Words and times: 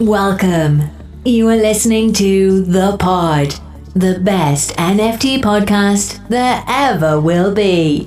Welcome. 0.00 0.84
You 1.24 1.48
are 1.48 1.56
listening 1.56 2.12
to 2.12 2.62
The 2.62 2.96
Pod, 2.98 3.56
the 3.96 4.20
best 4.20 4.76
NFT 4.76 5.40
podcast 5.42 6.24
there 6.28 6.62
ever 6.68 7.20
will 7.20 7.52
be. 7.52 8.06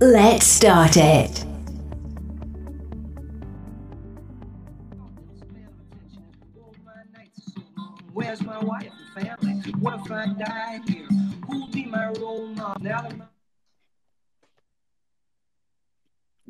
Let's 0.00 0.46
start 0.46 0.98
it. 0.98 1.46
Where's 8.12 8.42
my 8.42 8.58
wife 8.58 8.92
and 9.16 9.38
family? 9.40 9.72
What 9.80 10.04
if 10.04 10.12
I 10.12 10.26
die 10.34 10.80
here? 10.86 11.08
Who'll 11.48 11.68
be 11.68 11.86
my 11.86 12.08
role 12.20 12.48
model? 12.48 13.29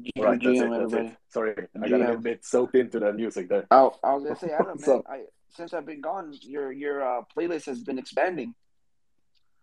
Now 0.05 0.11
that 0.14 0.17
my 0.17 0.25
All 0.25 0.30
right, 0.32 0.43
that's 0.43 0.59
GM, 0.59 0.67
it. 0.67 0.71
That's 0.71 0.82
everybody. 0.93 1.07
it. 1.09 1.16
Sorry, 1.29 1.51
I 1.83 1.89
got 1.89 1.93
a 1.93 1.98
little 1.98 2.16
GM. 2.16 2.23
bit 2.23 2.45
soaked 2.45 2.75
into 2.75 3.01
the 3.01 3.12
music 3.12 3.48
there. 3.48 3.66
Oh, 3.71 3.95
I 4.03 4.15
was 4.15 4.25
gonna 4.25 4.37
say, 4.37 4.51
Adam, 4.51 4.66
What's 4.69 4.87
man. 4.89 5.03
I, 5.09 5.23
since 5.57 5.75
I've 5.75 5.87
been 5.87 6.01
gone, 6.01 6.33
your 6.43 6.73
your 6.73 7.02
uh, 7.02 7.23
playlist 7.37 7.66
has 7.66 7.83
been 7.83 7.98
expanding. 7.98 8.55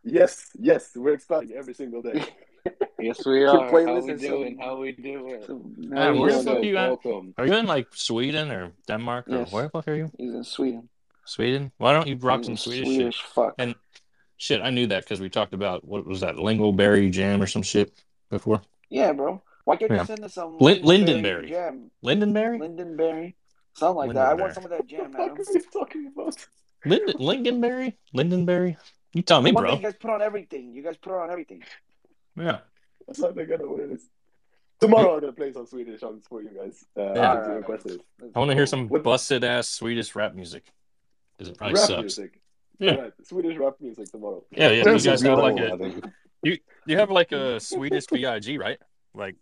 Yes, 0.04 0.50
yes, 0.58 0.92
we're 0.96 1.14
expanding 1.14 1.56
every 1.58 1.74
single 1.74 2.02
day. 2.02 2.24
Yes, 3.00 3.24
we 3.26 3.40
Your 3.42 3.50
are. 3.50 3.70
How 3.70 4.00
we 4.02 4.12
is 4.12 4.22
so- 4.22 4.28
doing? 4.28 4.58
How 4.60 4.76
we 4.78 4.92
doing? 4.92 5.42
So 5.46 5.62
Adam, 5.96 6.16
now 6.16 6.20
where 6.20 6.32
the 6.34 6.44
fuck 6.44 6.58
uh, 6.58 6.60
you 6.62 6.78
at? 6.78 6.88
Welcome. 6.90 7.34
Are 7.38 7.46
you 7.46 7.54
in 7.54 7.68
like 7.68 7.88
Sweden 7.94 8.52
or 8.52 8.72
Denmark 8.88 9.30
or 9.30 9.38
Yes. 9.38 9.52
where 9.52 9.64
the 9.64 9.70
fuck 9.70 9.88
are 9.88 9.94
you? 9.94 10.12
he's 10.18 10.34
in 10.34 10.44
Sweden. 10.44 10.90
Sweden? 11.24 11.72
Why 11.78 11.94
don't 11.94 12.08
you 12.08 12.18
rock 12.18 12.44
some 12.44 12.54
He's 12.56 12.62
Swedish, 12.64 12.88
Swedish 12.88 13.16
shit? 13.16 13.26
fuck. 13.36 13.54
And 13.60 13.76
shit, 14.38 14.62
I 14.62 14.72
knew 14.72 14.88
that 14.88 15.04
because 15.04 15.22
we 15.22 15.30
talked 15.30 15.54
about 15.54 15.88
what 15.88 16.06
was 16.08 16.22
that 16.22 16.36
Lingoberry 16.38 17.12
jam 17.12 17.40
or 17.42 17.46
some 17.48 17.62
shit 17.62 17.94
before. 18.32 18.62
yeah, 18.90 19.14
bro. 19.14 19.42
Why 19.68 19.76
can't 19.76 19.92
Yeah. 19.92 20.00
you 20.00 20.06
send 20.06 20.24
us 20.24 20.34
some 20.34 20.58
Lin- 20.60 20.82
Lindenberry 20.82 21.44
Lindenberry. 21.44 21.50
jam? 21.50 21.92
Lindenberry? 22.02 22.58
Lindenberry, 22.60 23.36
something 23.74 23.98
like 23.98 24.14
that. 24.14 24.28
I 24.30 24.34
want 24.34 24.54
some 24.54 24.64
of 24.64 24.70
that 24.70 24.88
jam, 24.88 25.12
what 25.12 25.22
Adam. 25.32 25.38
are 25.38 25.54
you 25.54 25.62
talking 25.80 26.08
about? 26.08 26.48
Linden 26.86 27.18
Lingonberry? 27.18 27.94
Lindenberry? 28.16 28.78
You 29.14 29.24
tell 29.24 29.42
me, 29.42 29.52
one 29.52 29.64
bro. 29.66 29.76
you 29.76 29.82
guys 29.82 29.96
put 30.00 30.10
on 30.12 30.22
everything. 30.22 30.74
You 30.74 30.84
guys 30.84 30.96
put 30.96 31.12
on 31.12 31.30
everything. 31.30 31.64
Yeah. 32.38 32.60
That's 33.06 33.20
not 33.20 33.36
gonna 33.36 33.58
know 33.58 33.72
what 33.72 33.82
it 33.82 33.92
is. 33.92 34.08
Tomorrow 34.80 35.16
I'm 35.16 35.20
gonna 35.20 35.34
play 35.34 35.52
some 35.52 35.66
Swedish 35.66 36.00
songs 36.00 36.24
for 36.30 36.42
you 36.42 36.52
guys. 36.60 36.86
Uh, 36.96 37.14
Yeah. 37.14 37.34
since 37.36 37.48
you 37.50 37.54
requested. 37.56 38.02
I 38.36 38.40
want 38.40 38.52
to 38.52 38.56
hear 38.56 38.68
some 38.68 38.88
What- 38.88 39.04
busted 39.04 39.44
ass 39.44 39.68
Swedish 39.68 40.16
rap 40.16 40.34
music. 40.34 40.64
Because 41.38 41.50
it 41.52 41.58
probably 41.58 41.74
rap 41.76 41.88
sucks. 41.88 42.00
music. 42.02 42.40
Yeah. 42.80 42.92
Alright, 42.92 43.14
Swedish 43.26 43.58
rap 43.58 43.76
music 43.82 44.08
tomorrow. 44.12 44.46
Yeah, 44.52 44.70
yeah. 44.70 44.78
You 44.78 44.84
guys 44.86 45.04
have 45.24 45.40
like 45.40 45.56
beautiful, 45.58 45.86
a 45.86 45.90
I 45.90 45.92
think. 45.92 46.62
you 46.86 46.96
have 46.98 47.10
like 47.12 47.32
a 47.34 47.60
Swedish 47.60 48.06
BIG, 48.08 48.58
right? 48.60 48.80
Like 49.14 49.36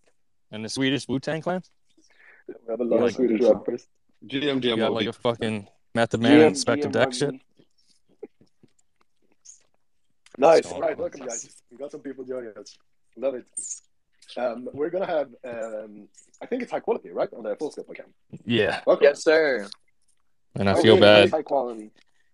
and 0.51 0.63
the 0.63 0.69
Swedish 0.69 1.07
Wu 1.07 1.19
Tang 1.19 1.41
clan? 1.41 1.61
We 2.47 2.53
have 2.69 2.79
a 2.79 2.83
lot 2.83 2.99
Like- 3.01 3.09
of 3.11 3.15
Swedish 3.15 3.41
rappers. 3.41 3.87
GM, 4.25 4.63
You 4.63 4.75
GM, 4.75 4.77
got 4.77 4.93
like 4.93 5.07
a 5.07 5.13
fucking 5.13 5.67
Method 5.93 6.21
Man 6.21 6.31
and 6.33 6.41
GM, 6.41 6.47
Inspector 6.47 6.87
GM 6.87 6.91
Deck 6.91 7.13
shit? 7.13 7.35
Nice. 10.37 10.67
So- 10.69 10.79
Right, 10.79 10.97
welcome 10.97 11.21
guys. 11.25 11.49
We 11.71 11.77
got 11.77 11.91
some 11.91 12.01
people 12.01 12.23
joining 12.23 12.51
us. 12.57 12.77
Love 13.17 13.35
it. 13.35 13.45
Um, 14.37 14.67
we're 14.73 14.89
gonna 14.89 15.05
have 15.05 15.29
um, 15.43 16.07
I 16.41 16.45
think 16.47 16.63
it's 16.63 16.71
high 16.71 16.79
quality, 16.79 17.11
right? 17.11 17.29
On 17.33 17.43
the 17.43 17.55
full 17.55 17.71
scope 17.71 17.89
account. 17.89 18.09
Yeah. 18.43 18.81
Welcome. 18.85 19.03
Yes, 19.05 19.23
sir. 19.23 19.67
And 20.55 20.69
I 20.69 20.73
Oh, 20.73 20.81
feel 20.81 20.95
yeah, 20.95 20.99
bad. 21.01 21.29
High 21.31 21.41
quality. 21.43 21.91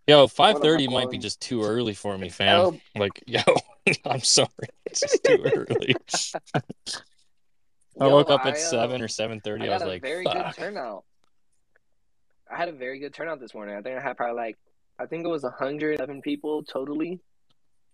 Yo, 0.07 0.21
What 0.21 0.31
five 0.31 0.55
am 0.55 0.61
thirty 0.61 0.87
I 0.87 0.91
might 0.91 1.09
be 1.11 1.17
just 1.17 1.41
too 1.41 1.61
early 1.63 1.93
for 1.93 2.17
me, 2.17 2.29
fam. 2.29 2.79
Like, 2.95 3.23
yo, 3.27 3.41
I'm 4.05 4.21
sorry, 4.21 4.49
it's 4.85 5.01
just 5.01 5.23
too 5.23 5.43
early. 5.53 5.95
I 7.99 8.05
Yo, 8.07 8.11
woke 8.11 8.29
up 8.29 8.45
I, 8.45 8.49
at 8.49 8.55
uh, 8.55 8.57
seven 8.57 9.01
or 9.01 9.07
seven 9.07 9.41
thirty. 9.41 9.65
I. 9.67 9.71
I, 9.71 9.73
was 9.77 9.83
like, 9.83 10.01
very 10.01 10.23
fuck. 10.23 10.55
good 10.55 10.61
turnout. 10.63 11.03
I 12.51 12.57
had 12.57 12.69
a 12.69 12.73
very 12.73 12.99
good 12.99 13.13
turnout 13.13 13.39
this 13.39 13.53
morning. 13.53 13.75
I 13.75 13.81
think 13.81 13.97
I 13.97 14.01
had 14.01 14.17
probably 14.17 14.35
like, 14.35 14.57
I 14.99 15.05
think 15.05 15.23
it 15.25 15.29
was 15.29 15.43
111 15.43 16.21
people 16.21 16.63
totally 16.63 17.21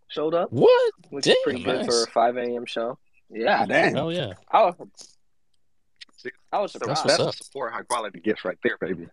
showed 0.08 0.34
up, 0.34 0.52
What? 0.52 0.94
which 1.12 1.26
Damn, 1.26 1.34
is 1.34 1.38
pretty 1.44 1.64
good 1.64 1.86
for 1.86 2.04
a 2.04 2.08
5 2.08 2.38
a.m. 2.38 2.66
show. 2.66 2.98
Yeah, 3.30 3.66
damn. 3.68 3.94
Hell 3.94 4.12
yeah. 4.12 4.34
I 4.50 4.64
was, 4.64 4.76
I 6.52 6.60
was 6.60 6.72
So 6.72 6.80
That's 6.80 7.02
surprised. 7.02 7.06
that's 7.08 7.20
up. 7.20 7.36
support 7.36 7.72
high 7.74 7.84
quality 7.84 8.20
gifts 8.20 8.44
right 8.46 8.58
there, 8.64 8.78
baby. 8.80 9.08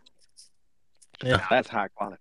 Yeah. 1.23 1.45
That's 1.51 1.69
high 1.69 1.89
quality. 1.89 2.21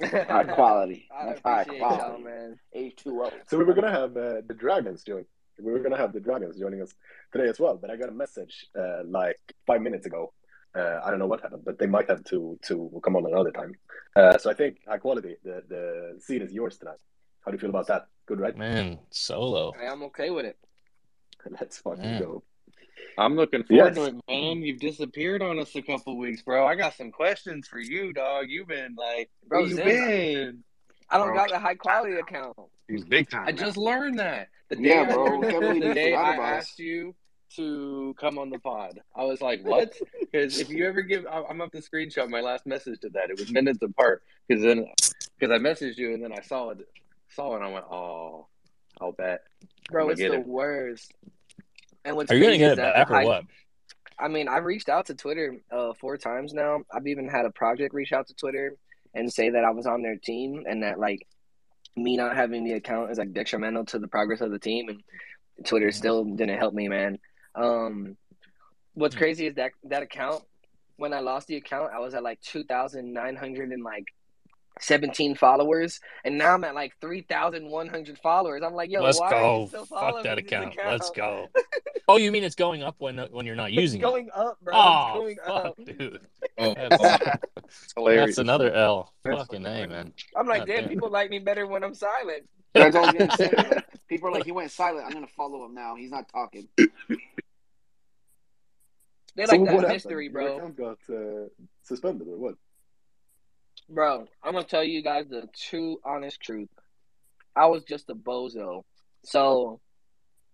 High 0.02 0.44
quality. 0.44 1.06
I 1.14 1.36
high 1.44 1.60
appreciate 1.62 1.78
y'all, 1.80 1.96
quality. 1.98 2.24
man. 2.24 2.58
H2O. 2.74 3.30
So 3.46 3.58
we 3.58 3.64
were 3.64 3.74
gonna 3.74 3.90
have 3.92 4.16
uh, 4.16 4.40
the 4.46 4.54
dragons 4.58 5.04
join. 5.04 5.24
We 5.60 5.70
were 5.72 5.78
gonna 5.78 5.96
have 5.96 6.12
the 6.12 6.20
dragons 6.20 6.58
joining 6.58 6.82
us 6.82 6.92
today 7.32 7.48
as 7.48 7.60
well, 7.60 7.76
but 7.76 7.90
I 7.90 7.96
got 7.96 8.08
a 8.08 8.12
message 8.12 8.66
uh, 8.78 9.02
like 9.06 9.38
five 9.66 9.82
minutes 9.82 10.06
ago. 10.06 10.32
Uh, 10.74 11.00
I 11.04 11.10
don't 11.10 11.20
know 11.20 11.26
what 11.28 11.40
happened, 11.40 11.62
but 11.64 11.78
they 11.78 11.86
might 11.86 12.08
have 12.08 12.24
to 12.24 12.58
to 12.66 13.00
come 13.04 13.14
on 13.16 13.24
another 13.26 13.52
time. 13.52 13.72
Uh, 14.16 14.36
so 14.38 14.50
I 14.50 14.54
think 14.54 14.78
high 14.88 14.98
quality. 14.98 15.36
The 15.44 15.62
the 15.68 16.20
seat 16.20 16.42
is 16.42 16.52
yours 16.52 16.78
tonight. 16.78 16.98
How 17.44 17.50
do 17.50 17.54
you 17.56 17.60
feel 17.60 17.70
about 17.70 17.86
that? 17.88 18.06
Good, 18.26 18.40
right? 18.40 18.56
Man, 18.56 18.98
solo. 19.10 19.72
I 19.80 19.84
am 19.84 20.02
okay 20.04 20.30
with 20.30 20.46
it. 20.46 20.56
Let's 21.60 21.78
fucking 21.78 22.02
Man. 22.02 22.20
go. 22.20 22.42
I'm 23.18 23.36
looking 23.36 23.62
forward 23.64 23.94
Yes. 23.94 23.96
to 23.96 24.04
it, 24.06 24.14
man. 24.28 24.62
You've 24.62 24.80
disappeared 24.80 25.42
on 25.42 25.58
us 25.60 25.74
a 25.76 25.82
couple 25.82 26.16
weeks, 26.16 26.42
bro. 26.42 26.66
I 26.66 26.74
got 26.74 26.94
some 26.94 27.12
questions 27.12 27.68
for 27.68 27.78
you, 27.78 28.12
dog. 28.12 28.46
You've 28.48 28.66
been 28.68 28.94
like, 28.96 29.30
Bro, 29.46 29.66
you 29.66 29.76
Zen, 29.76 29.84
been? 29.86 30.64
I 31.10 31.18
don't 31.18 31.28
Bro. 31.28 31.36
got 31.36 31.50
the 31.50 31.58
high 31.58 31.74
quality 31.74 32.14
account. 32.14 32.56
He's 32.88 33.04
big 33.04 33.30
time. 33.30 33.46
I 33.48 33.52
just 33.52 33.76
learned 33.76 34.18
that 34.18 34.48
the 34.68 34.76
day 34.76 34.88
Yeah, 34.90 35.02
I 35.02 35.12
bro. 35.12 35.24
learned 35.24 35.42
Can't 35.44 35.52
that 35.54 35.60
believe 35.68 35.82
the 35.82 35.94
day 35.94 36.14
I 36.14 36.34
asked 36.36 36.78
you 36.78 37.14
to 37.56 38.14
come 38.18 38.38
on 38.38 38.50
the 38.50 38.58
pod. 38.58 39.00
I 39.14 39.24
was 39.24 39.40
like, 39.40 39.64
what? 39.64 39.94
Because 40.32 40.58
if 40.58 40.68
you 40.68 40.84
ever 40.86 41.00
give, 41.02 41.24
I- 41.26 41.44
I'm 41.48 41.60
up 41.60 41.70
to 41.72 41.78
screenshot 41.78 42.28
my 42.28 42.40
last 42.40 42.66
message 42.66 42.98
to 43.00 43.08
that. 43.10 43.30
It 43.30 43.38
was 43.38 43.52
minutes 43.52 43.80
apart 43.82 44.22
because 44.48 44.62
then 44.64 44.86
because 45.38 45.52
I 45.54 45.58
messaged 45.62 45.96
you 45.96 46.12
and 46.12 46.22
then 46.22 46.32
I 46.32 46.40
saw 46.42 46.70
it, 46.70 46.78
saw 47.28 47.52
it 47.52 47.56
and 47.56 47.64
I 47.64 47.68
went, 47.72 47.84
oh, 47.90 48.48
I'll 49.00 49.12
bet. 49.12 49.42
Bro, 49.90 50.08
it's 50.10 50.20
the 50.20 50.32
it. 50.34 50.46
worst. 50.46 51.12
And 52.04 52.16
what's 52.16 52.30
Are 52.32 52.34
you 52.36 52.42
gonna 52.44 52.58
get 52.58 52.72
it 52.72 52.76
that 52.76 52.94
back 52.94 53.08
the 53.08 53.14
or 53.14 53.16
high- 53.18 53.24
what? 53.24 53.44
I 54.18 54.28
mean, 54.28 54.46
I've 54.48 54.64
reached 54.64 54.88
out 54.88 55.06
to 55.06 55.14
Twitter 55.14 55.56
uh, 55.72 55.92
four 55.94 56.16
times 56.16 56.52
now. 56.52 56.82
I've 56.92 57.06
even 57.06 57.28
had 57.28 57.46
a 57.46 57.50
project 57.50 57.94
reach 57.94 58.12
out 58.12 58.26
to 58.28 58.34
Twitter 58.34 58.76
and 59.14 59.32
say 59.32 59.50
that 59.50 59.64
I 59.64 59.70
was 59.70 59.86
on 59.86 60.02
their 60.02 60.16
team 60.16 60.64
and 60.68 60.82
that 60.84 60.98
like 61.00 61.26
me 61.96 62.16
not 62.16 62.36
having 62.36 62.64
the 62.64 62.72
account 62.72 63.10
is 63.10 63.18
like 63.18 63.32
detrimental 63.32 63.84
to 63.86 63.98
the 63.98 64.08
progress 64.08 64.40
of 64.40 64.50
the 64.50 64.58
team. 64.58 64.88
And 64.88 65.02
Twitter 65.64 65.92
still 65.92 66.24
didn't 66.24 66.58
help 66.58 66.74
me, 66.74 66.88
man. 66.88 67.18
Um, 67.54 68.16
what's 68.94 69.14
crazy 69.14 69.46
is 69.46 69.54
that 69.56 69.72
that 69.84 70.02
account. 70.02 70.42
When 70.96 71.12
I 71.12 71.18
lost 71.18 71.48
the 71.48 71.56
account, 71.56 71.90
I 71.92 71.98
was 71.98 72.14
at 72.14 72.22
like 72.22 72.40
two 72.40 72.62
thousand 72.62 73.12
nine 73.12 73.34
hundred 73.34 73.70
and 73.70 73.82
like 73.82 74.04
seventeen 74.80 75.34
followers, 75.36 76.00
and 76.24 76.36
now 76.38 76.54
I'm 76.54 76.64
at 76.64 76.74
like 76.74 76.92
three 77.00 77.22
thousand 77.22 77.68
one 77.70 77.88
hundred 77.88 78.18
followers. 78.18 78.62
I'm 78.64 78.74
like, 78.74 78.90
yo, 78.90 79.02
Let's 79.02 79.18
why 79.20 79.26
are 79.28 79.30
go. 79.30 79.60
you 79.62 79.68
still 79.68 79.86
Fuck 79.86 80.22
that 80.24 80.36
me 80.36 80.42
this 80.42 80.52
account. 80.52 80.76
Let's 80.84 81.10
go. 81.10 81.48
Oh, 82.06 82.18
you 82.18 82.30
mean 82.30 82.44
it's 82.44 82.54
going 82.54 82.82
up 82.82 82.96
when 82.98 83.16
when 83.30 83.46
you're 83.46 83.56
not 83.56 83.70
It's 83.70 83.80
using 83.80 83.98
it? 84.00 84.02
going 84.02 84.28
up, 84.34 84.58
bro. 84.62 84.74
Oh, 84.76 85.24
it's 85.26 85.40
going 85.40 85.56
fuck, 85.56 85.64
up. 85.66 85.76
dude. 85.86 86.20
Oh, 86.58 86.74
That's, 86.74 87.38
hilarious. 87.96 88.26
that's 88.26 88.38
another 88.38 88.70
L. 88.74 89.10
That's 89.24 89.38
Fucking 89.38 89.64
A, 89.64 89.86
man. 89.86 90.12
I'm 90.36 90.46
like, 90.46 90.60
God 90.60 90.66
damn, 90.68 90.80
damn. 90.82 90.88
people 90.90 91.08
like 91.10 91.30
me 91.30 91.38
better 91.38 91.66
when 91.66 91.82
I'm 91.82 91.94
silent. 91.94 92.46
That's 92.74 92.94
all 92.94 93.06
I 93.06 93.12
was 93.12 93.14
gonna 93.14 93.36
say. 93.38 93.80
People 94.06 94.28
are 94.28 94.32
like, 94.32 94.44
he 94.44 94.52
went 94.52 94.70
silent. 94.70 95.06
I'm 95.06 95.12
gonna 95.14 95.26
follow 95.26 95.64
him 95.64 95.72
now. 95.74 95.96
He's 95.96 96.10
not 96.10 96.28
talking. 96.28 96.68
They 99.36 99.46
So 99.46 99.52
like 99.52 99.60
what 99.60 99.66
that 99.66 99.72
happened? 99.74 99.92
mystery, 99.94 100.24
Your 100.24 100.32
bro. 100.32 100.56
account 100.58 100.76
got 100.76 100.98
uh, 101.10 101.48
suspended 101.82 102.28
or 102.28 102.36
what? 102.38 102.54
Bro, 103.88 104.26
I'm 104.42 104.54
gonna 104.54 104.64
tell 104.64 104.84
you 104.84 105.02
guys 105.02 105.26
the 105.28 105.48
true, 105.54 105.98
honest 106.04 106.40
truth. 106.40 106.70
I 107.54 107.66
was 107.66 107.84
just 107.84 108.10
a 108.10 108.14
bozo. 108.14 108.82
So 109.24 109.80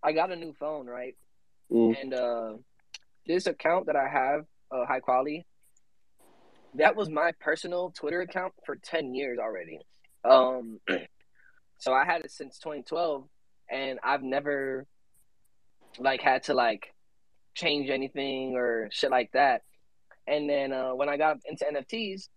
I 0.03 0.13
got 0.13 0.33
a 0.33 0.37
new 0.37 0.53
phone, 0.59 0.87
right? 0.87 1.17
Mm. 1.71 2.01
And 2.01 2.15
uh 2.15 2.53
this 3.27 3.47
account 3.47 3.87
that 3.87 3.97
I 3.97 4.09
have, 4.09 4.47
uh, 4.73 4.87
high 4.87 5.01
quality, 5.01 5.47
that 6.75 6.97
was 6.97 7.09
my 7.09 7.33
personal 7.41 7.93
Twitter 7.97 8.21
account 8.23 8.53
for 8.65 8.77
ten 8.77 9.15
years 9.15 9.39
already. 9.39 9.79
Um, 10.25 10.81
so 11.79 11.93
I 11.93 12.05
had 12.05 12.25
it 12.25 12.31
since 12.31 12.59
2012, 12.59 13.25
and 13.71 13.99
I've 14.03 14.23
never 14.23 14.87
like 15.99 16.21
had 16.21 16.45
to 16.45 16.55
like 16.55 16.95
change 17.55 17.91
anything 17.91 18.55
or 18.57 18.89
shit 18.91 19.11
like 19.11 19.31
that. 19.33 19.63
And 20.27 20.49
then 20.49 20.73
uh, 20.73 20.91
when 20.91 21.09
I 21.09 21.17
got 21.17 21.39
into 21.49 21.65
NFTs, 21.65 22.29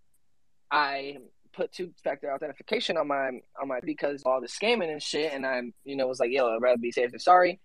I 0.73 1.17
put 1.53 1.71
two 1.71 1.91
factor 2.03 2.33
authentication 2.33 2.97
on 2.97 3.07
my 3.07 3.29
on 3.61 3.67
my 3.67 3.79
because 3.81 4.23
all 4.25 4.41
the 4.41 4.47
scamming 4.47 4.91
and 4.91 5.01
shit, 5.01 5.31
and 5.31 5.45
I'm 5.45 5.73
you 5.85 5.95
know 5.95 6.07
was 6.07 6.19
like, 6.19 6.31
yo, 6.31 6.47
I'd 6.47 6.61
rather 6.61 6.79
be 6.79 6.91
safe 6.91 7.11
than 7.11 7.19
sorry. 7.19 7.59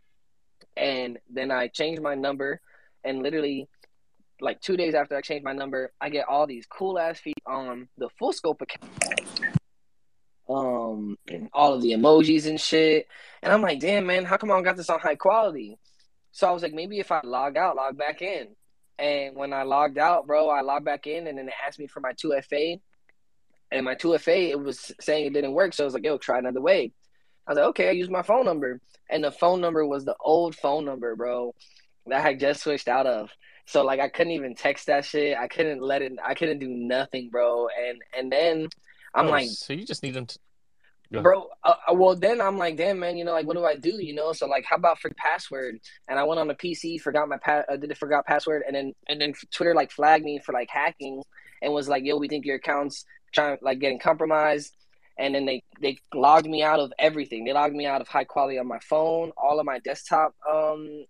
And 0.76 1.18
then 1.30 1.50
I 1.50 1.68
changed 1.68 2.02
my 2.02 2.14
number, 2.14 2.60
and 3.02 3.22
literally, 3.22 3.66
like 4.40 4.60
two 4.60 4.76
days 4.76 4.94
after 4.94 5.16
I 5.16 5.22
changed 5.22 5.44
my 5.44 5.54
number, 5.54 5.90
I 6.00 6.10
get 6.10 6.28
all 6.28 6.46
these 6.46 6.66
cool 6.66 6.98
ass 6.98 7.18
feet 7.18 7.42
on 7.46 7.88
the 7.96 8.10
full 8.18 8.32
scope 8.32 8.60
account. 8.60 8.92
Um, 10.50 11.16
and 11.28 11.48
all 11.52 11.74
of 11.74 11.82
the 11.82 11.92
emojis 11.92 12.46
and 12.46 12.60
shit, 12.60 13.06
and 13.42 13.52
I'm 13.52 13.62
like, 13.62 13.80
damn 13.80 14.06
man, 14.06 14.24
how 14.24 14.36
come 14.36 14.50
I 14.50 14.54
don't 14.54 14.64
got 14.64 14.76
this 14.76 14.90
on 14.90 15.00
high 15.00 15.14
quality? 15.14 15.78
So 16.32 16.46
I 16.46 16.52
was 16.52 16.62
like, 16.62 16.74
maybe 16.74 16.98
if 17.00 17.10
I 17.10 17.20
log 17.24 17.56
out, 17.56 17.76
log 17.76 17.96
back 17.96 18.20
in. 18.22 18.48
And 18.98 19.36
when 19.36 19.52
I 19.52 19.62
logged 19.62 19.98
out, 19.98 20.26
bro, 20.26 20.48
I 20.50 20.60
logged 20.60 20.84
back 20.84 21.06
in, 21.06 21.26
and 21.26 21.38
then 21.38 21.48
it 21.48 21.54
asked 21.66 21.78
me 21.78 21.86
for 21.86 22.00
my 22.00 22.12
two 22.16 22.34
FA, 22.48 22.76
and 23.70 23.84
my 23.84 23.94
two 23.94 24.16
FA 24.18 24.50
it 24.50 24.60
was 24.60 24.92
saying 25.00 25.26
it 25.26 25.32
didn't 25.32 25.52
work. 25.52 25.74
So 25.74 25.84
I 25.84 25.86
was 25.86 25.94
like, 25.94 26.04
"Yo, 26.04 26.18
try 26.18 26.38
another 26.38 26.60
way." 26.60 26.92
I 27.46 27.50
was 27.52 27.56
like, 27.58 27.66
"Okay," 27.68 27.88
I 27.88 27.92
used 27.92 28.10
my 28.10 28.22
phone 28.22 28.44
number, 28.44 28.80
and 29.10 29.22
the 29.24 29.30
phone 29.32 29.60
number 29.60 29.84
was 29.86 30.04
the 30.04 30.16
old 30.20 30.54
phone 30.56 30.84
number, 30.84 31.16
bro, 31.16 31.54
that 32.06 32.18
I 32.18 32.20
had 32.20 32.40
just 32.40 32.62
switched 32.62 32.88
out 32.88 33.06
of. 33.06 33.30
So 33.66 33.84
like, 33.84 34.00
I 34.00 34.08
couldn't 34.08 34.32
even 34.32 34.54
text 34.54 34.86
that 34.86 35.04
shit. 35.04 35.36
I 35.36 35.46
couldn't 35.48 35.82
let 35.82 36.00
it. 36.02 36.12
I 36.24 36.34
couldn't 36.34 36.58
do 36.58 36.68
nothing, 36.68 37.28
bro. 37.30 37.68
And 37.68 38.00
and 38.16 38.32
then 38.32 38.68
I'm 39.14 39.26
Oh, 39.26 39.30
like, 39.30 39.48
so 39.48 39.72
you 39.72 39.84
just 39.84 40.02
need 40.02 40.14
them 40.14 40.26
to. 40.26 40.38
Bro 41.10 41.48
uh, 41.64 41.72
uh, 41.88 41.94
well 41.94 42.14
then 42.14 42.38
i'm 42.38 42.58
like 42.58 42.76
damn 42.76 42.98
man 42.98 43.16
you 43.16 43.24
know 43.24 43.32
like 43.32 43.46
what 43.46 43.56
do 43.56 43.64
i 43.64 43.74
do 43.74 43.96
you 43.98 44.14
know 44.14 44.34
so 44.34 44.46
like 44.46 44.66
how 44.68 44.76
about 44.76 44.98
for 45.00 45.10
password 45.16 45.78
and 46.06 46.18
i 46.18 46.22
went 46.22 46.38
on 46.38 46.48
the 46.48 46.54
pc 46.54 47.00
forgot 47.00 47.26
my 47.30 47.38
pa- 47.38 47.62
uh, 47.66 47.76
did 47.76 47.90
it 47.90 47.96
forgot 47.96 48.26
password 48.26 48.62
and 48.66 48.76
then 48.76 48.92
and 49.08 49.18
then 49.18 49.32
twitter 49.50 49.74
like 49.74 49.90
flagged 49.90 50.22
me 50.22 50.38
for 50.38 50.52
like 50.52 50.68
hacking 50.70 51.22
and 51.62 51.72
was 51.72 51.88
like 51.88 52.04
yo 52.04 52.18
we 52.18 52.28
think 52.28 52.44
your 52.44 52.56
account's 52.56 53.06
trying 53.32 53.58
like 53.62 53.78
getting 53.78 53.98
compromised 53.98 54.74
and 55.18 55.34
then 55.34 55.46
they 55.46 55.62
they 55.80 55.98
logged 56.14 56.46
me 56.46 56.62
out 56.62 56.80
of 56.80 56.92
everything 56.98 57.44
they 57.44 57.52
logged 57.52 57.74
me 57.74 57.86
out 57.86 58.00
of 58.00 58.08
high 58.08 58.24
quality 58.24 58.58
on 58.58 58.66
my 58.66 58.78
phone 58.80 59.32
all 59.36 59.58
of 59.58 59.66
my 59.66 59.78
desktop 59.80 60.34
um 60.50 61.04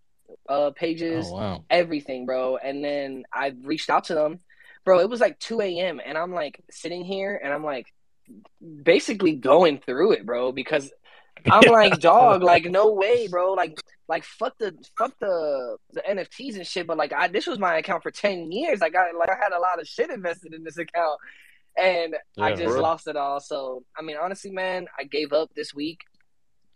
uh 0.48 0.70
pages 0.70 1.26
Oh 1.28 1.36
wow. 1.36 1.64
everything, 1.70 2.26
bro. 2.26 2.56
And 2.56 2.84
then 2.84 3.24
I 3.32 3.54
reached 3.62 3.90
out 3.90 4.04
to 4.04 4.14
them, 4.14 4.40
bro. 4.84 5.00
It 5.00 5.08
was 5.08 5.20
like 5.20 5.38
2 5.38 5.60
a.m. 5.60 6.00
and 6.04 6.16
I'm 6.16 6.32
like 6.32 6.60
sitting 6.70 7.04
here 7.04 7.40
and 7.42 7.52
I'm 7.52 7.64
like 7.64 7.92
basically 8.82 9.34
going 9.34 9.78
through 9.78 10.12
it, 10.12 10.26
bro, 10.26 10.52
because 10.52 10.92
I'm 11.50 11.66
like, 11.72 12.00
dog, 12.00 12.42
like 12.42 12.64
no 12.64 12.92
way, 12.92 13.28
bro. 13.28 13.52
Like, 13.52 13.80
like 14.08 14.24
fuck 14.24 14.56
the 14.58 14.74
fuck 14.96 15.12
the 15.20 15.76
the 15.92 16.02
NFTs 16.02 16.56
and 16.56 16.66
shit. 16.66 16.86
But 16.86 16.98
like, 16.98 17.12
I 17.12 17.28
this 17.28 17.46
was 17.46 17.58
my 17.58 17.78
account 17.78 18.02
for 18.02 18.10
10 18.10 18.52
years. 18.52 18.80
Like, 18.80 18.94
I 18.96 19.12
like 19.12 19.30
I 19.30 19.36
had 19.36 19.52
a 19.52 19.60
lot 19.60 19.80
of 19.80 19.86
shit 19.86 20.10
invested 20.10 20.54
in 20.54 20.64
this 20.64 20.78
account, 20.78 21.18
and 21.78 22.16
I 22.38 22.54
just 22.54 22.74
bro. 22.74 22.82
lost 22.82 23.08
it 23.08 23.16
all. 23.16 23.40
So 23.40 23.84
I 23.96 24.02
mean, 24.02 24.16
honestly, 24.20 24.50
man, 24.50 24.86
I 24.98 25.04
gave 25.04 25.32
up 25.32 25.50
this 25.54 25.74
week. 25.74 26.00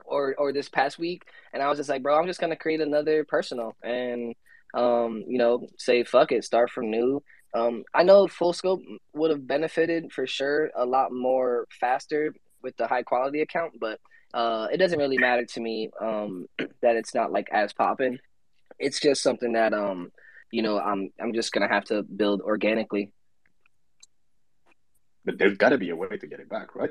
Or, 0.04 0.34
or 0.37 0.52
this 0.52 0.69
past 0.69 0.99
week, 0.99 1.22
and 1.54 1.62
I 1.62 1.69
was 1.69 1.78
just 1.78 1.88
like, 1.88 2.02
bro, 2.02 2.19
I'm 2.19 2.26
just 2.26 2.40
gonna 2.40 2.56
create 2.56 2.81
another 2.81 3.25
personal, 3.25 3.76
and 3.84 4.34
um, 4.75 5.22
you 5.28 5.38
know, 5.38 5.69
say 5.78 6.02
fuck 6.02 6.32
it, 6.32 6.44
start 6.44 6.70
from 6.70 6.90
new. 6.90 7.22
Um, 7.54 7.84
I 7.94 8.02
know 8.02 8.26
full 8.26 8.52
scope 8.52 8.81
would 9.14 9.31
have 9.31 9.46
benefited 9.46 10.12
for 10.12 10.26
sure 10.26 10.70
a 10.75 10.84
lot 10.84 11.12
more 11.12 11.66
faster 11.81 12.34
with 12.62 12.76
the 12.76 12.87
high 12.87 13.04
quality 13.04 13.43
account, 13.43 13.75
but 13.81 14.00
uh, 14.32 14.69
it 14.72 14.78
doesn't 14.78 14.99
really 14.99 15.19
matter 15.19 15.44
to 15.44 15.60
me 15.60 15.90
um, 16.00 16.46
that 16.82 16.96
it's 16.96 17.14
not 17.14 17.32
like 17.32 17.49
as 17.52 17.72
popping. 17.72 18.19
It's 18.78 19.00
just 19.00 19.22
something 19.22 19.52
that 19.52 19.75
um, 19.75 20.10
you 20.50 20.62
know, 20.62 20.78
I'm 20.78 21.10
I'm 21.20 21.32
just 21.32 21.52
gonna 21.52 21.69
have 21.69 21.84
to 21.87 22.02
build 22.02 22.40
organically. 22.40 23.12
But 25.25 25.39
there's 25.39 25.57
got 25.57 25.71
to 25.71 25.79
be 25.79 25.91
a 25.91 25.97
way 25.97 26.09
to 26.17 26.27
get 26.27 26.41
it 26.41 26.49
back, 26.49 26.75
right? 26.75 26.91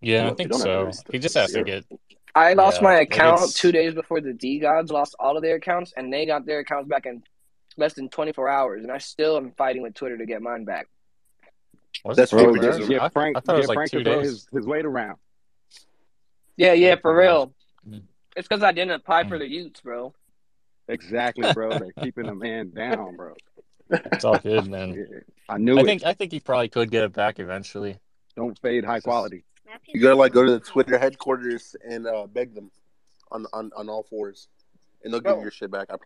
Yeah, 0.00 0.24
You 0.26 0.30
I 0.30 0.34
think 0.34 0.52
you 0.52 0.58
don't 0.58 0.66
have 0.68 0.90
to 0.90 0.96
so. 0.96 1.02
He 1.12 1.18
just 1.18 1.34
has 1.34 1.52
to 1.52 1.62
get. 1.62 1.84
I 2.34 2.52
lost 2.54 2.78
Yeah, 2.78 2.84
my 2.84 2.94
account 3.00 3.36
it's- 3.38 3.54
two 3.54 3.72
days 3.72 3.94
before 3.94 4.20
the 4.20 4.32
DeGods 4.32 4.90
lost 4.90 5.16
all 5.18 5.36
of 5.36 5.42
their 5.42 5.56
accounts, 5.56 5.92
and 5.96 6.12
they 6.12 6.24
got 6.24 6.46
their 6.46 6.60
accounts 6.60 6.88
back 6.88 7.06
in 7.06 7.22
less 7.76 7.94
than 7.94 8.08
24 8.08 8.48
hours, 8.48 8.82
and 8.84 8.92
I 8.92 8.98
still 8.98 9.36
am 9.36 9.52
fighting 9.52 9.82
with 9.82 9.94
Twitter 9.94 10.16
to 10.16 10.26
get 10.26 10.40
mine 10.42 10.64
back. 10.64 10.88
Was 12.04 12.16
That's 12.16 12.32
it 12.32 12.36
Bro, 12.36 12.44
Bro, 12.44 12.52
forever? 12.54 12.66
just 12.68 12.78
just 12.80 12.90
I, 12.90 13.04
get 13.04 13.12
Frank, 13.12 13.36
I 13.36 13.40
thought 13.40 13.54
it 13.54 13.58
was 13.58 13.66
get 13.66 13.68
like 13.68 13.76
Frank 13.76 13.90
two 13.90 14.02
days. 14.04 14.22
his, 14.26 14.48
his 14.52 14.66
weight 14.66 14.84
around. 14.84 15.16
Yeah, 16.56 16.72
yeah, 16.74 16.96
for 16.96 17.14
real. 17.16 17.52
It's 18.36 18.46
because 18.48 18.62
I 18.62 18.72
didn't 18.72 18.92
apply 18.92 19.24
Mm. 19.24 19.28
for 19.28 19.38
the 19.38 19.46
y00ts, 19.46 19.82
bro. 19.82 20.14
Exactly, 20.86 21.52
bro. 21.52 21.70
They're 21.78 21.92
keeping 22.02 22.26
the 22.26 22.34
man 22.34 22.70
down, 22.70 23.16
bro. 23.16 23.34
It's 23.90 24.24
all 24.24 24.38
good, 24.38 24.68
man. 24.68 25.22
I 25.48 25.58
knew 25.58 25.78
I 25.78 25.80
it. 25.80 25.84
think 25.86 26.04
I 26.04 26.12
think 26.12 26.32
he 26.32 26.40
probably 26.40 26.68
could 26.68 26.90
get 26.90 27.04
it 27.04 27.12
back 27.12 27.38
eventually. 27.38 27.98
Don't 28.36 28.58
fade 28.58 28.84
high 28.84 29.00
quality. 29.00 29.44
You 29.86 30.00
gotta 30.00 30.14
like 30.14 30.32
go 30.32 30.44
to 30.44 30.52
the 30.52 30.60
Twitter 30.60 30.98
headquarters 30.98 31.76
and 31.86 32.06
uh, 32.06 32.26
beg 32.26 32.54
them 32.54 32.70
on, 33.30 33.46
on 33.52 33.70
on 33.76 33.88
all 33.88 34.02
fours, 34.02 34.48
and 35.02 35.12
they'll 35.12 35.20
give 35.20 35.30
Bro. 35.30 35.36
you 35.36 35.42
your 35.42 35.50
shit 35.50 35.70
back. 35.70 35.88
I 35.90 35.96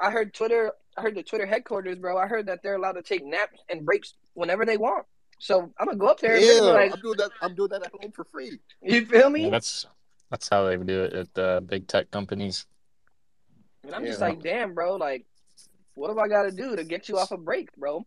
I 0.00 0.10
heard 0.10 0.34
Twitter. 0.34 0.72
I 0.96 1.02
heard 1.02 1.14
the 1.14 1.22
Twitter 1.22 1.46
headquarters, 1.46 1.98
bro. 1.98 2.18
I 2.18 2.26
heard 2.26 2.46
that 2.46 2.62
they're 2.62 2.74
allowed 2.74 2.92
to 2.92 3.02
take 3.02 3.24
naps 3.24 3.60
and 3.68 3.84
breaks 3.84 4.14
whenever 4.34 4.64
they 4.64 4.76
want. 4.76 5.06
So 5.38 5.72
I'm 5.78 5.86
gonna 5.86 5.96
go 5.96 6.08
up 6.08 6.20
there 6.20 6.36
and 6.36 6.66
like, 6.66 6.92
I'm 6.94 7.00
doing 7.00 7.18
that. 7.18 7.30
I'm 7.40 7.54
doing 7.54 7.68
that 7.70 7.86
at 7.86 7.92
home 8.00 8.12
for 8.12 8.24
free. 8.24 8.58
you 8.82 9.06
feel 9.06 9.30
me? 9.30 9.44
Yeah, 9.44 9.50
that's 9.50 9.86
that's 10.30 10.48
how 10.48 10.64
they 10.64 10.76
do 10.76 11.04
it 11.04 11.12
at 11.12 11.38
uh, 11.38 11.60
big 11.60 11.86
tech 11.86 12.10
companies. 12.10 12.66
and 13.84 13.94
I'm 13.94 14.04
just 14.04 14.20
like, 14.20 14.42
damn, 14.42 14.74
bro. 14.74 14.96
Like, 14.96 15.24
what 15.98 16.12
do 16.12 16.18
I 16.20 16.28
got 16.28 16.44
to 16.44 16.52
do 16.52 16.76
to 16.76 16.84
get 16.84 17.08
you 17.08 17.18
off 17.18 17.32
a 17.32 17.36
break, 17.36 17.74
bro? 17.76 18.06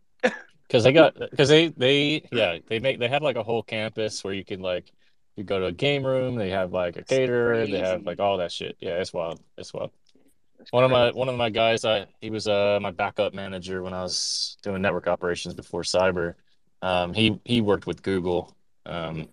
Because 0.68 0.86
they 0.86 0.94
got 0.94 1.16
because 1.20 1.50
they 1.50 1.68
they 1.68 2.26
yeah 2.32 2.58
they 2.68 2.80
make 2.80 2.98
they 3.00 3.10
have 3.10 3.22
like 3.22 3.36
a 3.36 3.44
whole 3.44 3.62
campus 3.62 4.24
where 4.24 4.34
you 4.34 4.46
can 4.46 4.62
like 4.62 4.90
you 5.36 5.44
go 5.44 5.60
to 5.60 5.66
a 5.66 5.72
game 5.72 6.06
room. 6.06 6.36
They 6.36 6.52
have 6.52 6.72
like 6.72 6.96
a 6.96 7.04
caterer. 7.04 7.68
They 7.68 7.80
have 7.80 8.04
like 8.04 8.20
all 8.20 8.38
that 8.38 8.52
shit. 8.52 8.78
Yeah, 8.80 8.92
it's 8.92 9.12
wild. 9.12 9.42
It's 9.58 9.74
wild. 9.74 9.92
One 10.70 10.84
of 10.84 10.92
my 10.92 11.12
one 11.12 11.28
of 11.28 11.36
my 11.36 11.50
guys, 11.50 11.84
I 11.84 12.06
he 12.22 12.30
was 12.30 12.48
uh 12.48 12.80
my 12.82 12.92
backup 12.92 13.34
manager 13.34 13.84
when 13.84 13.94
I 13.94 14.02
was 14.02 14.58
doing 14.64 14.82
network 14.82 15.08
operations 15.08 15.56
before 15.56 15.82
cyber. 15.82 16.36
Um, 16.82 17.14
he 17.14 17.40
he 17.44 17.60
worked 17.60 17.88
with 17.88 18.02
Google. 18.02 18.56
Um, 18.86 19.28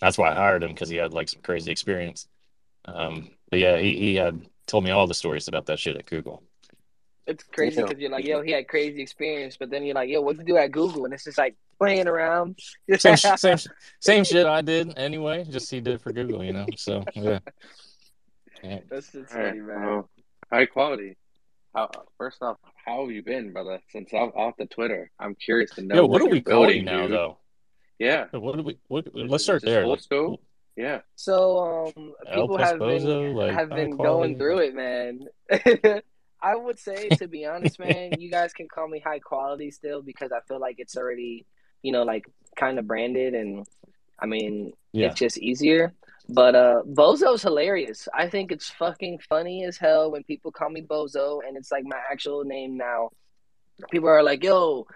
that's 0.00 0.18
why 0.18 0.30
I 0.30 0.34
hired 0.34 0.62
him 0.62 0.70
because 0.70 0.88
he 0.88 0.96
had 0.96 1.12
like 1.12 1.28
some 1.28 1.42
crazy 1.42 1.72
experience. 1.72 2.28
Um, 2.84 3.30
but 3.50 3.58
yeah, 3.58 3.78
he 3.78 3.96
he 3.96 4.14
had 4.14 4.40
told 4.66 4.84
me 4.84 4.90
all 4.90 5.06
the 5.06 5.14
stories 5.14 5.48
about 5.48 5.66
that 5.66 5.78
shit 5.78 5.96
at 5.96 6.06
Google. 6.06 6.42
It's 7.26 7.42
crazy 7.44 7.82
because 7.82 7.98
you're 7.98 8.10
like, 8.10 8.24
yo, 8.24 8.40
he 8.42 8.52
had 8.52 8.68
crazy 8.68 9.02
experience, 9.02 9.56
but 9.56 9.68
then 9.70 9.82
you're 9.84 9.94
like, 9.94 10.08
yo, 10.08 10.20
what 10.20 10.36
you 10.38 10.44
do 10.44 10.56
at 10.56 10.70
Google? 10.70 11.04
And 11.06 11.14
it's 11.14 11.24
just 11.24 11.38
like 11.38 11.56
playing 11.78 12.06
around. 12.06 12.58
Same 12.98 13.16
sh- 13.16 13.26
same 13.36 13.58
same 14.00 14.24
shit 14.24 14.46
I 14.46 14.62
did 14.62 14.96
anyway. 14.96 15.44
Just 15.44 15.70
he 15.70 15.80
did 15.80 16.00
for 16.00 16.12
Google, 16.12 16.44
you 16.44 16.52
know. 16.52 16.66
So 16.76 17.04
yeah. 17.14 17.40
Yeah. 18.62 18.78
That's 18.88 19.12
just 19.12 19.34
All 19.34 19.40
right, 19.40 19.48
funny, 19.50 19.60
man. 19.60 19.86
well, 19.86 20.10
high 20.52 20.66
quality. 20.66 21.16
How, 21.74 21.90
first 22.16 22.38
off, 22.42 22.56
how 22.86 23.02
have 23.02 23.10
you 23.10 23.22
been, 23.22 23.52
brother? 23.52 23.80
Since 23.90 24.12
I'm 24.14 24.30
off 24.30 24.54
the 24.56 24.64
Twitter, 24.66 25.10
I'm 25.18 25.34
curious 25.34 25.72
to 25.72 25.82
know. 25.82 25.94
Yo, 25.96 26.02
what 26.06 26.10
what 26.12 26.22
are 26.22 26.26
we 26.26 26.36
you're 26.38 26.42
building, 26.42 26.84
now 26.86 27.02
dude. 27.02 27.12
though? 27.12 27.36
Yeah, 27.98 28.26
What 28.32 28.56
do 28.56 28.62
we? 28.62 28.78
What, 28.88 29.08
let's 29.14 29.44
start 29.44 29.62
Just 29.62 29.66
there. 29.70 29.82
full 29.82 29.90
Like, 29.90 30.00
scope? 30.00 30.42
yeah. 30.76 31.00
So 31.16 31.92
um, 31.96 32.14
people 32.34 32.56
have 32.58 32.78
been 32.78 33.34
like 33.34 33.52
have 33.52 33.70
been 33.70 33.96
going 33.96 34.38
through 34.38 34.58
it, 34.58 34.74
man. 34.74 35.26
I 36.50 36.54
would 36.64 36.78
say, 36.78 37.08
to 37.20 37.26
be 37.28 37.44
honest, 37.52 37.78
man, 37.78 38.20
you 38.22 38.30
guys 38.30 38.52
can 38.58 38.68
call 38.74 38.86
me 38.94 39.00
high 39.00 39.18
quality 39.30 39.70
still 39.70 40.00
because 40.10 40.30
I 40.32 40.40
feel 40.48 40.60
like 40.66 40.76
it's 40.78 40.96
already, 40.96 41.44
you 41.82 41.92
know, 41.92 42.04
like 42.12 42.24
kind 42.56 42.78
of 42.78 42.86
branded, 42.86 43.32
and 43.34 43.66
I 44.18 44.26
mean, 44.34 44.72
Yeah. 44.92 45.06
it's 45.08 45.18
just 45.18 45.38
easier. 45.38 45.84
But 46.28 46.54
uh, 46.56 46.82
Bozo's 47.00 47.42
hilarious. 47.42 48.00
I 48.22 48.28
think 48.28 48.46
it's 48.54 48.68
fucking 48.82 49.20
funny 49.32 49.64
as 49.68 49.76
hell 49.76 50.10
when 50.12 50.24
people 50.24 50.50
call 50.58 50.70
me 50.70 50.82
Bozo, 50.82 51.26
and 51.46 51.56
it's 51.56 51.70
like 51.70 51.84
my 51.94 52.00
actual 52.12 52.42
name 52.44 52.76
now. 52.76 53.10
People 53.92 54.08
are 54.08 54.22
like, 54.30 54.42
"Yo, 54.42 54.86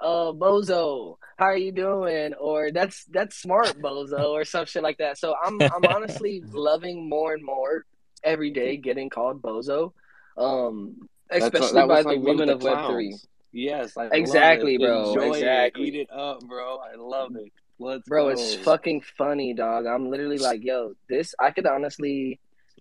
uh, 0.00 0.32
Bozo, 0.42 1.16
how 1.38 1.46
are 1.46 1.56
you 1.66 1.72
doing?" 1.86 2.34
Or 2.34 2.70
"That's 2.78 3.04
that's 3.16 3.36
smart, 3.36 3.74
Bozo," 3.84 4.30
or 4.36 4.44
some 4.44 4.66
shit 4.66 4.82
like 4.82 4.98
that. 4.98 5.14
So 5.22 5.34
I'm 5.44 5.56
I'm 5.74 5.84
honestly 5.96 6.42
loving 6.68 7.08
more 7.08 7.34
and 7.34 7.44
more 7.44 7.84
every 8.24 8.50
day 8.50 8.76
getting 8.76 9.10
called 9.16 9.40
Bozo, 9.42 9.92
um, 10.40 10.96
That's 11.30 11.44
especially 11.44 11.80
that 11.80 11.88
by 11.88 12.02
the 12.02 12.08
like 12.08 12.18
me 12.20 12.24
with 12.24 12.38
women 12.38 12.48
of 12.50 12.62
Web 12.62 12.86
three. 12.86 13.16
Yes, 13.52 13.96
I 13.96 14.04
love 14.04 14.12
Exactly, 14.14 14.74
it. 14.74 14.80
bro. 14.80 15.08
Enjoy 15.08 15.32
Exactly. 15.34 15.82
it. 15.82 15.94
Eat 15.94 16.00
it 16.00 16.10
up, 16.10 16.40
bro. 16.48 16.78
I 16.78 16.96
love 16.96 17.36
it. 17.36 17.52
Let's 17.78 18.08
Bro, 18.08 18.26
go. 18.26 18.32
it's 18.32 18.54
fucking 18.56 19.02
funny, 19.16 19.54
dog. 19.54 19.86
I'm 19.86 20.10
literally 20.10 20.38
like, 20.38 20.62
yo, 20.62 20.92
this 21.08 21.34
I 21.40 21.50
could 21.50 21.66
honestly 21.66 22.38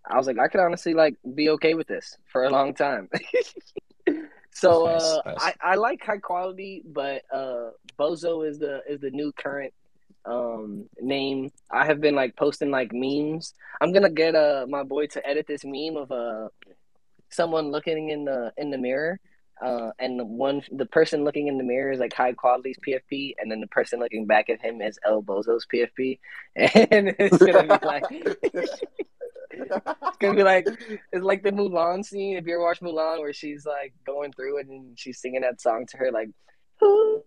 I 0.10 0.18
was 0.18 0.28
like, 0.28 0.40
I 0.40 0.48
could 0.48 0.60
honestly 0.62 0.94
like 0.94 1.16
be 1.36 1.50
okay 1.52 1.74
with 1.74 1.88
this 1.88 2.18
for 2.32 2.44
a 2.44 2.50
long 2.50 2.74
time. 2.74 3.10
so 4.52 4.86
Nice, 4.86 5.02
uh 5.02 5.22
nice. 5.26 5.38
I, 5.38 5.54
I 5.72 5.76
like 5.76 6.04
high 6.04 6.18
quality, 6.18 6.84
but 6.86 7.24
uh 7.34 7.72
Bozo 8.00 8.48
is 8.48 8.60
the 8.60 8.82
is 8.90 9.00
the 9.00 9.12
new 9.12 9.32
current 9.32 9.74
um 10.26 10.90
name. 11.00 11.52
I 11.72 11.86
have 11.86 12.02
been 12.02 12.16
like 12.16 12.36
posting 12.36 12.72
like 12.72 12.92
memes. 12.94 13.54
I'm 13.82 13.94
gonna 13.94 14.10
get 14.10 14.36
uh 14.36 14.66
my 14.68 14.84
boy 14.84 15.08
to 15.08 15.26
edit 15.28 15.48
this 15.48 15.64
meme 15.64 15.98
of 15.98 16.12
uh 16.12 16.50
someone 17.30 17.72
looking 17.72 18.10
in 18.10 18.26
the 18.26 18.52
in 18.58 18.72
the 18.72 18.78
mirror. 18.78 19.20
Uh, 19.62 19.92
and 20.00 20.18
the 20.18 20.24
one, 20.24 20.62
the 20.72 20.86
person 20.86 21.26
looking 21.26 21.48
in 21.48 21.58
the 21.58 21.66
mirror 21.66 21.92
is 21.92 22.00
like 22.00 22.14
high 22.14 22.32
quality's 22.32 22.78
PFP, 22.88 23.34
and 23.40 23.52
then 23.52 23.60
the 23.60 23.68
person 23.68 24.00
looking 24.00 24.26
back 24.26 24.50
at 24.50 24.62
him 24.62 24.82
is 24.82 24.98
El 25.06 25.22
Bozo's 25.22 25.68
PFP, 25.74 26.18
and 26.56 27.14
it's 27.20 27.38
gonna 27.38 27.64
be 27.64 27.86
like, 27.86 28.06
it's 28.10 28.82
gonna 30.20 30.34
be 30.34 30.44
like, 30.44 30.66
it's 31.12 31.26
like 31.26 31.44
the 31.44 31.52
Mulan 31.52 32.06
scene. 32.06 32.38
If 32.38 32.48
you 32.48 32.54
ever 32.54 32.64
watch 32.64 32.80
Mulan, 32.80 33.20
where 33.20 33.34
she's 33.34 33.66
like 33.66 33.94
going 34.06 34.32
through 34.32 34.60
it 34.60 34.68
and 34.68 34.98
she's 34.98 35.20
singing 35.20 35.42
that 35.42 35.60
song 35.60 35.86
to 35.88 35.98
her, 35.98 36.10
like, 36.10 36.30
"Who 36.80 37.26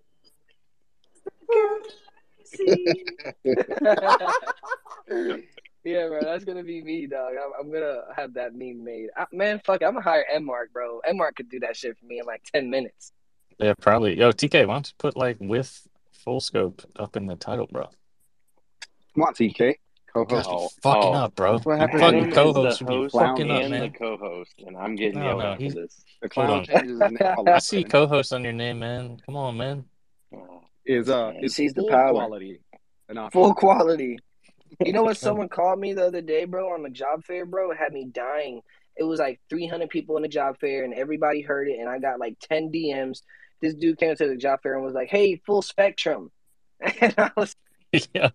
yeah, 5.84 6.08
bro, 6.08 6.20
that's 6.22 6.44
gonna 6.44 6.62
be 6.62 6.82
me, 6.82 7.06
dog. 7.06 7.32
I'm, 7.42 7.52
I'm 7.66 7.72
gonna 7.72 8.02
have 8.16 8.34
that 8.34 8.54
meme 8.54 8.84
made. 8.84 9.08
Uh, 9.16 9.26
man, 9.32 9.60
fuck 9.64 9.82
it, 9.82 9.84
I'm 9.84 9.94
gonna 9.94 10.04
hire 10.04 10.24
M 10.32 10.44
Mark, 10.44 10.72
bro. 10.72 11.00
M 11.00 11.16
Mark 11.16 11.36
could 11.36 11.48
do 11.50 11.60
that 11.60 11.76
shit 11.76 11.98
for 11.98 12.06
me 12.06 12.18
in 12.20 12.26
like 12.26 12.42
ten 12.52 12.70
minutes. 12.70 13.12
Yeah, 13.58 13.74
probably. 13.80 14.18
Yo, 14.18 14.32
TK, 14.32 14.66
why 14.66 14.74
don't 14.74 14.86
you 14.88 14.94
put 14.98 15.16
like 15.16 15.36
with 15.40 15.86
full 16.12 16.40
scope 16.40 16.82
up 16.96 17.16
in 17.16 17.26
the 17.26 17.36
title, 17.36 17.68
bro? 17.70 17.88
Come 19.14 19.24
on, 19.24 19.34
TK. 19.34 19.74
Co-host. 20.12 20.48
be 20.48 20.80
fucking 20.82 21.02
oh. 21.02 21.12
up, 21.12 21.34
bro. 21.34 21.52
That's 21.52 21.64
what 21.64 21.74
You 21.74 21.80
happens 21.80 22.00
fucking 22.02 22.30
co-host. 22.32 22.78
The 22.80 22.84
host 22.84 23.14
fucking 23.14 23.50
up, 23.50 23.62
and 23.62 23.72
the 23.72 23.88
co-host, 23.98 24.54
and 24.66 24.76
I'm 24.76 24.94
getting 24.94 25.20
No, 25.20 25.24
yelled 25.24 25.38
no, 25.38 25.52
at 25.52 25.58
this. 25.58 25.74
The 25.74 25.84
Hold 26.20 26.30
clown 26.30 26.50
on. 26.50 26.64
changes 26.66 26.90
his 26.90 27.00
name 27.00 27.18
all 27.36 27.42
of 27.42 27.48
I 27.48 27.56
a 27.56 27.60
see 27.60 27.82
co-host 27.84 28.32
on 28.34 28.44
your 28.44 28.52
name, 28.52 28.80
man. 28.80 29.18
Come 29.24 29.36
on, 29.36 29.56
man. 29.56 29.84
Is 30.84 31.08
uh 31.08 31.32
He 31.38 31.46
is 31.46 31.54
sees 31.54 31.72
the 31.72 31.82
full 31.82 31.90
power. 31.90 32.10
quality? 32.12 32.60
Full 33.32 33.54
quality. 33.54 34.18
You 34.80 34.92
know 34.92 35.02
what? 35.02 35.16
Someone 35.18 35.48
called 35.48 35.78
me 35.78 35.92
the 35.92 36.06
other 36.06 36.20
day, 36.20 36.44
bro, 36.44 36.72
on 36.72 36.82
the 36.82 36.90
job 36.90 37.24
fair, 37.24 37.46
bro. 37.46 37.70
It 37.70 37.78
had 37.78 37.92
me 37.92 38.06
dying. 38.06 38.62
It 38.96 39.04
was 39.04 39.20
like 39.20 39.40
300 39.48 39.88
people 39.88 40.16
in 40.16 40.22
the 40.22 40.28
job 40.28 40.58
fair, 40.58 40.84
and 40.84 40.94
everybody 40.94 41.40
heard 41.40 41.68
it. 41.68 41.78
And 41.78 41.88
I 41.88 41.98
got 41.98 42.20
like 42.20 42.38
10 42.40 42.70
DMs. 42.70 43.22
This 43.60 43.74
dude 43.74 43.98
came 43.98 44.14
to 44.16 44.28
the 44.28 44.36
job 44.36 44.60
fair 44.62 44.74
and 44.74 44.84
was 44.84 44.94
like, 44.94 45.08
"Hey, 45.08 45.36
full 45.46 45.62
spectrum," 45.62 46.32
and 47.00 47.14
I 47.16 47.30
was 47.36 47.54
yeah. 48.14 48.30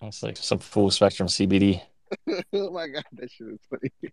That's 0.00 0.22
like 0.22 0.36
some 0.36 0.58
full 0.58 0.90
spectrum 0.90 1.28
CBD. 1.28 1.82
oh 2.52 2.70
my 2.70 2.88
god, 2.88 3.04
that 3.12 3.30
shit 3.30 3.48
is 3.48 3.60
funny. 3.68 4.12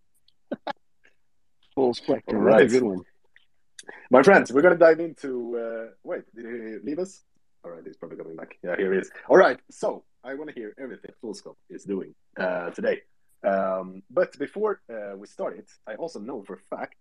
Full 1.75 1.94
spectrum. 1.94 2.38
All 2.41 2.46
That's 2.46 2.56
a 2.56 2.63
right. 2.63 2.70
good 2.72 2.84
one. 2.84 3.01
My 4.10 4.24
friends, 4.24 4.51
we're 4.51 4.62
gonna 4.62 4.77
dive 4.77 5.00
into. 5.00 5.58
Uh, 5.58 5.91
wait, 6.03 6.24
did 6.36 6.46
he 6.46 6.86
leave 6.86 7.00
us? 7.00 7.24
All 7.63 7.72
right, 7.72 7.84
he's 7.86 7.98
probably 7.98 8.17
coming 8.17 8.36
back. 8.36 8.58
Yeah, 8.63 8.75
here 8.77 8.94
he 8.94 9.00
is. 9.00 9.12
All 9.29 9.38
right, 9.38 9.60
so 9.70 10.03
I 10.27 10.34
want 10.34 10.50
to 10.50 10.53
hear 10.53 10.74
everything 10.77 11.12
Full 11.22 11.34
Scope 11.34 11.57
is 11.69 11.86
doing 11.86 12.13
uh, 12.38 12.69
today. 12.72 13.00
Um, 13.48 14.03
but 14.10 14.38
before 14.38 14.81
uh, 14.91 15.15
we 15.15 15.25
start 15.25 15.57
it, 15.57 15.69
I 15.88 15.96
also 15.96 16.19
know 16.19 16.43
for 16.46 16.55
a 16.55 16.75
fact 16.75 16.98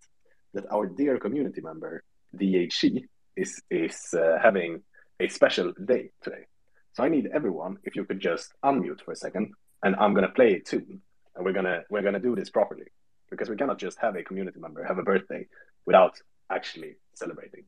that 0.54 0.64
our 0.70 0.86
dear 0.86 1.18
community 1.18 1.60
member 1.60 2.04
DHC 2.36 3.02
is 3.36 3.60
is 3.68 3.98
uh, 4.14 4.38
having 4.40 4.82
a 5.18 5.26
special 5.28 5.72
day 5.92 6.10
today. 6.22 6.44
So 6.92 7.02
I 7.02 7.08
need 7.08 7.26
everyone, 7.34 7.78
if 7.82 7.96
you 7.96 8.04
could 8.04 8.20
just 8.20 8.48
unmute 8.64 9.00
for 9.04 9.10
a 9.10 9.16
second, 9.16 9.52
and 9.82 9.96
I'm 9.96 10.14
gonna 10.14 10.34
play 10.38 10.50
a 10.54 10.60
tune, 10.60 11.00
and 11.34 11.44
we're 11.44 11.56
gonna 11.58 11.82
we're 11.90 12.02
gonna 12.02 12.20
do 12.28 12.36
this 12.36 12.50
properly 12.50 12.88
because 13.28 13.50
we 13.50 13.56
cannot 13.56 13.78
just 13.78 13.98
have 13.98 14.14
a 14.14 14.22
community 14.22 14.60
member 14.60 14.84
have 14.84 14.98
a 14.98 15.02
birthday 15.02 15.48
without 15.84 16.14
actually 16.48 16.92
celebrating. 17.14 17.64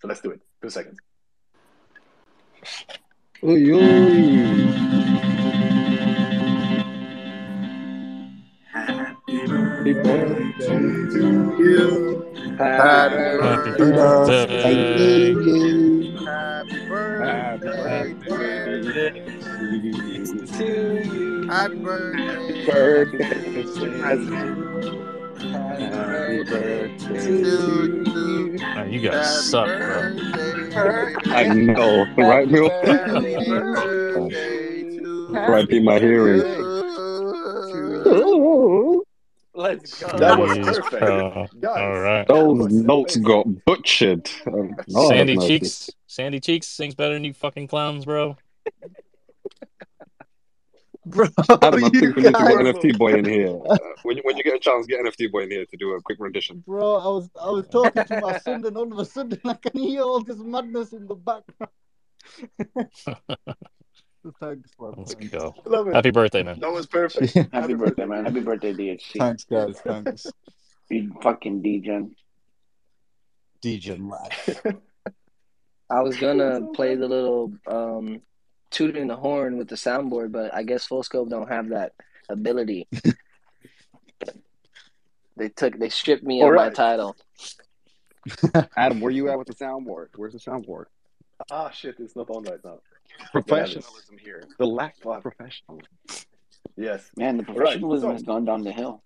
So 0.00 0.06
let's 0.06 0.20
do 0.20 0.30
it. 0.30 0.40
Two 0.62 0.70
seconds. 0.70 0.98
Happy 9.94 10.02
birthday 10.02 11.08
to 11.10 11.54
you. 11.58 12.24
happy 12.58 13.30
Happy 13.38 13.72
birthday. 13.78 15.34
birthday. 15.34 15.34
Happy 16.24 16.78
Happy 17.18 18.14
birthday. 18.14 18.14
birthday 18.28 19.12
to 20.58 21.02
you. 21.04 21.48
Happy 21.48 21.76
birthday. 21.76 22.64
Birthday 22.66 23.64
Happy 25.52 26.42
birthday 26.44 26.96
to 26.98 27.20
to 27.20 27.32
you. 27.32 28.02
you. 28.04 28.58
Oh, 28.76 28.84
you 28.84 29.00
guys 29.00 29.50
suck, 29.50 29.76
bro. 29.80 30.14
I 31.30 31.48
know, 31.48 32.06
right, 32.16 32.50
Bill? 32.50 32.70
Happy 32.84 33.38
birthday 33.46 34.84
to 34.98 35.42
Right 35.48 35.68
in 35.70 35.84
my 35.84 35.98
hearing. 35.98 36.44
Let's 39.60 40.00
go. 40.02 40.08
That 40.16 40.38
was 40.38 40.56
Jeez, 40.56 40.64
perfect. 40.64 40.90
bro. 41.00 41.46
Guys, 41.60 41.76
All 41.76 42.00
right. 42.00 42.26
Those 42.26 42.72
notes 42.72 43.16
amazing. 43.16 43.22
got 43.22 43.64
butchered. 43.66 44.30
Um, 44.46 44.74
Lord 44.88 45.08
Sandy 45.14 45.32
have 45.34 45.42
mercy. 45.42 45.58
Cheeks. 45.58 45.90
Sandy 46.06 46.40
Cheeks 46.40 46.66
sings 46.66 46.94
better 46.94 47.12
than 47.14 47.24
you 47.24 47.34
fucking 47.34 47.66
clowns, 47.68 48.04
bro. 48.06 48.36
Bro, 51.06 51.26
Adam, 51.62 51.84
I 51.84 51.88
you 51.88 51.90
think 51.90 51.92
we 51.92 52.00
need 52.00 52.14
to 52.14 52.22
get 52.22 52.32
guys- 52.34 52.54
NFT 52.54 52.98
boy 52.98 53.14
in 53.14 53.24
here. 53.24 53.58
Uh, 53.68 53.76
when, 54.02 54.16
you, 54.16 54.22
when 54.24 54.36
you 54.36 54.44
get 54.44 54.54
a 54.54 54.58
chance, 54.58 54.86
get 54.86 55.00
NFT 55.04 55.30
boy 55.32 55.40
in 55.44 55.50
here 55.50 55.64
to 55.66 55.76
do 55.76 55.92
a 55.94 56.00
quick 56.02 56.18
rendition. 56.20 56.62
Bro, 56.66 56.96
I 56.96 57.06
was 57.08 57.30
I 57.40 57.50
was 57.50 57.66
talking 57.68 58.04
to 58.04 58.20
my 58.20 58.38
son, 58.38 58.64
and 58.64 58.76
all 58.76 58.90
of 58.92 58.98
a 58.98 59.04
sudden 59.04 59.40
I 59.44 59.54
can 59.54 59.78
hear 59.80 60.02
all 60.02 60.22
this 60.22 60.38
madness 60.38 60.92
in 60.92 61.06
the 61.06 61.14
background. 61.16 61.72
Thanks, 64.40 64.70
man. 64.78 64.94
Let's 64.96 65.14
Thanks. 65.14 65.32
go. 65.32 65.54
Love 65.64 65.88
it. 65.88 65.94
Happy 65.94 66.10
birthday, 66.10 66.42
man. 66.42 66.60
That 66.60 66.72
was 66.72 66.86
perfect. 66.86 67.32
Happy 67.52 67.74
birthday, 67.74 68.04
man. 68.04 68.24
Happy 68.24 68.40
birthday, 68.40 68.72
DHC. 68.72 69.18
Thanks, 69.18 69.44
guys. 69.44 69.80
Thanks. 69.84 70.26
You 70.90 71.14
fucking 71.22 71.62
degen. 71.62 72.14
DJ 73.62 73.98
lad. 74.00 74.78
I 75.90 76.00
was 76.02 76.16
gonna 76.16 76.68
play 76.74 76.94
the 76.94 77.08
little 77.08 77.52
um 77.66 78.22
tooting 78.70 79.08
the 79.08 79.16
horn 79.16 79.58
with 79.58 79.68
the 79.68 79.74
soundboard, 79.76 80.32
but 80.32 80.54
I 80.54 80.62
guess 80.62 80.86
Full 80.86 81.02
Scope 81.02 81.28
don't 81.28 81.48
have 81.48 81.70
that 81.70 81.92
ability. 82.28 82.88
they 85.36 85.48
took 85.48 85.78
they 85.78 85.88
stripped 85.88 86.24
me 86.24 86.40
of 86.40 86.48
All 86.48 86.54
my 86.54 86.70
title. 86.70 87.16
Adam, 88.76 89.00
where 89.00 89.10
you 89.10 89.28
at 89.30 89.38
with 89.38 89.48
the 89.48 89.54
soundboard? 89.54 90.08
Where's 90.16 90.32
the 90.32 90.38
soundboard? 90.38 90.84
Ah, 91.50 91.70
shit, 91.70 91.96
it's 91.98 92.16
not 92.16 92.30
on 92.30 92.44
right 92.44 92.62
now. 92.64 92.80
Professionalism 93.32 94.18
here. 94.18 94.44
The 94.58 94.66
lack 94.66 94.96
of 95.04 95.22
professionalism. 95.22 95.88
Yes. 96.76 97.10
Man, 97.16 97.36
the 97.36 97.44
right, 97.44 97.56
professionalism 97.56 98.08
so- 98.08 98.12
has 98.12 98.22
gone 98.22 98.44
down 98.44 98.62
the 98.62 98.72
hill. 98.72 99.02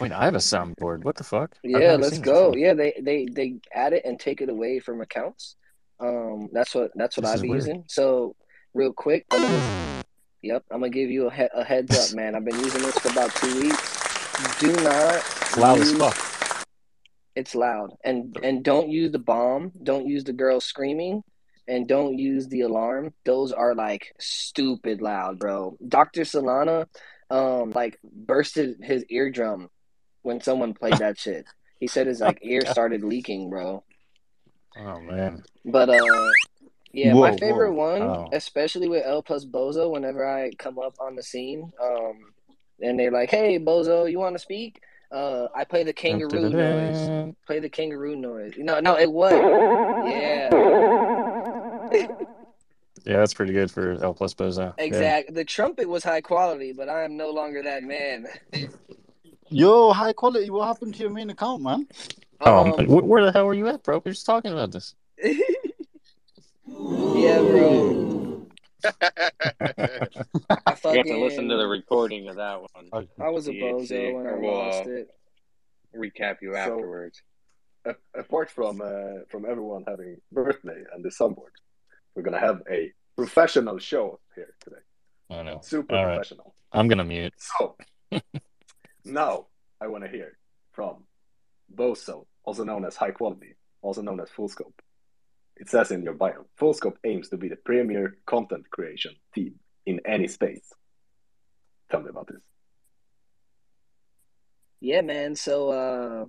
Wait, 0.00 0.12
I 0.12 0.24
have 0.24 0.34
a 0.34 0.38
soundboard. 0.38 1.02
What 1.04 1.16
the 1.16 1.24
fuck? 1.24 1.56
Yeah, 1.64 1.96
let's 1.96 2.18
go. 2.18 2.54
Yeah, 2.54 2.74
they 2.74 2.94
they 3.02 3.26
they 3.26 3.56
add 3.74 3.92
it 3.92 4.04
and 4.04 4.18
take 4.18 4.40
it 4.40 4.48
away 4.48 4.78
from 4.78 5.00
accounts. 5.00 5.56
Um, 5.98 6.48
that's 6.52 6.72
what 6.74 6.92
that's 6.94 7.16
what 7.16 7.26
I've 7.26 7.36
is 7.36 7.42
been 7.42 7.50
using. 7.50 7.84
So, 7.88 8.36
real 8.74 8.92
quick, 8.92 9.26
I'm 9.32 9.42
gonna, 9.42 10.04
yep, 10.42 10.64
I'm 10.70 10.80
gonna 10.80 10.90
give 10.90 11.10
you 11.10 11.26
a, 11.26 11.30
he- 11.32 11.48
a 11.52 11.64
heads 11.64 11.98
up, 11.98 12.16
man. 12.16 12.36
I've 12.36 12.44
been 12.44 12.60
using 12.60 12.82
this 12.82 12.96
for 12.98 13.10
about 13.10 13.34
two 13.34 13.60
weeks. 13.60 14.58
Do 14.60 14.72
not 14.84 15.16
It's 15.16 15.56
loud 15.56 15.80
as 15.80 15.92
fuck. 15.94 16.66
It's 17.34 17.56
loud, 17.56 17.96
and 18.04 18.38
and 18.44 18.62
don't 18.62 18.88
use 18.88 19.10
the 19.10 19.18
bomb. 19.18 19.72
Don't 19.82 20.06
use 20.06 20.22
the 20.22 20.32
girl 20.32 20.60
screaming, 20.60 21.24
and 21.68 21.86
don't 21.86 22.18
use 22.18 22.48
the 22.48 22.62
alarm. 22.62 23.12
Those 23.24 23.52
are 23.52 23.74
like 23.74 24.14
stupid 24.18 25.00
loud, 25.02 25.38
bro. 25.38 25.76
Doctor 25.86 26.22
Solana, 26.22 26.86
um, 27.30 27.70
like 27.72 27.98
bursted 28.02 28.78
his 28.82 29.04
eardrum 29.10 29.68
when 30.22 30.40
someone 30.40 30.74
played 30.74 30.98
that 30.98 31.18
shit. 31.24 31.46
He 31.78 31.86
said 31.86 32.06
his 32.08 32.20
like 32.20 32.38
ear 32.42 32.62
started 32.66 33.04
leaking, 33.04 33.50
bro. 33.50 33.84
Oh 34.78 35.00
man. 35.00 35.42
But 35.64 35.90
uh, 35.90 36.30
yeah, 36.92 37.12
Whoa, 37.12 37.20
my 37.20 37.36
favorite 37.36 37.72
whoa. 37.74 37.92
one, 37.98 38.02
Oh. 38.02 38.28
especially 38.32 38.88
with 38.88 39.04
L 39.06 39.22
plus 39.22 39.44
Bozo, 39.44 39.90
whenever 39.90 40.26
I 40.26 40.50
come 40.58 40.78
up 40.78 40.94
on 41.00 41.14
the 41.16 41.22
scene, 41.22 41.70
um, 41.82 42.32
and 42.80 42.98
they're 42.98 43.10
like, 43.10 43.30
"Hey, 43.30 43.58
Bozo, 43.58 44.10
you 44.10 44.18
want 44.18 44.34
to 44.36 44.38
speak?" 44.38 44.80
Uh, 45.10 45.48
I 45.56 45.64
play 45.64 45.84
the 45.84 45.92
kangaroo 45.92 46.50
noise. 46.50 47.34
Play 47.46 47.60
the 47.60 47.68
kangaroo 47.70 48.14
noise. 48.14 48.52
No, 48.58 48.78
no, 48.80 48.98
it 48.98 49.10
was. 49.10 49.32
Yeah, 49.32 50.50
Yeah, 53.04 53.18
that's 53.18 53.32
pretty 53.32 53.52
good 53.52 53.70
for 53.70 53.92
L 54.02 54.12
plus 54.12 54.34
Bozo. 54.34 54.74
Yeah. 54.76 54.84
exact. 54.84 55.34
The 55.34 55.44
trumpet 55.44 55.88
was 55.88 56.04
high 56.04 56.20
quality, 56.20 56.72
but 56.72 56.88
I 56.88 57.04
am 57.04 57.16
no 57.16 57.30
longer 57.30 57.62
that 57.62 57.82
man. 57.82 58.26
Yo, 59.50 59.92
high 59.92 60.12
quality. 60.12 60.50
What 60.50 60.66
happened 60.66 60.94
to 60.94 61.00
your 61.00 61.10
main 61.10 61.30
account, 61.30 61.62
man? 61.62 61.86
Oh, 62.40 62.74
Um, 62.74 62.86
wh- 62.86 63.06
where 63.06 63.24
the 63.24 63.32
hell 63.32 63.46
were 63.46 63.54
you 63.54 63.68
at, 63.68 63.82
bro? 63.82 64.02
We 64.04 64.10
are 64.10 64.14
just 64.14 64.26
talking 64.26 64.52
about 64.52 64.72
this. 64.72 64.94
yeah, 65.22 65.32
bro. 67.40 68.46
I 68.84 68.90
You 70.84 70.98
have 70.98 71.06
to 71.06 71.18
listen 71.18 71.48
to 71.48 71.56
the 71.56 71.66
recording 71.66 72.28
of 72.28 72.36
that 72.36 72.60
one. 72.60 73.08
I 73.18 73.30
was 73.30 73.48
a 73.48 73.52
bozo 73.52 74.14
when 74.14 74.26
I 74.26 74.30
or 74.30 74.40
we'll, 74.40 74.54
lost 74.54 74.86
uh, 74.86 74.90
it. 74.90 75.10
Recap 75.96 76.36
you 76.42 76.54
afterwards. 76.54 77.22
A- 77.84 77.94
apart 78.14 78.50
from 78.50 78.80
uh, 78.82 79.24
from 79.30 79.46
everyone 79.46 79.84
having 79.88 80.18
birthday 80.30 80.82
and 80.94 81.04
the 81.04 81.10
sunboard, 81.10 81.52
we're 82.18 82.24
gonna 82.24 82.40
have 82.40 82.62
a 82.68 82.92
professional 83.16 83.78
show 83.78 84.18
here 84.34 84.52
today. 84.58 84.82
I 85.30 85.42
know. 85.44 85.60
Super 85.62 85.94
All 85.94 86.04
right. 86.04 86.16
professional. 86.16 86.52
I'm 86.72 86.88
gonna 86.88 87.04
mute. 87.04 87.32
So 87.38 87.76
now 89.04 89.46
I 89.80 89.86
want 89.86 90.02
to 90.02 90.10
hear 90.10 90.36
from 90.72 91.04
Bozo, 91.72 92.26
also 92.42 92.64
known 92.64 92.84
as 92.84 92.96
High 92.96 93.12
Quality, 93.12 93.54
also 93.82 94.02
known 94.02 94.18
as 94.18 94.28
Full 94.30 94.48
Scope. 94.48 94.82
It 95.56 95.68
says 95.68 95.92
in 95.92 96.02
your 96.02 96.14
bio, 96.14 96.46
Full 96.56 96.74
Scope 96.74 96.98
aims 97.04 97.28
to 97.28 97.36
be 97.36 97.48
the 97.48 97.56
premier 97.56 98.16
content 98.26 98.68
creation 98.68 99.14
team 99.32 99.54
in 99.86 100.00
any 100.04 100.26
space. 100.26 100.72
Tell 101.88 102.00
me 102.00 102.08
about 102.10 102.26
this. 102.26 102.42
Yeah, 104.80 105.02
man. 105.02 105.36
So, 105.36 105.70
uh, 105.70 106.24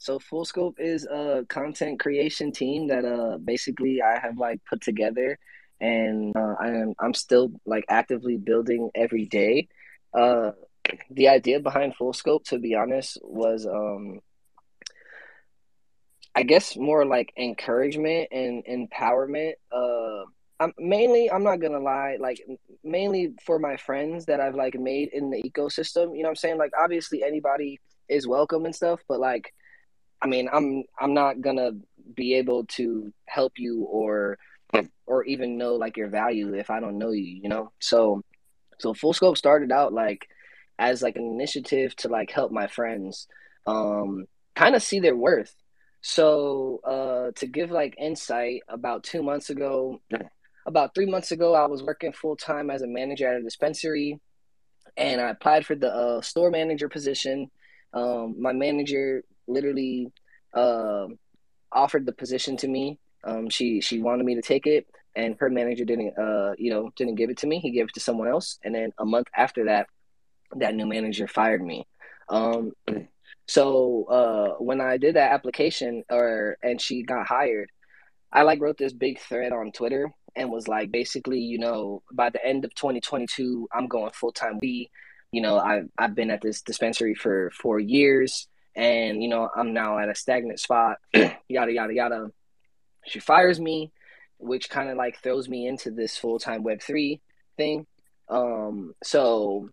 so 0.00 0.18
Full 0.18 0.46
Scope 0.46 0.76
is 0.80 1.04
a 1.04 1.44
content 1.50 2.00
creation 2.00 2.52
team 2.52 2.88
that, 2.88 3.04
uh, 3.04 3.36
basically 3.36 4.00
I 4.00 4.18
have 4.18 4.38
like 4.38 4.64
put 4.64 4.80
together, 4.80 5.38
and 5.78 6.34
uh, 6.34 6.54
I 6.58 6.68
am 6.68 6.94
I'm 6.98 7.12
still 7.12 7.52
like 7.66 7.84
actively 7.90 8.38
building 8.38 8.90
every 8.94 9.26
day. 9.26 9.68
Uh, 10.14 10.52
the 11.10 11.28
idea 11.28 11.60
behind 11.60 11.96
Full 11.96 12.14
Scope, 12.14 12.44
to 12.44 12.58
be 12.58 12.74
honest, 12.74 13.18
was 13.22 13.66
um, 13.66 14.20
I 16.34 16.44
guess 16.44 16.78
more 16.78 17.04
like 17.04 17.34
encouragement 17.36 18.28
and 18.32 18.64
empowerment. 18.64 19.52
Uh, 19.70 20.24
I'm 20.60 20.72
mainly 20.78 21.30
I'm 21.30 21.44
not 21.44 21.60
gonna 21.60 21.78
lie, 21.78 22.16
like 22.18 22.40
mainly 22.82 23.34
for 23.44 23.58
my 23.58 23.76
friends 23.76 24.24
that 24.26 24.40
I've 24.40 24.54
like 24.54 24.80
made 24.80 25.10
in 25.12 25.28
the 25.28 25.42
ecosystem. 25.42 26.16
You 26.16 26.22
know 26.22 26.28
what 26.28 26.30
I'm 26.30 26.36
saying? 26.36 26.56
Like 26.56 26.72
obviously 26.82 27.22
anybody 27.22 27.80
is 28.08 28.26
welcome 28.26 28.64
and 28.64 28.74
stuff, 28.74 29.00
but 29.06 29.20
like 29.20 29.52
I 30.22 30.26
mean 30.26 30.48
I'm 30.52 30.84
I'm 30.98 31.14
not 31.14 31.40
gonna 31.40 31.72
be 32.14 32.34
able 32.34 32.64
to 32.66 33.12
help 33.26 33.52
you 33.56 33.84
or 33.84 34.38
or 35.10 35.24
even 35.24 35.58
know 35.58 35.74
like 35.74 35.96
your 35.96 36.08
value 36.08 36.54
if 36.54 36.70
I 36.70 36.78
don't 36.78 36.96
know 36.96 37.10
you, 37.10 37.40
you 37.42 37.48
know? 37.48 37.72
So 37.80 38.22
so 38.78 38.94
full 38.94 39.12
scope 39.12 39.36
started 39.36 39.72
out 39.72 39.92
like 39.92 40.28
as 40.78 41.02
like 41.02 41.16
an 41.16 41.26
initiative 41.26 41.94
to 41.96 42.08
like 42.08 42.30
help 42.30 42.52
my 42.52 42.68
friends 42.68 43.26
um 43.66 44.26
kind 44.54 44.74
of 44.76 44.82
see 44.82 45.00
their 45.00 45.16
worth. 45.16 45.54
So 46.00 46.80
uh 46.84 47.32
to 47.40 47.46
give 47.46 47.70
like 47.72 47.96
insight 47.98 48.62
about 48.68 49.02
2 49.02 49.22
months 49.22 49.50
ago 49.50 50.00
about 50.64 50.94
3 50.94 51.06
months 51.06 51.32
ago 51.32 51.54
I 51.54 51.66
was 51.66 51.82
working 51.82 52.12
full 52.12 52.36
time 52.36 52.70
as 52.70 52.82
a 52.82 52.86
manager 52.86 53.26
at 53.28 53.40
a 53.40 53.42
dispensary 53.42 54.20
and 54.96 55.20
I 55.20 55.30
applied 55.30 55.66
for 55.66 55.74
the 55.74 55.92
uh, 55.92 56.20
store 56.20 56.50
manager 56.50 56.88
position. 56.88 57.50
Um 57.92 58.36
my 58.40 58.52
manager 58.52 59.24
literally 59.50 60.12
uh, 60.54 61.06
offered 61.72 62.06
the 62.06 62.12
position 62.12 62.56
to 62.58 62.68
me. 62.68 62.98
Um, 63.24 63.50
she 63.50 63.80
she 63.80 64.00
wanted 64.00 64.24
me 64.24 64.34
to 64.36 64.42
take 64.42 64.66
it, 64.66 64.86
and 65.14 65.36
her 65.38 65.50
manager 65.50 65.84
didn't 65.84 66.16
uh 66.18 66.52
you 66.58 66.70
know 66.70 66.90
didn't 66.96 67.16
give 67.16 67.30
it 67.30 67.38
to 67.38 67.46
me. 67.46 67.58
He 67.58 67.70
gave 67.70 67.86
it 67.88 67.94
to 67.94 68.00
someone 68.00 68.28
else, 68.28 68.58
and 68.64 68.74
then 68.74 68.92
a 68.98 69.04
month 69.04 69.28
after 69.36 69.66
that, 69.66 69.88
that 70.56 70.74
new 70.74 70.86
manager 70.86 71.26
fired 71.26 71.62
me. 71.62 71.86
Um, 72.28 72.72
so 73.46 74.04
uh, 74.04 74.62
when 74.62 74.80
I 74.80 74.96
did 74.96 75.16
that 75.16 75.32
application, 75.32 76.04
or 76.10 76.56
and 76.62 76.80
she 76.80 77.02
got 77.02 77.26
hired, 77.26 77.70
I 78.32 78.42
like 78.42 78.60
wrote 78.60 78.78
this 78.78 78.92
big 78.92 79.18
thread 79.20 79.52
on 79.52 79.72
Twitter 79.72 80.12
and 80.36 80.50
was 80.50 80.68
like 80.68 80.90
basically 80.92 81.40
you 81.40 81.58
know 81.58 82.02
by 82.12 82.30
the 82.30 82.44
end 82.44 82.64
of 82.64 82.74
2022 82.74 83.68
I'm 83.72 83.88
going 83.88 84.12
full 84.12 84.32
time. 84.32 84.58
We, 84.62 84.90
you 85.32 85.42
know 85.42 85.58
I 85.58 85.82
I've 85.98 86.14
been 86.14 86.30
at 86.30 86.40
this 86.40 86.62
dispensary 86.62 87.14
for 87.14 87.50
four 87.50 87.80
years 87.80 88.48
and 88.80 89.22
you 89.22 89.28
know 89.28 89.48
I'm 89.54 89.74
now 89.74 89.98
at 89.98 90.08
a 90.08 90.14
stagnant 90.14 90.58
spot. 90.58 90.96
yada 91.14 91.72
yada 91.72 91.92
yada. 91.92 92.30
She 93.04 93.20
fires 93.20 93.60
me, 93.60 93.92
which 94.38 94.70
kind 94.70 94.88
of 94.88 94.96
like 94.96 95.22
throws 95.22 95.48
me 95.48 95.66
into 95.66 95.90
this 95.90 96.16
full 96.16 96.38
time 96.38 96.62
Web 96.62 96.80
three 96.80 97.20
thing. 97.58 97.86
Um, 98.28 98.94
so 99.04 99.68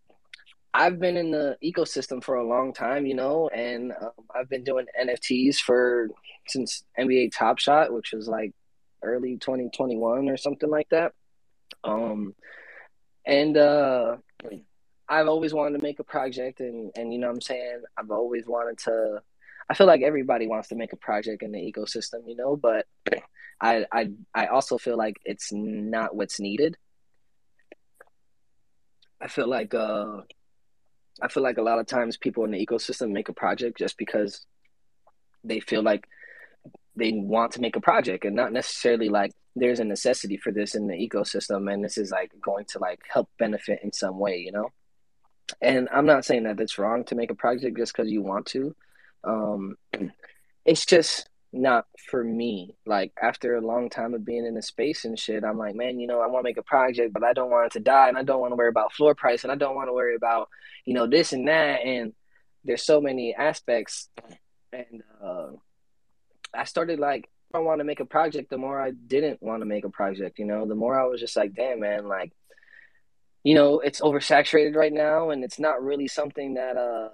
I've 0.73 0.99
been 0.99 1.15
in 1.15 1.31
the 1.31 1.57
ecosystem 1.63 2.21
for 2.21 2.35
a 2.35 2.47
long 2.47 2.73
time, 2.73 3.05
you 3.05 3.15
know, 3.15 3.47
and 3.47 3.93
um, 3.93 4.11
I've 4.35 4.49
been 4.49 4.65
doing 4.65 4.85
NFTs 5.01 5.57
for 5.57 6.09
since 6.47 6.83
NBA 6.99 7.31
Top 7.31 7.59
Shot, 7.59 7.93
which 7.93 8.11
was 8.11 8.27
like 8.27 8.51
early 9.01 9.37
2021 9.37 10.27
or 10.27 10.35
something 10.35 10.69
like 10.69 10.89
that. 10.89 11.13
Um, 11.83 12.35
and 13.25 13.55
uh, 13.55 14.17
I've 15.09 15.27
always 15.27 15.53
wanted 15.53 15.77
to 15.77 15.83
make 15.83 15.99
a 15.99 16.03
project, 16.03 16.59
and 16.59 16.91
and 16.95 17.13
you 17.13 17.19
know 17.19 17.27
what 17.27 17.35
I'm 17.35 17.41
saying 17.41 17.81
I've 17.97 18.11
always 18.11 18.45
wanted 18.45 18.77
to. 18.79 19.21
I 19.69 19.73
feel 19.73 19.87
like 19.87 20.01
everybody 20.01 20.47
wants 20.47 20.69
to 20.69 20.75
make 20.75 20.93
a 20.93 20.97
project 20.97 21.43
in 21.43 21.51
the 21.51 21.59
ecosystem, 21.59 22.27
you 22.27 22.35
know, 22.35 22.55
but 22.55 22.85
I 23.61 23.85
I 23.91 24.11
I 24.33 24.47
also 24.47 24.77
feel 24.77 24.97
like 24.97 25.17
it's 25.25 25.51
not 25.51 26.15
what's 26.15 26.39
needed. 26.39 26.77
I 29.19 29.27
feel 29.27 29.47
like 29.47 29.73
uh 29.73 30.21
I 31.21 31.27
feel 31.27 31.43
like 31.43 31.57
a 31.57 31.63
lot 31.63 31.79
of 31.79 31.87
times 31.87 32.17
people 32.17 32.45
in 32.45 32.51
the 32.51 32.65
ecosystem 32.65 33.11
make 33.11 33.29
a 33.29 33.33
project 33.33 33.77
just 33.77 33.97
because 33.97 34.45
they 35.43 35.59
feel 35.59 35.81
like 35.81 36.07
they 36.95 37.13
want 37.13 37.53
to 37.53 37.61
make 37.61 37.75
a 37.75 37.81
project 37.81 38.25
and 38.25 38.35
not 38.35 38.51
necessarily 38.51 39.09
like 39.09 39.31
there's 39.55 39.79
a 39.79 39.83
necessity 39.83 40.37
for 40.37 40.51
this 40.51 40.75
in 40.75 40.87
the 40.87 40.93
ecosystem 40.93 41.71
and 41.71 41.83
this 41.83 41.97
is 41.97 42.11
like 42.11 42.31
going 42.41 42.65
to 42.65 42.79
like 42.79 42.99
help 43.11 43.29
benefit 43.39 43.79
in 43.83 43.91
some 43.91 44.19
way, 44.19 44.37
you 44.37 44.51
know? 44.51 44.69
And 45.61 45.89
I'm 45.91 46.05
not 46.05 46.25
saying 46.25 46.43
that 46.43 46.59
it's 46.59 46.77
wrong 46.77 47.03
to 47.05 47.15
make 47.15 47.31
a 47.31 47.35
project 47.35 47.77
just 47.77 47.93
because 47.95 48.11
you 48.11 48.21
want 48.21 48.45
to. 48.47 48.75
Um, 49.23 49.77
it's 50.65 50.85
just 50.85 51.27
not 51.51 51.85
for 52.09 52.23
me. 52.23 52.75
Like 52.85 53.13
after 53.21 53.55
a 53.55 53.65
long 53.65 53.89
time 53.89 54.13
of 54.13 54.25
being 54.25 54.45
in 54.45 54.53
the 54.53 54.61
space 54.61 55.05
and 55.05 55.17
shit, 55.17 55.43
I'm 55.43 55.57
like, 55.57 55.75
man, 55.75 55.99
you 55.99 56.07
know, 56.07 56.21
I 56.21 56.27
want 56.27 56.43
to 56.43 56.49
make 56.49 56.57
a 56.57 56.63
project, 56.63 57.13
but 57.13 57.23
I 57.23 57.33
don't 57.33 57.49
want 57.49 57.67
it 57.67 57.71
to 57.73 57.79
die, 57.79 58.09
and 58.09 58.17
I 58.17 58.23
don't 58.23 58.39
want 58.39 58.51
to 58.51 58.55
worry 58.55 58.69
about 58.69 58.93
floor 58.93 59.15
price, 59.15 59.43
and 59.43 59.51
I 59.51 59.55
don't 59.55 59.75
want 59.75 59.87
to 59.87 59.93
worry 59.93 60.15
about, 60.15 60.49
you 60.85 60.93
know, 60.93 61.07
this 61.07 61.33
and 61.33 61.47
that, 61.47 61.81
and 61.83 62.13
there's 62.63 62.83
so 62.83 63.01
many 63.01 63.33
aspects, 63.33 64.09
and 64.73 65.01
uh, 65.23 65.47
I 66.53 66.65
started 66.65 66.99
like, 66.99 67.29
I 67.53 67.59
want 67.59 67.79
to 67.79 67.85
make 67.85 68.01
a 68.01 68.05
project. 68.05 68.49
The 68.49 68.57
more 68.57 68.79
I 68.79 68.91
didn't 68.91 69.41
want 69.41 69.61
to 69.61 69.65
make 69.65 69.85
a 69.85 69.89
project, 69.89 70.37
you 70.37 70.45
know, 70.45 70.67
the 70.67 70.75
more 70.75 70.99
I 70.99 71.05
was 71.05 71.21
just 71.21 71.37
like, 71.37 71.55
damn, 71.55 71.79
man, 71.79 72.07
like, 72.07 72.33
you 73.47 73.55
know, 73.55 73.79
it's 73.79 74.01
oversaturated 74.01 74.75
right 74.75 74.91
now, 74.91 75.29
and 75.29 75.41
it's 75.41 75.57
not 75.57 75.81
really 75.81 76.09
something 76.09 76.55
that 76.55 76.75
uh 76.75 77.07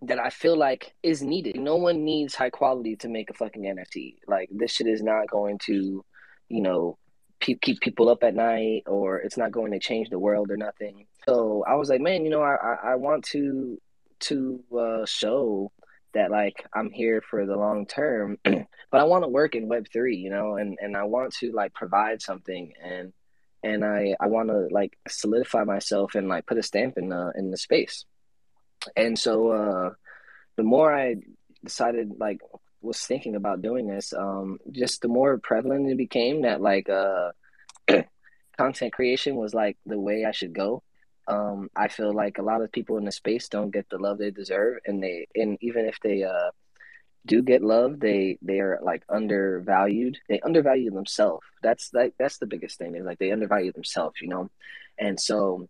that 0.00 0.18
I 0.18 0.30
feel 0.30 0.56
like 0.56 0.94
is 1.02 1.20
needed. 1.20 1.56
No 1.56 1.76
one 1.76 2.06
needs 2.06 2.34
high 2.34 2.48
quality 2.48 2.96
to 2.96 3.08
make 3.08 3.28
a 3.28 3.34
fucking 3.34 3.62
NFT. 3.62 4.16
Like 4.26 4.48
this 4.50 4.72
shit 4.72 4.86
is 4.86 5.02
not 5.02 5.28
going 5.28 5.58
to, 5.66 6.02
you 6.48 6.62
know, 6.62 6.96
pe- 7.38 7.60
keep 7.60 7.80
people 7.80 8.08
up 8.08 8.22
at 8.22 8.34
night, 8.34 8.84
or 8.86 9.18
it's 9.18 9.36
not 9.36 9.52
going 9.52 9.72
to 9.72 9.78
change 9.78 10.08
the 10.08 10.18
world 10.18 10.50
or 10.50 10.56
nothing. 10.56 11.06
So 11.28 11.62
I 11.68 11.74
was 11.74 11.90
like, 11.90 12.00
man, 12.00 12.24
you 12.24 12.30
know, 12.30 12.40
I 12.40 12.54
I, 12.54 12.92
I 12.92 12.94
want 12.94 13.24
to 13.32 13.78
to 14.28 14.64
uh, 14.74 15.04
show 15.04 15.70
that 16.14 16.30
like 16.30 16.64
I'm 16.74 16.90
here 16.90 17.20
for 17.20 17.44
the 17.44 17.56
long 17.56 17.84
term, 17.84 18.38
but 18.44 19.00
I 19.02 19.04
want 19.04 19.24
to 19.24 19.28
work 19.28 19.54
in 19.54 19.68
Web 19.68 19.84
three, 19.92 20.16
you 20.16 20.30
know, 20.30 20.56
and 20.56 20.78
and 20.80 20.96
I 20.96 21.04
want 21.04 21.34
to 21.40 21.52
like 21.52 21.74
provide 21.74 22.22
something 22.22 22.72
and 22.82 23.12
and 23.70 23.84
I 23.84 24.14
I 24.20 24.26
want 24.28 24.48
to 24.48 24.68
like 24.70 24.92
solidify 25.08 25.64
myself 25.64 26.14
and 26.14 26.28
like 26.28 26.46
put 26.46 26.58
a 26.58 26.62
stamp 26.62 26.94
in 26.96 27.08
the 27.08 27.32
in 27.36 27.50
the 27.50 27.56
space 27.68 28.04
and 28.96 29.18
so 29.18 29.50
uh, 29.50 29.90
the 30.56 30.62
more 30.62 30.94
I 30.94 31.16
decided 31.64 32.12
like 32.18 32.40
was 32.80 33.00
thinking 33.00 33.34
about 33.34 33.62
doing 33.62 33.86
this, 33.86 34.12
um, 34.12 34.58
just 34.70 35.02
the 35.02 35.08
more 35.08 35.38
prevalent 35.38 35.90
it 35.90 35.96
became 35.96 36.42
that 36.42 36.60
like 36.60 36.88
uh, 36.88 37.30
content 38.58 38.92
creation 38.92 39.36
was 39.36 39.54
like 39.54 39.76
the 39.86 39.98
way 39.98 40.24
I 40.24 40.32
should 40.32 40.52
go. 40.52 40.82
Um, 41.28 41.70
I 41.74 41.88
feel 41.88 42.14
like 42.14 42.38
a 42.38 42.42
lot 42.42 42.62
of 42.62 42.70
people 42.70 42.98
in 42.98 43.04
the 43.04 43.12
space 43.12 43.48
don't 43.48 43.72
get 43.72 43.88
the 43.88 43.98
love 43.98 44.18
they 44.18 44.30
deserve, 44.30 44.78
and 44.86 45.02
they 45.02 45.26
and 45.34 45.58
even 45.60 45.86
if 45.86 45.98
they 46.02 46.22
uh, 46.22 46.50
do 47.26 47.42
get 47.42 47.62
love, 47.62 48.00
they 48.00 48.38
they 48.42 48.60
are 48.60 48.78
like 48.82 49.02
undervalued. 49.08 50.18
They 50.28 50.40
undervalue 50.40 50.90
themselves. 50.90 51.46
That's 51.62 51.92
like 51.92 52.14
that's 52.18 52.38
the 52.38 52.46
biggest 52.46 52.78
thing. 52.78 52.94
Is 52.94 53.04
like 53.04 53.18
they 53.18 53.32
undervalue 53.32 53.72
themselves, 53.72 54.16
you 54.20 54.28
know. 54.28 54.50
And 54.98 55.20
so 55.20 55.68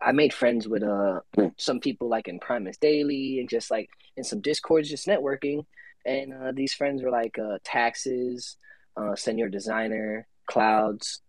I 0.00 0.12
made 0.12 0.32
friends 0.34 0.68
with 0.68 0.82
uh 0.82 1.20
some 1.56 1.80
people 1.80 2.08
like 2.08 2.28
in 2.28 2.38
Primus 2.40 2.76
Daily 2.78 3.40
and 3.40 3.48
just 3.48 3.70
like 3.70 3.90
in 4.16 4.24
some 4.24 4.40
discords, 4.40 4.88
just 4.88 5.06
networking. 5.06 5.66
And 6.06 6.34
uh, 6.34 6.52
these 6.52 6.74
friends 6.74 7.02
were 7.02 7.10
like 7.10 7.38
uh, 7.38 7.58
Taxes, 7.64 8.56
uh, 8.96 9.16
Senior 9.16 9.48
Designer, 9.48 10.26
Clouds, 10.46 11.22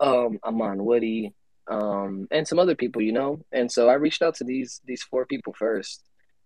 um, 0.00 0.40
Amon 0.44 0.84
Woody, 0.84 1.32
um, 1.68 2.26
and 2.30 2.46
some 2.46 2.58
other 2.58 2.74
people, 2.74 3.02
you 3.02 3.12
know. 3.12 3.44
And 3.52 3.70
so 3.70 3.88
I 3.88 3.94
reached 3.94 4.22
out 4.22 4.36
to 4.36 4.44
these 4.44 4.80
these 4.84 5.02
four 5.02 5.26
people 5.26 5.52
first, 5.52 6.02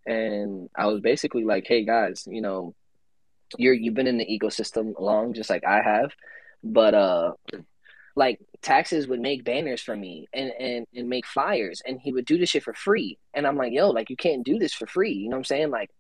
and 0.07 0.69
I 0.77 0.87
was 0.87 1.01
basically 1.01 1.45
like, 1.45 1.67
"Hey 1.67 1.85
guys, 1.85 2.27
you 2.31 2.41
know, 2.41 2.75
you're 3.59 3.75
you've 3.75 3.95
been 3.95 4.07
in 4.07 4.19
the 4.19 4.27
ecosystem 4.27 4.99
long, 4.99 5.35
just 5.35 5.51
like 5.51 5.65
I 5.65 5.83
have, 5.83 6.13
but 6.63 6.95
uh, 6.95 7.33
like 8.15 8.41
taxes 8.61 9.07
would 9.07 9.21
make 9.21 9.45
banners 9.45 9.83
for 9.83 9.97
me 9.97 10.29
and, 10.33 10.53
and 10.59 10.87
and 10.95 11.09
make 11.09 11.27
flyers 11.27 11.83
and 11.87 12.01
he 12.01 12.13
would 12.13 12.25
do 12.25 12.39
this 12.39 12.51
shit 12.51 12.63
for 12.63 12.75
free. 12.75 13.19
And 13.35 13.47
i'm 13.47 13.57
like 13.57 13.73
yo 13.73 13.91
like 13.91 14.11
you 14.11 14.17
can't 14.17 14.45
do 14.45 14.59
this 14.59 14.73
for 14.73 14.87
free. 14.87 15.13
You 15.13 15.29
know 15.29 15.37
what 15.37 15.41
i'm 15.41 15.45
saying? 15.45 15.71
Like 15.71 15.91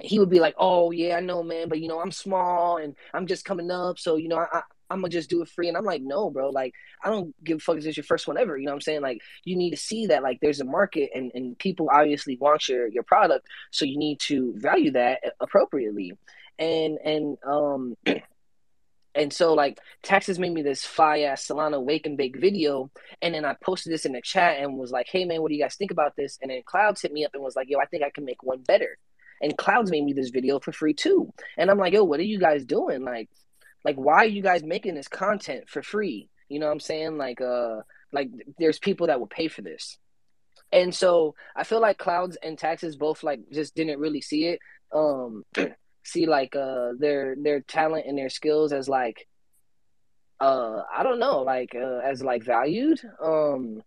he 0.00 0.18
would 0.18 0.30
be 0.30 0.40
like 0.40 0.54
oh 0.58 0.90
yeah 0.90 1.16
i 1.16 1.20
know 1.20 1.42
man 1.42 1.68
but 1.68 1.80
you 1.80 1.88
know 1.88 2.00
i'm 2.00 2.12
small 2.12 2.76
and 2.76 2.94
i'm 3.12 3.26
just 3.26 3.44
coming 3.44 3.70
up. 3.70 3.98
So 3.98 4.16
you 4.16 4.28
know 4.28 4.38
i, 4.38 4.46
I 4.58 4.62
I'm 4.90 5.00
gonna 5.00 5.10
just 5.10 5.30
do 5.30 5.42
it 5.42 5.48
free. 5.48 5.68
And 5.68 5.76
I'm 5.76 5.84
like, 5.84 6.02
no, 6.02 6.30
bro, 6.30 6.50
like, 6.50 6.74
I 7.02 7.10
don't 7.10 7.34
give 7.44 7.58
a 7.58 7.60
fuck 7.60 7.78
if 7.78 7.86
it's 7.86 7.96
your 7.96 8.04
first 8.04 8.26
one 8.26 8.38
ever. 8.38 8.56
You 8.56 8.66
know 8.66 8.72
what 8.72 8.76
I'm 8.76 8.80
saying? 8.82 9.02
Like, 9.02 9.20
you 9.44 9.56
need 9.56 9.70
to 9.70 9.76
see 9.76 10.06
that, 10.06 10.22
like, 10.22 10.38
there's 10.40 10.60
a 10.60 10.64
market 10.64 11.10
and, 11.14 11.30
and 11.34 11.58
people 11.58 11.88
obviously 11.92 12.36
want 12.40 12.68
your, 12.68 12.88
your 12.88 13.02
product. 13.02 13.46
So 13.70 13.84
you 13.84 13.98
need 13.98 14.20
to 14.20 14.54
value 14.56 14.92
that 14.92 15.20
appropriately. 15.40 16.12
And, 16.58 16.98
and, 17.04 17.38
um, 17.46 17.96
and 19.14 19.32
so 19.32 19.54
like 19.54 19.78
Taxes 20.02 20.38
made 20.38 20.52
me 20.52 20.62
this 20.62 20.84
fire 20.84 21.30
ass 21.30 21.46
Solana 21.46 21.82
wake 21.82 22.06
and 22.06 22.16
bake 22.16 22.38
video. 22.38 22.90
And 23.20 23.34
then 23.34 23.44
I 23.44 23.54
posted 23.62 23.92
this 23.92 24.06
in 24.06 24.12
the 24.12 24.22
chat 24.22 24.58
and 24.60 24.76
was 24.76 24.92
like, 24.92 25.08
hey 25.10 25.24
man, 25.24 25.42
what 25.42 25.48
do 25.48 25.56
you 25.56 25.62
guys 25.62 25.76
think 25.76 25.90
about 25.90 26.16
this? 26.16 26.38
And 26.40 26.50
then 26.50 26.62
Clouds 26.64 27.02
hit 27.02 27.12
me 27.12 27.24
up 27.24 27.32
and 27.34 27.42
was 27.42 27.56
like, 27.56 27.68
yo, 27.68 27.78
I 27.78 27.86
think 27.86 28.02
I 28.02 28.10
can 28.10 28.24
make 28.24 28.42
one 28.42 28.62
better. 28.62 28.96
And 29.40 29.56
Clouds 29.56 29.90
made 29.90 30.04
me 30.04 30.12
this 30.12 30.30
video 30.30 30.58
for 30.60 30.72
free 30.72 30.94
too. 30.94 31.32
And 31.56 31.70
I'm 31.70 31.78
like, 31.78 31.92
yo, 31.92 32.04
what 32.04 32.20
are 32.20 32.24
you 32.24 32.38
guys 32.38 32.64
doing? 32.64 33.04
Like, 33.04 33.28
like 33.84 33.96
why 33.96 34.16
are 34.16 34.26
you 34.26 34.42
guys 34.42 34.62
making 34.62 34.94
this 34.94 35.08
content 35.08 35.68
for 35.68 35.82
free? 35.82 36.28
You 36.48 36.58
know 36.58 36.66
what 36.66 36.72
I'm 36.72 36.80
saying? 36.80 37.18
Like 37.18 37.40
uh 37.40 37.80
like 38.12 38.30
there's 38.58 38.78
people 38.78 39.08
that 39.08 39.20
will 39.20 39.26
pay 39.26 39.48
for 39.48 39.62
this. 39.62 39.98
And 40.72 40.94
so 40.94 41.34
I 41.56 41.64
feel 41.64 41.80
like 41.80 41.98
Clouds 41.98 42.36
and 42.42 42.58
Taxes 42.58 42.96
both 42.96 43.22
like 43.22 43.40
just 43.52 43.74
didn't 43.74 44.00
really 44.00 44.20
see 44.20 44.46
it. 44.46 44.60
Um 44.92 45.44
see 46.04 46.26
like 46.26 46.56
uh 46.56 46.92
their 46.98 47.36
their 47.36 47.60
talent 47.60 48.06
and 48.06 48.16
their 48.16 48.30
skills 48.30 48.72
as 48.72 48.88
like 48.88 49.28
uh 50.40 50.82
I 50.94 51.02
don't 51.02 51.18
know 51.18 51.42
like 51.42 51.74
uh, 51.74 51.98
as 51.98 52.22
like 52.22 52.44
valued 52.44 53.00
um 53.22 53.82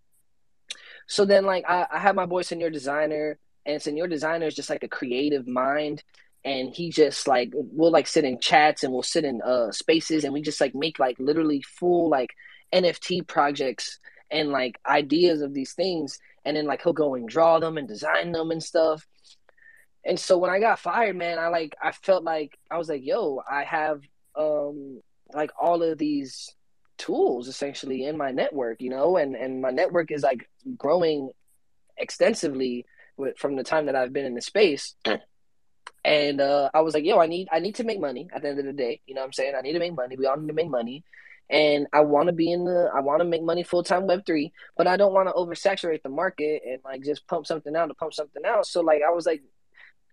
so 1.08 1.26
then 1.26 1.46
like 1.46 1.66
I, 1.68 1.88
I 1.92 2.00
have 2.00 2.16
my 2.16 2.26
boy 2.26 2.42
senior 2.42 2.70
designer 2.70 3.38
and 3.66 3.82
senior 3.82 4.08
designer 4.08 4.48
is 4.48 4.56
just 4.56 4.70
like 4.70 4.84
a 4.84 4.88
creative 4.88 5.48
mind 5.48 6.04
and 6.44 6.74
he 6.74 6.90
just 6.90 7.28
like 7.28 7.52
we'll 7.54 7.92
like 7.92 8.08
sit 8.08 8.24
in 8.24 8.40
chats 8.40 8.84
and 8.84 8.92
we'll 8.92 9.04
sit 9.04 9.24
in 9.24 9.42
uh 9.44 9.72
spaces 9.72 10.24
and 10.24 10.34
we 10.34 10.42
just 10.42 10.60
like 10.60 10.74
make 10.74 10.98
like 10.98 11.18
literally 11.20 11.62
full 11.62 12.10
like 12.10 12.32
NFT 12.74 13.28
projects 13.28 14.00
and 14.30 14.50
like 14.50 14.80
ideas 14.88 15.42
of 15.42 15.54
these 15.54 15.74
things. 15.74 16.20
And 16.46 16.58
then 16.58 16.66
like 16.66 16.82
he'll 16.82 16.94
go 16.94 17.16
and 17.16 17.28
draw 17.28 17.60
them 17.60 17.78
and 17.78 17.88
design 17.88 18.32
them 18.32 18.52
and 18.52 18.64
stuff. 18.64 19.06
And 20.04 20.20
so 20.20 20.38
when 20.38 20.50
I 20.50 20.60
got 20.60 20.80
fired, 20.80 21.16
man, 21.16 21.38
I 21.38 21.50
like 21.50 21.76
I 21.82 21.92
felt 21.92 22.24
like 22.24 22.58
I 22.72 22.78
was 22.78 22.90
like, 22.90 23.06
yo, 23.06 23.42
I 23.50 23.64
have 23.64 24.02
um 24.36 25.02
like 25.34 25.52
all 25.60 25.84
of 25.84 25.98
these 25.98 26.50
tools 26.98 27.48
essentially 27.48 28.06
in 28.06 28.18
my 28.18 28.32
network, 28.32 28.82
you 28.82 28.90
know, 28.90 29.18
and 29.18 29.36
and 29.36 29.62
my 29.62 29.70
network 29.70 30.12
is 30.12 30.24
like 30.24 30.50
growing 30.78 31.30
extensively 31.98 32.86
with, 33.18 33.38
from 33.38 33.56
the 33.56 33.64
time 33.64 33.86
that 33.86 33.96
I've 33.96 34.14
been 34.14 34.26
in 34.26 34.34
the 34.34 34.42
space. 34.42 34.96
And 36.04 36.42
uh, 36.42 36.70
I 36.74 36.82
was 36.82 36.94
like, 36.94 37.06
yo, 37.06 37.20
I 37.20 37.28
need 37.28 37.48
I 37.52 37.60
need 37.60 37.76
to 37.76 37.84
make 37.84 38.00
money 38.00 38.28
at 38.34 38.42
the 38.42 38.50
end 38.50 38.60
of 38.60 38.66
the 38.66 38.74
day. 38.74 39.02
You 39.06 39.16
know 39.16 39.22
what 39.22 39.28
I'm 39.28 39.34
saying? 39.34 39.54
I 39.58 39.62
need 39.62 39.74
to 39.74 39.80
make 39.80 39.96
money. 39.96 40.16
We 40.16 40.26
all 40.26 40.38
need 40.38 40.48
to 40.48 40.54
make 40.54 40.70
money. 40.70 41.04
And 41.50 41.88
I 41.92 42.00
want 42.02 42.28
to 42.28 42.34
be 42.34 42.52
in 42.52 42.64
the 42.66 42.90
I 42.96 43.02
want 43.02 43.20
to 43.20 43.26
make 43.26 43.44
money 43.44 43.64
full 43.64 43.84
time 43.84 44.08
web 44.08 44.26
3, 44.26 44.52
but 44.78 44.88
I 44.88 44.98
don't 44.98 45.14
want 45.14 45.28
to 45.28 45.34
oversaturate 45.34 46.02
the 46.02 46.10
market 46.10 46.64
and 46.66 46.80
like 46.84 47.04
just 47.04 47.28
pump 47.28 47.46
something 47.46 47.76
out 47.76 47.88
to 47.88 47.94
pump 47.94 48.14
something 48.14 48.44
out. 48.46 48.66
So 48.66 48.82
like 48.82 49.02
I 49.06 49.12
was 49.12 49.26
like 49.26 49.44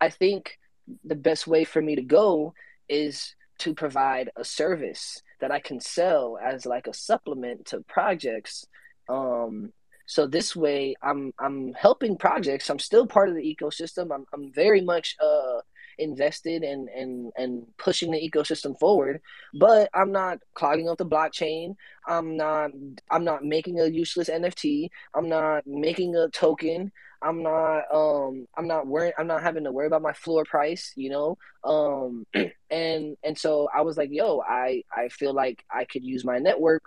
I 0.00 0.10
think 0.10 0.58
the 1.04 1.14
best 1.14 1.46
way 1.46 1.64
for 1.64 1.80
me 1.80 1.96
to 1.96 2.02
go 2.02 2.54
is 2.88 3.34
to 3.58 3.74
provide 3.74 4.30
a 4.36 4.44
service 4.44 5.22
that 5.40 5.50
I 5.50 5.60
can 5.60 5.80
sell 5.80 6.38
as 6.42 6.66
like 6.66 6.86
a 6.86 6.94
supplement 6.94 7.66
to 7.66 7.80
projects. 7.80 8.66
Um, 9.08 9.72
so 10.08 10.26
this 10.26 10.56
way, 10.56 10.96
I'm 11.02 11.34
I'm 11.38 11.74
helping 11.74 12.16
projects. 12.16 12.70
I'm 12.70 12.78
still 12.78 13.06
part 13.06 13.28
of 13.28 13.34
the 13.34 13.42
ecosystem. 13.42 14.12
I'm 14.12 14.24
I'm 14.32 14.50
very 14.50 14.80
much 14.80 15.14
uh 15.22 15.60
invested 15.98 16.62
and 16.62 16.88
and 16.88 17.32
and 17.36 17.66
pushing 17.76 18.12
the 18.12 18.30
ecosystem 18.30 18.78
forward 18.78 19.20
but 19.54 19.90
i'm 19.94 20.12
not 20.12 20.38
clogging 20.54 20.88
up 20.88 20.96
the 20.96 21.04
blockchain 21.04 21.74
i'm 22.06 22.36
not 22.36 22.70
i'm 23.10 23.24
not 23.24 23.44
making 23.44 23.80
a 23.80 23.86
useless 23.86 24.28
nft 24.28 24.88
i'm 25.16 25.28
not 25.28 25.66
making 25.66 26.14
a 26.14 26.28
token 26.28 26.92
i'm 27.20 27.42
not 27.42 27.82
um 27.92 28.46
i'm 28.56 28.68
not 28.68 28.86
worrying 28.86 29.12
i'm 29.18 29.26
not 29.26 29.42
having 29.42 29.64
to 29.64 29.72
worry 29.72 29.88
about 29.88 30.00
my 30.00 30.12
floor 30.12 30.44
price 30.44 30.92
you 30.94 31.10
know 31.10 31.36
um 31.64 32.24
and 32.70 33.16
and 33.24 33.36
so 33.36 33.68
i 33.74 33.80
was 33.80 33.96
like 33.96 34.10
yo 34.12 34.40
i 34.48 34.80
i 34.96 35.08
feel 35.08 35.32
like 35.32 35.64
i 35.68 35.84
could 35.84 36.04
use 36.04 36.24
my 36.24 36.38
network 36.38 36.84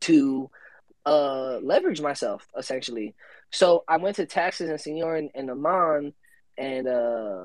to 0.00 0.50
uh 1.06 1.58
leverage 1.62 2.00
myself 2.00 2.46
essentially. 2.56 3.14
So 3.50 3.84
i 3.88 3.96
went 3.96 4.16
to 4.16 4.26
taxes 4.26 4.70
and 4.70 4.80
senior 4.80 5.14
and, 5.16 5.30
and 5.34 5.50
Amon 5.50 6.12
and 6.56 6.86
uh 6.86 7.44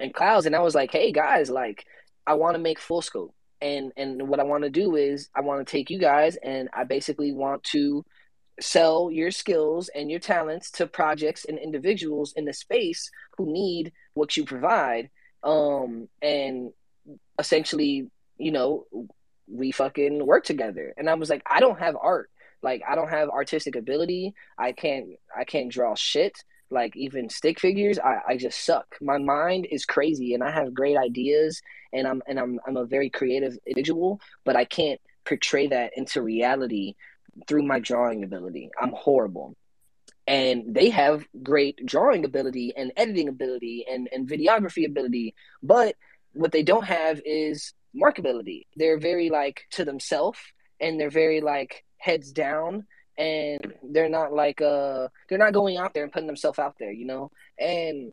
and 0.00 0.12
clouds 0.12 0.46
and 0.46 0.54
i 0.56 0.60
was 0.60 0.74
like 0.74 0.90
hey 0.90 1.12
guys 1.12 1.48
like 1.48 1.86
i 2.26 2.34
want 2.34 2.54
to 2.54 2.60
make 2.60 2.78
full 2.78 3.02
scope 3.02 3.34
and 3.60 3.92
and 3.96 4.28
what 4.28 4.40
i 4.40 4.42
want 4.42 4.62
to 4.64 4.70
do 4.70 4.96
is 4.96 5.28
i 5.34 5.40
want 5.40 5.66
to 5.66 5.70
take 5.70 5.90
you 5.90 5.98
guys 5.98 6.36
and 6.42 6.68
i 6.74 6.84
basically 6.84 7.32
want 7.32 7.62
to 7.62 8.04
sell 8.60 9.10
your 9.10 9.30
skills 9.30 9.90
and 9.94 10.10
your 10.10 10.20
talents 10.20 10.70
to 10.70 10.86
projects 10.86 11.44
and 11.44 11.58
individuals 11.58 12.32
in 12.36 12.44
the 12.44 12.52
space 12.52 13.10
who 13.36 13.52
need 13.52 13.92
what 14.14 14.36
you 14.36 14.44
provide. 14.44 15.10
Um 15.42 16.08
and 16.22 16.72
essentially 17.38 18.10
you 18.38 18.52
know 18.52 18.86
we 19.48 19.70
fucking 19.72 20.24
work 20.24 20.44
together. 20.44 20.94
And 20.96 21.08
i 21.08 21.14
was 21.14 21.30
like 21.30 21.42
i 21.50 21.60
don't 21.60 21.78
have 21.78 21.96
art 22.00 22.30
like 22.62 22.82
i 22.88 22.94
don't 22.94 23.10
have 23.10 23.28
artistic 23.28 23.76
ability. 23.76 24.34
I 24.58 24.72
can't 24.72 25.06
i 25.36 25.44
can't 25.44 25.70
draw 25.70 25.94
shit. 25.94 26.36
Like 26.70 26.96
even 26.96 27.28
stick 27.28 27.60
figures 27.60 27.98
I, 27.98 28.18
I 28.28 28.36
just 28.36 28.64
suck. 28.64 28.96
My 29.00 29.18
mind 29.18 29.68
is 29.70 29.84
crazy 29.84 30.34
and 30.34 30.42
i 30.42 30.50
have 30.50 30.74
great 30.74 30.96
ideas 30.96 31.60
and 31.92 32.06
i'm 32.06 32.22
and 32.26 32.38
i'm 32.38 32.58
i'm 32.66 32.76
a 32.76 32.84
very 32.84 33.10
creative 33.10 33.56
individual 33.66 34.20
but 34.44 34.56
i 34.56 34.64
can't 34.64 35.00
portray 35.24 35.66
that 35.68 35.92
into 35.96 36.22
reality 36.22 36.94
through 37.46 37.62
my 37.62 37.78
drawing 37.78 38.24
ability. 38.24 38.70
I'm 38.80 38.92
horrible. 38.92 39.56
And 40.26 40.74
they 40.74 40.90
have 40.90 41.24
great 41.42 41.84
drawing 41.84 42.24
ability 42.24 42.72
and 42.76 42.92
editing 42.96 43.28
ability 43.28 43.84
and, 43.90 44.08
and 44.12 44.28
videography 44.28 44.86
ability 44.86 45.34
but 45.62 45.94
what 46.32 46.52
they 46.52 46.62
don't 46.62 46.84
have 46.84 47.20
is 47.24 47.72
markability. 47.96 48.66
They're 48.76 48.98
very 48.98 49.30
like 49.30 49.62
to 49.72 49.84
themselves 49.84 50.38
and 50.80 51.00
they're 51.00 51.10
very 51.10 51.40
like 51.40 51.84
heads 52.06 52.30
down 52.30 52.86
and 53.18 53.74
they're 53.82 54.08
not 54.08 54.32
like 54.32 54.60
uh 54.60 55.08
they're 55.28 55.38
not 55.38 55.52
going 55.52 55.76
out 55.76 55.92
there 55.92 56.04
and 56.04 56.12
putting 56.12 56.28
themselves 56.28 56.58
out 56.58 56.76
there, 56.78 56.92
you 56.92 57.04
know. 57.06 57.30
And 57.58 58.12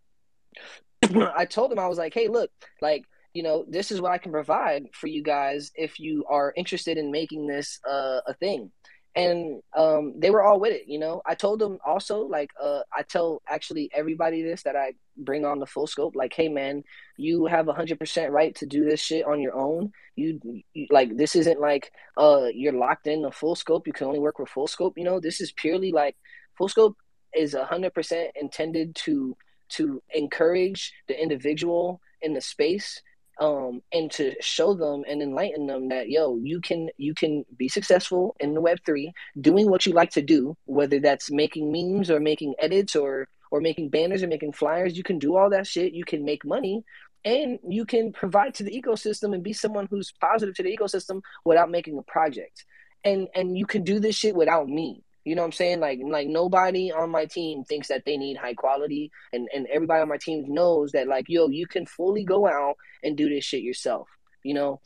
I 1.36 1.46
told 1.46 1.70
them 1.70 1.80
I 1.80 1.88
was 1.88 2.00
like, 2.00 2.14
hey, 2.14 2.28
look, 2.28 2.50
like 2.82 3.06
you 3.34 3.44
know, 3.44 3.66
this 3.68 3.92
is 3.92 4.02
what 4.02 4.12
I 4.12 4.18
can 4.18 4.32
provide 4.32 4.86
for 4.94 5.08
you 5.08 5.24
guys 5.24 5.72
if 5.76 6.00
you 6.00 6.26
are 6.30 6.54
interested 6.56 6.98
in 6.98 7.12
making 7.12 7.48
this 7.48 7.80
uh, 7.88 8.22
a 8.28 8.34
thing 8.34 8.72
and 9.16 9.62
um, 9.76 10.14
they 10.18 10.32
were 10.32 10.42
all 10.42 10.60
with 10.60 10.74
it. 10.74 10.88
You 10.88 11.00
know, 11.00 11.22
I 11.26 11.36
told 11.36 11.60
them 11.60 11.78
also 11.86 12.22
like 12.22 12.52
uh, 12.62 12.82
I 12.96 13.04
tell 13.04 13.42
actually 13.48 13.90
everybody 13.94 14.42
this 14.42 14.64
that 14.64 14.76
I 14.76 14.94
bring 15.18 15.46
on 15.46 15.60
the 15.60 15.66
full 15.68 15.88
scope. 15.88 16.16
Like, 16.16 16.34
hey 16.34 16.50
man, 16.50 16.84
you 17.18 17.46
have 17.46 17.68
a 17.68 17.74
hundred 17.74 18.00
percent 18.00 18.32
right 18.32 18.56
to 18.56 18.66
do 18.66 18.86
this 18.86 19.00
shit 19.00 19.26
on 19.26 19.40
your 19.40 19.56
own. 19.56 19.92
You, 20.16 20.40
you 20.74 20.88
like 20.90 21.16
this 21.16 21.36
isn't 21.36 21.60
like 21.60 21.92
uh 22.18 22.48
you're 22.54 22.74
locked 22.74 23.08
in 23.08 23.22
the 23.22 23.32
full 23.32 23.56
scope. 23.56 23.88
You 23.88 23.94
can 23.94 24.08
only 24.08 24.20
work 24.20 24.40
with 24.40 24.50
full 24.50 24.68
scope. 24.68 24.98
You 24.98 25.04
know, 25.04 25.20
this 25.20 25.42
is 25.42 25.52
purely 25.52 25.92
like 25.92 26.16
full 26.58 26.70
scope 26.70 26.98
is 27.36 27.54
a 27.54 27.66
hundred 27.66 27.94
percent 27.94 28.32
intended 28.40 28.96
to 28.96 29.38
to 29.70 30.02
encourage 30.14 30.94
the 31.08 31.22
individual 31.22 32.02
in 32.22 32.34
the 32.34 32.42
space 32.42 33.02
um, 33.40 33.82
and 33.92 34.12
to 34.12 34.36
show 34.42 34.74
them 34.74 35.04
and 35.08 35.22
enlighten 35.22 35.68
them 35.68 35.90
that 35.90 36.10
yo 36.10 36.38
you 36.38 36.62
can 36.62 36.90
you 36.98 37.14
can 37.14 37.44
be 37.58 37.68
successful 37.68 38.36
in 38.40 38.54
the 38.54 38.62
web 38.62 38.78
3 38.86 39.12
doing 39.42 39.70
what 39.70 39.86
you 39.86 39.94
like 39.94 40.12
to 40.12 40.22
do 40.22 40.56
whether 40.66 41.00
that's 41.00 41.32
making 41.32 41.72
memes 41.72 42.12
or 42.12 42.20
making 42.20 42.54
edits 42.60 42.96
or 42.96 43.28
or 43.54 43.62
making 43.62 43.88
banners 43.88 44.24
or 44.24 44.28
making 44.28 44.52
flyers. 44.52 44.98
You 44.98 45.04
can 45.04 45.20
do 45.20 45.38
all 45.38 45.52
that 45.52 45.68
shit. 45.68 45.94
You 45.94 46.06
can 46.06 46.26
make 46.26 46.44
money 46.44 46.84
and 47.24 47.60
you 47.70 47.86
can 47.86 48.12
provide 48.12 48.56
to 48.56 48.64
the 48.64 48.72
ecosystem 48.72 49.32
and 49.32 49.44
be 49.44 49.54
someone 49.54 49.86
who's 49.92 50.12
positive 50.20 50.56
to 50.56 50.64
the 50.64 50.76
ecosystem 50.76 51.22
without 51.46 51.70
making 51.70 52.00
a 52.00 52.02
project. 52.02 52.66
And 53.04 53.28
and 53.36 53.56
you 53.56 53.68
can 53.68 53.84
do 53.84 54.00
this 54.00 54.16
shit 54.16 54.36
without 54.36 54.68
me 54.68 55.03
you 55.26 55.36
know 55.36 55.42
what 55.42 55.48
I'm 55.48 55.52
saying? 55.54 55.80
Like 55.80 56.00
like 56.04 56.28
nobody 56.28 56.92
on 56.92 57.10
my 57.10 57.26
team 57.26 57.64
thinks 57.64 57.88
that 57.88 58.04
they 58.06 58.18
need 58.18 58.38
high 58.38 58.54
quality 58.54 59.12
and, 59.32 59.48
and 59.54 59.68
everybody 59.68 60.02
on 60.02 60.10
my 60.10 60.18
team 60.18 60.46
knows 60.48 60.92
that 60.92 61.08
like 61.08 61.26
yo, 61.30 61.48
you 61.48 61.66
can 61.68 61.86
fully 61.86 62.24
go 62.24 62.46
out 62.48 62.76
and 63.04 63.16
do 63.16 63.30
this 63.30 63.46
shit 63.46 63.64
yourself. 63.64 64.08
You 64.44 64.54
know? 64.54 64.82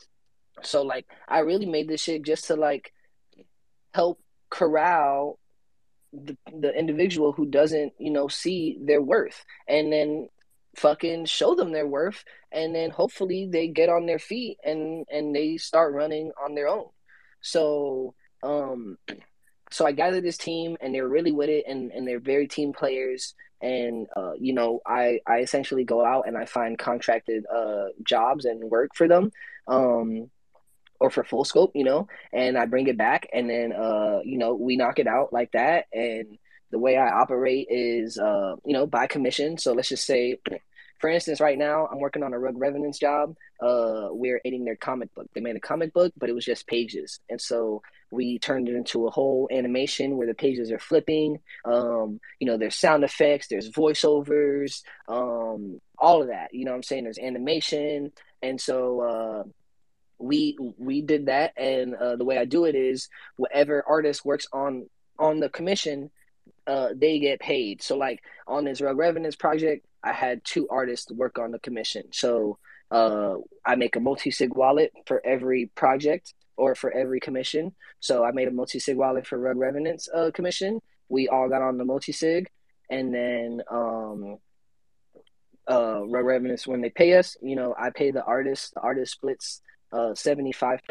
So 0.64 0.84
like 0.84 1.08
I 1.28 1.40
really 1.40 1.66
made 1.66 1.88
this 1.88 2.02
shit 2.02 2.24
just 2.24 2.46
to 2.46 2.56
like 2.56 2.94
help 3.94 4.20
corral 4.50 5.40
the, 6.14 6.38
the 6.58 6.74
individual 6.74 7.32
who 7.32 7.46
doesn't, 7.46 7.94
you 8.00 8.12
know, 8.12 8.28
see 8.28 8.78
their 8.82 9.02
worth 9.02 9.44
and 9.68 9.92
then 9.92 10.30
fucking 10.76 11.26
show 11.26 11.56
them 11.56 11.72
their 11.72 11.88
worth 11.88 12.24
and 12.52 12.74
then 12.76 12.92
hopefully 12.92 13.50
they 13.52 13.68
get 13.68 13.90
on 13.90 14.06
their 14.06 14.20
feet 14.20 14.58
and 14.64 15.06
and 15.12 15.36
they 15.36 15.58
start 15.58 15.94
running 15.94 16.32
on 16.44 16.54
their 16.54 16.68
own. 16.68 16.86
So 17.42 18.14
um 18.44 18.98
so 19.72 19.86
I 19.86 19.92
gathered 19.92 20.24
this 20.24 20.38
team, 20.38 20.78
and 20.80 20.94
they're 20.94 21.08
really 21.08 21.32
with 21.32 21.50
it, 21.50 21.66
and, 21.68 21.92
and 21.92 22.08
they're 22.08 22.20
very 22.20 22.48
team 22.48 22.74
players. 22.74 23.36
And 23.62 24.08
uh, 24.16 24.34
you 24.40 24.54
know, 24.54 24.82
I 24.86 25.20
I 25.26 25.40
essentially 25.40 25.84
go 25.84 26.06
out 26.06 26.28
and 26.28 26.38
I 26.38 26.46
find 26.46 26.78
contracted 26.78 27.46
uh, 27.54 27.86
jobs 28.04 28.46
and 28.46 28.70
work 28.70 28.92
for 28.94 29.08
them, 29.08 29.32
um, 29.68 30.30
or 31.00 31.10
for 31.10 31.24
full 31.24 31.44
scope, 31.44 31.72
you 31.74 31.84
know, 31.84 32.08
and 32.32 32.58
I 32.58 32.66
bring 32.68 32.88
it 32.88 32.98
back, 32.98 33.28
and 33.34 33.50
then 33.50 33.74
uh, 33.74 34.20
you 34.24 34.38
know 34.38 34.54
we 34.54 34.78
knock 34.78 35.00
it 35.00 35.08
out 35.08 35.34
like 35.34 35.52
that. 35.54 35.86
And 35.92 36.38
the 36.70 36.80
way 36.80 36.98
I 36.98 37.10
operate 37.10 37.68
is 37.70 38.20
uh, 38.20 38.58
you 38.64 38.74
know 38.74 38.86
by 38.86 39.08
commission. 39.08 39.58
So 39.58 39.74
let's 39.74 39.90
just 39.90 40.06
say 40.06 40.40
for 41.00 41.10
instance, 41.10 41.40
right 41.40 41.58
now 41.58 41.88
I'm 41.88 42.00
working 42.00 42.24
on 42.24 42.34
a 42.34 42.40
Rug 42.40 42.58
Revenants 42.58 43.00
job. 43.00 43.36
Uh, 43.60 44.10
we're 44.12 44.42
editing 44.46 44.66
their 44.66 44.76
comic 44.76 45.14
book. 45.16 45.28
They 45.34 45.42
made 45.42 45.56
a 45.56 45.60
comic 45.60 45.94
book, 45.94 46.14
but 46.18 46.30
it 46.30 46.34
was 46.34 46.46
just 46.46 46.68
pages, 46.68 47.20
and 47.30 47.42
so 47.42 47.82
we 48.12 48.40
turned 48.40 48.70
it 48.70 48.76
into 48.76 49.08
a 49.08 49.12
whole 49.12 49.50
animation 49.52 50.18
where 50.18 50.28
the 50.28 50.34
pages 50.34 50.72
are 50.72 50.80
flipping. 50.80 51.40
Um, 51.66 52.20
you 52.40 52.48
know, 52.48 52.58
there's 52.58 52.76
sound 52.76 53.04
effects, 53.04 53.48
there's 53.48 53.70
voiceovers, 53.70 54.84
um, 55.08 55.82
all 55.98 56.22
of 56.22 56.30
that. 56.30 56.54
You 56.54 56.66
know, 56.66 56.72
what 56.72 56.78
I'm 56.78 56.84
saying 56.84 57.04
there's 57.04 57.20
animation, 57.20 58.12
and 58.42 58.60
so 58.60 59.02
uh, 59.02 59.44
we 60.20 60.58
we 60.78 61.02
did 61.02 61.26
that. 61.26 61.54
And 61.58 61.96
uh, 61.96 62.16
the 62.16 62.26
way 62.26 62.38
I 62.38 62.46
do 62.46 62.66
it 62.66 62.76
is, 62.76 63.10
whatever 63.36 63.84
artist 63.88 64.26
works 64.26 64.48
on 64.54 64.90
on 65.20 65.40
the 65.40 65.50
commission, 65.50 66.10
uh, 66.66 66.90
they 66.96 67.20
get 67.20 67.40
paid. 67.40 67.82
So 67.82 67.98
like 67.98 68.24
on 68.48 68.64
this 68.64 68.82
Rug 68.82 68.98
Revenants 68.98 69.36
project, 69.36 69.86
I 70.04 70.14
had 70.14 70.46
two 70.46 70.68
artists 70.70 71.12
work 71.12 71.40
on 71.40 71.52
the 71.52 71.60
commission. 71.60 72.04
So 72.12 72.58
uh, 72.90 73.36
I 73.66 73.76
make 73.76 73.96
a 73.96 74.00
multi 74.00 74.32
sig 74.32 74.56
wallet 74.56 74.94
for 75.06 75.22
every 75.26 75.66
project 75.76 76.34
or 76.58 76.76
for 76.76 76.92
every 76.92 77.20
commission. 77.20 77.74
So 78.00 78.24
I 78.24 78.32
made 78.32 78.48
a 78.48 78.52
multi 78.52 78.80
sig 78.80 78.98
wallet 78.98 79.28
for 79.28 79.38
Rug 79.40 79.58
Revenant's 79.58 80.10
uh, 80.14 80.32
commission. 80.34 80.82
We 81.10 81.28
all 81.30 81.48
got 81.50 81.62
on 81.62 81.78
the 81.78 81.86
multi 81.86 82.12
sig, 82.12 82.50
and 82.90 83.14
then 83.14 83.62
um, 83.72 84.38
uh, 85.70 86.06
Rug 86.06 86.26
Revenants 86.26 86.68
when 86.68 86.82
they 86.82 86.90
pay 86.90 87.18
us, 87.18 87.38
you 87.42 87.56
know, 87.56 87.76
I 87.78 87.90
pay 87.92 88.12
the 88.12 88.24
artist. 88.24 88.74
The 88.74 88.82
artist 88.82 89.14
splits 89.14 89.62
uh, 89.92 90.16
seventy 90.16 90.52
five. 90.52 90.82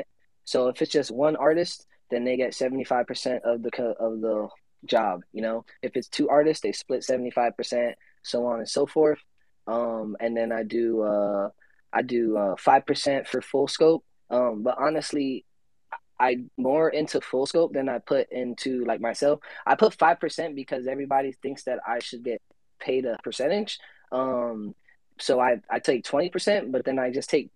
So 0.44 0.68
if 0.68 0.80
it's 0.80 0.92
just 0.92 1.10
one 1.10 1.36
artist, 1.36 1.86
then 2.10 2.24
they 2.24 2.36
get 2.36 2.54
seventy 2.54 2.84
five 2.84 3.06
percent 3.06 3.42
of 3.44 3.62
the 3.62 3.70
co- 3.70 3.96
of 3.98 4.20
the 4.20 4.48
job. 4.84 5.22
You 5.32 5.42
know, 5.42 5.64
if 5.82 5.96
it's 5.96 6.08
two 6.08 6.28
artists, 6.28 6.62
they 6.62 6.72
split 6.72 7.04
seventy 7.04 7.30
five 7.30 7.56
percent, 7.56 7.96
so 8.22 8.46
on 8.46 8.60
and 8.60 8.68
so 8.68 8.86
forth. 8.86 9.18
Um, 9.66 10.16
and 10.20 10.36
then 10.36 10.52
I 10.52 10.62
do 10.62 11.02
uh, 11.02 11.48
I 11.92 12.02
do 12.02 12.54
five 12.58 12.86
percent 12.86 13.26
for 13.26 13.40
full 13.40 13.68
scope. 13.68 14.04
Um, 14.30 14.62
but 14.62 14.76
honestly, 14.78 15.44
I 16.18 16.44
more 16.56 16.88
into 16.88 17.20
full 17.20 17.46
scope 17.46 17.72
than 17.72 17.88
I 17.88 17.98
put 17.98 18.30
into 18.30 18.84
like 18.84 19.00
myself. 19.00 19.40
I 19.66 19.74
put 19.74 19.94
five 19.94 20.20
percent 20.20 20.56
because 20.56 20.86
everybody 20.86 21.32
thinks 21.32 21.64
that 21.64 21.80
I 21.86 21.98
should 21.98 22.24
get 22.24 22.40
paid 22.80 23.04
a 23.04 23.18
percentage. 23.22 23.78
Um, 24.12 24.74
so 25.18 25.40
I 25.40 25.60
I 25.70 25.78
take 25.78 26.04
twenty 26.04 26.30
percent, 26.30 26.72
but 26.72 26.84
then 26.84 26.98
I 26.98 27.10
just 27.10 27.30
take 27.30 27.50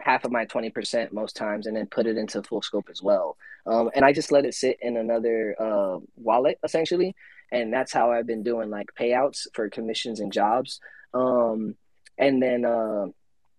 half 0.00 0.24
of 0.24 0.32
my 0.32 0.46
20% 0.46 1.12
most 1.12 1.36
times 1.36 1.66
and 1.66 1.76
then 1.76 1.86
put 1.86 2.06
it 2.06 2.16
into 2.16 2.42
full 2.42 2.62
scope 2.62 2.88
as 2.90 3.02
well. 3.02 3.36
Um, 3.66 3.90
and 3.94 4.04
I 4.04 4.12
just 4.12 4.32
let 4.32 4.44
it 4.44 4.54
sit 4.54 4.78
in 4.80 4.96
another 4.96 5.56
uh, 5.60 5.98
wallet 6.16 6.58
essentially. 6.64 7.14
And 7.50 7.72
that's 7.72 7.92
how 7.92 8.12
I've 8.12 8.26
been 8.26 8.42
doing 8.42 8.70
like 8.70 8.88
payouts 8.98 9.46
for 9.54 9.68
commissions 9.70 10.20
and 10.20 10.32
jobs. 10.32 10.80
Um, 11.14 11.74
and 12.18 12.42
then 12.42 12.64
uh, 12.64 13.06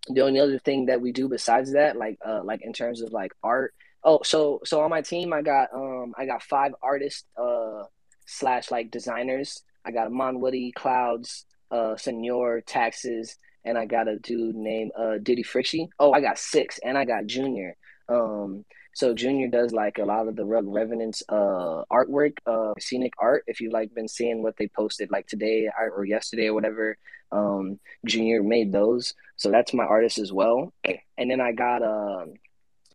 the 0.09 0.21
only 0.21 0.39
other 0.39 0.59
thing 0.59 0.87
that 0.87 1.01
we 1.01 1.11
do 1.11 1.27
besides 1.27 1.73
that, 1.73 1.97
like 1.97 2.17
uh, 2.25 2.41
like 2.43 2.61
in 2.61 2.73
terms 2.73 3.01
of 3.01 3.11
like 3.11 3.31
art. 3.43 3.73
Oh, 4.03 4.19
so 4.23 4.61
so 4.63 4.81
on 4.81 4.89
my 4.89 5.01
team, 5.01 5.33
I 5.33 5.41
got 5.41 5.69
um 5.73 6.13
I 6.17 6.25
got 6.25 6.43
five 6.43 6.73
artists 6.81 7.25
uh 7.37 7.83
slash 8.25 8.71
like 8.71 8.91
designers. 8.91 9.63
I 9.85 9.91
got 9.91 10.11
Mon 10.11 10.39
Woody, 10.39 10.71
Clouds, 10.71 11.45
uh, 11.71 11.95
Senor, 11.95 12.61
Taxes, 12.61 13.37
and 13.65 13.77
I 13.77 13.85
got 13.85 14.07
a 14.07 14.17
dude 14.19 14.55
named 14.55 14.91
uh, 14.97 15.17
Diddy 15.21 15.43
Frixie. 15.43 15.87
Oh, 15.99 16.11
I 16.11 16.21
got 16.21 16.37
six, 16.37 16.79
and 16.83 16.97
I 16.97 17.05
got 17.05 17.25
Junior. 17.25 17.75
Um, 18.07 18.65
so 18.93 19.13
Junior 19.13 19.47
does 19.47 19.71
like 19.71 19.97
a 19.97 20.05
lot 20.05 20.27
of 20.27 20.35
the 20.35 20.45
Rug 20.45 20.65
Revenants 20.67 21.23
uh, 21.29 21.83
artwork, 21.91 22.37
uh, 22.45 22.73
scenic 22.79 23.13
art. 23.17 23.43
If 23.47 23.61
you've 23.61 23.73
like 23.73 23.93
been 23.93 24.07
seeing 24.07 24.43
what 24.43 24.57
they 24.57 24.67
posted 24.67 25.11
like 25.11 25.27
today 25.27 25.69
or 25.79 26.05
yesterday 26.05 26.47
or 26.47 26.53
whatever, 26.53 26.97
um, 27.31 27.79
Junior 28.05 28.43
made 28.43 28.71
those. 28.71 29.13
So 29.37 29.51
that's 29.51 29.73
my 29.73 29.85
artist 29.85 30.17
as 30.17 30.33
well. 30.33 30.73
And 31.17 31.31
then 31.31 31.39
I 31.39 31.51
got 31.51 31.81
a, 31.81 32.25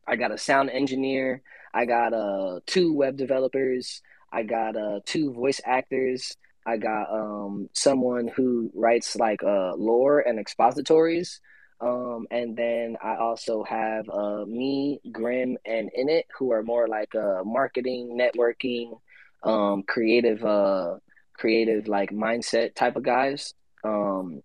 I 0.06 0.16
got 0.16 0.32
a 0.32 0.38
sound 0.38 0.70
engineer. 0.70 1.42
I 1.72 1.84
got 1.86 2.12
uh 2.12 2.60
two 2.66 2.92
web 2.92 3.16
developers. 3.16 4.02
I 4.32 4.42
got 4.42 4.76
uh 4.76 5.00
two 5.04 5.32
voice 5.32 5.60
actors. 5.64 6.36
I 6.66 6.76
got 6.76 7.10
um 7.10 7.68
someone 7.72 8.28
who 8.28 8.70
writes 8.74 9.16
like 9.16 9.42
uh 9.42 9.74
lore 9.74 10.20
and 10.20 10.38
expositories. 10.38 11.40
Um, 11.80 12.26
and 12.30 12.56
then 12.56 12.96
I 13.02 13.16
also 13.16 13.62
have 13.64 14.08
uh, 14.08 14.44
me, 14.46 15.00
Grim, 15.12 15.58
and 15.66 15.90
Init, 15.98 16.22
who 16.38 16.52
are 16.52 16.62
more 16.62 16.88
like 16.88 17.14
uh, 17.14 17.42
marketing, 17.44 18.16
networking, 18.18 19.00
um, 19.42 19.82
creative, 19.82 20.42
uh, 20.44 20.94
creative 21.34 21.86
like 21.88 22.10
mindset 22.10 22.74
type 22.74 22.96
of 22.96 23.02
guys. 23.02 23.52
Um, 23.82 24.42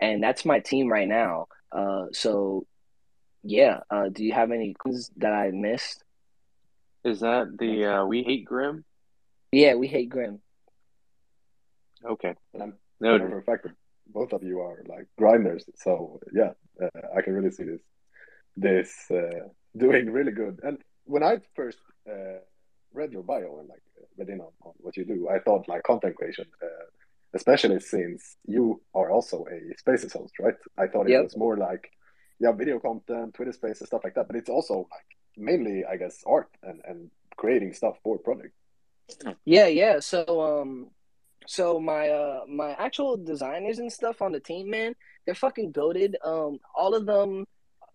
and 0.00 0.22
that's 0.22 0.44
my 0.44 0.58
team 0.60 0.88
right 0.88 1.08
now. 1.08 1.46
Uh, 1.70 2.06
so 2.12 2.66
yeah. 3.42 3.80
Uh, 3.90 4.08
do 4.08 4.24
you 4.24 4.32
have 4.32 4.50
any 4.50 4.74
clues 4.74 5.10
that 5.16 5.32
I 5.32 5.50
missed? 5.50 6.02
Is 7.04 7.20
that 7.20 7.56
the 7.58 7.86
uh, 7.86 8.04
We 8.06 8.22
Hate 8.22 8.44
Grim? 8.44 8.84
Yeah, 9.50 9.74
we 9.74 9.86
hate 9.88 10.08
Grim. 10.08 10.40
Okay. 12.04 12.34
And 12.54 12.62
I'm 12.62 12.74
Noted. 13.00 13.28
for 13.30 13.38
a 13.38 13.42
fact 13.42 13.66
both 14.08 14.32
of 14.32 14.42
you 14.42 14.60
are 14.60 14.82
like 14.86 15.06
grinders. 15.18 15.64
So 15.76 16.20
yeah, 16.32 16.52
uh, 16.82 16.88
I 17.16 17.22
can 17.22 17.34
really 17.34 17.50
see 17.50 17.64
this 17.64 17.80
this 18.56 19.10
uh, 19.10 19.48
doing 19.76 20.10
really 20.10 20.32
good. 20.32 20.60
And 20.62 20.78
when 21.04 21.22
I 21.22 21.38
first 21.54 21.78
uh, 22.08 22.38
read 22.92 23.12
your 23.12 23.22
bio 23.22 23.58
and 23.60 23.68
like 23.68 23.82
read 24.18 24.28
in 24.28 24.40
on, 24.40 24.52
on 24.62 24.72
what 24.78 24.96
you 24.96 25.04
do, 25.04 25.28
I 25.28 25.38
thought 25.38 25.68
like 25.68 25.82
content 25.84 26.16
creation, 26.16 26.46
uh, 26.62 26.86
especially 27.34 27.80
since 27.80 28.36
you 28.46 28.80
are 28.94 29.10
also 29.10 29.46
a 29.50 29.76
Spaces 29.78 30.12
host, 30.12 30.34
right? 30.38 30.54
I 30.78 30.86
thought 30.86 31.06
it 31.08 31.12
Yep. 31.12 31.24
was 31.24 31.36
more 31.36 31.56
like 31.56 31.90
yeah, 32.42 32.50
video 32.50 32.80
content, 32.80 33.34
Twitter 33.34 33.52
Spaces, 33.52 33.82
and 33.82 33.86
stuff 33.86 34.02
like 34.02 34.14
that. 34.14 34.26
But 34.26 34.34
it's 34.34 34.50
also 34.50 34.88
like 34.90 35.08
mainly, 35.36 35.84
I 35.84 35.96
guess, 35.96 36.24
art 36.26 36.48
and 36.64 36.80
and 36.84 37.10
creating 37.36 37.72
stuff 37.72 37.96
for 38.02 38.18
projects. 38.18 38.58
Yeah, 39.44 39.68
yeah. 39.68 40.00
So 40.00 40.24
um 40.42 40.88
so 41.46 41.78
my 41.78 42.08
uh 42.08 42.40
my 42.48 42.72
actual 42.72 43.16
designers 43.16 43.78
and 43.78 43.92
stuff 43.92 44.20
on 44.20 44.32
the 44.32 44.40
team, 44.40 44.70
man, 44.70 44.94
they're 45.24 45.36
fucking 45.36 45.70
goaded. 45.70 46.16
Um 46.24 46.58
all 46.74 46.94
of 46.96 47.06
them 47.06 47.46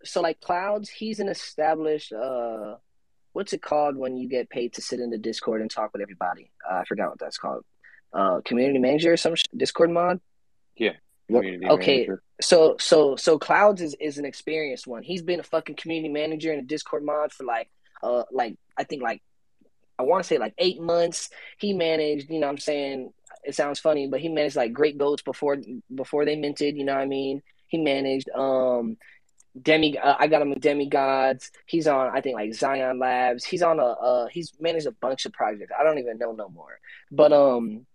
so 0.03 0.21
like 0.21 0.39
Clouds, 0.39 0.89
he's 0.89 1.19
an 1.19 1.27
established 1.27 2.13
uh 2.13 2.75
what's 3.33 3.51
it 3.51 3.61
called 3.61 3.97
when 3.97 4.15
you 4.15 4.29
get 4.29 4.49
paid 4.49 4.73
to 4.75 4.81
sit 4.81 5.01
in 5.01 5.09
the 5.09 5.17
Discord 5.17 5.61
and 5.61 5.69
talk 5.69 5.91
with 5.91 6.01
everybody? 6.01 6.51
Uh, 6.69 6.75
I 6.75 6.85
forgot 6.85 7.09
what 7.09 7.19
that's 7.19 7.37
called. 7.37 7.65
Uh 8.13 8.39
community 8.45 8.79
manager 8.79 9.11
or 9.11 9.17
some 9.17 9.35
sh- 9.35 9.43
Discord 9.55 9.91
mod? 9.91 10.21
Yeah. 10.77 10.95
Yep. 11.29 11.41
Community 11.41 11.65
Okay. 11.69 11.93
manager. 11.97 12.23
So 12.41 12.75
so 12.79 13.15
so 13.15 13.39
Clouds 13.39 13.81
is, 13.81 13.95
is 13.99 14.17
an 14.17 14.25
experienced 14.25 14.87
one. 14.87 15.03
He's 15.03 15.21
been 15.21 15.39
a 15.39 15.43
fucking 15.43 15.75
community 15.75 16.13
manager 16.13 16.53
in 16.53 16.59
a 16.59 16.63
Discord 16.63 17.03
mod 17.03 17.31
for 17.31 17.43
like 17.43 17.69
uh 18.03 18.23
like 18.31 18.55
I 18.77 18.83
think 18.83 19.01
like 19.01 19.21
I 19.99 20.03
want 20.03 20.23
to 20.23 20.27
say 20.27 20.37
like 20.37 20.53
eight 20.57 20.79
months. 20.79 21.29
He 21.57 21.73
managed, 21.73 22.29
you 22.29 22.39
know 22.39 22.47
what 22.47 22.51
I'm 22.51 22.57
saying? 22.59 23.11
It 23.43 23.55
sounds 23.55 23.79
funny, 23.79 24.07
but 24.07 24.19
he 24.19 24.29
managed 24.29 24.55
like 24.55 24.71
great 24.73 24.97
goats 24.97 25.23
before 25.23 25.57
before 25.93 26.25
they 26.25 26.35
minted, 26.35 26.77
you 26.77 26.85
know 26.85 26.93
what 26.93 27.01
I 27.01 27.07
mean? 27.07 27.41
He 27.67 27.77
managed 27.79 28.29
um 28.35 28.97
demi 29.59 29.97
uh, 29.97 30.15
I 30.19 30.27
got 30.27 30.43
him 30.43 30.51
with 30.51 30.61
demigods. 30.61 31.51
He's 31.65 31.87
on 31.87 32.15
I 32.15 32.21
think 32.21 32.35
like 32.35 32.53
Zion 32.53 32.99
Labs. 32.99 33.43
He's 33.43 33.63
on 33.63 33.79
a 33.79 33.85
uh 33.85 34.27
he's 34.27 34.53
managed 34.59 34.85
a 34.85 34.91
bunch 34.91 35.25
of 35.25 35.33
projects. 35.33 35.71
I 35.77 35.83
don't 35.83 35.97
even 35.97 36.19
know 36.19 36.31
no 36.33 36.49
more. 36.49 36.79
But 37.11 37.33
um 37.33 37.85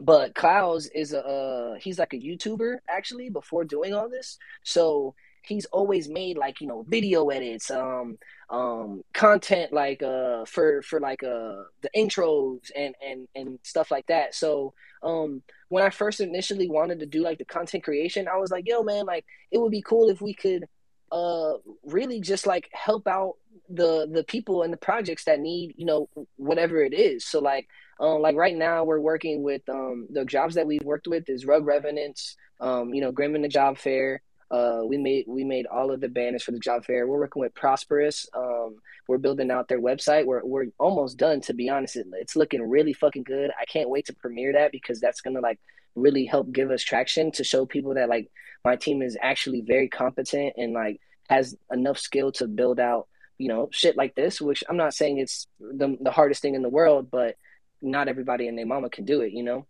but 0.00 0.34
Klaus 0.34 0.86
is 0.86 1.12
a 1.12 1.24
uh, 1.24 1.74
he's 1.80 1.98
like 1.98 2.12
a 2.12 2.18
YouTuber 2.18 2.78
actually 2.88 3.30
before 3.30 3.64
doing 3.64 3.94
all 3.94 4.08
this. 4.08 4.38
So 4.62 5.14
he's 5.42 5.64
always 5.66 6.08
made 6.08 6.36
like 6.36 6.60
you 6.60 6.66
know 6.66 6.84
video 6.88 7.28
edits, 7.28 7.70
um, 7.70 8.18
um, 8.50 9.02
content 9.14 9.72
like 9.72 10.02
uh 10.02 10.44
for 10.44 10.82
for 10.82 11.00
like 11.00 11.22
uh 11.22 11.62
the 11.82 11.90
intros 11.96 12.70
and 12.76 12.94
and 13.04 13.28
and 13.34 13.58
stuff 13.62 13.90
like 13.90 14.06
that. 14.06 14.34
So 14.34 14.74
um 15.02 15.42
when 15.68 15.84
I 15.84 15.90
first 15.90 16.20
initially 16.20 16.68
wanted 16.68 17.00
to 17.00 17.06
do 17.06 17.22
like 17.22 17.38
the 17.38 17.44
content 17.44 17.84
creation, 17.84 18.28
I 18.28 18.36
was 18.36 18.50
like, 18.50 18.68
yo 18.68 18.82
man, 18.82 19.06
like 19.06 19.24
it 19.50 19.58
would 19.58 19.72
be 19.72 19.82
cool 19.82 20.10
if 20.10 20.20
we 20.20 20.34
could 20.34 20.66
uh 21.12 21.54
really 21.84 22.20
just 22.20 22.46
like 22.46 22.68
help 22.72 23.06
out 23.06 23.34
the 23.68 24.08
the 24.12 24.24
people 24.24 24.62
and 24.62 24.72
the 24.72 24.76
projects 24.78 25.24
that 25.24 25.40
need 25.40 25.72
you 25.76 25.86
know 25.86 26.08
whatever 26.36 26.82
it 26.82 26.92
is 26.92 27.24
so 27.24 27.40
like 27.40 27.68
um, 27.98 28.20
like 28.20 28.36
right 28.36 28.56
now, 28.56 28.84
we're 28.84 29.00
working 29.00 29.42
with 29.42 29.62
um, 29.68 30.06
the 30.10 30.24
jobs 30.24 30.54
that 30.56 30.66
we've 30.66 30.82
worked 30.82 31.06
with 31.06 31.28
is 31.28 31.46
Rug 31.46 31.64
Revenants, 31.64 32.36
um, 32.60 32.92
you 32.92 33.00
know, 33.00 33.12
Grim 33.12 33.34
and 33.34 33.44
the 33.44 33.48
Job 33.48 33.78
Fair. 33.78 34.22
Uh, 34.50 34.82
we 34.84 34.96
made 34.96 35.24
we 35.26 35.42
made 35.42 35.66
all 35.66 35.90
of 35.90 36.00
the 36.00 36.08
banners 36.08 36.42
for 36.42 36.52
the 36.52 36.58
job 36.58 36.84
fair. 36.84 37.06
We're 37.06 37.18
working 37.18 37.40
with 37.40 37.54
Prosperous. 37.54 38.28
Um, 38.32 38.76
we're 39.08 39.18
building 39.18 39.50
out 39.50 39.66
their 39.66 39.80
website. 39.80 40.24
We're 40.24 40.44
we're 40.44 40.66
almost 40.78 41.16
done. 41.16 41.40
To 41.42 41.54
be 41.54 41.68
honest, 41.68 41.96
it, 41.96 42.06
it's 42.12 42.36
looking 42.36 42.62
really 42.62 42.92
fucking 42.92 43.24
good. 43.24 43.50
I 43.60 43.64
can't 43.64 43.90
wait 43.90 44.06
to 44.06 44.14
premiere 44.14 44.52
that 44.52 44.70
because 44.70 45.00
that's 45.00 45.20
gonna 45.20 45.40
like 45.40 45.58
really 45.96 46.26
help 46.26 46.52
give 46.52 46.70
us 46.70 46.82
traction 46.82 47.32
to 47.32 47.42
show 47.42 47.66
people 47.66 47.94
that 47.94 48.08
like 48.08 48.30
my 48.64 48.76
team 48.76 49.02
is 49.02 49.16
actually 49.20 49.62
very 49.62 49.88
competent 49.88 50.52
and 50.56 50.72
like 50.72 51.00
has 51.28 51.56
enough 51.72 51.98
skill 51.98 52.30
to 52.30 52.46
build 52.46 52.78
out 52.78 53.08
you 53.38 53.48
know 53.48 53.68
shit 53.72 53.96
like 53.96 54.14
this. 54.14 54.40
Which 54.40 54.62
I'm 54.68 54.76
not 54.76 54.94
saying 54.94 55.18
it's 55.18 55.48
the 55.58 55.96
the 56.00 56.12
hardest 56.12 56.40
thing 56.40 56.54
in 56.54 56.62
the 56.62 56.68
world, 56.68 57.10
but 57.10 57.34
not 57.82 58.08
everybody 58.08 58.48
and 58.48 58.58
their 58.58 58.66
mama 58.66 58.90
can 58.90 59.04
do 59.04 59.20
it, 59.20 59.32
you 59.32 59.42
know. 59.42 59.66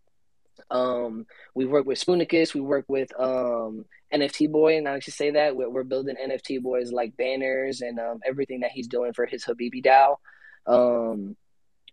Um, 0.71 1.25
we 1.53 1.65
work 1.65 1.85
with 1.85 2.03
Spoonicus, 2.03 2.53
we 2.53 2.61
work 2.61 2.85
with 2.87 3.09
um 3.19 3.85
NFT 4.13 4.51
Boy, 4.51 4.77
and 4.77 4.87
I 4.87 4.99
should 4.99 5.13
say 5.13 5.31
that 5.31 5.55
we're, 5.55 5.69
we're 5.69 5.83
building 5.83 6.15
NFT 6.15 6.61
Boys 6.61 6.91
like 6.91 7.15
banners 7.17 7.81
and 7.81 7.99
um, 7.99 8.19
everything 8.25 8.61
that 8.61 8.71
he's 8.71 8.87
doing 8.87 9.13
for 9.13 9.25
his 9.25 9.45
Habibi 9.45 9.83
DAO. 9.83 10.15
Um, 10.65 11.35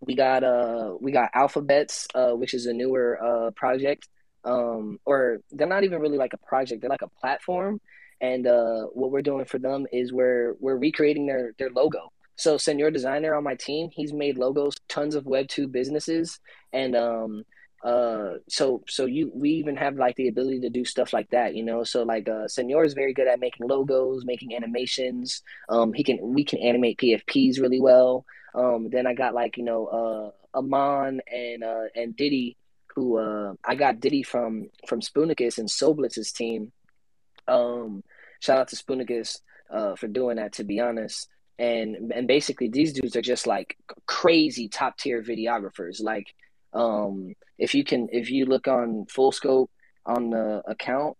we 0.00 0.14
got 0.14 0.44
uh 0.44 0.94
we 1.00 1.12
got 1.12 1.30
Alphabets, 1.34 2.08
uh, 2.14 2.32
which 2.32 2.54
is 2.54 2.66
a 2.66 2.72
newer 2.72 3.18
uh 3.22 3.50
project. 3.52 4.08
Um, 4.44 4.98
or 5.06 5.38
they're 5.52 5.66
not 5.66 5.84
even 5.84 6.00
really 6.00 6.18
like 6.18 6.34
a 6.34 6.38
project; 6.38 6.80
they're 6.80 6.90
like 6.90 7.02
a 7.02 7.08
platform. 7.20 7.80
And 8.20 8.46
uh, 8.46 8.84
what 8.92 9.10
we're 9.10 9.22
doing 9.22 9.44
for 9.44 9.58
them 9.58 9.86
is 9.92 10.12
we're 10.12 10.54
we're 10.60 10.76
recreating 10.76 11.26
their 11.26 11.52
their 11.58 11.70
logo. 11.70 12.12
So 12.36 12.56
Senor 12.56 12.90
Designer 12.90 13.34
on 13.34 13.44
my 13.44 13.54
team, 13.54 13.90
he's 13.92 14.12
made 14.12 14.38
logos, 14.38 14.74
tons 14.88 15.14
of 15.14 15.26
Web 15.26 15.48
two 15.48 15.68
businesses, 15.68 16.40
and 16.72 16.96
um, 16.96 17.44
uh 17.84 18.38
so 18.48 18.82
so 18.88 19.04
you 19.04 19.30
we 19.34 19.50
even 19.50 19.76
have 19.76 19.96
like 19.96 20.16
the 20.16 20.28
ability 20.28 20.58
to 20.60 20.70
do 20.70 20.86
stuff 20.86 21.12
like 21.12 21.28
that 21.30 21.54
you 21.54 21.62
know? 21.62 21.84
So 21.84 22.02
like 22.02 22.28
uh 22.28 22.48
senor 22.48 22.82
is 22.82 22.94
very 22.94 23.12
good 23.12 23.28
at 23.28 23.40
making 23.40 23.68
logos 23.68 24.24
making 24.24 24.56
animations. 24.56 25.42
Um 25.68 25.92
he 25.92 26.02
can 26.02 26.18
we 26.22 26.44
can 26.44 26.60
animate 26.60 26.98
pfps 26.98 27.60
really 27.60 27.80
well. 27.80 28.24
Um 28.54 28.88
then 28.90 29.06
i 29.06 29.12
got 29.12 29.34
like 29.34 29.58
you 29.58 29.64
know 29.64 29.86
uh 29.86 30.58
amon 30.58 31.20
and 31.30 31.62
uh 31.62 31.84
and 31.94 32.16
diddy 32.16 32.56
who 32.94 33.18
uh 33.18 33.52
i 33.64 33.74
got 33.74 34.00
diddy 34.00 34.22
from 34.22 34.70
from 34.88 35.00
spoonicus 35.00 35.58
and 35.58 35.68
soblitz's 35.68 36.32
team. 36.32 36.72
Um 37.46 38.02
shout 38.40 38.58
out 38.58 38.68
to 38.68 38.76
spoonicus 38.76 39.40
uh 39.70 39.94
for 39.94 40.08
doing 40.08 40.36
that 40.36 40.54
to 40.54 40.64
be 40.64 40.80
honest 40.80 41.28
and 41.58 42.12
and 42.12 42.26
basically 42.26 42.68
these 42.68 42.92
dudes 42.92 43.14
are 43.16 43.22
just 43.22 43.46
like 43.46 43.76
crazy 44.06 44.68
top 44.68 44.96
tier 44.98 45.22
videographers 45.22 46.02
like 46.02 46.34
um, 46.74 47.34
if 47.58 47.74
you 47.74 47.84
can, 47.84 48.08
if 48.10 48.30
you 48.30 48.46
look 48.46 48.68
on 48.68 49.06
Full 49.06 49.32
Scope 49.32 49.70
on 50.04 50.30
the 50.30 50.62
account, 50.66 51.16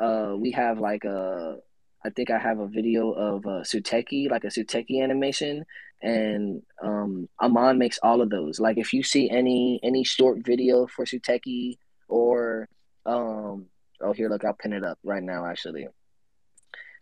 uh, 0.00 0.34
we 0.36 0.50
have 0.52 0.80
like 0.80 1.04
a, 1.04 1.58
I 2.04 2.10
think 2.10 2.30
I 2.30 2.38
have 2.38 2.58
a 2.58 2.66
video 2.66 3.12
of 3.12 3.44
a 3.44 3.60
Suteki, 3.60 4.30
like 4.30 4.44
a 4.44 4.48
Suteki 4.48 5.02
animation, 5.02 5.64
and 6.02 6.62
um, 6.82 7.28
Amon 7.40 7.78
makes 7.78 7.98
all 8.02 8.20
of 8.20 8.30
those. 8.30 8.58
Like 8.58 8.78
if 8.78 8.92
you 8.92 9.02
see 9.02 9.30
any 9.30 9.80
any 9.82 10.04
short 10.04 10.44
video 10.44 10.86
for 10.86 11.04
Suteki 11.04 11.76
or 12.08 12.68
um, 13.06 13.66
oh 14.00 14.12
here, 14.14 14.28
look, 14.28 14.44
I'll 14.44 14.54
pin 14.54 14.72
it 14.72 14.84
up 14.84 14.98
right 15.04 15.22
now 15.22 15.46
actually. 15.46 15.86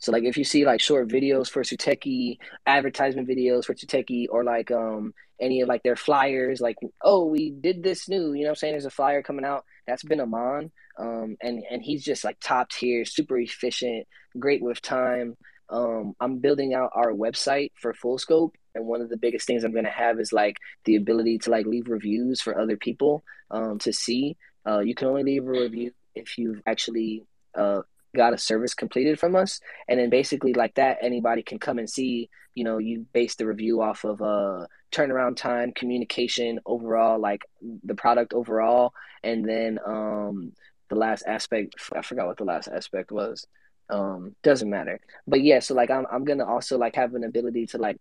So 0.02 0.10
like 0.10 0.24
if 0.24 0.36
you 0.36 0.42
see 0.42 0.66
like 0.66 0.80
short 0.80 1.06
videos 1.08 1.48
for 1.48 1.62
Suteki, 1.62 2.38
advertisement 2.66 3.28
videos 3.28 3.64
for 3.64 3.74
Suteki, 3.74 4.26
or 4.28 4.42
like 4.42 4.72
um 4.72 5.14
any 5.40 5.60
of 5.60 5.68
like 5.68 5.84
their 5.84 5.94
flyers, 5.94 6.60
like 6.60 6.76
oh 7.02 7.26
we 7.26 7.50
did 7.50 7.84
this 7.84 8.08
new, 8.08 8.32
you 8.32 8.42
know 8.42 8.50
I'm 8.50 8.56
saying? 8.56 8.72
There's 8.72 8.84
a 8.84 8.90
flyer 8.90 9.22
coming 9.22 9.44
out. 9.44 9.64
That's 9.86 10.02
been 10.02 10.20
Amon. 10.20 10.72
Um 10.98 11.36
and 11.40 11.62
and 11.70 11.82
he's 11.82 12.04
just 12.04 12.24
like 12.24 12.38
top 12.40 12.70
tier, 12.70 13.04
super 13.04 13.38
efficient, 13.38 14.08
great 14.36 14.60
with 14.60 14.82
time. 14.82 15.36
Um 15.70 16.14
I'm 16.18 16.38
building 16.38 16.74
out 16.74 16.90
our 16.94 17.12
website 17.12 17.70
for 17.80 17.94
Full 17.94 18.18
Scope 18.18 18.56
and 18.74 18.84
one 18.84 19.02
of 19.02 19.08
the 19.08 19.16
biggest 19.16 19.46
things 19.46 19.62
I'm 19.62 19.72
gonna 19.72 19.88
have 19.88 20.18
is 20.18 20.32
like 20.32 20.56
the 20.84 20.96
ability 20.96 21.38
to 21.38 21.50
like 21.50 21.66
leave 21.66 21.88
reviews 21.88 22.40
for 22.40 22.58
other 22.60 22.76
people 22.76 23.22
um 23.52 23.78
to 23.78 23.92
see. 23.92 24.36
Uh 24.66 24.80
you 24.80 24.96
can 24.96 25.06
only 25.06 25.22
leave 25.22 25.46
a 25.46 25.50
review 25.50 25.92
if 26.16 26.38
you've 26.38 26.60
actually 26.66 27.22
uh 27.54 27.82
got 28.14 28.34
a 28.34 28.38
service 28.38 28.74
completed 28.74 29.18
from 29.18 29.36
us. 29.36 29.60
And 29.88 29.98
then 29.98 30.10
basically 30.10 30.52
like 30.52 30.74
that 30.74 30.98
anybody 31.02 31.42
can 31.42 31.58
come 31.58 31.78
and 31.78 31.88
see 31.88 32.28
you 32.54 32.64
know 32.64 32.78
you 32.78 33.06
base 33.12 33.34
the 33.36 33.46
review 33.46 33.80
off 33.80 34.04
of 34.04 34.20
uh 34.20 34.66
turnaround 34.92 35.36
time 35.36 35.72
communication 35.72 36.60
overall 36.66 37.18
like 37.18 37.42
the 37.84 37.94
product 37.94 38.34
overall. 38.34 38.92
And 39.22 39.48
then 39.48 39.78
um 39.84 40.52
the 40.88 40.96
last 40.96 41.24
aspect 41.26 41.74
i 41.96 42.02
forgot 42.02 42.26
what 42.26 42.36
the 42.36 42.44
last 42.44 42.68
aspect 42.68 43.10
was. 43.10 43.46
Um 43.88 44.34
doesn't 44.42 44.68
matter. 44.68 45.00
But 45.26 45.42
yeah 45.42 45.60
so 45.60 45.74
like 45.74 45.90
i'm, 45.90 46.06
I'm 46.10 46.24
gonna 46.24 46.46
also 46.46 46.78
like 46.78 46.96
have 46.96 47.14
an 47.14 47.24
ability 47.24 47.66
to 47.68 47.78
like 47.78 47.96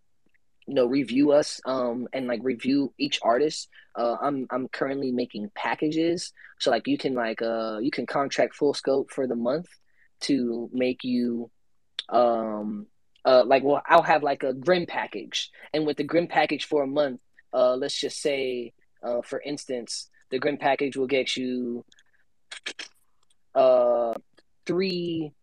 you 0.68 0.76
know 0.76 0.86
review 0.86 1.32
us 1.32 1.60
um 1.66 2.08
and 2.14 2.28
like 2.28 2.42
review 2.44 2.94
each 2.98 3.20
artist. 3.24 3.70
Uh 3.96 4.18
i'm 4.22 4.48
i'm 4.52 4.68
currently 4.68 5.12
making 5.12 5.50
packages. 5.56 6.34
So 6.60 6.72
like 6.72 6.88
you 6.88 6.98
can 6.98 7.14
like 7.14 7.42
uh 7.42 7.78
you 7.82 7.90
can 7.92 8.06
contract 8.06 8.56
full 8.56 8.74
scope 8.74 9.12
for 9.12 9.28
the 9.28 9.36
month 9.36 9.68
to 10.22 10.70
make 10.74 11.04
you 11.04 11.50
um 12.10 12.88
uh 13.26 13.44
like 13.46 13.64
well 13.64 13.82
I'll 13.88 14.02
have 14.02 14.24
like 14.24 14.44
a 14.44 14.54
grim 14.54 14.86
package. 14.86 15.50
And 15.74 15.86
with 15.86 15.98
the 15.98 16.04
grim 16.04 16.28
package 16.28 16.66
for 16.66 16.84
a 16.84 16.88
month 16.88 17.22
uh 17.54 17.76
let's 17.76 18.00
just 18.00 18.22
say 18.22 18.74
uh 19.04 19.22
for 19.22 19.42
instance 19.42 20.10
the 20.30 20.40
grim 20.40 20.58
package 20.58 20.96
will 20.98 21.08
get 21.08 21.36
you 21.36 21.86
uh 23.56 24.14
three 24.66 25.34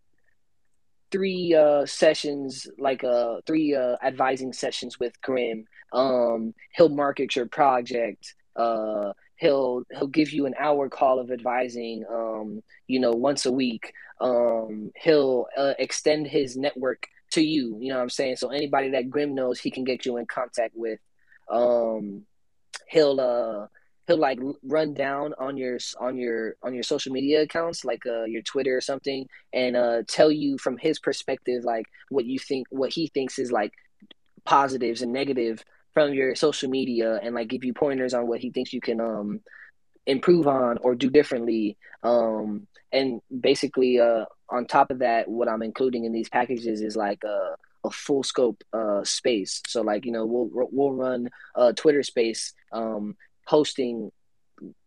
three 1.10 1.54
uh 1.54 1.86
sessions 1.86 2.66
like 2.78 3.02
uh 3.04 3.36
three 3.46 3.74
uh 3.74 3.96
advising 4.02 4.52
sessions 4.52 4.98
with 4.98 5.20
Grim. 5.22 5.64
Um 5.92 6.54
he'll 6.74 6.88
market 6.88 7.36
your 7.36 7.46
project 7.46 8.34
uh 8.56 9.12
he'll 9.38 9.84
he'll 9.90 10.08
give 10.08 10.32
you 10.32 10.46
an 10.46 10.54
hour 10.58 10.88
call 10.88 11.18
of 11.18 11.30
advising 11.30 12.04
um 12.12 12.62
you 12.86 13.00
know 13.00 13.12
once 13.12 13.46
a 13.46 13.52
week. 13.52 13.92
Um 14.20 14.90
he'll 14.96 15.46
uh, 15.56 15.74
extend 15.78 16.26
his 16.26 16.56
network 16.56 17.06
to 17.30 17.42
you 17.42 17.78
you 17.80 17.88
know 17.90 17.96
what 17.96 18.02
i'm 18.02 18.10
saying? 18.10 18.36
So 18.36 18.50
anybody 18.50 18.90
that 18.90 19.10
grim 19.10 19.34
knows 19.34 19.60
he 19.60 19.70
can 19.70 19.84
get 19.84 20.04
you 20.04 20.16
in 20.16 20.26
contact 20.26 20.74
with. 20.76 20.98
Um 21.50 22.26
he'll 22.88 23.20
uh 23.20 23.66
he'll 24.06 24.18
like 24.18 24.40
run 24.62 24.94
down 24.94 25.34
on 25.38 25.56
your 25.56 25.78
on 26.00 26.16
your 26.16 26.56
on 26.62 26.74
your 26.74 26.82
social 26.82 27.12
media 27.12 27.42
accounts 27.42 27.84
like 27.84 28.04
uh 28.06 28.24
your 28.24 28.42
twitter 28.42 28.76
or 28.76 28.80
something 28.80 29.28
and 29.52 29.76
uh 29.76 30.02
tell 30.08 30.32
you 30.32 30.56
from 30.58 30.78
his 30.78 30.98
perspective 30.98 31.62
like 31.62 31.84
what 32.08 32.24
you 32.24 32.38
think 32.38 32.66
what 32.70 32.90
he 32.90 33.06
thinks 33.08 33.38
is 33.38 33.52
like 33.52 33.72
positives 34.44 35.02
and 35.02 35.12
negative 35.12 35.62
from 35.94 36.14
your 36.14 36.34
social 36.34 36.68
media 36.70 37.18
and 37.22 37.34
like 37.34 37.48
give 37.48 37.64
you 37.64 37.72
pointers 37.72 38.14
on 38.14 38.26
what 38.26 38.40
he 38.40 38.50
thinks 38.50 38.72
you 38.72 38.80
can 38.80 39.00
um 39.00 39.40
improve 40.06 40.46
on 40.46 40.78
or 40.78 40.94
do 40.94 41.10
differently. 41.10 41.76
Um 42.02 42.66
and 42.92 43.20
basically 43.40 44.00
uh 44.00 44.24
on 44.48 44.66
top 44.66 44.90
of 44.90 45.00
that 45.00 45.28
what 45.28 45.46
i'm 45.46 45.62
including 45.62 46.06
in 46.06 46.12
these 46.12 46.30
packages 46.30 46.80
is 46.80 46.96
like 46.96 47.22
a, 47.24 47.54
a 47.84 47.90
full 47.90 48.22
scope 48.22 48.62
uh 48.72 49.04
space. 49.04 49.62
So 49.66 49.82
like 49.82 50.04
you 50.06 50.12
know 50.12 50.26
we'll 50.26 50.68
we'll 50.72 50.92
run 50.92 51.30
a 51.54 51.72
twitter 51.72 52.02
space 52.02 52.54
um 52.72 53.16
hosting 53.46 54.10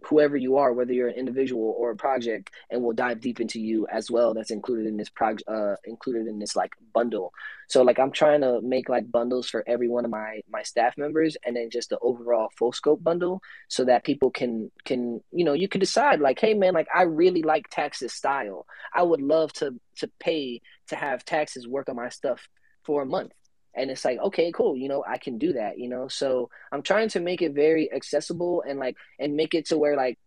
whoever 0.04 0.36
you 0.36 0.58
are, 0.58 0.74
whether 0.74 0.94
you're 0.94 1.08
an 1.08 1.16
individual 1.16 1.76
or 1.78 1.92
a 1.92 1.96
project, 1.96 2.52
and 2.70 2.82
we'll 2.82 2.94
dive 2.94 3.22
deep 3.22 3.40
into 3.40 3.60
you 3.60 3.88
as 3.92 4.10
well. 4.10 4.34
That's 4.34 4.52
included 4.52 4.88
in 4.88 4.98
this 4.98 5.10
project, 5.10 5.48
uh, 5.48 5.76
included 5.86 6.28
in 6.28 6.40
this 6.40 6.56
like 6.56 6.74
bundle. 6.94 7.34
So 7.68 7.84
like 7.84 8.00
I'm 8.00 8.12
trying 8.12 8.42
to 8.42 8.62
make 8.62 8.90
like 8.90 9.12
bundles 9.12 9.50
for 9.50 9.64
every 9.68 9.88
one 9.88 10.06
of 10.06 10.12
my 10.12 10.42
my 10.50 10.64
staff 10.64 10.98
members, 10.98 11.38
and 11.46 11.56
then 11.56 11.70
just 11.70 11.90
the 11.90 12.00
overall 12.00 12.50
full 12.58 12.74
scope 12.74 13.04
bundle, 13.04 13.42
so 13.68 13.86
that 13.86 14.04
people 14.04 14.32
can 14.32 14.72
can 14.86 15.22
you 15.32 15.46
know 15.46 15.54
you 15.54 15.68
can 15.68 15.80
decide 15.80 16.20
like, 16.20 16.40
hey 16.40 16.54
man, 16.54 16.74
like 16.74 16.88
I 16.94 17.04
really 17.04 17.44
like 17.44 17.70
Taxes 17.70 18.14
style. 18.14 18.66
I 18.94 19.04
would 19.04 19.22
love 19.22 19.54
to 19.54 19.80
to 19.98 20.10
pay 20.20 20.62
to 20.88 20.96
have 20.96 21.26
Taxes 21.26 21.68
work 21.68 21.90
on 21.90 21.96
my 21.96 22.10
stuff 22.10 22.48
for 22.84 23.02
a 23.02 23.06
month 23.06 23.32
and 23.74 23.90
it's 23.90 24.06
like 24.06 24.20
okay 24.20 24.52
cool 24.52 24.76
you 24.76 24.90
know 24.90 25.04
i 25.08 25.18
can 25.18 25.38
do 25.38 25.54
that 25.54 25.78
you 25.78 25.90
know? 25.90 26.08
So 26.08 26.50
i'm 26.72 26.82
trying 26.82 27.10
to 27.10 27.20
make 27.20 27.42
it 27.42 27.54
very 27.54 27.92
accessible 27.92 28.64
and 28.68 28.80
like 28.80 28.98
and 29.20 29.36
make 29.36 29.54
it 29.54 29.68
to 29.68 29.78
where 29.78 29.96
like 29.96 30.18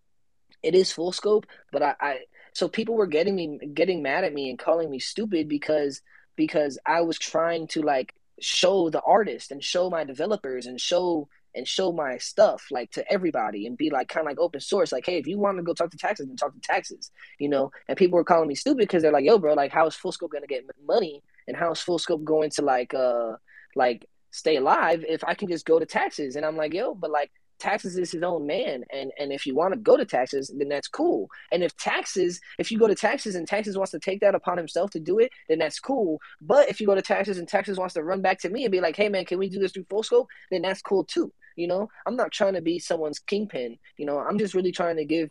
it 0.62 0.74
is 0.74 0.92
full 0.92 1.12
scope 1.12 1.46
but 1.72 1.82
i, 1.82 1.94
I 2.00 2.18
so 2.52 2.68
people 2.68 2.94
were 2.94 3.06
getting 3.06 3.34
me 3.34 3.58
getting 3.74 4.02
mad 4.02 4.24
at 4.24 4.32
me 4.32 4.50
and 4.50 4.58
calling 4.58 4.90
me 4.90 4.98
stupid 4.98 5.48
because 5.48 6.00
because 6.36 6.78
i 6.86 7.00
was 7.02 7.18
trying 7.18 7.66
to 7.68 7.82
like 7.82 8.14
show 8.40 8.90
the 8.90 9.02
artist 9.02 9.50
and 9.50 9.62
show 9.62 9.90
my 9.90 10.04
developers 10.04 10.66
and 10.66 10.80
show 10.80 11.28
and 11.54 11.68
show 11.68 11.92
my 11.92 12.18
stuff 12.18 12.66
like 12.70 12.90
to 12.90 13.12
everybody 13.12 13.66
and 13.66 13.76
be 13.76 13.90
like 13.90 14.08
kind 14.08 14.26
of 14.26 14.30
like 14.30 14.40
open 14.40 14.60
source 14.60 14.90
like 14.90 15.06
hey 15.06 15.18
if 15.18 15.26
you 15.26 15.38
want 15.38 15.56
to 15.56 15.62
go 15.62 15.72
talk 15.72 15.90
to 15.90 15.96
taxes 15.96 16.26
then 16.26 16.36
talk 16.36 16.52
to 16.52 16.60
taxes 16.60 17.10
you 17.38 17.48
know? 17.48 17.70
And 17.88 17.96
people 17.96 18.16
were 18.16 18.24
calling 18.24 18.48
me 18.48 18.54
stupid 18.54 18.78
because 18.78 19.02
they're 19.02 19.12
like 19.12 19.24
yo 19.24 19.38
bro 19.38 19.54
like 19.54 19.70
how 19.70 19.86
is 19.86 19.94
full 19.94 20.12
scope 20.12 20.32
gonna 20.32 20.46
get 20.46 20.64
money 20.86 21.22
and 21.46 21.56
how 21.56 21.72
is 21.72 21.80
full 21.80 21.98
scope 21.98 22.24
going 22.24 22.50
to 22.50 22.62
like 22.62 22.94
uh 22.94 23.32
like 23.76 24.06
stay 24.30 24.56
alive 24.56 25.04
if 25.08 25.22
I 25.24 25.34
can 25.34 25.48
just 25.48 25.66
go 25.66 25.78
to 25.78 25.86
taxes? 25.86 26.36
And 26.36 26.44
I'm 26.44 26.56
like, 26.56 26.74
yo, 26.74 26.94
but 26.94 27.10
like 27.10 27.30
taxes 27.58 27.96
is 27.96 28.10
his 28.10 28.22
own 28.22 28.46
man 28.46 28.84
and 28.92 29.12
and 29.18 29.32
if 29.32 29.46
you 29.46 29.54
want 29.54 29.72
to 29.72 29.78
go 29.78 29.96
to 29.96 30.04
taxes 30.04 30.52
then 30.56 30.68
that's 30.68 30.88
cool. 30.88 31.28
And 31.52 31.62
if 31.62 31.76
taxes 31.76 32.40
if 32.58 32.70
you 32.70 32.78
go 32.78 32.86
to 32.86 32.94
taxes 32.94 33.34
and 33.34 33.46
taxes 33.46 33.76
wants 33.76 33.92
to 33.92 33.98
take 33.98 34.20
that 34.20 34.34
upon 34.34 34.58
himself 34.58 34.90
to 34.90 35.00
do 35.00 35.18
it 35.18 35.30
then 35.48 35.58
that's 35.58 35.80
cool. 35.80 36.20
But 36.40 36.68
if 36.68 36.80
you 36.80 36.86
go 36.86 36.94
to 36.94 37.02
taxes 37.02 37.38
and 37.38 37.48
taxes 37.48 37.78
wants 37.78 37.94
to 37.94 38.02
run 38.02 38.22
back 38.22 38.40
to 38.40 38.48
me 38.48 38.64
and 38.64 38.72
be 38.72 38.80
like 38.80 38.96
hey 38.96 39.08
man 39.08 39.24
can 39.24 39.38
we 39.38 39.48
do 39.48 39.58
this 39.58 39.72
through 39.72 39.86
full 39.88 40.02
scope? 40.02 40.28
Then 40.50 40.62
that's 40.62 40.82
cool 40.82 41.04
too. 41.04 41.32
You 41.56 41.68
know 41.68 41.88
i'm 42.06 42.16
not 42.16 42.32
trying 42.32 42.54
to 42.54 42.62
be 42.62 42.78
someone's 42.78 43.18
kingpin. 43.18 43.78
You 43.96 44.06
know 44.06 44.18
i'm 44.18 44.38
just 44.38 44.54
really 44.54 44.72
trying 44.72 44.96
to 44.96 45.04
give 45.04 45.30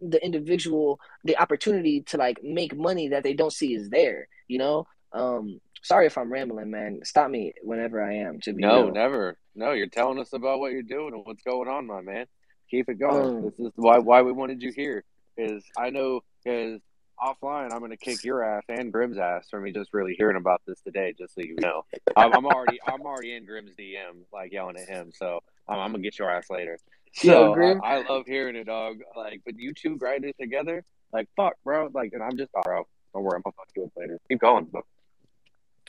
the 0.00 0.22
individual 0.24 0.98
the 1.24 1.38
opportunity 1.38 2.02
to 2.02 2.16
like 2.16 2.42
make 2.42 2.76
money 2.76 3.08
that 3.08 3.22
they 3.22 3.34
don't 3.34 3.52
see 3.52 3.74
is 3.74 3.88
there. 3.88 4.28
You 4.48 4.58
know 4.58 4.86
um, 5.14 5.60
sorry 5.82 6.06
if 6.06 6.16
I'm 6.16 6.32
rambling, 6.32 6.70
man. 6.70 7.00
Stop 7.04 7.30
me 7.30 7.52
whenever 7.62 8.02
I 8.02 8.14
am. 8.14 8.40
To 8.40 8.52
be 8.52 8.62
no, 8.62 8.84
real. 8.84 8.92
never. 8.92 9.38
No, 9.54 9.72
you're 9.72 9.88
telling 9.88 10.18
us 10.18 10.32
about 10.32 10.60
what 10.60 10.72
you're 10.72 10.82
doing 10.82 11.14
and 11.14 11.22
what's 11.24 11.42
going 11.42 11.68
on, 11.68 11.86
my 11.86 12.00
man. 12.00 12.26
Keep 12.70 12.88
it 12.88 12.98
going. 12.98 13.36
Um, 13.36 13.44
this 13.44 13.58
is 13.58 13.72
why 13.76 13.98
why 13.98 14.22
we 14.22 14.32
wanted 14.32 14.62
you 14.62 14.72
here. 14.74 15.04
Is 15.36 15.64
I 15.78 15.90
know 15.90 16.20
because 16.42 16.80
offline 17.20 17.72
I'm 17.72 17.80
gonna 17.80 17.96
kick 17.96 18.24
your 18.24 18.42
ass 18.42 18.64
and 18.68 18.92
Grim's 18.92 19.18
ass 19.18 19.46
for 19.50 19.60
me 19.60 19.72
just 19.72 19.90
really 19.92 20.14
hearing 20.16 20.36
about 20.36 20.62
this 20.66 20.80
today. 20.80 21.14
Just 21.18 21.34
so 21.34 21.42
you 21.42 21.56
know, 21.60 21.84
I'm, 22.16 22.32
I'm 22.32 22.46
already 22.46 22.80
I'm 22.86 23.02
already 23.02 23.34
in 23.34 23.44
Grim's 23.44 23.74
DM 23.78 24.24
like 24.32 24.52
yelling 24.52 24.76
at 24.76 24.88
him. 24.88 25.12
So 25.14 25.40
I'm, 25.68 25.78
I'm 25.78 25.92
gonna 25.92 26.02
get 26.02 26.18
your 26.18 26.30
ass 26.30 26.46
later. 26.50 26.78
So 27.14 27.28
Yo, 27.28 27.54
Grim. 27.54 27.80
I, 27.84 27.96
I 27.96 28.08
love 28.08 28.24
hearing 28.26 28.56
it, 28.56 28.64
dog. 28.64 28.96
Like, 29.14 29.42
but 29.44 29.54
you 29.58 29.74
two 29.74 29.96
grinding 29.96 30.32
together, 30.40 30.82
like 31.12 31.28
fuck, 31.36 31.54
bro. 31.62 31.90
Like, 31.92 32.10
and 32.14 32.22
I'm 32.22 32.36
just, 32.36 32.50
oh, 32.56 32.62
bro. 32.64 32.86
Don't 33.12 33.22
worry, 33.22 33.36
I'm 33.36 33.42
gonna 33.42 33.54
fuck 33.56 33.68
you 33.76 33.84
up 33.84 33.90
later. 33.96 34.18
Keep 34.28 34.40
going, 34.40 34.64
bro. 34.64 34.82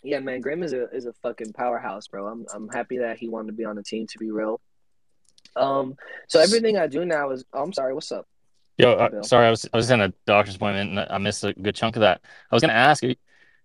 Yeah, 0.04 0.20
man, 0.20 0.42
Grim 0.42 0.64
is 0.64 0.74
a 0.74 0.90
is 0.90 1.06
a 1.06 1.14
fucking 1.14 1.54
powerhouse, 1.54 2.08
bro. 2.08 2.28
I'm 2.28 2.46
I'm 2.54 2.68
happy 2.70 2.98
that 3.00 3.18
he 3.18 3.30
wanted 3.30 3.48
to 3.48 3.54
be 3.54 3.66
on 3.66 3.76
the 3.76 3.84
team. 3.84 4.06
To 4.08 4.18
be 4.20 4.32
real. 4.32 4.60
Um, 5.56 5.96
so 6.28 6.40
everything 6.40 6.78
I 6.78 6.88
do 6.88 7.06
now 7.06 7.32
is. 7.32 7.46
Oh, 7.54 7.64
I'm 7.64 7.74
sorry. 7.74 7.94
What's 7.94 8.12
up? 8.12 8.28
Yo, 8.78 8.94
uh, 8.94 9.24
sorry, 9.24 9.48
I 9.48 9.50
was 9.50 9.68
I 9.74 9.78
was 9.78 9.90
in 9.92 10.02
a 10.02 10.14
doctor's 10.26 10.56
appointment 10.56 10.90
and 10.92 11.00
I 11.00 11.18
missed 11.20 11.44
a 11.44 11.54
good 11.54 11.76
chunk 11.76 11.96
of 11.96 12.02
that. 12.02 12.22
I 12.52 12.56
was 12.56 12.62
gonna 12.62 12.74
ask 12.74 13.04
you, 13.04 13.16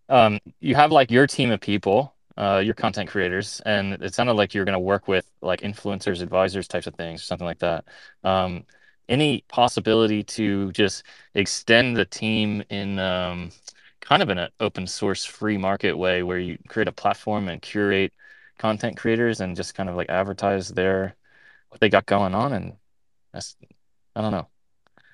um, 0.08 0.38
you 0.60 0.74
have 0.74 0.92
like 0.92 1.10
your 1.10 1.26
team 1.26 1.50
of 1.50 1.60
people, 1.60 2.14
uh, 2.36 2.62
your 2.64 2.74
content 2.74 3.10
creators, 3.10 3.60
and 3.66 3.94
it 3.94 4.14
sounded 4.14 4.34
like 4.34 4.54
you're 4.54 4.66
gonna 4.66 4.78
work 4.78 5.08
with 5.08 5.28
like 5.40 5.62
influencers, 5.62 6.22
advisors, 6.22 6.68
types 6.68 6.86
of 6.86 6.94
things, 6.94 7.24
something 7.24 7.46
like 7.46 7.58
that. 7.60 7.84
Um, 8.22 8.64
any 9.08 9.44
possibility 9.48 10.22
to 10.22 10.70
just 10.72 11.04
extend 11.34 11.96
the 11.96 12.04
team 12.04 12.62
in 12.68 12.98
um, 12.98 13.50
kind 14.08 14.22
of 14.22 14.30
in 14.30 14.38
an 14.38 14.48
open 14.58 14.86
source 14.86 15.24
free 15.26 15.58
market 15.58 15.92
way 15.92 16.22
where 16.22 16.38
you 16.38 16.56
create 16.68 16.88
a 16.88 16.92
platform 16.92 17.48
and 17.48 17.60
curate 17.60 18.12
content 18.58 18.96
creators 18.96 19.40
and 19.40 19.54
just 19.54 19.74
kind 19.74 19.88
of 19.88 19.96
like 19.96 20.08
advertise 20.08 20.70
their 20.70 21.14
what 21.68 21.80
they 21.80 21.90
got 21.90 22.06
going 22.06 22.34
on 22.34 22.54
and 22.54 22.72
that's 23.34 23.54
I 24.16 24.22
don't 24.22 24.32
know. 24.32 24.48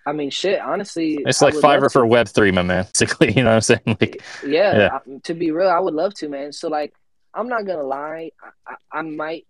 I 0.06 0.12
mean, 0.12 0.30
shit. 0.30 0.60
Honestly, 0.60 1.18
It's 1.26 1.42
like 1.42 1.54
Fiverr 1.54 1.90
for. 1.90 2.06
Web 2.06 2.28
three, 2.28 2.52
my 2.52 2.62
man. 2.62 2.84
Basically, 2.92 3.32
you 3.32 3.42
know 3.42 3.50
what 3.50 3.54
I'm 3.56 3.60
saying? 3.62 3.80
Like, 4.00 4.22
Yeah, 4.46 4.76
yeah. 4.76 4.88
I, 4.92 5.18
to 5.24 5.34
be 5.34 5.50
real, 5.50 5.68
I 5.68 5.80
would 5.80 5.94
love 5.94 6.14
to, 6.14 6.28
man. 6.28 6.52
So 6.52 6.68
like, 6.68 6.94
I'm 7.34 7.48
not 7.48 7.66
gonna 7.66 7.82
lie. 7.82 8.30
I, 8.40 8.72
I, 8.92 8.98
I 8.98 9.02
might, 9.02 9.46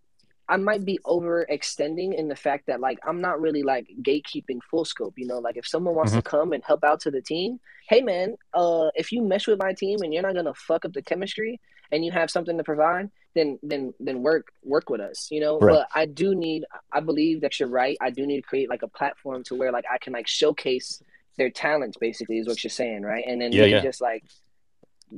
I 0.48 0.56
might 0.58 0.84
be 0.84 0.98
overextending 1.06 2.14
in 2.14 2.28
the 2.28 2.36
fact 2.36 2.66
that 2.66 2.80
like 2.80 2.98
I'm 3.06 3.20
not 3.20 3.40
really 3.40 3.62
like 3.62 3.86
gatekeeping 4.02 4.60
full 4.70 4.84
scope. 4.84 5.14
You 5.16 5.26
know, 5.26 5.38
like 5.38 5.56
if 5.56 5.66
someone 5.66 5.94
wants 5.94 6.12
hmm 6.12 6.18
to 6.18 6.22
come 6.22 6.52
and 6.52 6.62
help 6.64 6.84
out 6.84 7.00
to 7.00 7.10
the 7.10 7.22
team, 7.22 7.60
hey 7.88 8.02
man, 8.02 8.36
uh, 8.54 8.88
if 8.94 9.12
you 9.12 9.22
mesh 9.22 9.46
with 9.46 9.58
my 9.58 9.72
team 9.72 10.02
and 10.02 10.12
you're 10.12 10.22
not 10.22 10.34
gonna 10.34 10.54
fuck 10.54 10.84
up 10.84 10.92
the 10.92 11.02
chemistry 11.02 11.60
and 11.92 12.04
you 12.04 12.12
have 12.12 12.30
something 12.30 12.56
to 12.58 12.64
provide, 12.64 13.10
then 13.34 13.58
then 13.62 13.94
then 14.00 14.22
work 14.22 14.48
work 14.62 14.90
with 14.90 15.00
us. 15.00 15.28
You 15.30 15.40
know, 15.40 15.60
Right. 15.60 15.80
but 15.80 15.88
I 15.94 16.06
do 16.06 16.34
need. 16.34 16.64
I 16.92 17.00
believe 17.00 17.40
that 17.42 17.58
you're 17.58 17.68
right. 17.68 17.96
I 18.00 18.10
do 18.10 18.26
need 18.26 18.36
to 18.36 18.42
create 18.42 18.68
like 18.68 18.82
a 18.82 18.88
platform 18.88 19.42
to 19.44 19.54
where 19.54 19.72
like 19.72 19.84
I 19.92 19.98
can 19.98 20.12
like 20.12 20.26
showcase 20.28 21.02
their 21.38 21.50
talents. 21.50 21.96
Basically, 21.96 22.38
is 22.38 22.46
what 22.48 22.62
you're 22.62 22.70
saying, 22.70 23.02
right? 23.02 23.24
And 23.26 23.40
then 23.40 23.52
Yeah, 23.52 23.64
yeah. 23.64 23.80
just 23.82 24.00
like 24.00 24.24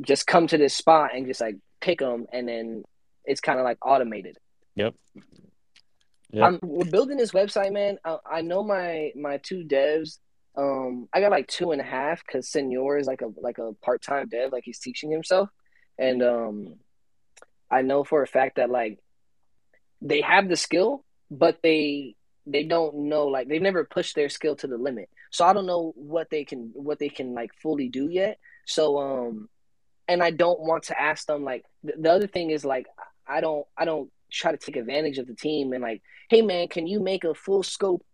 just 0.02 0.26
come 0.26 0.46
to 0.48 0.58
this 0.58 0.74
spot 0.74 1.10
and 1.14 1.26
just 1.26 1.40
like 1.40 1.56
pick 1.80 1.98
them, 2.00 2.26
and 2.32 2.48
then 2.48 2.84
it's 3.24 3.40
kind 3.40 3.58
of 3.58 3.64
like 3.64 3.78
automated. 3.84 4.38
Yep. 4.76 4.94
Yep. 6.32 6.44
I'm 6.44 6.58
we're 6.62 6.90
building 6.90 7.16
this 7.16 7.32
website, 7.32 7.72
man. 7.72 7.98
I, 8.04 8.18
I 8.30 8.40
know 8.42 8.62
my 8.62 9.12
my 9.16 9.38
two 9.38 9.64
devs. 9.64 10.18
Um, 10.56 11.08
I 11.12 11.20
got 11.20 11.30
like 11.30 11.48
two 11.48 11.72
and 11.72 11.80
a 11.80 11.84
half 11.84 12.24
because 12.24 12.48
Senor 12.48 12.98
is 12.98 13.06
like 13.06 13.22
a 13.22 13.28
like 13.40 13.58
a 13.58 13.72
part 13.82 14.02
time 14.02 14.28
dev, 14.28 14.52
like 14.52 14.64
he's 14.64 14.78
teaching 14.78 15.10
himself, 15.10 15.48
and 15.98 16.22
um, 16.22 16.74
I 17.70 17.82
know 17.82 18.04
for 18.04 18.22
a 18.22 18.26
fact 18.26 18.56
that 18.56 18.70
like 18.70 18.98
they 20.00 20.20
have 20.20 20.48
the 20.48 20.56
skill, 20.56 21.04
but 21.30 21.58
they 21.62 22.16
they 22.46 22.64
don't 22.64 23.08
know 23.08 23.26
like 23.26 23.48
they've 23.48 23.62
never 23.62 23.84
pushed 23.84 24.14
their 24.14 24.28
skill 24.28 24.56
to 24.56 24.66
the 24.66 24.78
limit. 24.78 25.08
So 25.30 25.44
I 25.44 25.52
don't 25.52 25.66
know 25.66 25.92
what 25.96 26.28
they 26.30 26.44
can 26.44 26.70
what 26.74 26.98
they 26.98 27.08
can 27.08 27.34
like 27.34 27.50
fully 27.62 27.88
do 27.88 28.08
yet. 28.10 28.38
So 28.66 28.98
um, 28.98 29.48
and 30.08 30.22
I 30.22 30.30
don't 30.30 30.60
want 30.60 30.84
to 30.84 31.00
ask 31.00 31.26
them 31.26 31.44
like 31.44 31.64
the, 31.82 31.94
the 31.98 32.10
other 32.10 32.26
thing 32.26 32.50
is 32.50 32.64
like 32.64 32.86
I 33.26 33.40
don't 33.40 33.66
I 33.76 33.84
don't 33.84 34.10
try 34.30 34.52
to 34.52 34.58
take 34.58 34.76
advantage 34.76 35.18
of 35.18 35.26
the 35.26 35.34
team 35.34 35.72
and 35.72 35.82
like 35.82 36.02
hey 36.28 36.42
man 36.42 36.68
can 36.68 36.86
you 36.86 37.00
make 37.00 37.24
a 37.24 37.34
full 37.34 37.62
scope 37.62 38.04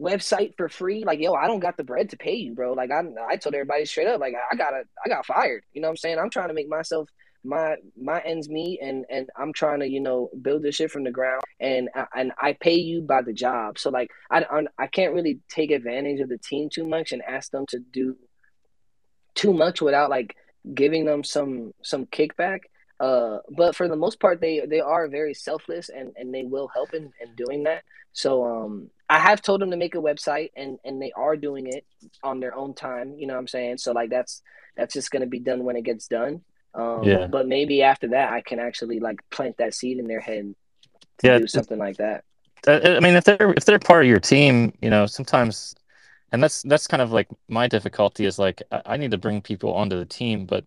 website 0.00 0.54
for 0.56 0.68
free? 0.68 1.04
Like 1.04 1.20
yo 1.20 1.34
I 1.34 1.46
don't 1.46 1.60
got 1.60 1.76
the 1.76 1.84
bread 1.84 2.10
to 2.10 2.16
pay 2.16 2.34
you 2.34 2.54
bro. 2.54 2.72
Like 2.72 2.90
I 2.90 3.02
I 3.28 3.36
told 3.36 3.54
everybody 3.54 3.84
straight 3.84 4.06
up 4.06 4.20
like 4.20 4.34
I 4.50 4.56
got 4.56 4.72
I 4.72 5.08
got 5.08 5.26
fired. 5.26 5.64
You 5.72 5.80
know 5.80 5.88
what 5.88 5.92
I'm 5.92 5.96
saying? 5.96 6.18
I'm 6.18 6.30
trying 6.30 6.48
to 6.48 6.54
make 6.54 6.68
myself 6.68 7.08
my 7.44 7.76
my 8.00 8.20
ends 8.20 8.48
meet 8.48 8.80
and 8.82 9.04
and 9.10 9.28
I'm 9.36 9.52
trying 9.52 9.80
to 9.80 9.88
you 9.88 10.00
know 10.00 10.30
build 10.42 10.62
this 10.62 10.76
shit 10.76 10.90
from 10.90 11.04
the 11.04 11.10
ground 11.10 11.42
and 11.60 11.88
and 12.14 12.32
I 12.40 12.56
pay 12.60 12.74
you 12.74 13.02
by 13.02 13.22
the 13.22 13.32
job. 13.32 13.78
So 13.78 13.90
like 13.90 14.10
I 14.30 14.44
I 14.78 14.86
can't 14.86 15.14
really 15.14 15.40
take 15.48 15.70
advantage 15.70 16.20
of 16.20 16.28
the 16.28 16.38
team 16.38 16.68
too 16.72 16.86
much 16.86 17.12
and 17.12 17.22
ask 17.22 17.50
them 17.50 17.66
to 17.68 17.78
do 17.78 18.16
too 19.34 19.52
much 19.52 19.80
without 19.80 20.10
like 20.10 20.36
giving 20.74 21.04
them 21.04 21.24
some 21.24 21.72
some 21.82 22.06
kickback. 22.06 22.60
Uh, 23.00 23.38
but 23.50 23.76
for 23.76 23.88
the 23.88 23.96
most 23.96 24.20
part, 24.20 24.40
they 24.40 24.60
they 24.66 24.80
are 24.80 25.08
very 25.08 25.34
selfless 25.34 25.88
and 25.88 26.12
and 26.16 26.34
they 26.34 26.44
will 26.44 26.68
help 26.68 26.94
in, 26.94 27.12
in 27.20 27.34
doing 27.36 27.64
that. 27.64 27.84
So 28.12 28.44
um, 28.44 28.90
I 29.08 29.18
have 29.18 29.42
told 29.42 29.60
them 29.60 29.70
to 29.70 29.76
make 29.76 29.94
a 29.94 29.98
website 29.98 30.50
and 30.56 30.78
and 30.84 31.00
they 31.00 31.12
are 31.12 31.36
doing 31.36 31.66
it 31.66 31.84
on 32.22 32.40
their 32.40 32.54
own 32.56 32.74
time. 32.74 33.14
You 33.16 33.26
know 33.26 33.34
what 33.34 33.40
I'm 33.40 33.48
saying? 33.48 33.78
So 33.78 33.92
like 33.92 34.10
that's 34.10 34.42
that's 34.76 34.94
just 34.94 35.10
gonna 35.10 35.26
be 35.26 35.40
done 35.40 35.64
when 35.64 35.76
it 35.76 35.84
gets 35.84 36.08
done. 36.08 36.42
Um, 36.74 37.04
Yeah. 37.04 37.26
but 37.30 37.46
maybe 37.48 37.82
after 37.82 38.08
that, 38.08 38.32
I 38.32 38.40
can 38.40 38.58
actually 38.58 39.00
like 39.00 39.20
plant 39.30 39.56
that 39.58 39.74
seed 39.74 39.98
in 39.98 40.06
their 40.08 40.20
head 40.20 40.54
to 41.18 41.28
Yeah. 41.28 41.38
do 41.38 41.46
something 41.46 41.78
like 41.78 41.98
that. 41.98 42.24
I 42.66 42.96
I 42.96 43.00
mean, 43.00 43.14
if 43.14 43.24
they're 43.24 43.52
if 43.56 43.64
they're 43.64 43.78
part 43.78 44.04
of 44.04 44.08
your 44.08 44.20
team, 44.20 44.72
you 44.82 44.90
know, 44.90 45.06
sometimes, 45.06 45.74
and 46.32 46.42
that's 46.42 46.62
that's 46.62 46.86
kind 46.86 47.02
of 47.02 47.12
like 47.12 47.28
my 47.48 47.68
difficulty 47.68 48.24
is 48.26 48.38
like 48.38 48.62
I, 48.72 48.82
I 48.86 48.96
need 48.96 49.12
to 49.12 49.18
bring 49.18 49.40
people 49.40 49.72
onto 49.74 49.96
the 49.98 50.04
team, 50.06 50.46
but 50.46 50.64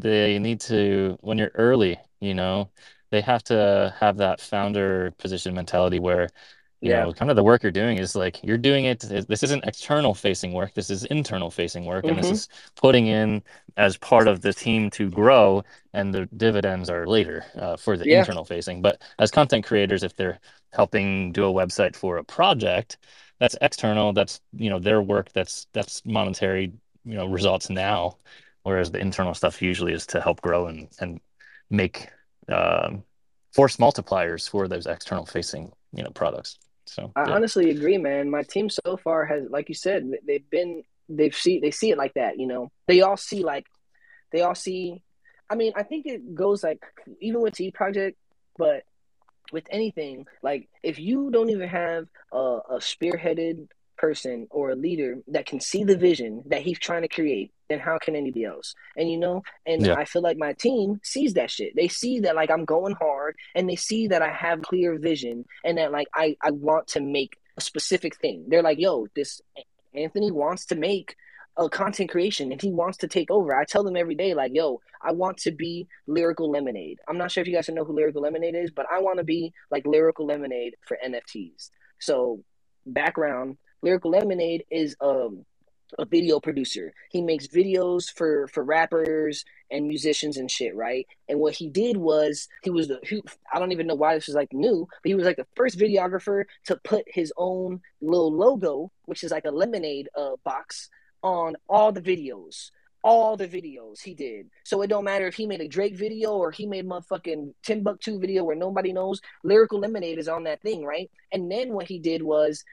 they 0.00 0.38
need 0.38 0.60
to 0.62 1.18
when 1.20 1.38
you're 1.38 1.50
early, 1.54 1.98
you 2.20 2.34
know, 2.34 2.70
they 3.10 3.20
have 3.22 3.42
to 3.44 3.94
have 3.98 4.16
that 4.18 4.40
founder 4.40 5.12
position 5.18 5.54
mentality 5.54 5.98
where, 6.00 6.28
you 6.80 6.92
Yeah. 6.92 6.94
know, 6.94 7.12
kind 7.12 7.30
of 7.30 7.36
the 7.36 7.42
work 7.42 7.62
you're 7.62 7.72
doing 7.72 7.98
is 7.98 8.14
like 8.14 8.42
you're 8.44 8.58
doing 8.58 8.84
it. 8.84 9.00
This 9.00 9.42
isn't 9.42 9.64
external 9.64 10.14
facing 10.14 10.52
work. 10.52 10.74
This 10.74 10.90
is 10.90 11.04
internal 11.06 11.50
facing 11.50 11.84
work, 11.86 12.06
and 12.08 12.18
this 12.18 12.30
hmm 12.30 12.30
is 12.30 12.48
putting 12.76 13.06
in 13.08 13.42
as 13.76 13.96
part 13.96 14.28
of 14.28 14.40
the 14.42 14.52
team 14.52 14.90
to 14.90 15.10
grow, 15.10 15.64
and 15.92 16.14
the 16.14 16.26
dividends 16.36 16.88
are 16.90 17.06
later 17.06 17.44
uh, 17.56 17.76
for 17.76 17.96
the 17.96 18.06
Yeah. 18.06 18.12
internal 18.12 18.44
facing. 18.44 18.80
But 18.82 19.02
as 19.18 19.30
content 19.30 19.64
creators, 19.66 20.02
if 20.04 20.14
they're 20.14 20.38
helping 20.72 21.32
do 21.32 21.44
a 21.46 21.52
website 21.52 21.96
for 21.96 22.18
a 22.18 22.24
project 22.24 22.98
that's 23.40 23.56
external 23.62 24.12
that's 24.12 24.40
you 24.52 24.68
know 24.70 24.78
their 24.78 25.00
work 25.02 25.32
that's 25.32 25.66
that's 25.72 26.04
monetary 26.04 26.72
you 27.04 27.14
know 27.14 27.26
results 27.26 27.70
now 27.70 28.16
whereas 28.68 28.90
the 28.90 28.98
internal 28.98 29.34
stuff 29.34 29.60
usually 29.62 29.92
is 29.92 30.06
to 30.06 30.20
help 30.20 30.40
grow 30.40 30.66
and 30.66 30.88
and 31.00 31.20
make 31.70 32.08
um, 32.48 33.02
force 33.52 33.76
multipliers 33.76 34.48
for 34.48 34.68
those 34.68 34.86
external 34.86 35.26
facing 35.26 35.72
you 35.92 36.02
know 36.02 36.10
products 36.10 36.58
so 36.88 37.12
I 37.14 37.30
honestly 37.30 37.70
agree, 37.70 37.98
man. 37.98 38.30
My 38.30 38.42
team 38.42 38.70
so 38.70 38.96
far 38.96 39.26
has, 39.26 39.44
like 39.50 39.68
you 39.68 39.74
said, 39.74 40.10
they've 40.26 40.48
been 40.50 40.82
they've 41.08 41.34
see 41.34 41.60
they 41.60 41.70
see 41.70 41.90
it 41.90 41.98
like 41.98 42.14
that. 42.14 42.38
You 42.38 42.46
know, 42.46 42.70
they 42.86 43.02
all 43.02 43.16
see 43.16 43.44
like 43.44 43.66
they 44.32 44.40
all 44.40 44.54
see. 44.54 45.02
I 45.50 45.54
mean, 45.54 45.72
I 45.76 45.82
think 45.82 46.06
it 46.06 46.34
goes 46.34 46.62
like 46.62 46.82
even 47.20 47.40
with 47.40 47.54
T 47.54 47.70
Project, 47.70 48.16
but 48.56 48.84
with 49.52 49.66
anything 49.70 50.26
like 50.42 50.68
if 50.82 50.98
you 50.98 51.30
don't 51.30 51.50
even 51.50 51.68
have 51.68 52.06
a, 52.32 52.58
a 52.70 52.78
spearheaded 52.80 53.68
person 53.98 54.46
or 54.50 54.70
a 54.70 54.76
leader 54.76 55.18
that 55.28 55.46
can 55.46 55.60
see 55.60 55.84
the 55.84 55.96
vision 55.96 56.42
that 56.46 56.62
he's 56.62 56.78
trying 56.78 57.02
to 57.02 57.08
create 57.08 57.52
then 57.68 57.78
how 57.78 57.98
can 57.98 58.16
anybody 58.16 58.44
else 58.44 58.74
and 58.96 59.10
you 59.10 59.18
know 59.18 59.42
and 59.66 59.84
yeah 59.84 59.94
i 59.94 60.04
feel 60.04 60.22
like 60.22 60.38
my 60.38 60.52
team 60.54 61.00
sees 61.02 61.34
that 61.34 61.50
shit 61.50 61.74
they 61.76 61.88
see 61.88 62.20
that 62.20 62.36
like 62.36 62.50
i'm 62.50 62.64
going 62.64 62.94
hard 62.94 63.36
and 63.54 63.68
they 63.68 63.76
see 63.76 64.08
that 64.08 64.22
i 64.22 64.30
have 64.30 64.62
clear 64.62 64.98
vision 64.98 65.44
and 65.64 65.78
that 65.78 65.92
like 65.92 66.08
i 66.14 66.36
i 66.42 66.50
want 66.50 66.86
to 66.86 67.00
make 67.00 67.36
a 67.56 67.60
specific 67.60 68.16
thing 68.16 68.44
they're 68.48 68.62
like 68.62 68.78
yo 68.78 69.06
this 69.14 69.40
anthony 69.94 70.30
wants 70.30 70.64
to 70.66 70.74
make 70.74 71.16
a 71.58 71.68
content 71.68 72.08
creation 72.08 72.52
and 72.52 72.62
he 72.62 72.70
wants 72.70 72.98
to 72.98 73.08
take 73.08 73.30
over. 73.30 73.54
I 73.54 73.64
tell 73.64 73.82
them 73.82 73.96
every 73.96 74.14
day, 74.14 74.32
like, 74.32 74.52
yo, 74.54 74.80
I 75.02 75.12
want 75.12 75.38
to 75.38 75.50
be 75.50 75.88
Lyrical 76.06 76.50
Lemonade. 76.50 77.00
I'm 77.08 77.18
not 77.18 77.32
sure 77.32 77.42
if 77.42 77.48
you 77.48 77.54
guys 77.54 77.68
know 77.68 77.84
who 77.84 77.94
Lyrical 77.94 78.22
Lemonade 78.22 78.54
is, 78.54 78.70
but 78.70 78.86
I 78.90 79.00
want 79.00 79.18
to 79.18 79.24
be 79.24 79.52
like 79.70 79.84
Lyrical 79.84 80.26
Lemonade 80.26 80.76
for 80.86 80.96
NFTs. 81.04 81.70
So, 81.98 82.44
background 82.86 83.58
Lyrical 83.82 84.10
Lemonade 84.10 84.64
is 84.70 84.96
um, 85.00 85.44
a 85.98 86.04
video 86.04 86.40
producer. 86.40 86.92
He 87.10 87.22
makes 87.22 87.46
videos 87.46 88.10
for 88.12 88.48
for 88.48 88.62
rappers 88.62 89.44
and 89.70 89.86
musicians 89.86 90.36
and 90.36 90.50
shit, 90.50 90.74
right? 90.74 91.06
And 91.28 91.38
what 91.38 91.54
he 91.54 91.68
did 91.68 91.96
was 91.96 92.48
he 92.62 92.70
was 92.70 92.88
the 92.88 93.00
he, 93.02 93.22
I 93.52 93.58
don't 93.58 93.72
even 93.72 93.86
know 93.86 93.94
why 93.94 94.14
this 94.14 94.26
was 94.26 94.36
like 94.36 94.52
new, 94.52 94.86
but 95.02 95.08
he 95.08 95.14
was 95.14 95.24
like 95.24 95.36
the 95.36 95.46
first 95.56 95.78
videographer 95.78 96.44
to 96.66 96.76
put 96.84 97.04
his 97.06 97.32
own 97.36 97.80
little 98.00 98.32
logo, 98.32 98.90
which 99.06 99.24
is 99.24 99.30
like 99.30 99.44
a 99.46 99.50
lemonade 99.50 100.08
uh, 100.16 100.32
box 100.44 100.90
on 101.22 101.56
all 101.68 101.92
the 101.92 102.02
videos. 102.02 102.70
All 103.04 103.36
the 103.36 103.46
videos 103.46 104.02
he 104.02 104.12
did. 104.12 104.50
So 104.64 104.82
it 104.82 104.88
don't 104.88 105.04
matter 105.04 105.28
if 105.28 105.36
he 105.36 105.46
made 105.46 105.60
a 105.60 105.68
Drake 105.68 105.96
video 105.96 106.32
or 106.32 106.50
he 106.50 106.66
made 106.66 106.84
motherfucking 106.84 107.54
Timbuktu 107.62 108.18
video 108.18 108.42
where 108.42 108.56
nobody 108.56 108.92
knows. 108.92 109.20
Lyrical 109.44 109.78
Lemonade 109.78 110.18
is 110.18 110.28
on 110.28 110.42
that 110.44 110.60
thing, 110.62 110.84
right? 110.84 111.08
And 111.32 111.50
then 111.50 111.72
what 111.72 111.86
he 111.86 112.00
did 112.00 112.22
was 112.22 112.64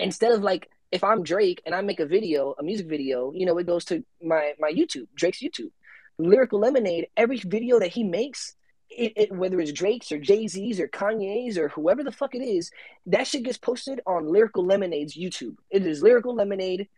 instead 0.00 0.32
of 0.32 0.42
like 0.42 0.70
if 0.90 1.04
I'm 1.04 1.22
Drake 1.22 1.62
and 1.64 1.74
I 1.74 1.80
make 1.82 2.00
a 2.00 2.06
video, 2.06 2.54
a 2.58 2.62
music 2.62 2.88
video, 2.88 3.32
you 3.32 3.46
know, 3.46 3.56
it 3.58 3.66
goes 3.66 3.84
to 3.86 4.04
my 4.22 4.54
my 4.58 4.72
YouTube, 4.72 5.06
Drake's 5.14 5.42
YouTube. 5.42 5.70
Lyrical 6.18 6.60
Lemonade, 6.60 7.08
every 7.16 7.38
video 7.38 7.78
that 7.78 7.88
he 7.88 8.04
makes, 8.04 8.54
it, 8.90 9.12
it, 9.16 9.32
whether 9.32 9.58
it's 9.60 9.72
Drake's 9.72 10.12
or 10.12 10.18
Jay 10.18 10.46
Z's 10.46 10.78
or 10.78 10.88
Kanye's 10.88 11.56
or 11.56 11.68
whoever 11.68 12.04
the 12.04 12.12
fuck 12.12 12.34
it 12.34 12.42
is, 12.42 12.70
that 13.06 13.26
shit 13.26 13.44
gets 13.44 13.56
posted 13.56 14.00
on 14.06 14.30
Lyrical 14.30 14.64
Lemonade's 14.64 15.16
YouTube. 15.16 15.56
It 15.70 15.86
is 15.86 16.02
Lyrical 16.02 16.34
Lemonade, 16.34 16.88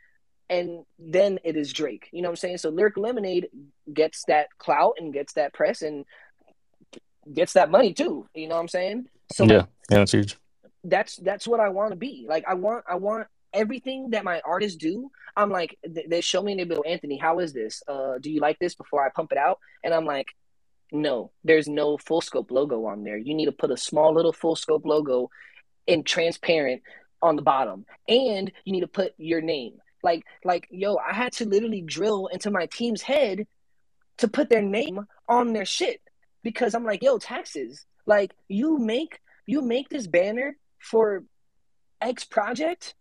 and 0.51 0.85
then 0.99 1.39
it 1.45 1.57
is 1.57 1.73
Drake. 1.73 2.09
You 2.13 2.23
know 2.23 2.29
what 2.29 2.33
I'm 2.33 2.37
saying? 2.37 2.59
So 2.59 2.71
Lyrical 2.71 3.05
Lemonade 3.05 3.49
gets 3.93 4.25
that 4.27 4.49
clout 4.59 4.95
and 4.99 5.13
gets 5.13 5.35
that 5.35 5.53
press 5.53 5.83
and 5.83 6.05
gets 7.33 7.53
that 7.53 7.71
money 7.71 7.93
too. 7.93 8.27
You 8.35 8.49
know 8.49 8.57
what 8.57 8.63
I'm 8.63 8.69
saying? 8.69 9.07
So 9.33 9.45
yeah 9.45 9.67
yeah 9.91 9.99
that's 9.99 10.13
huge 10.13 10.37
that's 10.85 11.17
that's 11.17 11.47
what 11.47 11.61
I 11.61 11.69
want 11.69 11.91
to 11.91 11.97
be. 11.97 12.27
Like 12.29 12.45
I 12.47 12.55
want 12.55 12.85
I 12.89 12.97
want 12.97 13.27
everything 13.53 14.11
that 14.11 14.25
my 14.25 14.41
artists 14.45 14.77
do, 14.77 15.11
I'm 15.37 15.51
like, 15.51 15.79
th- 15.85 16.07
they 16.09 16.21
show 16.21 16.43
me 16.43 16.53
and 16.53 16.61
they 16.61 16.65
be 16.65 16.75
like, 16.75 16.87
Anthony, 16.87 17.19
how 17.19 17.39
is 17.39 17.53
this? 17.53 17.83
Uh, 17.87 18.19
do 18.21 18.31
you 18.31 18.41
like 18.41 18.59
this 18.59 18.75
before 18.75 19.05
I 19.05 19.11
pump 19.11 19.33
it 19.33 19.39
out? 19.39 19.59
And 19.85 19.93
I'm 19.93 20.05
like, 20.05 20.29
no, 20.91 21.33
there's 21.45 21.69
no 21.69 21.97
full 21.97 22.21
scope 22.21 22.51
logo 22.51 22.85
on 22.87 23.05
there. 23.05 23.17
You 23.17 23.35
need 23.35 23.47
to 23.47 23.53
put 23.53 23.71
a 23.71 23.77
small 23.77 24.15
little 24.15 24.33
full 24.33 24.57
scope 24.57 24.85
logo 24.85 25.31
in 25.87 26.05
transparent 26.05 26.83
on 27.23 27.37
the 27.37 27.43
bottom, 27.43 27.87
and 28.09 28.53
you 28.65 28.73
need 28.73 28.81
to 28.81 28.89
put 28.89 29.15
your 29.17 29.41
name. 29.41 29.79
Like, 30.03 30.25
like, 30.45 30.67
yo, 30.71 30.97
I 30.97 31.15
had 31.15 31.33
to 31.35 31.47
literally 31.47 31.81
drill 31.81 32.27
into 32.27 32.51
my 32.51 32.67
team's 32.67 33.03
head 33.03 33.47
to 34.19 34.29
put 34.29 34.51
their 34.51 34.63
name 34.63 35.07
on 35.29 35.53
their 35.53 35.65
shit 35.65 36.01
because 36.43 36.75
I'm 36.75 36.85
like, 36.85 37.03
yo, 37.03 37.19
taxes. 37.19 37.87
Like, 38.05 38.35
you 38.49 38.79
make 38.79 39.21
you 39.47 39.63
make 39.63 39.89
this 39.89 40.07
banner 40.07 40.57
for 40.83 41.25
X 42.01 42.25
project, 42.25 42.95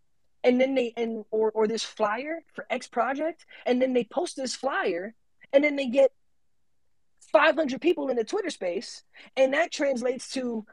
and 0.43 0.61
then 0.61 0.75
they 0.75 0.93
and 0.95 1.25
or 1.31 1.51
or 1.51 1.67
this 1.67 1.83
flyer 1.83 2.43
for 2.53 2.65
X 2.69 2.87
project, 2.87 3.45
and 3.65 3.81
then 3.81 3.93
they 3.93 4.03
post 4.03 4.37
this 4.37 4.55
flyer, 4.55 5.13
and 5.51 5.63
then 5.63 5.75
they 5.75 5.87
get 5.87 6.11
500 7.31 7.81
people 7.81 8.09
in 8.09 8.17
the 8.17 8.23
Twitter 8.23 8.49
space, 8.49 9.03
and 9.35 9.53
that 9.53 9.71
translates 9.71 10.31
to 10.31 10.65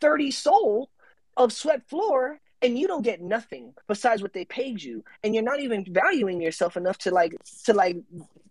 30 0.00 0.30
Sol 0.30 0.90
of 1.36 1.52
sweat 1.52 1.88
floor, 1.88 2.40
and 2.62 2.78
you 2.78 2.86
don't 2.86 3.02
get 3.02 3.20
nothing 3.20 3.74
besides 3.88 4.22
what 4.22 4.32
they 4.32 4.44
paid 4.44 4.82
you, 4.82 5.04
and 5.22 5.34
you're 5.34 5.44
not 5.44 5.60
even 5.60 5.84
valuing 5.88 6.40
yourself 6.40 6.76
enough 6.76 6.98
to 6.98 7.10
like 7.10 7.34
to 7.64 7.74
like 7.74 7.96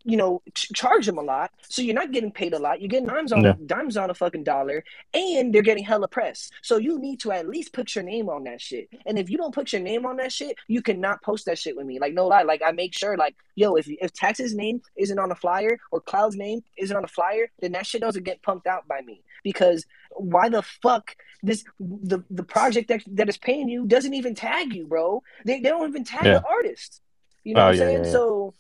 you 0.06 0.18
know 0.18 0.42
ch- 0.54 0.72
charge 0.74 1.06
them 1.06 1.18
a 1.18 1.22
lot, 1.22 1.52
so 1.70 1.82
you're 1.82 1.96
not 1.96 2.12
getting 2.12 2.32
paid 2.32 2.54
a 2.54 2.60
lot. 2.60 2.82
You're 2.82 2.90
getting 2.90 3.08
dimes 3.08 3.32
on 3.32 3.44
Yeah. 3.44 3.54
dimes 3.66 3.96
on 3.98 4.10
a 4.10 4.14
fucking 4.14 4.44
dollar, 4.44 4.84
and 5.14 5.54
they're 5.54 5.62
getting 5.62 5.84
hella 5.84 6.08
press. 6.08 6.50
So 6.62 6.78
you 6.78 7.00
need 7.00 7.20
to 7.22 7.32
at 7.32 7.48
least 7.48 7.74
put 7.74 7.96
your 7.96 8.04
name 8.04 8.28
on 8.30 8.44
that 8.44 8.60
shit. 8.62 8.90
And 9.06 9.18
if 9.18 9.30
you 9.30 9.38
don't 9.38 9.54
put 9.54 9.72
your 9.72 9.82
name 9.82 10.06
on 10.06 10.18
that 10.18 10.32
shit, 10.32 10.58
you 10.68 10.82
cannot 10.82 11.22
post 11.22 11.46
that 11.46 11.58
shit 11.58 11.76
with 11.78 11.86
me. 11.86 12.00
Like 12.00 12.14
no 12.14 12.28
lie, 12.28 12.44
like 12.44 12.62
I 12.66 12.72
make 12.72 12.94
sure 12.94 13.16
like 13.18 13.36
yo, 13.56 13.76
if 13.76 13.88
if 13.90 14.12
Tax's 14.14 14.54
name 14.54 14.82
isn't 14.98 15.18
on 15.20 15.30
the 15.30 15.36
flyer 15.36 15.80
or 15.92 16.02
Cloud's 16.02 16.36
name 16.36 16.62
isn't 16.78 16.96
on 16.96 17.04
the 17.04 17.08
flyer, 17.08 17.48
then 17.62 17.72
that 17.74 17.86
shit 17.86 18.02
doesn't 18.02 18.24
get 18.24 18.42
pumped 18.42 18.68
out 18.68 18.88
by 18.88 19.02
me 19.02 19.24
because 19.44 19.86
why 20.12 20.50
the 20.50 20.62
fuck 20.62 21.16
this 21.44 21.64
the 21.80 22.24
the 22.30 22.44
project 22.44 22.88
that 22.90 23.02
that 23.08 23.30
is 23.30 23.38
paying 23.38 23.70
you 23.70 23.86
doesn't 23.86 24.14
even 24.14 24.36
tag 24.36 24.74
you, 24.74 24.86
bro. 24.88 25.22
They 25.46 25.60
they 25.60 25.70
don't 25.70 25.88
even 25.90 26.04
tag 26.04 26.26
Yeah. 26.26 26.40
the 26.40 26.46
artist. 26.48 27.02
You 27.44 27.54
know 27.56 27.62
Oh, 27.62 27.66
what 27.66 27.74
I'm 27.74 27.80
yeah, 27.80 27.86
saying? 28.04 28.06
So 28.12 28.54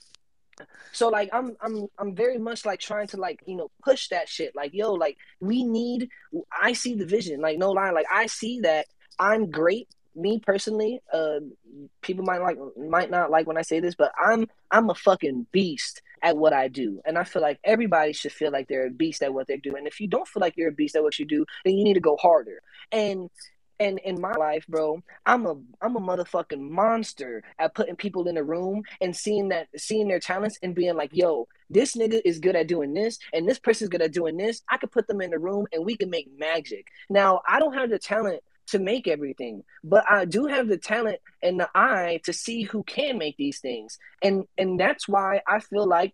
so 0.91 1.09
like 1.09 1.29
I'm 1.33 1.55
I'm 1.61 1.87
I'm 1.97 2.15
very 2.15 2.37
much 2.37 2.65
like 2.65 2.79
trying 2.79 3.07
to 3.07 3.17
like 3.17 3.41
you 3.45 3.55
know 3.55 3.69
push 3.83 4.09
that 4.09 4.29
shit. 4.29 4.55
Like 4.55 4.73
yo 4.73 4.93
like 4.93 5.17
we 5.39 5.63
need 5.63 6.09
I 6.61 6.73
see 6.73 6.95
the 6.95 7.05
vision. 7.05 7.41
Like 7.41 7.57
no 7.57 7.71
lie. 7.71 7.91
Like 7.91 8.05
I 8.11 8.27
see 8.27 8.61
that 8.61 8.87
I'm 9.19 9.49
great. 9.49 9.87
Me 10.15 10.39
personally 10.39 11.01
uh 11.11 11.39
people 12.01 12.23
might 12.23 12.41
like 12.41 12.57
might 12.77 13.09
not 13.09 13.31
like 13.31 13.47
when 13.47 13.57
I 13.57 13.63
say 13.63 13.79
this 13.79 13.95
but 13.95 14.11
I'm 14.23 14.47
I'm 14.69 14.89
a 14.89 14.95
fucking 14.95 15.47
beast 15.51 16.01
at 16.21 16.37
what 16.37 16.53
I 16.53 16.67
do. 16.67 17.01
And 17.05 17.17
I 17.17 17.23
feel 17.23 17.41
like 17.41 17.59
everybody 17.63 18.13
should 18.13 18.31
feel 18.31 18.51
like 18.51 18.67
they're 18.67 18.87
a 18.87 18.91
beast 18.91 19.23
at 19.23 19.33
what 19.33 19.47
they 19.47 19.57
do. 19.57 19.75
And 19.75 19.87
if 19.87 19.99
you 19.99 20.07
don't 20.07 20.27
feel 20.27 20.41
like 20.41 20.55
you're 20.55 20.69
a 20.69 20.73
beast 20.73 20.95
at 20.95 21.03
what 21.03 21.17
you 21.19 21.25
do 21.25 21.45
then 21.65 21.75
you 21.75 21.83
need 21.83 21.95
to 21.95 21.99
go 21.99 22.17
harder. 22.17 22.61
And 22.91 23.29
and 23.79 23.99
in 23.99 24.21
my 24.21 24.33
life, 24.33 24.65
bro, 24.67 25.01
I'm 25.25 25.45
a 25.45 25.55
I'm 25.81 25.95
a 25.95 26.01
motherfucking 26.01 26.59
monster 26.59 27.43
at 27.59 27.75
putting 27.75 27.95
people 27.95 28.27
in 28.27 28.37
a 28.37 28.43
room 28.43 28.83
and 29.01 29.15
seeing 29.15 29.49
that 29.49 29.67
seeing 29.77 30.07
their 30.07 30.19
talents 30.19 30.57
and 30.61 30.75
being 30.75 30.95
like, 30.95 31.11
yo, 31.13 31.47
this 31.69 31.95
nigga 31.95 32.21
is 32.23 32.39
good 32.39 32.55
at 32.55 32.67
doing 32.67 32.93
this 32.93 33.17
and 33.33 33.47
this 33.47 33.59
person's 33.59 33.89
good 33.89 34.01
at 34.01 34.13
doing 34.13 34.37
this. 34.37 34.61
I 34.69 34.77
could 34.77 34.91
put 34.91 35.07
them 35.07 35.21
in 35.21 35.31
the 35.31 35.39
room 35.39 35.67
and 35.73 35.85
we 35.85 35.97
can 35.97 36.09
make 36.09 36.29
magic. 36.37 36.87
Now, 37.09 37.41
I 37.47 37.59
don't 37.59 37.73
have 37.73 37.89
the 37.89 37.99
talent 37.99 38.41
to 38.67 38.79
make 38.79 39.07
everything, 39.07 39.63
but 39.83 40.05
I 40.09 40.25
do 40.25 40.45
have 40.45 40.67
the 40.67 40.77
talent 40.77 41.19
and 41.41 41.59
the 41.59 41.69
eye 41.75 42.21
to 42.25 42.33
see 42.33 42.63
who 42.63 42.83
can 42.83 43.17
make 43.17 43.37
these 43.37 43.59
things. 43.59 43.97
And 44.21 44.45
and 44.57 44.79
that's 44.79 45.07
why 45.07 45.41
I 45.47 45.59
feel 45.59 45.87
like 45.87 46.13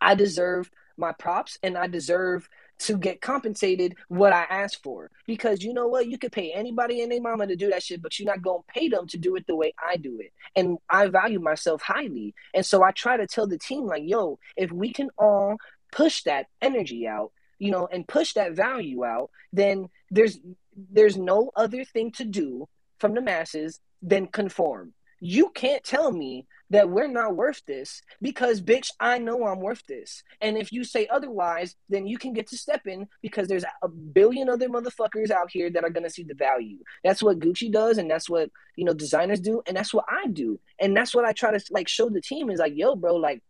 I 0.00 0.14
deserve 0.14 0.70
my 0.96 1.12
props 1.12 1.58
and 1.62 1.76
I 1.76 1.86
deserve 1.86 2.48
to 2.80 2.96
get 2.96 3.20
compensated 3.20 3.94
what 4.08 4.32
I 4.32 4.42
asked 4.42 4.82
for. 4.82 5.10
Because 5.26 5.62
you 5.62 5.72
know 5.72 5.86
what? 5.86 6.08
You 6.08 6.18
could 6.18 6.32
pay 6.32 6.52
anybody 6.52 7.02
and 7.02 7.10
their 7.10 7.20
mama 7.20 7.46
to 7.46 7.56
do 7.56 7.70
that 7.70 7.82
shit, 7.82 8.02
but 8.02 8.18
you're 8.18 8.26
not 8.26 8.42
gonna 8.42 8.62
pay 8.68 8.88
them 8.88 9.06
to 9.08 9.18
do 9.18 9.36
it 9.36 9.46
the 9.46 9.56
way 9.56 9.74
I 9.82 9.96
do 9.96 10.18
it. 10.20 10.32
And 10.56 10.78
I 10.88 11.06
value 11.08 11.40
myself 11.40 11.82
highly. 11.82 12.34
And 12.52 12.64
so 12.64 12.82
I 12.82 12.90
try 12.90 13.16
to 13.16 13.26
tell 13.26 13.46
the 13.46 13.58
team, 13.58 13.86
like, 13.86 14.02
yo, 14.04 14.38
if 14.56 14.72
we 14.72 14.92
can 14.92 15.10
all 15.18 15.56
push 15.92 16.22
that 16.24 16.46
energy 16.60 17.06
out, 17.06 17.32
you 17.58 17.70
know, 17.70 17.88
and 17.90 18.06
push 18.06 18.34
that 18.34 18.52
value 18.52 19.04
out, 19.04 19.30
then 19.52 19.88
there's 20.10 20.38
there's 20.90 21.16
no 21.16 21.50
other 21.54 21.84
thing 21.84 22.10
to 22.12 22.24
do 22.24 22.68
from 22.98 23.14
the 23.14 23.20
masses 23.20 23.80
than 24.02 24.26
conform. 24.26 24.92
You 25.26 25.48
can't 25.54 25.82
tell 25.82 26.12
me 26.12 26.46
that 26.68 26.90
we're 26.90 27.08
not 27.08 27.34
worth 27.34 27.62
this 27.66 28.02
because 28.20 28.60
bitch 28.60 28.90
i 29.00 29.16
know 29.16 29.46
i'm 29.46 29.60
worth 29.60 29.82
this. 29.86 30.22
And 30.42 30.58
if 30.58 30.70
you 30.70 30.84
say 30.84 31.06
otherwise 31.06 31.76
then 31.88 32.06
you 32.06 32.18
can 32.18 32.34
get 32.34 32.46
to 32.48 32.58
step 32.58 32.86
in 32.86 33.08
because 33.22 33.48
there's 33.48 33.64
a 33.82 33.88
billion 33.88 34.50
other 34.50 34.68
motherfuckers 34.68 35.30
out 35.30 35.50
here 35.50 35.70
that 35.70 35.82
are 35.82 35.88
going 35.88 36.04
to 36.04 36.10
see 36.10 36.24
the 36.24 36.34
value. 36.34 36.76
That's 37.02 37.22
what 37.22 37.38
gucci 37.38 37.72
does 37.72 37.96
and 37.96 38.10
that's 38.10 38.28
what 38.28 38.50
you 38.76 38.84
know 38.84 38.92
designers 38.92 39.40
do 39.40 39.62
and 39.66 39.74
that's 39.74 39.94
what 39.94 40.04
i 40.10 40.26
do. 40.26 40.60
And 40.78 40.94
that's 40.94 41.14
what 41.14 41.24
i 41.24 41.32
try 41.32 41.56
to 41.56 41.64
like 41.70 41.88
show 41.88 42.10
the 42.10 42.20
team 42.20 42.50
is 42.50 42.60
like 42.60 42.74
yo 42.76 42.94
bro 42.94 43.16
like 43.16 43.42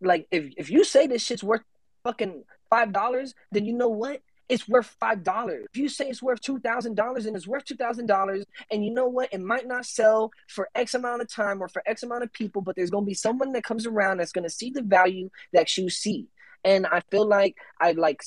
like 0.00 0.28
if 0.30 0.52
if 0.56 0.70
you 0.70 0.84
say 0.84 1.08
this 1.08 1.24
shit's 1.24 1.42
worth 1.42 1.62
fucking 2.04 2.44
five 2.70 2.92
dollars 2.92 3.34
then 3.50 3.64
you 3.64 3.72
know 3.72 3.88
what 3.88 4.20
it's 4.48 4.68
worth 4.68 4.94
five 5.00 5.22
dollars. 5.22 5.66
If 5.72 5.78
you 5.78 5.88
say 5.88 6.08
it's 6.08 6.22
worth 6.22 6.40
two 6.40 6.58
thousand 6.60 6.94
dollars 6.94 7.26
and 7.26 7.36
it's 7.36 7.46
worth 7.46 7.64
two 7.64 7.76
thousand 7.76 8.06
dollars, 8.06 8.44
and 8.70 8.84
you 8.84 8.92
know 8.92 9.08
what, 9.08 9.32
it 9.32 9.40
might 9.40 9.66
not 9.66 9.86
sell 9.86 10.30
for 10.48 10.68
X 10.74 10.94
amount 10.94 11.22
of 11.22 11.28
time 11.28 11.62
or 11.62 11.68
for 11.68 11.82
X 11.86 12.02
amount 12.02 12.22
of 12.22 12.32
people, 12.32 12.62
but 12.62 12.76
there's 12.76 12.90
gonna 12.90 13.06
be 13.06 13.14
someone 13.14 13.52
that 13.52 13.64
comes 13.64 13.86
around 13.86 14.18
that's 14.18 14.32
gonna 14.32 14.50
see 14.50 14.70
the 14.70 14.82
value 14.82 15.30
that 15.52 15.76
you 15.76 15.90
see. 15.90 16.28
And 16.64 16.86
I 16.86 17.00
feel 17.10 17.26
like 17.26 17.56
I 17.80 17.92
like 17.92 18.22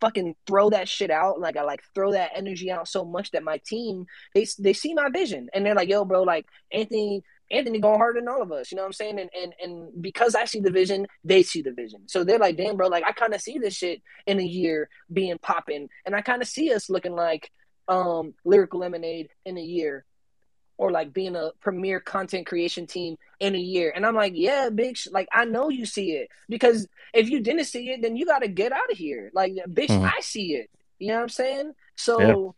fucking 0.00 0.36
throw 0.46 0.70
that 0.70 0.88
shit 0.88 1.10
out, 1.10 1.40
like 1.40 1.56
I 1.56 1.62
like 1.62 1.82
throw 1.94 2.12
that 2.12 2.32
energy 2.34 2.70
out 2.70 2.88
so 2.88 3.04
much 3.04 3.30
that 3.30 3.42
my 3.42 3.58
team 3.66 4.06
they 4.34 4.46
they 4.58 4.72
see 4.72 4.92
my 4.94 5.08
vision 5.08 5.48
and 5.54 5.64
they're 5.64 5.74
like, 5.74 5.88
yo, 5.88 6.04
bro, 6.04 6.22
like 6.22 6.46
Anthony. 6.72 7.22
Anthony 7.50 7.78
going 7.78 7.98
harder 7.98 8.20
than 8.20 8.28
all 8.28 8.42
of 8.42 8.52
us, 8.52 8.72
you 8.72 8.76
know 8.76 8.82
what 8.82 8.88
I'm 8.88 8.92
saying? 8.94 9.18
And 9.18 9.30
and 9.40 9.54
and 9.62 10.02
because 10.02 10.34
I 10.34 10.44
see 10.44 10.60
the 10.60 10.70
vision, 10.70 11.06
they 11.24 11.42
see 11.42 11.62
the 11.62 11.72
vision. 11.72 12.02
So 12.08 12.24
they're 12.24 12.38
like, 12.38 12.56
damn, 12.56 12.76
bro, 12.76 12.88
like 12.88 13.04
I 13.04 13.12
kind 13.12 13.34
of 13.34 13.40
see 13.40 13.58
this 13.58 13.74
shit 13.74 14.02
in 14.26 14.40
a 14.40 14.44
year 14.44 14.88
being 15.12 15.38
popping, 15.38 15.88
and 16.06 16.16
I 16.16 16.20
kind 16.22 16.42
of 16.42 16.48
see 16.48 16.72
us 16.72 16.88
looking 16.90 17.14
like 17.14 17.50
um 17.88 18.34
lyrical 18.44 18.80
lemonade 18.80 19.28
in 19.44 19.58
a 19.58 19.62
year, 19.62 20.04
or 20.78 20.90
like 20.90 21.12
being 21.12 21.36
a 21.36 21.50
premier 21.60 22.00
content 22.00 22.46
creation 22.46 22.86
team 22.86 23.16
in 23.40 23.54
a 23.54 23.58
year. 23.58 23.92
And 23.94 24.06
I'm 24.06 24.14
like, 24.14 24.32
yeah, 24.34 24.70
bitch, 24.70 25.06
like 25.12 25.28
I 25.32 25.44
know 25.44 25.68
you 25.68 25.84
see 25.86 26.12
it 26.12 26.28
because 26.48 26.88
if 27.12 27.28
you 27.28 27.40
didn't 27.40 27.64
see 27.64 27.90
it, 27.90 28.00
then 28.02 28.16
you 28.16 28.24
got 28.26 28.40
to 28.40 28.48
get 28.48 28.72
out 28.72 28.90
of 28.90 28.96
here. 28.96 29.30
Like, 29.34 29.52
bitch, 29.68 29.88
Mhm. 29.88 30.10
I 30.16 30.20
see 30.20 30.54
it. 30.54 30.70
You 30.98 31.08
know 31.08 31.14
what 31.16 31.22
I'm 31.22 31.28
saying? 31.28 31.72
So, 31.96 32.54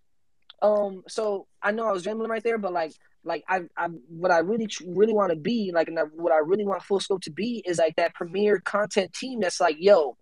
um, 0.63 1.03
so 1.09 1.47
I 1.63 1.73
know 1.73 1.87
I 1.87 1.93
was 1.93 2.07
rambling 2.07 2.31
right 2.31 2.43
there, 2.43 2.59
but 2.59 2.73
like, 2.73 2.93
like 3.27 3.45
I, 3.49 3.63
I, 3.77 3.89
what 4.09 4.31
I 4.31 4.39
really, 4.39 4.69
really 4.87 5.13
want 5.13 5.31
to 5.31 5.37
be 5.37 5.73
like, 5.75 5.89
and 5.89 5.99
I- 5.99 6.05
what 6.05 6.33
I 6.33 6.39
really 6.39 6.65
want 6.65 6.83
Full 6.83 7.01
Scope 7.01 7.23
to 7.23 7.31
be 7.31 7.63
is 7.67 7.79
like 7.79 7.97
that 7.97 8.15
premier 8.15 8.61
content 8.61 9.13
team 9.13 9.41
that's 9.41 9.61
like, 9.61 9.77
yo, 9.79 10.17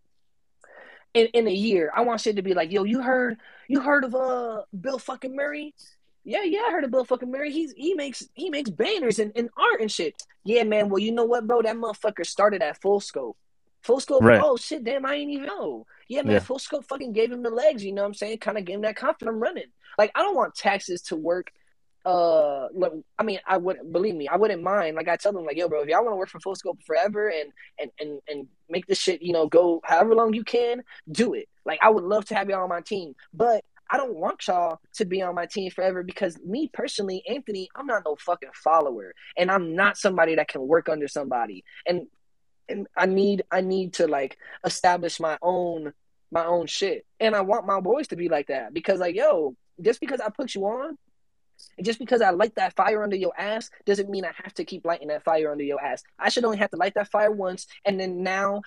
in, 1.13 1.27
in 1.29 1.47
a 1.47 1.53
year, 1.53 1.93
I 1.95 2.01
want 2.01 2.21
shit 2.21 2.37
to 2.37 2.43
be 2.43 2.55
like, 2.55 2.73
yo, 2.73 2.83
you 2.85 3.01
heard, 3.03 3.37
you 3.69 3.81
heard 3.81 4.05
of 4.05 4.15
uh 4.15 4.63
Bill 4.79 4.99
fucking 4.99 5.35
Murray? 5.37 5.75
Yeah, 6.25 6.43
yeah, 6.43 6.61
I 6.67 6.71
heard 6.73 6.85
of 6.85 6.91
Bill 6.91 7.05
fucking 7.05 7.31
Murray. 7.31 7.53
He's 7.53 7.73
he 7.77 7.95
makes 7.95 8.27
he 8.35 8.49
makes 8.51 8.71
banners 8.71 9.19
and, 9.19 9.31
and 9.37 9.51
art 9.57 9.81
and 9.81 9.93
shit. 9.93 10.15
Yeah, 10.45 10.65
man. 10.65 10.89
Well, 10.89 10.99
you 10.99 11.13
know 11.13 11.25
what, 11.27 11.47
bro? 11.47 11.63
That 11.63 11.77
motherfucker 11.77 12.27
started 12.27 12.63
at 12.63 12.81
Full 12.81 13.01
Scope. 13.01 13.37
Full 13.83 14.01
Scope. 14.01 14.23
Right. 14.23 14.41
Oh 14.43 14.57
shit, 14.57 14.83
damn, 14.83 15.05
I 15.05 15.15
ain't 15.17 15.31
even 15.31 15.47
know. 15.47 15.87
Yeah, 16.09 16.23
man. 16.23 16.33
Yeah. 16.33 16.39
Full 16.41 16.59
Scope 16.59 16.87
fucking 16.87 17.13
gave 17.13 17.31
him 17.31 17.43
the 17.43 17.51
legs. 17.51 17.85
You 17.85 17.93
know 17.93 18.03
what 18.03 18.09
I'm 18.09 18.15
saying? 18.15 18.39
Kind 18.39 18.57
of 18.59 18.65
gave 18.65 18.77
him 18.77 18.83
that 18.83 18.97
confidence. 18.97 19.35
I'm 19.35 19.41
running. 19.41 19.65
Like 19.99 20.11
I 20.15 20.23
don't 20.23 20.35
want 20.35 20.55
taxes 20.55 21.03
to 21.03 21.17
work. 21.17 21.53
Uh, 22.05 22.69
like, 22.75 22.93
I 23.19 23.23
mean, 23.23 23.41
I 23.47 23.57
wouldn't 23.57 23.93
believe 23.93 24.15
me. 24.15 24.29
I 24.29 24.37
wouldn't 24.37 24.63
mind. 24.63 24.97
Like 24.97 25.09
I 25.09 25.17
tell 25.17 25.33
them, 25.33 25.45
like, 25.45 25.57
yo, 25.57 25.69
bro, 25.69 25.83
if 25.83 25.89
y'all 25.89 26.03
want 26.05 26.13
to 26.13 26.17
work 26.17 26.29
for 26.29 26.41
Full 26.41 26.55
Scope 26.55 26.79
forever 26.87 27.29
and 27.29 27.51
and 27.79 27.91
and 27.99 28.21
and 28.29 28.49
make 28.69 28.87
this 28.87 28.99
shit, 28.99 29.23
you 29.23 29.33
know, 29.33 29.47
go 29.47 29.81
however 29.85 30.15
long 30.15 30.35
you 30.35 30.45
can, 30.45 30.83
do 31.11 31.35
it. 31.35 31.49
Like 31.65 31.79
I 31.83 31.91
would 31.91 32.05
love 32.05 32.27
to 32.27 32.35
have 32.35 32.49
y'all 32.51 32.63
on 32.63 32.69
my 32.69 32.83
team, 32.83 33.15
but 33.33 33.65
I 33.91 33.97
don't 33.97 34.17
want 34.17 34.47
y'all 34.47 34.81
to 34.95 35.05
be 35.05 35.23
on 35.23 35.35
my 35.35 35.47
team 35.47 35.71
forever 35.71 36.03
because 36.03 36.39
me 36.45 36.71
personally, 36.73 37.23
Anthony, 37.29 37.69
I'm 37.75 37.87
not 37.87 38.03
no 38.05 38.17
fucking 38.17 38.51
follower, 38.55 39.15
and 39.37 39.51
I'm 39.51 39.75
not 39.75 39.97
somebody 39.97 40.35
that 40.37 40.49
can 40.49 40.67
work 40.67 40.89
under 40.89 41.09
somebody, 41.09 41.65
and 41.87 42.07
and 42.69 42.87
I 42.97 43.07
need 43.07 43.45
I 43.51 43.61
need 43.61 43.95
to 43.95 44.07
like 44.07 44.39
establish 44.65 45.21
my 45.21 45.39
own 45.43 45.93
my 46.31 46.45
own 46.45 46.67
shit, 46.67 47.07
and 47.21 47.35
I 47.35 47.43
want 47.43 47.67
my 47.67 47.81
boys 47.81 48.09
to 48.09 48.17
be 48.17 48.29
like 48.29 48.49
that 48.49 48.75
because 48.75 49.01
like 49.01 49.15
yo, 49.15 49.55
just 49.81 50.01
because 50.01 50.21
I 50.21 50.29
put 50.31 50.55
you 50.55 50.65
on. 50.67 50.99
And 51.77 51.85
just 51.85 51.99
because 51.99 52.23
I 52.23 52.31
light 52.31 52.55
that 52.57 52.77
fire 52.77 53.03
under 53.03 53.17
your 53.17 53.33
ass 53.39 53.71
doesn't 53.85 54.11
mean 54.11 54.25
I 54.25 54.33
have 54.43 54.55
to 54.55 54.65
keep 54.65 54.85
lighting 54.85 55.09
that 55.09 55.25
fire 55.25 55.51
under 55.51 55.65
your 55.65 55.81
ass. 55.81 56.03
I 56.19 56.29
should 56.29 56.45
only 56.45 56.59
have 56.59 56.71
to 56.71 56.77
light 56.77 56.95
that 56.95 57.11
fire 57.11 57.33
once, 57.33 57.67
and 57.85 57.99
then 57.99 58.23
now 58.23 58.63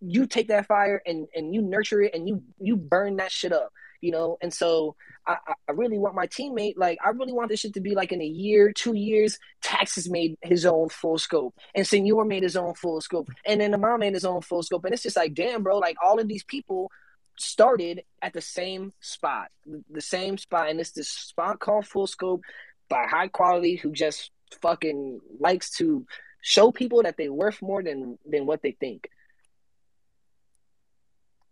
you 0.00 0.26
take 0.26 0.48
that 0.48 0.66
fire 0.66 1.02
and 1.06 1.26
and 1.34 1.54
you 1.54 1.60
nurture 1.60 2.00
it 2.00 2.14
and 2.14 2.26
you 2.26 2.42
you 2.58 2.76
burn 2.76 3.16
that 3.16 3.30
shit 3.30 3.52
up. 3.52 3.72
You 4.00 4.10
know. 4.10 4.38
And 4.40 4.52
so 4.52 4.96
I, 5.26 5.36
I 5.68 5.72
really 5.72 5.98
want 5.98 6.14
my 6.14 6.26
teammate, 6.26 6.74
like, 6.76 6.98
I 7.04 7.10
really 7.10 7.32
want 7.32 7.48
this 7.48 7.60
shit 7.60 7.74
to 7.74 7.80
be 7.80 7.94
like 7.94 8.12
in 8.12 8.22
a 8.22 8.26
year, 8.26 8.72
two 8.72 8.94
years. 8.94 9.38
Taxes 9.62 10.08
made 10.08 10.36
his 10.42 10.64
own 10.64 10.88
full 10.88 11.18
scope, 11.18 11.54
and 11.74 11.86
Senor 11.86 12.24
made 12.24 12.42
his 12.42 12.56
own 12.56 12.74
full 12.74 13.00
scope, 13.00 13.28
and 13.44 13.60
then 13.60 13.72
the 13.72 13.78
mom 13.78 14.00
made 14.00 14.14
his 14.14 14.24
own 14.24 14.42
full 14.42 14.62
scope. 14.62 14.84
And 14.84 14.94
it's 14.94 15.02
just 15.02 15.16
like, 15.16 15.34
damn, 15.34 15.62
bro, 15.62 15.78
like 15.78 15.96
all 16.04 16.20
of 16.20 16.28
these 16.28 16.44
people 16.44 16.90
started 17.38 18.04
at 18.22 18.32
the 18.32 18.40
same 18.40 18.92
spot, 19.00 19.48
the 19.90 20.00
same 20.00 20.38
spot, 20.38 20.70
and 20.70 20.80
it's 20.80 20.92
this 20.92 21.08
spot 21.10 21.60
called 21.60 21.86
Full 21.86 22.06
Scope 22.06 22.42
by 22.88 23.06
high 23.08 23.28
quality 23.28 23.76
who 23.76 23.92
just 23.92 24.30
fucking 24.62 25.20
likes 25.40 25.70
to 25.78 26.06
show 26.40 26.70
people 26.70 27.02
that 27.02 27.16
they're 27.16 27.32
worth 27.32 27.60
more 27.62 27.82
than 27.82 28.18
than 28.28 28.46
what 28.46 28.62
they 28.62 28.72
think. 28.72 29.08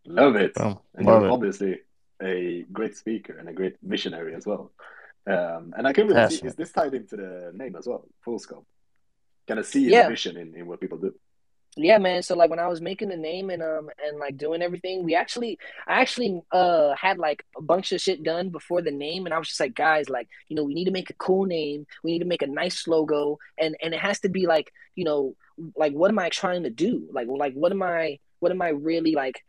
Love 0.06 0.36
it. 0.36 0.52
Oh, 0.60 0.80
And 0.94 1.06
love 1.06 1.22
you're 1.22 1.30
it. 1.30 1.32
obviously 1.32 1.78
a 2.22 2.64
great 2.72 2.96
speaker 2.96 3.36
and 3.38 3.48
a 3.48 3.52
great 3.52 3.76
visionary 3.82 4.34
as 4.34 4.46
well. 4.46 4.70
Um, 5.26 5.72
and 5.76 5.86
I 5.88 5.92
can 5.94 6.06
really 6.06 6.30
see 6.30 6.46
is 6.46 6.54
this 6.54 6.70
tied 6.72 6.92
into 6.94 7.16
the 7.16 7.50
name 7.54 7.74
as 7.76 7.86
well, 7.86 8.06
full 8.22 8.38
scope. 8.38 8.66
Kind 9.48 9.58
of 9.60 9.66
see 9.66 9.88
Yeah. 9.90 10.02
the 10.04 10.10
vision 10.10 10.36
in, 10.36 10.54
in 10.54 10.66
what 10.66 10.80
people 10.80 10.98
do. 10.98 11.14
Yeah, 11.76 11.98
man. 11.98 12.22
So 12.22 12.36
like 12.36 12.50
when 12.50 12.60
I 12.60 12.68
was 12.68 12.80
making 12.80 13.08
the 13.08 13.16
name 13.16 13.50
and 13.50 13.62
um 13.62 13.90
and 14.06 14.18
like 14.18 14.36
doing 14.36 14.62
everything, 14.62 15.02
we 15.02 15.14
actually 15.16 15.58
I 15.88 16.00
actually 16.00 16.40
uh 16.52 16.94
had 16.94 17.18
like 17.18 17.44
a 17.56 17.62
bunch 17.62 17.90
of 17.92 18.00
shit 18.00 18.22
done 18.22 18.50
before 18.50 18.80
the 18.80 18.92
name, 18.92 19.26
and 19.26 19.34
I 19.34 19.38
was 19.38 19.48
just 19.48 19.60
like, 19.60 19.74
guys, 19.74 20.08
like 20.08 20.28
you 20.48 20.54
know, 20.54 20.62
we 20.62 20.74
need 20.74 20.84
to 20.84 20.92
make 20.92 21.10
a 21.10 21.14
cool 21.14 21.46
name, 21.46 21.86
we 22.04 22.12
need 22.12 22.20
to 22.20 22.24
make 22.26 22.42
a 22.42 22.46
nice 22.46 22.86
logo, 22.86 23.38
and 23.58 23.76
and 23.82 23.92
it 23.92 24.00
has 24.00 24.20
to 24.20 24.28
be 24.28 24.46
like 24.46 24.72
you 24.94 25.04
know, 25.04 25.34
like 25.76 25.92
what 25.92 26.10
am 26.10 26.18
I 26.18 26.28
trying 26.28 26.62
to 26.62 26.70
do? 26.70 27.08
Like 27.12 27.26
like 27.28 27.54
what 27.54 27.72
am 27.72 27.82
I 27.82 28.20
what 28.38 28.52
am 28.52 28.62
I 28.62 28.68
really 28.68 29.14
like 29.14 29.44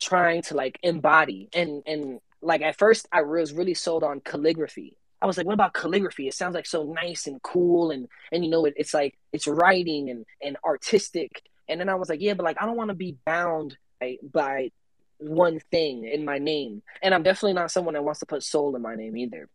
trying 0.00 0.42
to 0.42 0.54
like 0.54 0.78
embody? 0.82 1.50
And 1.52 1.82
and 1.86 2.20
like 2.40 2.62
at 2.62 2.78
first 2.78 3.06
I 3.12 3.22
was 3.22 3.52
really 3.52 3.74
sold 3.74 4.02
on 4.02 4.20
calligraphy. 4.20 4.96
I 5.20 5.26
was 5.26 5.36
like, 5.36 5.46
what 5.46 5.54
about 5.54 5.74
calligraphy? 5.74 6.28
It 6.28 6.34
sounds 6.34 6.54
like 6.54 6.66
so 6.66 6.84
nice 6.84 7.26
and 7.26 7.42
cool, 7.42 7.90
and 7.90 8.08
and 8.32 8.44
you 8.44 8.50
know, 8.50 8.64
it, 8.64 8.74
it's 8.76 8.94
like 8.94 9.18
it's 9.32 9.46
writing 9.46 10.08
and 10.10 10.24
and 10.42 10.56
artistic. 10.64 11.42
And 11.68 11.80
then 11.80 11.88
I 11.88 11.94
was 11.94 12.08
like, 12.08 12.20
yeah, 12.20 12.34
but 12.34 12.44
like 12.44 12.56
I 12.60 12.66
don't 12.66 12.76
want 12.76 12.90
to 12.90 12.94
be 12.94 13.16
bound 13.24 13.76
by, 14.00 14.16
by 14.22 14.70
one 15.18 15.60
thing 15.70 16.04
in 16.04 16.24
my 16.24 16.38
name. 16.38 16.82
And 17.02 17.14
I'm 17.14 17.22
definitely 17.22 17.54
not 17.54 17.70
someone 17.70 17.94
that 17.94 18.04
wants 18.04 18.20
to 18.20 18.26
put 18.26 18.42
soul 18.42 18.76
in 18.76 18.82
my 18.82 18.94
name 18.94 19.16
either. 19.16 19.48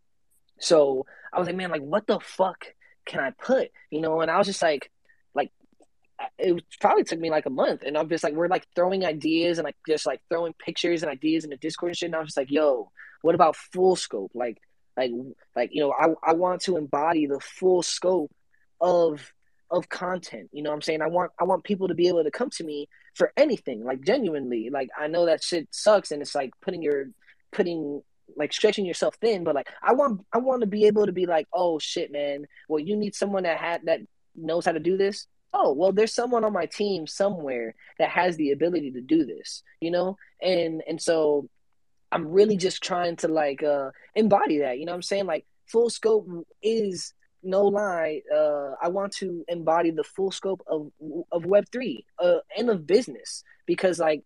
So 0.59 1.05
I 1.33 1.39
was 1.39 1.47
like, 1.47 1.55
man, 1.55 1.71
like 1.71 1.81
what 1.81 2.07
the 2.07 2.19
fuck 2.19 2.65
can 3.05 3.19
I 3.19 3.31
put? 3.31 3.71
You 3.89 4.01
know, 4.01 4.21
and 4.21 4.29
I 4.29 4.37
was 4.37 4.47
just 4.47 4.61
like, 4.61 4.91
like 5.33 5.51
it 6.37 6.63
probably 6.79 7.03
took 7.03 7.19
me 7.19 7.29
like 7.29 7.45
a 7.45 7.51
month, 7.51 7.83
and 7.83 7.97
I'm 7.97 8.09
just 8.09 8.23
like, 8.23 8.33
we're 8.33 8.47
like 8.47 8.67
throwing 8.75 9.05
ideas 9.05 9.57
and 9.57 9.65
like 9.65 9.77
just 9.87 10.05
like 10.05 10.21
throwing 10.29 10.53
pictures 10.53 11.03
and 11.03 11.11
ideas 11.11 11.43
in 11.43 11.49
the 11.49 11.57
Discord 11.57 11.91
and 11.91 11.97
shit. 11.97 12.07
And 12.07 12.15
I 12.15 12.19
was 12.19 12.27
just 12.27 12.37
like, 12.37 12.51
yo, 12.51 12.91
what 13.21 13.35
about 13.35 13.55
full 13.55 13.95
scope? 13.95 14.31
Like, 14.33 14.57
like, 14.97 15.11
like 15.55 15.69
you 15.73 15.81
know, 15.81 15.93
I 15.93 16.31
I 16.31 16.33
want 16.33 16.61
to 16.63 16.77
embody 16.77 17.25
the 17.25 17.39
full 17.39 17.81
scope 17.81 18.31
of 18.79 19.33
of 19.71 19.89
content. 19.89 20.49
You 20.51 20.61
know 20.61 20.69
what 20.69 20.75
I'm 20.75 20.81
saying? 20.81 21.01
I 21.01 21.07
want 21.07 21.31
I 21.39 21.45
want 21.45 21.63
people 21.63 21.87
to 21.87 21.95
be 21.95 22.09
able 22.09 22.23
to 22.23 22.31
come 22.31 22.49
to 22.51 22.63
me 22.63 22.87
for 23.15 23.31
anything, 23.37 23.83
like 23.83 24.01
genuinely. 24.01 24.69
Like 24.69 24.89
I 24.99 25.07
know 25.07 25.25
that 25.25 25.43
shit 25.43 25.67
sucks 25.71 26.11
and 26.11 26.21
it's 26.21 26.35
like 26.35 26.51
putting 26.61 26.81
your 26.81 27.05
putting 27.51 28.01
like 28.35 28.53
stretching 28.53 28.85
yourself 28.85 29.15
thin, 29.21 29.43
but 29.43 29.55
like 29.55 29.69
I 29.81 29.93
want 29.93 30.21
I 30.33 30.39
want 30.39 30.61
to 30.61 30.67
be 30.67 30.85
able 30.85 31.05
to 31.05 31.11
be 31.11 31.25
like, 31.25 31.47
oh 31.53 31.79
shit, 31.79 32.11
man. 32.11 32.45
Well, 32.67 32.79
you 32.79 32.95
need 32.95 33.15
someone 33.15 33.43
that 33.43 33.57
had 33.57 33.81
that 33.85 34.01
knows 34.35 34.65
how 34.65 34.73
to 34.73 34.79
do 34.79 34.97
this. 34.97 35.27
Oh, 35.53 35.73
well, 35.73 35.91
there's 35.91 36.13
someone 36.13 36.45
on 36.45 36.53
my 36.53 36.65
team 36.65 37.07
somewhere 37.07 37.75
that 37.99 38.09
has 38.09 38.37
the 38.37 38.51
ability 38.51 38.91
to 38.91 39.01
do 39.01 39.25
this, 39.25 39.63
you 39.79 39.91
know? 39.91 40.17
And 40.41 40.83
and 40.87 41.01
so 41.01 41.49
I'm 42.11 42.27
really 42.27 42.57
just 42.57 42.83
trying 42.83 43.15
to 43.17 43.29
like 43.29 43.63
uh 43.63 43.91
embody 44.15 44.59
that, 44.59 44.79
you 44.79 44.85
know 44.85 44.91
what 44.91 44.97
I'm 44.97 45.01
saying? 45.01 45.25
Like 45.25 45.45
full 45.67 45.89
scope 45.89 46.27
is 46.61 47.13
no 47.43 47.65
lie, 47.65 48.21
uh, 48.33 48.71
I 48.81 48.89
want 48.89 49.13
to 49.13 49.43
embody 49.47 49.91
the 49.91 50.03
full 50.03 50.31
scope 50.31 50.61
of 50.67 50.91
of 51.31 51.45
Web 51.45 51.65
three 51.71 52.05
uh, 52.19 52.39
and 52.57 52.69
of 52.69 52.87
business 52.87 53.43
because 53.65 53.99
like 53.99 54.23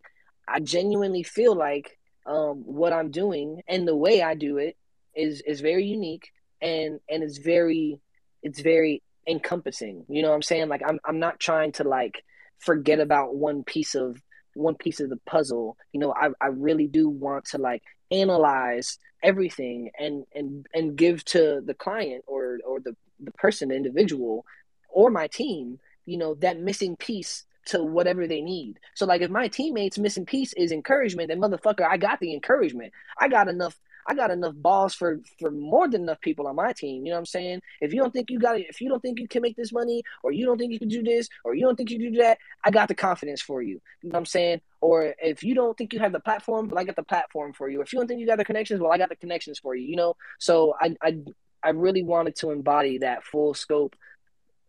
I 0.47 0.59
genuinely 0.59 1.23
feel 1.23 1.55
like 1.55 1.97
um, 2.25 2.63
what 2.65 2.93
I'm 2.93 3.11
doing 3.11 3.61
and 3.67 3.87
the 3.87 3.95
way 3.95 4.21
I 4.21 4.35
do 4.35 4.57
it 4.57 4.75
is 5.15 5.41
is 5.41 5.61
very 5.61 5.85
unique 5.85 6.31
and 6.61 6.99
and 7.09 7.23
it's 7.23 7.37
very 7.37 7.99
it's 8.43 8.59
very 8.59 9.01
encompassing. 9.27 10.05
You 10.07 10.21
know 10.21 10.29
what 10.29 10.35
I'm 10.35 10.41
saying? 10.41 10.67
Like 10.69 10.81
I'm 10.85 10.99
I'm 11.05 11.19
not 11.19 11.39
trying 11.39 11.71
to 11.73 11.83
like 11.83 12.23
forget 12.59 12.99
about 12.99 13.35
one 13.35 13.63
piece 13.63 13.95
of 13.95 14.21
one 14.55 14.75
piece 14.75 14.99
of 14.99 15.09
the 15.09 15.19
puzzle. 15.25 15.77
You 15.91 15.99
know, 15.99 16.13
I 16.13 16.29
I 16.41 16.47
really 16.47 16.87
do 16.87 17.09
want 17.09 17.45
to 17.45 17.57
like 17.57 17.83
analyze 18.11 18.97
everything 19.23 19.91
and 19.97 20.25
and 20.33 20.67
and 20.73 20.95
give 20.95 21.25
to 21.25 21.61
the 21.65 21.73
client 21.73 22.23
or 22.27 22.59
or 22.65 22.79
the 22.79 22.95
the 23.19 23.31
person, 23.31 23.69
the 23.69 23.75
individual, 23.75 24.45
or 24.89 25.09
my 25.09 25.27
team, 25.27 25.79
you 26.05 26.17
know, 26.17 26.35
that 26.35 26.59
missing 26.59 26.95
piece 26.95 27.45
to 27.65 27.83
whatever 27.83 28.27
they 28.27 28.41
need. 28.41 28.79
So 28.93 29.05
like 29.05 29.21
if 29.21 29.31
my 29.31 29.47
teammates 29.47 29.97
missing 29.97 30.25
piece 30.25 30.53
is 30.53 30.71
encouragement, 30.71 31.29
then 31.29 31.41
motherfucker, 31.41 31.87
I 31.87 31.97
got 31.97 32.19
the 32.19 32.33
encouragement. 32.33 32.93
I 33.19 33.27
got 33.27 33.47
enough 33.47 33.79
I 34.07 34.13
got 34.13 34.31
enough 34.31 34.53
balls 34.55 34.93
for 34.93 35.19
for 35.39 35.51
more 35.51 35.87
than 35.87 36.03
enough 36.03 36.21
people 36.21 36.47
on 36.47 36.55
my 36.55 36.73
team. 36.73 37.05
You 37.05 37.11
know 37.11 37.17
what 37.17 37.19
I'm 37.19 37.25
saying? 37.25 37.61
If 37.81 37.93
you 37.93 38.01
don't 38.01 38.13
think 38.13 38.29
you 38.29 38.39
got 38.39 38.59
it, 38.59 38.67
if 38.69 38.81
you 38.81 38.89
don't 38.89 39.01
think 39.01 39.19
you 39.19 39.27
can 39.27 39.41
make 39.41 39.55
this 39.55 39.71
money, 39.71 40.03
or 40.23 40.31
you 40.31 40.45
don't 40.45 40.57
think 40.57 40.73
you 40.73 40.79
can 40.79 40.89
do 40.89 41.03
this, 41.03 41.27
or 41.43 41.55
you 41.55 41.65
don't 41.65 41.75
think 41.75 41.89
you 41.89 41.99
can 41.99 42.13
do 42.13 42.19
that, 42.19 42.37
I 42.63 42.71
got 42.71 42.87
the 42.87 42.95
confidence 42.95 43.41
for 43.41 43.61
you. 43.61 43.81
You 44.01 44.09
know 44.09 44.11
what 44.11 44.19
I'm 44.19 44.25
saying? 44.25 44.61
Or 44.81 45.15
if 45.21 45.43
you 45.43 45.55
don't 45.55 45.77
think 45.77 45.93
you 45.93 45.99
have 45.99 46.11
the 46.11 46.19
platform, 46.19 46.69
well, 46.69 46.79
I 46.79 46.83
got 46.83 46.95
the 46.95 47.03
platform 47.03 47.53
for 47.53 47.69
you. 47.69 47.81
If 47.81 47.91
you 47.91 47.99
don't 47.99 48.07
think 48.07 48.19
you 48.19 48.27
got 48.27 48.37
the 48.37 48.45
connections, 48.45 48.79
well, 48.79 48.91
I 48.91 48.97
got 48.97 49.09
the 49.09 49.15
connections 49.15 49.59
for 49.59 49.75
you. 49.75 49.87
You 49.87 49.95
know? 49.95 50.15
So 50.39 50.75
I 50.79 50.95
I 51.01 51.17
I 51.63 51.69
really 51.69 52.03
wanted 52.03 52.35
to 52.37 52.51
embody 52.51 52.99
that 52.99 53.23
full 53.23 53.53
scope. 53.53 53.95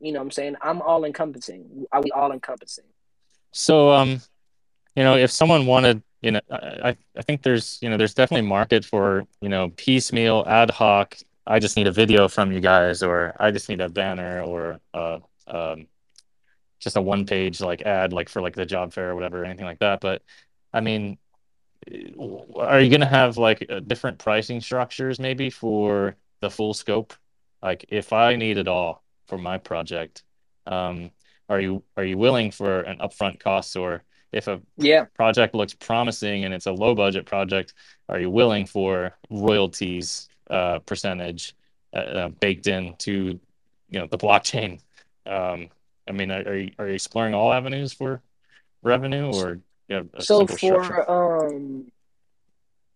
You 0.01 0.13
know 0.13 0.19
what 0.19 0.27
I'm 0.27 0.31
saying? 0.31 0.57
I'm 0.63 0.81
all 0.83 1.05
encompassing. 1.05 1.87
Are 1.93 2.03
we 2.03 2.11
all 2.11 2.33
encompassing? 2.33 2.85
So, 3.53 3.91
um, 3.91 4.21
you 4.95 5.03
know, 5.03 5.17
if 5.17 5.31
someone 5.31 5.67
wanted, 5.67 6.03
you 6.23 6.33
know, 6.33 6.41
I, 6.51 6.97
I 7.17 7.23
think 7.23 7.43
there's, 7.43 7.79
you 7.83 7.91
know, 7.91 7.97
there's 7.97 8.15
definitely 8.15 8.49
market 8.49 8.85
for, 8.85 9.27
you 9.41 9.49
know, 9.49 9.71
piecemeal, 9.77 10.45
ad 10.47 10.71
hoc. 10.71 11.17
I 11.47 11.59
just 11.59 11.77
need 11.77 11.87
a 11.87 11.93
video 11.93 12.29
from 12.29 12.53
you 12.53 12.61
guys, 12.61 13.03
or 13.03 13.37
I 13.39 13.51
just 13.51 13.69
need 13.69 13.81
a 13.81 13.89
banner, 13.89 14.43
or 14.43 14.81
uh, 14.95 15.19
um, 15.47 15.87
just 16.81 16.97
a 16.97 17.03
one 17.03 17.27
page 17.27 17.61
like 17.61 17.83
ad, 17.83 18.13
like 18.13 18.29
for 18.29 18.43
like 18.43 18.57
the 18.57 18.67
job 18.67 18.93
fair 18.93 19.11
or 19.11 19.15
whatever, 19.15 19.45
anything 19.45 19.65
like 19.65 19.79
that. 19.79 20.01
But 20.01 20.23
I 20.73 20.81
mean, 20.81 21.19
are 22.57 22.81
you 22.81 22.91
gonna 22.91 23.07
have 23.07 23.37
like 23.39 23.67
uh, 23.69 23.81
different 23.81 24.19
pricing 24.19 24.61
structures 24.61 25.19
maybe 25.19 25.51
for 25.51 26.17
the 26.41 26.51
full 26.51 26.75
scope? 26.75 27.15
Like 27.63 27.85
if 27.89 28.13
I 28.13 28.37
need 28.37 28.59
it 28.59 28.69
all 28.69 29.05
for 29.27 29.39
my 29.39 29.59
project, 29.59 30.23
um, 30.67 31.11
are 31.49 31.61
you 31.61 31.85
are 31.97 32.05
you 32.05 32.19
willing 32.19 32.51
for 32.51 32.81
an 32.81 32.99
upfront 32.99 33.39
cost 33.41 33.77
or 33.77 34.03
if 34.33 34.49
a 34.49 34.61
Yeah. 34.77 35.07
project 35.15 35.55
looks 35.55 35.75
promising 35.75 36.45
and 36.45 36.53
it's 36.53 36.67
a 36.67 36.73
low 36.73 36.95
budget 36.95 37.27
project, 37.27 37.75
are 38.09 38.21
you 38.21 38.31
willing 38.31 38.67
for 38.67 39.17
royalties 39.31 40.29
uh, 40.51 40.79
percentage 40.81 41.55
uh, 41.95 41.99
uh, 41.99 42.29
baked 42.29 42.67
into 42.67 43.39
you 43.91 44.01
know 44.01 44.07
the 44.07 44.19
blockchain? 44.19 44.81
Um, 45.27 45.69
I 46.09 46.13
mean, 46.13 46.31
are, 46.31 46.41
are 46.41 46.57
you 46.57 46.71
are 46.79 46.89
you 46.89 46.95
exploring 46.95 47.35
all 47.35 47.53
avenues 47.53 47.93
for 47.93 48.23
revenue 48.83 49.33
or 49.33 49.61
you 49.89 49.97
know, 49.97 50.09
a 50.15 50.23
So 50.23 50.47
for 50.47 51.11
um 51.11 51.91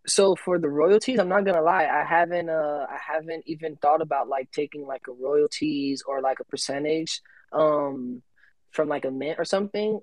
so 0.06 0.34
for 0.34 0.58
the 0.58 0.68
royalties, 0.68 1.18
I'm 1.18 1.28
not 1.28 1.44
gonna 1.44 1.62
lie, 1.62 1.86
I 1.86 2.04
haven't 2.04 2.48
uh 2.48 2.86
I 2.88 2.98
haven't 3.12 3.44
even 3.46 3.76
thought 3.76 4.02
about 4.02 4.28
like 4.28 4.50
taking 4.50 4.86
like 4.86 5.02
a 5.08 5.12
royalties 5.12 6.02
or 6.06 6.20
like 6.20 6.40
a 6.40 6.44
percentage 6.44 7.20
um 7.52 8.22
from 8.70 8.88
like 8.88 9.04
a 9.04 9.10
mint 9.10 9.38
or 9.38 9.44
something. 9.44 10.00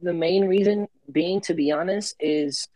The 0.00 0.14
main 0.14 0.46
reason 0.46 0.88
being, 1.10 1.40
to 1.42 1.54
be 1.54 1.72
honest, 1.72 2.14
is 2.20 2.68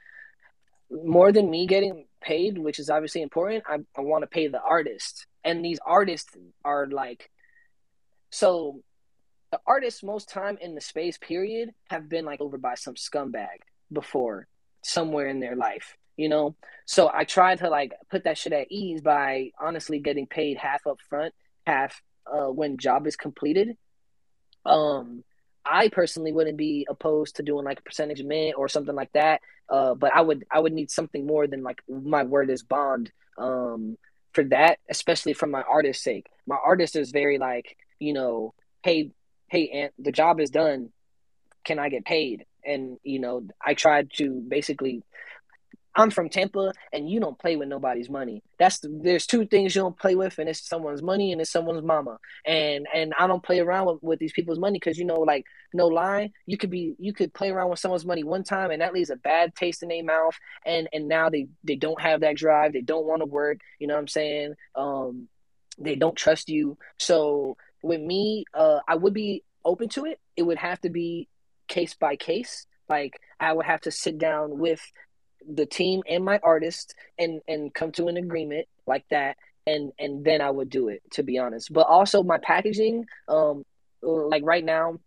more 0.91 1.33
than 1.33 1.51
me 1.51 1.67
getting 1.67 2.07
paid, 2.21 2.59
which 2.59 2.79
is 2.79 2.91
obviously 2.91 3.23
important, 3.23 3.65
I, 3.67 3.79
I 3.97 4.01
want 4.01 4.23
to 4.23 4.27
pay 4.27 4.49
the 4.49 4.61
artist. 4.61 5.27
And 5.45 5.65
these 5.65 5.79
artists 5.85 6.37
are 6.65 6.87
like 6.87 7.31
so 8.33 8.83
the 9.53 9.61
artists 9.67 10.03
most 10.03 10.31
time 10.31 10.59
in 10.61 10.75
the 10.75 10.81
space 10.81 11.19
period 11.19 11.71
have 11.91 12.09
been 12.09 12.25
like 12.25 12.41
over 12.41 12.59
by 12.59 12.75
some 12.75 12.95
scumbag 12.95 13.61
before 13.93 14.49
somewhere 14.83 15.29
in 15.29 15.39
their 15.39 15.55
life 15.55 15.97
you 16.17 16.29
know 16.29 16.57
so 16.87 17.11
i 17.13 17.25
tried 17.25 17.59
to 17.59 17.69
like 17.69 17.93
put 18.11 18.25
that 18.25 18.39
shit 18.39 18.53
at 18.53 18.67
ease 18.71 19.03
by 19.03 19.51
honestly 19.61 20.01
getting 20.01 20.27
paid 20.27 20.57
half 20.57 20.87
up 20.87 20.99
front 21.09 21.35
half 21.67 22.03
uh, 22.27 22.47
when 22.47 22.79
job 22.79 23.07
is 23.07 23.17
completed 23.17 23.77
um 24.65 25.23
i 25.65 25.89
personally 25.89 26.33
wouldn't 26.33 26.57
be 26.57 26.87
opposed 26.89 27.37
to 27.37 27.43
doing 27.43 27.65
like 27.65 27.81
a 27.81 27.83
percentage 27.83 28.23
mint 28.23 28.55
or 28.57 28.69
something 28.69 28.95
like 28.95 29.13
that 29.13 29.41
uh 29.69 29.95
but 29.95 30.13
i 30.15 30.21
would 30.21 30.45
i 30.51 30.59
would 30.59 30.73
need 30.73 30.91
something 30.91 31.27
more 31.27 31.47
than 31.47 31.63
like 31.63 31.81
my 31.89 32.23
word 32.23 32.51
is 32.51 32.63
bond 32.63 33.11
um 33.39 33.97
for 34.33 34.45
that 34.45 34.79
especially 34.89 35.33
for 35.33 35.47
my 35.47 35.63
artist's 35.63 36.03
sake. 36.03 36.27
My 36.47 36.57
artist 36.63 36.97
is 36.97 37.11
very 37.11 37.39
like 37.39 37.77
you 37.99 38.13
know 38.13 38.55
hey 38.83 39.11
hey 39.49 39.69
Ant, 39.69 39.93
the 39.99 40.13
job 40.13 40.41
is 40.41 40.51
done. 40.51 40.91
Can 41.65 41.79
i 41.79 41.89
get 41.89 42.05
paid? 42.05 42.47
And 42.65 42.99
you 43.03 43.19
know 43.19 43.47
i 43.65 43.75
tried 43.75 44.11
to 44.15 44.43
basically 44.49 45.03
I'm 45.95 46.11
from 46.11 46.31
Tampa, 46.31 46.73
and 46.93 47.09
you 47.09 47.21
don't 47.21 47.39
play 47.39 47.57
with 47.57 47.69
nobody's 47.69 48.09
money. 48.09 48.43
That's 48.59 48.79
the, 48.79 48.89
there's 49.03 49.27
two 49.27 49.47
things 49.47 49.75
you 49.75 49.83
don't 49.83 49.99
play 49.99 50.15
with, 50.15 50.39
and 50.39 50.49
it's 50.49 50.67
someone's 50.67 51.03
money 51.03 51.33
and 51.33 51.41
it's 51.41 51.51
someone's 51.51 51.85
mama. 51.85 52.19
And 52.47 52.87
and 52.95 53.13
I 53.19 53.27
don't 53.27 53.43
play 53.43 53.61
around 53.61 53.87
with, 53.87 54.03
with 54.03 54.19
these 54.19 54.33
people's 54.33 54.59
money 54.59 54.79
because 54.79 54.99
you 54.99 55.05
know, 55.05 55.21
like 55.21 55.45
no 55.75 55.89
lie, 55.89 56.31
you 56.47 56.57
could 56.57 56.71
be 56.71 56.95
you 56.99 57.13
could 57.13 57.35
play 57.35 57.51
around 57.51 57.71
with 57.71 57.79
someone's 57.79 58.07
money 58.07 58.25
one 58.25 58.43
time, 58.43 58.71
and 58.71 58.81
that 58.81 58.95
leaves 58.95 59.11
a 59.11 59.17
bad 59.17 59.55
taste 59.55 59.83
in 59.83 59.91
their 59.91 60.05
mouth. 60.05 60.35
And 60.65 60.89
and 60.93 61.09
now 61.09 61.29
they 61.29 61.49
they 61.63 61.77
don't 61.77 62.01
have 62.01 62.21
that 62.21 62.37
drive, 62.37 62.73
they 62.73 62.81
don't 62.81 63.07
want 63.07 63.21
to 63.21 63.27
work. 63.27 63.59
You 63.79 63.87
know 63.87 63.95
what 63.95 64.01
I'm 64.01 64.09
saying? 64.09 64.55
Um, 64.75 65.29
they 65.79 65.95
don't 65.95 66.17
trust 66.17 66.49
you. 66.49 66.79
So 66.99 67.57
with 67.83 68.01
me, 68.01 68.45
uh, 68.55 68.81
I 68.89 68.97
would 68.97 69.15
be 69.15 69.45
open 69.65 69.89
to 69.91 70.07
it. 70.07 70.21
It 70.37 70.43
would 70.43 70.59
have 70.59 70.81
to 70.83 70.91
be 70.91 71.29
case 71.69 71.95
by 71.95 72.17
case. 72.17 72.67
Like 72.89 73.21
I 73.41 73.53
would 73.53 73.67
have 73.67 73.81
to 73.83 73.91
sit 73.91 74.19
down 74.19 74.59
with 74.59 74.81
the 75.51 75.67
team 75.67 76.03
and 76.09 76.25
my 76.25 76.39
artist 76.43 76.95
and 77.19 77.41
and 77.49 77.73
come 77.73 77.93
to 77.93 78.09
an 78.09 78.17
agreement 78.17 78.67
like 78.87 79.05
that 79.11 79.37
and 79.67 79.93
and 79.99 80.25
then 80.25 80.41
I 80.41 80.51
would 80.51 80.71
do 80.71 80.89
it 80.89 81.03
to 81.13 81.23
be 81.23 81.39
honest. 81.39 81.73
But 81.73 81.87
also 81.87 82.23
my 82.23 82.39
packaging 82.39 83.07
um 83.29 83.65
like 84.03 84.43
right 84.45 84.65
now 84.65 84.99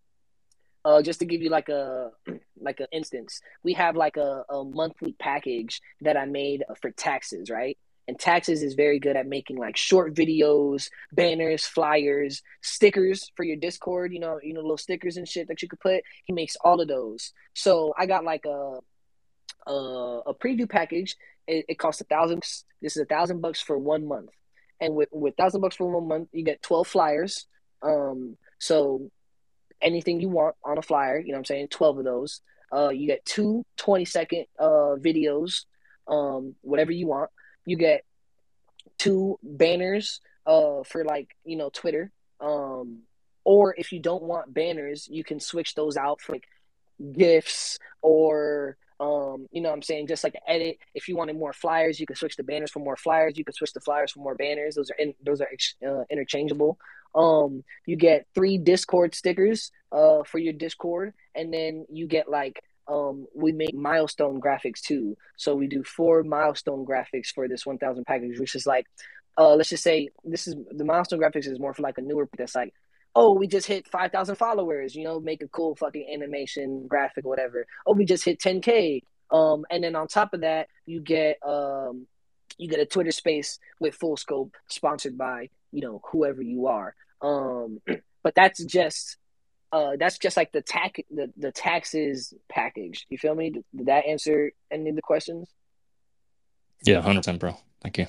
uh 0.86 1.02
just 1.02 1.20
to 1.20 1.26
give 1.26 1.42
you 1.42 1.50
like 1.50 1.70
a 1.70 2.12
like 2.60 2.80
an 2.80 2.88
instance, 2.92 3.42
we 3.64 3.74
have 3.74 3.96
like 3.96 4.18
a, 4.18 4.44
a 4.50 4.64
monthly 4.64 5.14
package 5.14 5.82
that 6.02 6.18
I 6.18 6.26
made 6.26 6.64
for 6.82 6.92
taxes, 6.92 7.50
right? 7.50 7.78
And 8.08 8.20
taxes 8.20 8.62
is 8.62 8.76
very 8.76 9.00
good 9.00 9.16
at 9.16 9.28
making 9.28 9.58
like 9.58 9.78
short 9.78 10.14
videos, 10.14 10.90
banners, 11.12 11.66
flyers, 11.66 12.44
stickers 12.62 13.32
for 13.36 13.44
your 13.44 13.58
Discord. 13.58 14.14
You 14.14 14.20
know, 14.20 14.40
you 14.44 14.54
know, 14.54 14.62
little 14.62 14.78
stickers 14.78 15.18
and 15.18 15.28
shit 15.28 15.48
that 15.48 15.62
you 15.62 15.68
could 15.68 15.80
put. 15.80 16.04
He 16.26 16.34
makes 16.34 16.56
all 16.64 16.80
of 16.80 16.88
those. 16.88 17.34
So 17.56 17.94
I 17.98 18.06
got 18.06 18.24
like 18.24 18.46
a 18.46 18.80
a, 19.68 20.22
a 20.28 20.34
preview 20.34 20.70
package. 20.70 21.16
It, 21.48 21.66
it 21.70 21.80
costs 21.80 22.02
a 22.02 22.06
thousand. 22.06 22.44
This 22.82 22.96
is 22.96 23.04
a 23.04 23.06
thousand 23.06 23.42
bucks 23.42 23.62
for 23.62 23.78
one 23.78 24.08
month, 24.08 24.30
and 24.80 24.96
with 24.96 25.10
with 25.12 25.36
thousand 25.36 25.62
bucks 25.62 25.76
for 25.76 25.90
one 25.90 26.08
month, 26.08 26.30
you 26.32 26.44
get 26.44 26.62
twelve 26.62 26.88
flyers. 26.88 27.48
Um, 27.82 28.38
so 28.60 29.12
anything 29.82 30.20
you 30.20 30.30
want 30.30 30.56
on 30.64 30.78
a 30.78 30.82
flyer, 30.82 31.20
you 31.20 31.28
know 31.28 31.34
what 31.34 31.40
I'm 31.40 31.46
saying? 31.46 31.68
12 31.70 32.00
of 32.00 32.06
those. 32.06 32.42
Uh, 32.74 32.90
you 32.90 33.08
get 33.08 33.24
two 33.26 33.64
20 33.78 34.06
second 34.06 34.46
uh, 34.60 34.96
videos, 34.98 35.66
um, 36.08 36.56
whatever 36.62 36.92
you 36.92 37.08
want. 37.08 37.30
You 37.66 37.78
get 37.78 38.04
two 38.98 39.40
banners 39.44 40.20
uh, 40.46 40.84
for 40.84 41.04
like, 41.06 41.36
you 41.46 41.56
know, 41.56 41.70
Twitter. 41.70 42.12
Um, 42.42 43.04
or 43.44 43.76
if 43.78 43.92
you 43.92 44.00
don't 44.00 44.24
want 44.24 44.54
banners, 44.54 45.08
you 45.10 45.24
can 45.24 45.40
switch 45.40 45.76
those 45.76 45.96
out 45.96 46.20
for 46.22 46.34
like 46.34 46.48
gifts 47.14 47.78
or 48.02 48.78
um, 49.00 49.48
you 49.52 49.62
know 49.62 49.70
what 49.70 49.76
I'm 49.76 49.82
saying? 49.82 50.08
Just 50.08 50.24
like 50.24 50.36
edit. 50.48 50.78
If 50.94 51.08
you 51.08 51.18
wanted 51.18 51.38
more 51.38 51.54
flyers, 51.54 52.00
you 52.00 52.06
could 52.06 52.18
switch 52.18 52.38
the 52.38 52.44
banners 52.44 52.72
for 52.72 52.80
more 52.80 52.96
flyers. 52.96 53.38
You 53.38 53.44
could 53.44 53.56
switch 53.56 53.74
the 53.74 53.82
flyers 53.82 54.12
for 54.12 54.20
more 54.20 54.36
banners. 54.36 54.76
Those 54.76 54.90
are 54.92 54.96
in, 54.98 55.14
those 55.24 55.42
are 55.42 55.50
uh, 55.86 56.04
interchangeable. 56.10 56.78
Um, 57.14 57.64
you 57.86 57.96
get 57.96 58.28
three 58.36 58.58
Discord 58.58 59.16
stickers 59.16 59.72
uh 59.92 60.24
for 60.24 60.38
your 60.38 60.54
Discord, 60.54 61.14
and 61.34 61.54
then 61.54 61.86
you 61.90 62.08
get 62.08 62.30
like 62.30 62.62
um 62.88 63.28
we 63.34 63.52
make 63.52 63.74
milestone 63.74 64.40
graphics 64.40 64.82
too. 64.82 65.18
So 65.38 65.56
we 65.56 65.68
do 65.68 65.84
four 65.84 66.24
milestone 66.24 66.86
graphics 66.86 67.28
for 67.34 67.48
this 67.48 67.66
1000 67.66 68.06
package, 68.06 68.40
which 68.40 68.56
is 68.56 68.66
like 68.66 68.86
uh 69.38 69.56
let's 69.56 69.70
just 69.70 69.84
say 69.84 70.10
this 70.24 70.48
is 70.48 70.56
the 70.72 70.86
milestone 70.86 71.20
graphics 71.20 71.48
is 71.48 71.60
more 71.60 71.74
for 71.74 71.82
like 71.82 71.98
a 71.98 72.02
newer 72.02 72.30
that's 72.38 72.56
like 72.56 72.74
oh, 73.16 73.34
we 73.34 73.48
just 73.48 73.68
hit 73.68 73.88
5,000 73.88 74.36
followers, 74.36 74.94
you 74.94 75.04
know, 75.04 75.20
make 75.20 75.42
a 75.42 75.48
cool 75.48 75.76
fucking 75.76 76.08
animation, 76.14 76.86
graphic, 76.88 77.26
whatever. 77.26 77.66
Oh, 77.88 77.94
we 77.94 78.06
just 78.06 78.26
hit 78.26 78.40
10K. 78.40 79.04
Um, 79.32 79.66
and 79.72 79.84
then 79.84 79.96
on 79.96 80.08
top 80.08 80.34
of 80.34 80.42
that, 80.42 80.68
you 80.86 81.00
get 81.00 81.38
um, 81.44 82.08
you 82.58 82.68
get 82.70 82.80
a 82.80 82.86
Twitter 82.86 83.12
space 83.12 83.58
with 83.80 83.96
full 83.96 84.18
scope 84.18 84.56
sponsored 84.68 85.18
by, 85.18 85.50
you 85.72 85.82
know, 85.82 86.02
whoever 86.12 86.42
you 86.42 86.68
are. 86.68 86.96
Um, 87.22 87.82
but 88.24 88.36
that's 88.36 88.64
just 88.64 89.18
uh, 89.72 89.94
that's 90.00 90.18
just 90.20 90.38
like 90.38 90.52
the 90.52 90.62
tax 90.62 91.00
the, 91.10 91.32
the 91.38 91.52
taxes 91.52 92.34
package. 92.50 93.08
You 93.10 93.18
feel 93.18 93.34
me? 93.34 93.50
Did, 93.50 93.64
did 93.76 93.88
that 93.88 94.06
answer 94.06 94.52
any 94.70 94.90
of 94.90 94.96
the 94.96 95.02
questions? 95.02 95.50
Yeah, 96.84 97.02
hundred 97.02 97.22
percent, 97.22 97.40
bro. 97.40 97.58
Thank 97.82 97.98
you. 97.98 98.08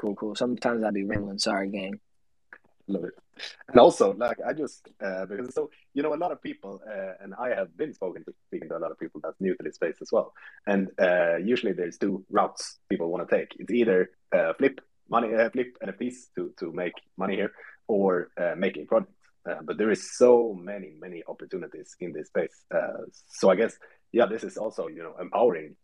Cool, 0.00 0.14
cool. 0.14 0.34
Sometimes 0.34 0.82
I 0.82 0.90
be 0.90 1.04
rambling. 1.04 1.38
Sorry, 1.38 1.68
gang. 1.68 2.00
Love 2.92 3.04
it. 3.04 3.14
And 3.68 3.78
also, 3.80 4.12
like 4.12 4.36
I 4.46 4.52
just 4.52 4.86
uh, 5.04 5.24
because 5.24 5.54
so 5.54 5.70
you 5.94 6.02
know 6.02 6.14
a 6.14 6.20
lot 6.24 6.32
of 6.32 6.42
people, 6.42 6.80
uh, 6.86 7.12
and 7.22 7.34
I 7.34 7.54
have 7.54 7.74
been 7.76 7.94
spoken 7.94 8.22
to, 8.24 8.34
speaking 8.48 8.68
to 8.68 8.76
a 8.76 8.82
lot 8.84 8.90
of 8.90 8.98
people 8.98 9.20
that's 9.24 9.40
new 9.40 9.54
to 9.56 9.62
this 9.62 9.76
space 9.76 9.96
as 10.02 10.10
well. 10.12 10.34
And 10.66 10.90
uh, 11.00 11.36
usually 11.36 11.72
there's 11.72 11.96
two 11.96 12.24
routes 12.30 12.78
people 12.90 13.10
want 13.10 13.26
to 13.26 13.36
take. 13.36 13.56
It's 13.58 13.72
either 13.72 14.10
uh, 14.36 14.52
flip 14.58 14.80
money, 15.08 15.34
uh, 15.34 15.48
flip 15.50 15.70
NFTs 15.82 16.16
to 16.36 16.52
to 16.60 16.72
make 16.72 16.92
money 17.16 17.36
here, 17.36 17.52
or 17.88 18.28
uh, 18.36 18.54
making 18.56 18.86
projects. 18.86 19.16
but 19.66 19.78
there 19.78 19.90
is 19.90 20.02
so 20.22 20.54
many 20.70 20.90
many 21.00 21.22
opportunities 21.26 21.96
in 22.00 22.12
this 22.12 22.28
space. 22.28 22.56
so 23.28 23.50
I 23.50 23.56
guess 23.56 23.74
yeah, 24.12 24.26
this 24.26 24.44
is 24.44 24.56
also 24.58 24.88
you 24.88 25.02
know 25.02 25.14
empowering 25.18 25.76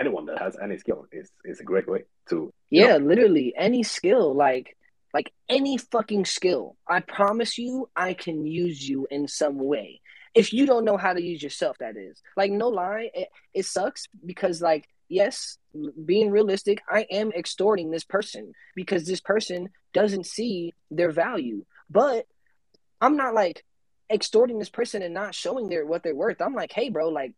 anyone 0.00 0.24
that 0.26 0.38
has 0.38 0.56
any 0.64 0.78
skill 0.78 1.06
is 1.12 1.30
is 1.44 1.60
a 1.60 1.64
great 1.72 1.86
way 1.86 2.00
to 2.30 2.36
yeah 2.70 2.96
know. 2.96 3.06
literally 3.10 3.52
any 3.56 3.82
skill 3.82 4.34
like 4.34 4.76
like 5.12 5.32
any 5.48 5.76
fucking 5.76 6.24
skill. 6.24 6.76
I 6.88 7.00
promise 7.00 7.58
you, 7.58 7.88
I 7.96 8.14
can 8.14 8.46
use 8.46 8.88
you 8.88 9.06
in 9.10 9.28
some 9.28 9.58
way. 9.58 10.00
If 10.34 10.52
you 10.52 10.66
don't 10.66 10.84
know 10.84 10.96
how 10.96 11.12
to 11.12 11.22
use 11.22 11.42
yourself, 11.42 11.78
that 11.78 11.96
is. 11.96 12.22
Like, 12.36 12.52
no 12.52 12.68
lie, 12.68 13.10
it, 13.12 13.28
it 13.52 13.66
sucks 13.66 14.06
because, 14.24 14.62
like, 14.62 14.88
yes, 15.08 15.58
being 16.04 16.30
realistic, 16.30 16.82
I 16.88 17.06
am 17.10 17.32
extorting 17.32 17.90
this 17.90 18.04
person 18.04 18.52
because 18.76 19.06
this 19.06 19.20
person 19.20 19.70
doesn't 19.92 20.26
see 20.26 20.72
their 20.90 21.10
value. 21.10 21.64
But 21.90 22.26
I'm 23.00 23.16
not 23.16 23.34
like 23.34 23.64
extorting 24.08 24.58
this 24.58 24.68
person 24.68 25.02
and 25.02 25.14
not 25.14 25.34
showing 25.34 25.68
their 25.68 25.84
what 25.84 26.04
they're 26.04 26.14
worth. 26.14 26.40
I'm 26.40 26.54
like, 26.54 26.72
hey, 26.72 26.90
bro, 26.90 27.08
like, 27.08 27.32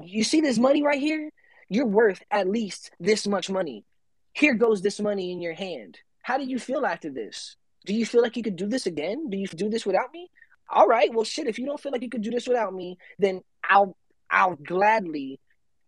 you 0.00 0.24
see 0.24 0.42
this 0.42 0.58
money 0.58 0.82
right 0.82 1.00
here? 1.00 1.30
You're 1.68 1.86
worth 1.86 2.22
at 2.30 2.48
least 2.48 2.90
this 3.00 3.26
much 3.26 3.48
money. 3.48 3.84
Here 4.34 4.54
goes 4.54 4.82
this 4.82 5.00
money 5.00 5.32
in 5.32 5.40
your 5.40 5.54
hand. 5.54 5.98
How 6.22 6.38
do 6.38 6.44
you 6.44 6.58
feel 6.58 6.86
after 6.86 7.10
this? 7.10 7.56
Do 7.84 7.94
you 7.94 8.06
feel 8.06 8.22
like 8.22 8.36
you 8.36 8.42
could 8.42 8.56
do 8.56 8.66
this 8.66 8.86
again? 8.86 9.28
Do 9.28 9.36
you 9.36 9.46
do 9.48 9.68
this 9.68 9.84
without 9.84 10.12
me? 10.12 10.30
All 10.70 10.86
right, 10.86 11.12
well 11.12 11.24
shit, 11.24 11.48
if 11.48 11.58
you 11.58 11.66
don't 11.66 11.80
feel 11.80 11.92
like 11.92 12.02
you 12.02 12.08
could 12.08 12.22
do 12.22 12.30
this 12.30 12.46
without 12.46 12.72
me, 12.72 12.96
then 13.18 13.42
I'll 13.68 13.96
I'll 14.30 14.56
gladly, 14.56 15.40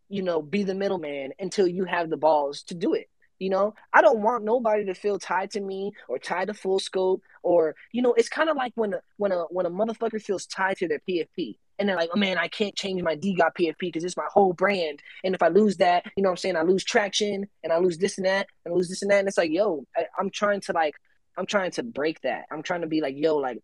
you 0.08 0.22
know, 0.22 0.42
be 0.42 0.64
the 0.64 0.74
middleman 0.74 1.32
until 1.38 1.66
you 1.66 1.84
have 1.84 2.10
the 2.10 2.16
balls 2.16 2.64
to 2.64 2.74
do 2.74 2.92
it. 2.94 3.08
You 3.38 3.50
know, 3.50 3.74
I 3.92 4.00
don't 4.00 4.20
want 4.20 4.44
nobody 4.44 4.84
to 4.86 4.94
feel 4.94 5.18
tied 5.18 5.50
to 5.52 5.60
me 5.60 5.92
or 6.08 6.18
tied 6.18 6.48
to 6.48 6.54
full 6.54 6.78
scope 6.78 7.22
or 7.42 7.74
you 7.92 8.00
know, 8.02 8.14
it's 8.14 8.28
kind 8.28 8.48
of 8.48 8.56
like 8.56 8.72
when 8.74 8.94
a 8.94 9.00
when 9.16 9.32
a 9.32 9.42
when 9.50 9.66
a 9.66 9.70
motherfucker 9.70 10.22
feels 10.22 10.46
tied 10.46 10.76
to 10.78 10.88
their 10.88 11.00
PFP 11.08 11.56
and 11.78 11.88
they're 11.88 11.96
like, 11.96 12.10
oh 12.14 12.18
man, 12.18 12.38
I 12.38 12.48
can't 12.48 12.74
change 12.74 13.02
my 13.02 13.16
DeGod 13.16 13.50
PFP 13.58 13.76
because 13.80 14.04
it's 14.04 14.16
my 14.16 14.26
whole 14.32 14.52
brand. 14.52 15.00
And 15.24 15.34
if 15.34 15.42
I 15.42 15.48
lose 15.48 15.76
that, 15.78 16.04
you 16.16 16.22
know 16.22 16.28
what 16.28 16.34
I'm 16.34 16.36
saying? 16.38 16.56
I 16.56 16.62
lose 16.62 16.84
traction 16.84 17.48
and 17.62 17.72
I 17.72 17.78
lose 17.78 17.98
this 17.98 18.16
and 18.18 18.26
that 18.26 18.46
and 18.64 18.72
I 18.72 18.76
lose 18.76 18.88
this 18.88 19.02
and 19.02 19.10
that. 19.10 19.18
And 19.18 19.28
it's 19.28 19.38
like, 19.38 19.50
yo, 19.50 19.84
I, 19.96 20.06
I'm 20.18 20.30
trying 20.30 20.60
to 20.62 20.72
like, 20.72 20.94
I'm 21.36 21.46
trying 21.46 21.72
to 21.72 21.82
break 21.82 22.20
that. 22.22 22.44
I'm 22.50 22.62
trying 22.62 22.82
to 22.82 22.86
be 22.86 23.00
like, 23.00 23.16
yo, 23.16 23.36
like 23.36 23.58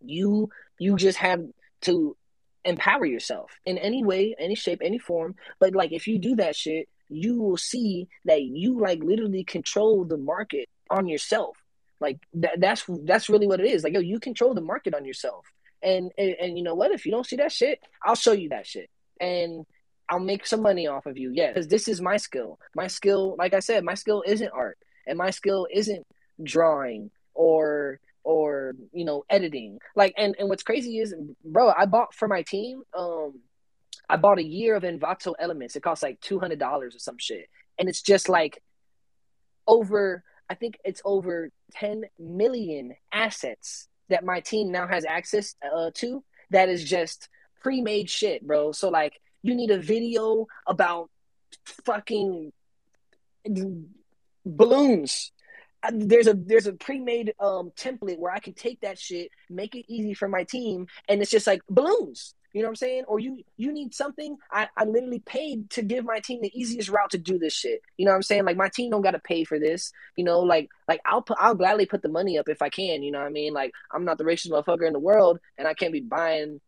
you, 0.00 0.48
you 0.78 0.96
just 0.96 1.18
have 1.18 1.42
to 1.82 2.16
empower 2.64 3.04
yourself 3.04 3.50
in 3.66 3.76
any 3.76 4.04
way, 4.04 4.34
any 4.38 4.54
shape, 4.54 4.80
any 4.82 4.98
form. 4.98 5.34
But 5.60 5.74
like, 5.74 5.92
if 5.92 6.06
you 6.06 6.18
do 6.18 6.36
that 6.36 6.56
shit, 6.56 6.88
you 7.12 7.40
will 7.40 7.56
see 7.56 8.08
that 8.24 8.42
you 8.42 8.78
like 8.80 9.02
literally 9.02 9.44
control 9.44 10.04
the 10.04 10.16
market 10.16 10.68
on 10.90 11.06
yourself. 11.06 11.56
Like 12.00 12.18
that, 12.34 12.60
that's 12.60 12.84
that's 13.04 13.28
really 13.28 13.46
what 13.46 13.60
it 13.60 13.66
is. 13.66 13.84
Like 13.84 13.94
yo, 13.94 14.00
you 14.00 14.18
control 14.18 14.54
the 14.54 14.60
market 14.60 14.94
on 14.94 15.04
yourself. 15.04 15.46
And, 15.82 16.12
and 16.16 16.36
and 16.40 16.56
you 16.56 16.62
know 16.62 16.74
what? 16.74 16.92
If 16.92 17.04
you 17.06 17.12
don't 17.12 17.26
see 17.26 17.36
that 17.36 17.52
shit, 17.52 17.80
I'll 18.04 18.14
show 18.14 18.32
you 18.32 18.50
that 18.50 18.66
shit, 18.66 18.88
and 19.20 19.66
I'll 20.08 20.20
make 20.20 20.46
some 20.46 20.62
money 20.62 20.86
off 20.86 21.06
of 21.06 21.18
you. 21.18 21.32
Yeah, 21.34 21.48
because 21.48 21.68
this 21.68 21.88
is 21.88 22.00
my 22.00 22.18
skill. 22.18 22.58
My 22.76 22.86
skill, 22.86 23.34
like 23.38 23.54
I 23.54 23.60
said, 23.60 23.82
my 23.82 23.94
skill 23.94 24.22
isn't 24.26 24.50
art, 24.52 24.78
and 25.06 25.18
my 25.18 25.30
skill 25.30 25.66
isn't 25.72 26.06
drawing 26.42 27.10
or 27.34 27.98
or 28.24 28.74
you 28.92 29.04
know 29.04 29.24
editing. 29.30 29.78
Like, 29.96 30.14
and 30.16 30.36
and 30.38 30.48
what's 30.48 30.62
crazy 30.62 30.98
is, 30.98 31.14
bro, 31.44 31.72
I 31.76 31.86
bought 31.86 32.14
for 32.14 32.28
my 32.28 32.42
team. 32.42 32.82
Um, 32.96 33.40
I 34.08 34.16
bought 34.16 34.38
a 34.38 34.44
year 34.44 34.76
of 34.76 34.82
Envato 34.82 35.34
Elements. 35.38 35.76
It 35.76 35.82
costs 35.82 36.02
like 36.02 36.20
two 36.20 36.38
hundred 36.38 36.58
dollars 36.58 36.94
or 36.94 36.98
some 36.98 37.18
shit, 37.18 37.48
and 37.78 37.88
it's 37.88 38.02
just 38.02 38.28
like 38.28 38.62
over. 39.66 40.22
I 40.50 40.54
think 40.54 40.78
it's 40.84 41.00
over 41.04 41.50
ten 41.72 42.04
million 42.18 42.94
assets 43.12 43.88
that 44.10 44.24
my 44.24 44.40
team 44.40 44.70
now 44.70 44.86
has 44.86 45.04
access 45.04 45.54
uh, 45.64 45.90
to 45.94 46.22
that 46.50 46.68
is 46.68 46.84
just 46.84 47.28
pre-made 47.62 48.10
shit, 48.10 48.46
bro. 48.46 48.72
So 48.72 48.90
like 48.90 49.20
you 49.42 49.54
need 49.54 49.70
a 49.70 49.78
video 49.78 50.46
about 50.66 51.10
fucking 51.84 52.52
balloons. 54.44 55.32
Uh, 55.82 55.90
there's 55.94 56.26
a 56.26 56.34
there's 56.34 56.66
a 56.66 56.74
pre-made 56.74 57.34
um 57.40 57.72
template 57.76 58.18
where 58.18 58.32
I 58.32 58.38
can 58.38 58.54
take 58.54 58.80
that 58.82 58.98
shit, 58.98 59.30
make 59.48 59.74
it 59.74 59.86
easy 59.88 60.14
for 60.14 60.28
my 60.28 60.44
team, 60.44 60.86
and 61.08 61.22
it's 61.22 61.30
just 61.30 61.46
like 61.46 61.62
balloons. 61.68 62.34
You 62.52 62.60
know 62.60 62.66
what 62.66 62.72
I'm 62.72 62.76
saying? 62.76 63.04
Or 63.08 63.18
you 63.18 63.42
you 63.56 63.72
need 63.72 63.94
something. 63.94 64.36
I, 64.50 64.68
I 64.76 64.84
literally 64.84 65.20
paid 65.20 65.70
to 65.70 65.82
give 65.82 66.04
my 66.04 66.20
team 66.20 66.40
the 66.42 66.52
easiest 66.58 66.88
route 66.88 67.10
to 67.10 67.18
do 67.18 67.38
this 67.38 67.54
shit. 67.54 67.80
You 67.96 68.04
know 68.04 68.12
what 68.12 68.16
I'm 68.16 68.22
saying? 68.22 68.44
Like 68.44 68.56
my 68.56 68.68
team 68.68 68.90
don't 68.90 69.02
gotta 69.02 69.18
pay 69.18 69.44
for 69.44 69.58
this. 69.58 69.92
You 70.16 70.24
know, 70.24 70.40
like 70.40 70.68
like 70.88 71.00
I'll 71.06 71.22
put 71.22 71.38
I'll 71.40 71.54
gladly 71.54 71.86
put 71.86 72.02
the 72.02 72.08
money 72.08 72.38
up 72.38 72.48
if 72.48 72.60
I 72.60 72.68
can. 72.68 73.02
You 73.02 73.12
know 73.12 73.20
what 73.20 73.26
I 73.26 73.30
mean? 73.30 73.54
Like 73.54 73.72
I'm 73.92 74.04
not 74.04 74.18
the 74.18 74.24
richest 74.24 74.52
motherfucker 74.52 74.86
in 74.86 74.92
the 74.92 74.98
world, 74.98 75.38
and 75.56 75.66
I 75.66 75.74
can't 75.74 75.92
be 75.92 76.00
buying 76.00 76.60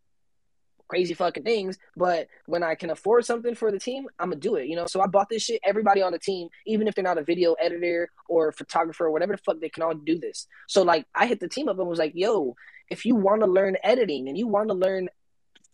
crazy 0.88 1.14
fucking 1.14 1.44
things. 1.44 1.78
But 1.96 2.28
when 2.46 2.62
I 2.62 2.74
can 2.74 2.90
afford 2.90 3.24
something 3.24 3.54
for 3.54 3.70
the 3.70 3.78
team, 3.78 4.06
I'm 4.18 4.30
gonna 4.30 4.40
do 4.40 4.56
it. 4.56 4.68
You 4.68 4.76
know, 4.76 4.86
so 4.86 5.00
I 5.00 5.06
bought 5.06 5.28
this 5.28 5.42
shit. 5.42 5.60
Everybody 5.64 6.00
on 6.00 6.12
the 6.12 6.18
team, 6.18 6.48
even 6.66 6.88
if 6.88 6.94
they're 6.94 7.04
not 7.04 7.18
a 7.18 7.24
video 7.24 7.54
editor 7.54 8.10
or 8.28 8.52
photographer 8.52 9.06
or 9.06 9.10
whatever 9.10 9.34
the 9.34 9.42
fuck, 9.42 9.60
they 9.60 9.68
can 9.68 9.82
all 9.82 9.94
do 9.94 10.18
this. 10.18 10.46
So 10.68 10.82
like, 10.82 11.06
I 11.14 11.26
hit 11.26 11.40
the 11.40 11.48
team 11.48 11.68
up 11.68 11.78
and 11.78 11.88
was 11.88 11.98
like, 11.98 12.12
"Yo, 12.14 12.54
if 12.90 13.04
you 13.04 13.14
want 13.14 13.42
to 13.42 13.46
learn 13.46 13.76
editing 13.82 14.28
and 14.28 14.38
you 14.38 14.46
want 14.46 14.68
to 14.68 14.74
learn 14.74 15.08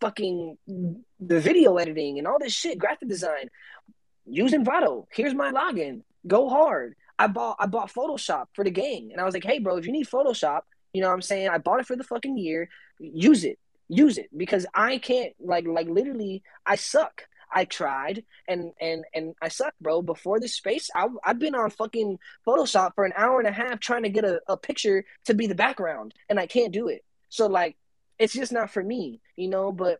fucking 0.01 0.57
the 0.67 1.39
video 1.39 1.77
editing 1.77 2.17
and 2.17 2.27
all 2.27 2.39
this 2.39 2.53
shit, 2.53 2.77
graphic 2.77 3.07
design, 3.07 3.49
use 4.25 4.51
Envato. 4.51 5.05
Here's 5.11 5.33
my 5.33 5.51
login. 5.51 6.01
Go 6.27 6.49
hard." 6.49 6.95
I 7.19 7.27
bought 7.27 7.57
I 7.59 7.67
bought 7.67 7.93
Photoshop 7.93 8.47
for 8.53 8.63
the 8.63 8.71
gang, 8.71 9.11
and 9.11 9.21
I 9.21 9.25
was 9.25 9.33
like, 9.33 9.45
"Hey, 9.45 9.59
bro, 9.59 9.77
if 9.77 9.85
you 9.85 9.91
need 9.91 10.07
Photoshop." 10.07 10.61
You 10.93 11.01
know 11.01 11.07
what 11.07 11.13
I'm 11.13 11.21
saying? 11.21 11.47
I 11.47 11.57
bought 11.57 11.79
it 11.79 11.85
for 11.85 11.95
the 11.95 12.03
fucking 12.03 12.37
year. 12.37 12.67
Use 12.99 13.45
it 13.45 13.57
use 13.91 14.17
it 14.17 14.29
because 14.35 14.65
I 14.73 14.97
can't 14.97 15.33
like 15.39 15.67
like 15.67 15.87
literally 15.87 16.43
I 16.65 16.75
suck. 16.75 17.27
I 17.53 17.65
tried 17.65 18.23
and 18.47 18.71
and 18.79 19.03
and 19.13 19.35
I 19.41 19.49
suck, 19.49 19.73
bro. 19.81 20.01
Before 20.01 20.39
this 20.39 20.55
space, 20.55 20.89
I 20.95 21.07
I've 21.25 21.39
been 21.39 21.53
on 21.53 21.69
fucking 21.69 22.17
Photoshop 22.47 22.95
for 22.95 23.03
an 23.03 23.11
hour 23.17 23.39
and 23.39 23.47
a 23.47 23.51
half 23.51 23.81
trying 23.81 24.03
to 24.03 24.09
get 24.09 24.23
a, 24.23 24.39
a 24.47 24.55
picture 24.55 25.03
to 25.25 25.33
be 25.33 25.47
the 25.47 25.55
background, 25.55 26.13
and 26.29 26.39
I 26.39 26.47
can't 26.47 26.71
do 26.71 26.87
it. 26.87 27.03
So 27.27 27.47
like, 27.47 27.75
it's 28.21 28.33
just 28.33 28.51
not 28.51 28.69
for 28.69 28.83
me, 28.83 29.19
you 29.35 29.47
know. 29.47 29.71
But 29.71 29.99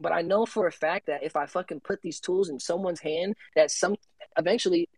but 0.00 0.12
I 0.12 0.22
know 0.22 0.46
for 0.46 0.66
a 0.66 0.72
fact 0.72 1.06
that 1.06 1.22
if 1.22 1.36
I 1.36 1.46
fucking 1.46 1.80
put 1.80 2.02
these 2.02 2.20
tools 2.20 2.48
in 2.48 2.58
someone's 2.58 3.00
hand, 3.00 3.36
that 3.54 3.70
some 3.70 3.96
eventually 4.36 4.88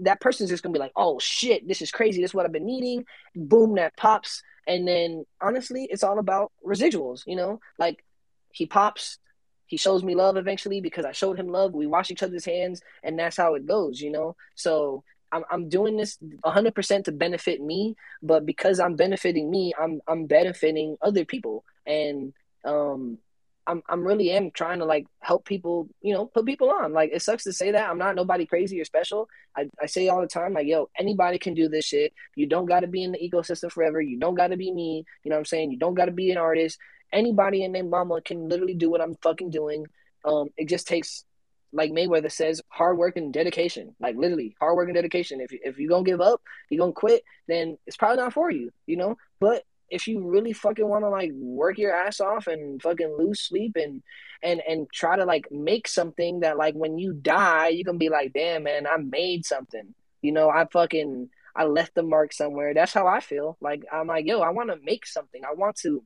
that 0.00 0.20
person's 0.20 0.50
just 0.50 0.62
gonna 0.62 0.72
be 0.72 0.78
like, 0.78 0.92
oh 0.96 1.18
shit, 1.18 1.66
this 1.66 1.82
is 1.82 1.90
crazy. 1.90 2.20
This 2.20 2.30
is 2.30 2.34
what 2.34 2.46
I've 2.46 2.52
been 2.52 2.66
needing. 2.66 3.04
Boom, 3.34 3.74
that 3.76 3.96
pops. 3.96 4.42
And 4.66 4.86
then 4.86 5.24
honestly, 5.40 5.88
it's 5.90 6.04
all 6.04 6.18
about 6.18 6.52
residuals, 6.66 7.22
you 7.26 7.36
know? 7.36 7.60
Like 7.78 8.04
he 8.52 8.66
pops, 8.66 9.18
he 9.66 9.76
shows 9.76 10.02
me 10.02 10.14
love 10.14 10.36
eventually 10.36 10.80
because 10.80 11.04
I 11.04 11.12
showed 11.12 11.38
him 11.38 11.48
love. 11.48 11.74
We 11.74 11.86
wash 11.86 12.10
each 12.10 12.22
other's 12.22 12.44
hands, 12.44 12.80
and 13.02 13.18
that's 13.18 13.36
how 13.36 13.54
it 13.54 13.66
goes, 13.66 14.00
you 14.00 14.10
know? 14.10 14.36
So 14.54 15.04
I'm 15.32 15.44
I'm 15.50 15.68
doing 15.68 15.96
this 15.96 16.18
100% 16.44 17.04
to 17.04 17.12
benefit 17.12 17.60
me, 17.60 17.96
but 18.22 18.46
because 18.46 18.80
I'm 18.80 18.96
benefiting 18.96 19.50
me, 19.50 19.72
I'm 19.78 20.00
I'm 20.06 20.26
benefiting 20.26 20.96
other 21.02 21.24
people. 21.24 21.64
And 21.88 22.32
um 22.64 23.18
I'm 23.68 23.82
I'm 23.88 24.02
really 24.02 24.30
am 24.30 24.50
trying 24.50 24.78
to 24.78 24.86
like 24.86 25.06
help 25.20 25.44
people, 25.44 25.88
you 26.00 26.14
know, 26.14 26.26
put 26.26 26.46
people 26.46 26.70
on. 26.70 26.94
Like 26.94 27.10
it 27.12 27.20
sucks 27.20 27.44
to 27.44 27.52
say 27.52 27.70
that. 27.70 27.88
I'm 27.88 27.98
not 27.98 28.16
nobody 28.16 28.46
crazy 28.46 28.80
or 28.80 28.84
special. 28.86 29.28
I, 29.56 29.68
I 29.80 29.86
say 29.86 30.08
all 30.08 30.22
the 30.22 30.26
time, 30.26 30.54
like, 30.54 30.66
yo, 30.66 30.88
anybody 30.98 31.38
can 31.38 31.52
do 31.52 31.68
this 31.68 31.84
shit. 31.84 32.14
You 32.34 32.46
don't 32.46 32.64
gotta 32.64 32.86
be 32.86 33.04
in 33.04 33.12
the 33.12 33.18
ecosystem 33.18 33.70
forever. 33.70 34.00
You 34.00 34.18
don't 34.18 34.34
gotta 34.34 34.56
be 34.56 34.72
me. 34.72 35.04
You 35.22 35.30
know 35.30 35.36
what 35.36 35.40
I'm 35.40 35.44
saying? 35.44 35.70
You 35.70 35.78
don't 35.78 35.94
gotta 35.94 36.12
be 36.12 36.30
an 36.30 36.38
artist. 36.38 36.78
Anybody 37.12 37.62
and 37.64 37.74
their 37.74 37.84
mama 37.84 38.22
can 38.22 38.48
literally 38.48 38.74
do 38.74 38.90
what 38.90 39.02
I'm 39.02 39.16
fucking 39.16 39.50
doing. 39.50 39.86
Um, 40.24 40.48
it 40.56 40.68
just 40.68 40.88
takes 40.88 41.24
like 41.72 41.90
Mayweather 41.90 42.32
says, 42.32 42.62
hard 42.68 42.96
work 42.96 43.18
and 43.18 43.32
dedication. 43.32 43.94
Like 44.00 44.16
literally, 44.16 44.56
hard 44.58 44.76
work 44.76 44.88
and 44.88 44.94
dedication. 44.94 45.42
If 45.42 45.50
if 45.52 45.78
you 45.78 45.90
gonna 45.90 46.04
give 46.04 46.22
up, 46.22 46.40
you 46.70 46.78
gonna 46.78 46.92
quit, 46.92 47.22
then 47.46 47.76
it's 47.86 47.98
probably 47.98 48.16
not 48.16 48.32
for 48.32 48.50
you, 48.50 48.70
you 48.86 48.96
know. 48.96 49.16
But 49.40 49.64
if 49.90 50.06
you 50.06 50.20
really 50.26 50.52
fucking 50.52 50.86
want 50.86 51.04
to 51.04 51.08
like 51.08 51.32
work 51.32 51.78
your 51.78 51.94
ass 51.94 52.20
off 52.20 52.46
and 52.46 52.80
fucking 52.82 53.16
lose 53.18 53.40
sleep 53.40 53.76
and 53.76 54.02
and 54.42 54.62
and 54.68 54.86
try 54.92 55.16
to 55.16 55.24
like 55.24 55.50
make 55.50 55.88
something 55.88 56.40
that 56.40 56.58
like 56.58 56.74
when 56.74 56.98
you 56.98 57.12
die 57.12 57.68
you 57.68 57.84
can 57.84 57.98
be 57.98 58.08
like 58.08 58.32
damn 58.32 58.64
man 58.64 58.86
i 58.86 58.96
made 58.96 59.44
something. 59.44 59.94
You 60.22 60.32
know 60.32 60.50
i 60.50 60.66
fucking 60.66 61.30
i 61.56 61.64
left 61.64 61.94
the 61.94 62.02
mark 62.02 62.32
somewhere. 62.32 62.74
That's 62.74 62.92
how 62.92 63.06
i 63.06 63.20
feel. 63.20 63.56
Like 63.60 63.84
i'm 63.92 64.08
like 64.08 64.26
yo 64.26 64.40
i 64.40 64.50
want 64.50 64.70
to 64.70 64.78
make 64.82 65.06
something. 65.06 65.42
I 65.44 65.54
want 65.54 65.76
to 65.76 66.04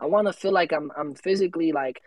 i 0.00 0.06
want 0.06 0.26
to 0.26 0.32
feel 0.32 0.52
like 0.52 0.72
i'm 0.72 0.90
i'm 0.96 1.14
physically 1.14 1.70
like 1.70 2.00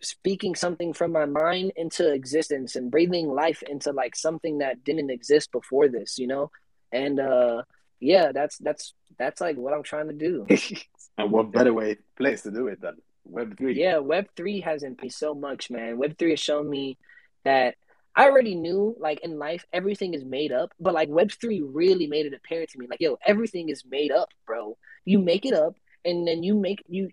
speaking 0.00 0.54
something 0.54 0.92
from 0.92 1.12
my 1.12 1.26
mind 1.26 1.72
into 1.76 2.12
existence 2.12 2.76
and 2.76 2.90
breathing 2.90 3.28
life 3.28 3.62
into 3.62 3.92
like 3.92 4.16
something 4.16 4.58
that 4.58 4.84
didn't 4.84 5.10
exist 5.10 5.52
before 5.52 5.88
this 5.88 6.18
you 6.18 6.26
know? 6.26 6.50
And 6.92 7.20
uh 7.20 7.62
yeah 8.00 8.32
that's 8.32 8.58
that's 8.58 8.94
that's 9.18 9.40
like 9.40 9.56
what 9.56 9.74
I'm 9.74 9.82
trying 9.82 10.08
to 10.08 10.14
do. 10.14 10.46
and 11.18 11.30
what 11.30 11.52
better 11.52 11.72
way 11.72 11.96
place 12.16 12.42
to 12.42 12.50
do 12.50 12.68
it 12.68 12.80
than 12.80 12.96
Web 13.24 13.56
three? 13.56 13.74
Yeah, 13.74 13.98
Web 13.98 14.26
three 14.36 14.60
has 14.60 14.82
improved 14.82 15.14
so 15.14 15.34
much, 15.34 15.70
man. 15.70 15.98
Web 15.98 16.18
three 16.18 16.30
has 16.30 16.40
shown 16.40 16.68
me 16.68 16.98
that 17.44 17.76
I 18.16 18.26
already 18.26 18.54
knew, 18.54 18.96
like 18.98 19.20
in 19.20 19.38
life, 19.38 19.64
everything 19.72 20.14
is 20.14 20.24
made 20.24 20.52
up. 20.52 20.72
But 20.78 20.94
like 20.94 21.08
Web 21.08 21.30
three 21.32 21.62
really 21.62 22.06
made 22.06 22.26
it 22.26 22.34
apparent 22.34 22.70
to 22.70 22.78
me, 22.78 22.86
like 22.88 23.00
yo, 23.00 23.18
everything 23.24 23.68
is 23.68 23.84
made 23.88 24.12
up, 24.12 24.28
bro. 24.46 24.76
You 25.04 25.18
make 25.18 25.46
it 25.46 25.54
up, 25.54 25.76
and 26.04 26.26
then 26.26 26.42
you 26.42 26.54
make 26.54 26.82
you. 26.88 27.10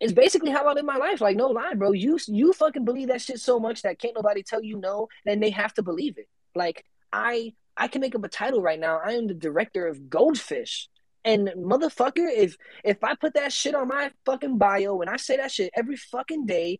It's 0.00 0.14
basically 0.14 0.50
how 0.50 0.66
I 0.66 0.72
live 0.72 0.84
my 0.84 0.96
life. 0.96 1.20
Like 1.20 1.36
no 1.36 1.48
lie, 1.48 1.74
bro. 1.74 1.92
You 1.92 2.18
you 2.26 2.52
fucking 2.52 2.84
believe 2.84 3.08
that 3.08 3.20
shit 3.20 3.40
so 3.40 3.60
much 3.60 3.82
that 3.82 3.98
can't 3.98 4.14
nobody 4.14 4.42
tell 4.42 4.62
you 4.62 4.78
no, 4.78 5.08
then 5.24 5.40
they 5.40 5.50
have 5.50 5.74
to 5.74 5.82
believe 5.82 6.16
it. 6.16 6.28
Like 6.54 6.84
I 7.12 7.52
I 7.80 7.88
can 7.88 8.02
make 8.02 8.14
up 8.14 8.24
a 8.24 8.28
title 8.28 8.60
right 8.60 8.78
now. 8.78 9.00
I 9.02 9.12
am 9.12 9.26
the 9.26 9.34
director 9.34 9.86
of 9.86 10.10
Goldfish. 10.10 10.88
And 11.24 11.50
motherfucker, 11.56 12.28
if 12.30 12.56
if 12.84 13.02
I 13.02 13.14
put 13.14 13.34
that 13.34 13.52
shit 13.52 13.74
on 13.74 13.88
my 13.88 14.10
fucking 14.26 14.58
bio 14.58 15.00
and 15.00 15.08
I 15.08 15.16
say 15.16 15.38
that 15.38 15.50
shit 15.50 15.70
every 15.74 15.96
fucking 15.96 16.44
day, 16.44 16.78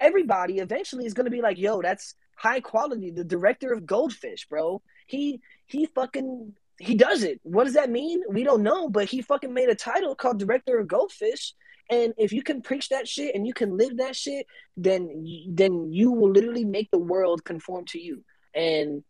everybody 0.00 0.58
eventually 0.58 1.06
is 1.06 1.14
gonna 1.14 1.30
be 1.30 1.40
like, 1.40 1.58
yo, 1.58 1.80
that's 1.80 2.14
high 2.36 2.60
quality, 2.60 3.12
the 3.12 3.24
director 3.24 3.72
of 3.72 3.86
Goldfish, 3.86 4.46
bro. 4.48 4.82
He 5.06 5.40
he 5.66 5.86
fucking 5.86 6.54
he 6.80 6.96
does 6.96 7.22
it. 7.22 7.38
What 7.44 7.64
does 7.64 7.74
that 7.74 7.90
mean? 7.90 8.22
We 8.28 8.42
don't 8.42 8.64
know, 8.64 8.88
but 8.88 9.08
he 9.08 9.22
fucking 9.22 9.54
made 9.54 9.68
a 9.68 9.74
title 9.76 10.16
called 10.16 10.40
Director 10.40 10.78
of 10.78 10.88
Goldfish. 10.88 11.54
And 11.88 12.14
if 12.18 12.32
you 12.32 12.42
can 12.42 12.62
preach 12.62 12.88
that 12.88 13.06
shit 13.06 13.34
and 13.34 13.46
you 13.46 13.52
can 13.52 13.76
live 13.76 13.98
that 13.98 14.16
shit, 14.16 14.46
then 14.76 15.24
then 15.48 15.92
you 15.92 16.10
will 16.10 16.30
literally 16.30 16.64
make 16.64 16.90
the 16.90 16.98
world 16.98 17.44
conform 17.44 17.84
to 17.86 18.00
you. 18.00 18.24
And 18.54 19.04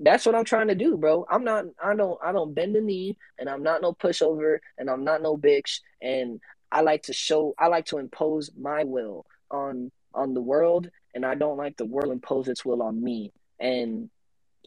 that's 0.00 0.26
what 0.26 0.34
I'm 0.34 0.44
trying 0.44 0.68
to 0.68 0.74
do, 0.74 0.96
bro. 0.96 1.26
I'm 1.30 1.44
not 1.44 1.64
I 1.82 1.94
don't 1.94 2.18
I 2.22 2.32
don't 2.32 2.54
bend 2.54 2.74
the 2.74 2.80
knee 2.80 3.16
and 3.38 3.48
I'm 3.48 3.62
not 3.62 3.82
no 3.82 3.92
pushover 3.92 4.58
and 4.78 4.90
I'm 4.90 5.04
not 5.04 5.22
no 5.22 5.36
bitch 5.36 5.80
and 6.02 6.40
I 6.70 6.82
like 6.82 7.04
to 7.04 7.12
show 7.12 7.54
I 7.58 7.68
like 7.68 7.86
to 7.86 7.98
impose 7.98 8.50
my 8.58 8.84
will 8.84 9.26
on 9.50 9.90
on 10.14 10.34
the 10.34 10.40
world 10.40 10.90
and 11.14 11.24
I 11.24 11.34
don't 11.34 11.56
like 11.56 11.76
the 11.76 11.86
world 11.86 12.12
impose 12.12 12.48
its 12.48 12.64
will 12.64 12.82
on 12.82 13.02
me. 13.02 13.32
And 13.58 14.10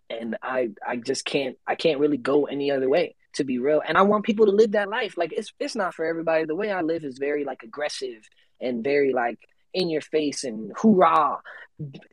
and 0.09 0.37
I 0.41 0.69
I 0.85 0.95
just 0.95 1.25
can't 1.25 1.57
I 1.67 1.75
can't 1.75 1.99
really 1.99 2.17
go 2.17 2.45
any 2.45 2.71
other 2.71 2.89
way 2.89 3.15
to 3.33 3.43
be 3.43 3.59
real. 3.59 3.83
And 3.87 3.97
I 3.97 4.01
want 4.01 4.25
people 4.25 4.47
to 4.47 4.51
live 4.51 4.71
that 4.71 4.89
life. 4.89 5.17
Like 5.17 5.31
it's 5.31 5.53
it's 5.59 5.75
not 5.75 5.93
for 5.93 6.05
everybody. 6.05 6.45
The 6.45 6.55
way 6.55 6.71
I 6.71 6.81
live 6.81 7.03
is 7.03 7.19
very 7.19 7.43
like 7.43 7.61
aggressive 7.61 8.27
and 8.59 8.83
very 8.83 9.13
like 9.13 9.39
in 9.73 9.89
your 9.89 10.01
face 10.01 10.43
and 10.43 10.71
hoorah. 10.75 11.39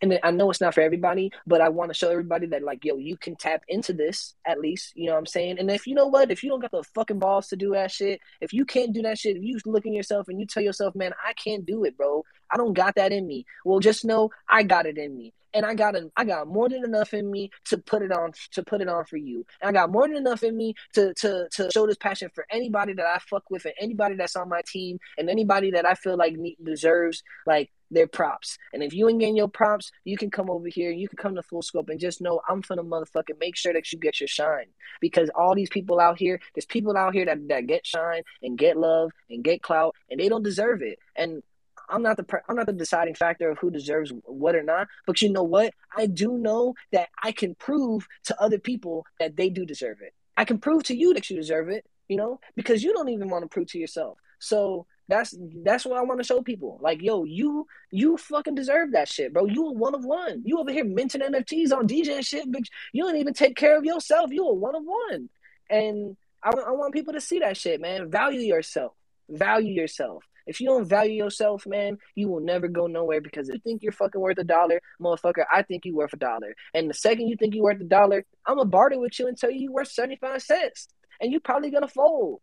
And 0.01 0.19
I 0.23 0.31
know 0.31 0.49
it's 0.51 0.61
not 0.61 0.75
for 0.75 0.81
everybody, 0.81 1.33
but 1.45 1.61
I 1.61 1.71
want 1.71 1.91
to 1.91 1.95
show 1.99 2.11
everybody 2.11 2.47
that 2.49 2.63
like, 2.63 2.85
yo, 2.85 2.97
you 2.97 3.17
can 3.17 3.35
tap 3.35 3.65
into 3.67 3.93
this 3.93 4.35
at 4.47 4.61
least. 4.61 4.93
You 4.95 5.07
know 5.07 5.15
what 5.15 5.19
I'm 5.19 5.27
saying? 5.27 5.59
And 5.59 5.69
if 5.71 5.89
you 5.89 5.95
know 5.95 6.07
what, 6.07 6.31
if 6.31 6.45
you 6.45 6.51
don't 6.51 6.61
got 6.61 6.71
the 6.71 6.85
fucking 6.95 7.19
balls 7.19 7.49
to 7.49 7.57
do 7.57 7.73
that 7.73 7.91
shit, 7.91 8.21
if 8.41 8.53
you 8.53 8.65
can't 8.65 8.93
do 8.93 9.03
that 9.03 9.19
shit, 9.19 9.37
if 9.37 9.43
you 9.43 9.59
look 9.67 9.85
in 9.85 9.93
yourself 9.93 10.29
and 10.29 10.39
you 10.39 10.47
tell 10.47 10.63
yourself, 10.63 10.95
man, 10.95 11.13
I 11.27 11.33
can't 11.33 11.67
do 11.67 11.85
it, 11.85 11.97
bro. 11.97 12.23
I 12.51 12.57
don't 12.57 12.75
got 12.75 12.95
that 12.97 13.13
in 13.13 13.27
me. 13.27 13.47
Well, 13.65 13.81
just 13.81 14.05
know 14.05 14.31
I 14.49 14.63
got 14.63 14.87
it 14.87 14.99
in 14.99 15.17
me 15.17 15.33
and 15.57 15.65
I 15.65 15.75
got 15.75 15.97
I 16.17 16.25
got 16.25 16.47
more 16.47 16.69
than 16.69 16.85
enough 16.85 17.15
in 17.15 17.31
me 17.31 17.51
to 17.65 17.79
put 17.79 18.03
it 18.03 18.13
on 18.13 18.33
to 18.53 18.63
put 18.63 18.83
it 18.83 18.89
on 18.89 19.07
for 19.07 19.17
you. 19.17 19.47
And 19.61 19.71
I 19.71 19.73
got 19.73 19.91
more 19.91 20.07
than 20.07 20.17
enough 20.17 20.43
in 20.43 20.57
me 20.57 20.75
to 20.93 21.15
to 21.15 21.49
to 21.53 21.71
show 21.73 21.87
this 21.87 21.97
passion 21.97 22.31
for 22.35 22.47
anybody 22.51 22.93
that 22.93 23.07
I 23.07 23.19
fuck 23.19 23.45
with 23.51 23.65
and 23.65 23.75
anybody 23.81 24.17
that's 24.17 24.37
on 24.37 24.51
my 24.51 24.61
team 24.67 24.99
and 25.17 25.31
anybody 25.31 25.71
that 25.71 25.87
I 25.87 25.95
feel 25.95 26.17
like 26.17 26.37
deserves 26.63 27.23
like 27.47 27.71
their 27.91 28.07
props. 28.07 28.59
And 28.75 28.83
if 28.83 28.93
you 28.93 29.09
ain't 29.09 29.21
getting 29.21 29.37
your 29.37 29.49
props, 29.49 29.93
you 30.05 30.19
can 30.19 30.31
come 30.31 30.51
over 30.51 30.69
here. 30.69 30.91
You 30.91 31.09
can 31.09 31.17
come 31.17 31.37
to 31.37 31.43
full 31.43 31.63
scope 31.63 31.89
and 31.89 32.01
just 32.01 32.21
know 32.21 32.41
I'm 32.49 32.63
finna 32.63 32.87
motherfucking 32.87 33.41
make 33.41 33.57
sure 33.57 33.73
that 33.73 33.93
you 33.93 33.99
get 33.99 34.21
your 34.21 34.29
shine. 34.29 34.67
Because 35.01 35.31
all 35.35 35.55
these 35.55 35.71
people 35.71 36.01
out 36.01 36.19
here, 36.19 36.39
there's 36.55 36.67
people 36.67 36.97
out 36.97 37.15
here 37.15 37.25
that, 37.25 37.49
that 37.49 37.67
get 37.67 37.87
shine 37.87 38.23
and 38.43 38.59
get 38.59 38.77
love 38.77 39.13
and 39.31 39.43
get 39.43 39.63
clout 39.63 39.95
and 40.11 40.21
they 40.21 40.29
don't 40.29 40.43
deserve 40.43 40.83
it. 40.83 40.99
And 41.15 41.43
I'm 41.89 42.03
not 42.03 42.17
the 42.17 42.41
I'm 42.49 42.57
not 42.57 42.67
the 42.67 42.73
deciding 42.73 43.15
factor 43.15 43.51
of 43.51 43.59
who 43.59 43.71
deserves 43.71 44.13
what 44.25 44.55
or 44.55 44.63
not. 44.63 44.89
But 45.07 45.23
you 45.23 45.31
know 45.31 45.43
what? 45.43 45.75
I 45.97 46.07
do 46.07 46.39
know 46.39 46.75
that 46.93 47.09
I 47.23 47.33
can 47.33 47.55
prove 47.55 48.07
to 48.25 48.41
other 48.41 48.59
people 48.59 49.07
that 49.21 49.37
they 49.37 49.49
do 49.51 49.65
deserve 49.65 49.99
it. 50.01 50.15
I 50.37 50.45
can 50.45 50.59
prove 50.59 50.83
to 50.85 50.97
you 50.97 51.15
that 51.15 51.31
you 51.31 51.37
deserve 51.37 51.69
it. 51.69 51.85
You 52.09 52.17
know, 52.17 52.41
because 52.55 52.85
you 52.85 52.93
don't 52.93 53.09
even 53.09 53.29
want 53.29 53.43
to 53.43 53.49
prove 53.49 53.67
to 53.69 53.79
yourself. 53.79 54.19
So 54.39 54.87
that's 55.09 55.35
that's 55.65 55.85
what 55.85 55.99
I 55.99 56.03
want 56.03 56.21
to 56.21 56.25
show 56.25 56.43
people. 56.43 56.79
Like, 56.81 57.03
yo, 57.03 57.25
you 57.25 57.67
you 57.91 58.17
fucking 58.17 58.55
deserve 58.55 58.93
that 58.93 59.09
shit, 59.09 59.33
bro. 59.33 59.47
You 59.47 59.67
a 59.67 59.73
one 59.73 59.95
of 59.95 60.05
one. 60.05 60.43
You 60.45 60.59
over 60.59 60.71
here 60.71 60.85
minting 60.85 61.21
NFTs 61.21 61.73
on 61.73 61.89
DJ 61.89 62.25
shit, 62.25 62.51
but 62.51 62.63
you 62.93 63.05
don't 63.05 63.17
even 63.17 63.35
take 63.35 63.57
care 63.57 63.77
of 63.77 63.85
yourself. 63.85 64.31
You 64.31 64.47
a 64.47 64.55
one 64.55 64.77
of 64.77 64.83
one. 64.85 65.29
And 65.69 66.17
I, 66.43 66.51
I 66.51 66.71
want 66.73 66.95
people 66.95 67.15
to 67.15 67.21
see 67.21 67.41
that 67.41 67.57
shit, 67.57 67.81
man. 67.81 68.11
Value 68.11 68.41
yourself. 68.41 68.93
Value 69.29 69.73
yourself 69.73 70.23
If 70.47 70.61
you 70.61 70.69
don't 70.69 70.89
value 70.89 71.15
yourself, 71.15 71.67
man, 71.67 71.99
you 72.15 72.29
will 72.29 72.41
never 72.41 72.69
go 72.69 72.87
nowhere 72.87 73.21
because 73.21 73.49
if 73.49 73.55
you 73.57 73.61
think 73.61 73.83
you're 73.83 73.93
fucking 73.93 74.21
worth 74.21 74.39
a 74.39 74.45
dollar, 74.45 74.81
motherfucker, 75.01 75.45
I 75.53 75.63
think 75.63 75.85
you 75.85 75.97
worth 75.97 76.13
a 76.13 76.17
dollar. 76.17 76.55
And 76.75 76.89
the 76.89 76.95
second 76.95 77.29
you 77.29 77.37
think 77.37 77.55
you 77.55 77.63
worth 77.63 77.81
a 77.81 77.85
dollar, 77.85 78.25
I'm 78.47 78.57
gonna 78.57 78.69
barter 78.69 78.99
with 78.99 79.19
you 79.19 79.29
and 79.29 79.37
tell 79.37 79.51
you 79.51 79.61
you 79.61 79.73
worth 79.73 79.89
75 79.89 80.43
cents. 80.43 80.89
And 81.21 81.33
you're 81.33 81.41
probably 81.41 81.71
gonna 81.71 81.89
fold. 81.89 82.41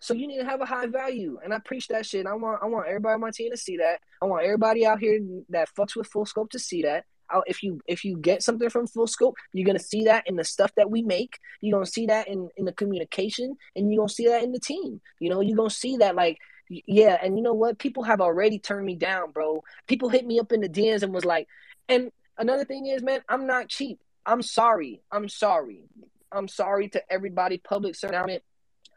So 0.00 0.14
you 0.14 0.26
need 0.26 0.38
to 0.38 0.44
have 0.44 0.60
a 0.60 0.66
high 0.66 0.86
value, 0.86 1.38
and 1.42 1.52
I 1.52 1.58
preach 1.58 1.88
that 1.88 2.06
shit. 2.06 2.26
I 2.26 2.34
want 2.34 2.60
I 2.62 2.66
want 2.66 2.86
everybody 2.86 3.14
on 3.14 3.20
my 3.20 3.30
team 3.30 3.50
to 3.50 3.56
see 3.56 3.78
that. 3.78 4.00
I 4.20 4.26
want 4.26 4.44
everybody 4.44 4.86
out 4.86 5.00
here 5.00 5.20
that 5.50 5.68
fucks 5.76 5.96
with 5.96 6.06
full 6.06 6.26
scope 6.26 6.50
to 6.50 6.58
see 6.58 6.82
that. 6.82 7.04
If 7.46 7.62
you 7.62 7.80
if 7.86 8.04
you 8.04 8.18
get 8.18 8.42
something 8.42 8.68
from 8.68 8.86
full 8.86 9.06
scope, 9.06 9.36
you're 9.52 9.66
gonna 9.66 9.78
see 9.78 10.04
that 10.04 10.26
in 10.26 10.36
the 10.36 10.44
stuff 10.44 10.70
that 10.76 10.90
we 10.90 11.02
make. 11.02 11.38
You're 11.60 11.76
gonna 11.76 11.86
see 11.86 12.06
that 12.06 12.28
in 12.28 12.48
in 12.56 12.64
the 12.64 12.72
communication, 12.72 13.56
and 13.74 13.90
you're 13.90 14.00
gonna 14.00 14.08
see 14.08 14.28
that 14.28 14.42
in 14.42 14.52
the 14.52 14.60
team. 14.60 15.00
You 15.18 15.30
know, 15.30 15.40
you're 15.40 15.56
gonna 15.56 15.70
see 15.70 15.96
that 15.98 16.14
like 16.14 16.38
yeah. 16.86 17.18
And 17.22 17.36
you 17.36 17.42
know 17.42 17.54
what? 17.54 17.78
People 17.78 18.02
have 18.04 18.20
already 18.20 18.58
turned 18.58 18.86
me 18.86 18.96
down, 18.96 19.30
bro. 19.32 19.62
People 19.86 20.08
hit 20.08 20.26
me 20.26 20.38
up 20.40 20.52
in 20.52 20.60
the 20.60 20.68
DMs 20.68 21.02
and 21.02 21.12
was 21.12 21.24
like, 21.24 21.48
and 21.88 22.10
another 22.38 22.64
thing 22.64 22.86
is, 22.86 23.02
man, 23.02 23.20
I'm 23.28 23.46
not 23.46 23.68
cheap. 23.68 24.00
I'm 24.24 24.42
sorry. 24.42 25.02
I'm 25.10 25.28
sorry. 25.28 25.84
I'm 26.30 26.48
sorry 26.48 26.88
to 26.90 27.02
everybody 27.12 27.58
public 27.58 27.94
surrounded. 27.94 28.42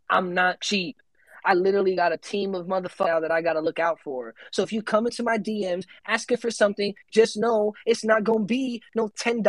I'm 0.09 0.33
not 0.33 0.61
cheap. 0.61 0.97
I 1.45 1.53
literally 1.53 1.95
got 1.95 2.11
a 2.11 2.17
team 2.17 2.55
of 2.55 2.65
motherfuckers 2.65 3.21
that 3.21 3.31
I 3.31 3.41
got 3.41 3.53
to 3.53 3.61
look 3.61 3.77
out 3.79 3.99
for. 4.03 4.33
So 4.51 4.63
if 4.63 4.73
you 4.73 4.81
come 4.81 5.05
into 5.05 5.21
my 5.21 5.37
DMs 5.37 5.85
asking 6.07 6.37
for 6.37 6.49
something, 6.49 6.93
just 7.11 7.37
know 7.37 7.73
it's 7.85 8.03
not 8.03 8.23
going 8.23 8.39
to 8.39 8.45
be 8.45 8.81
no 8.95 9.09
$10, 9.09 9.43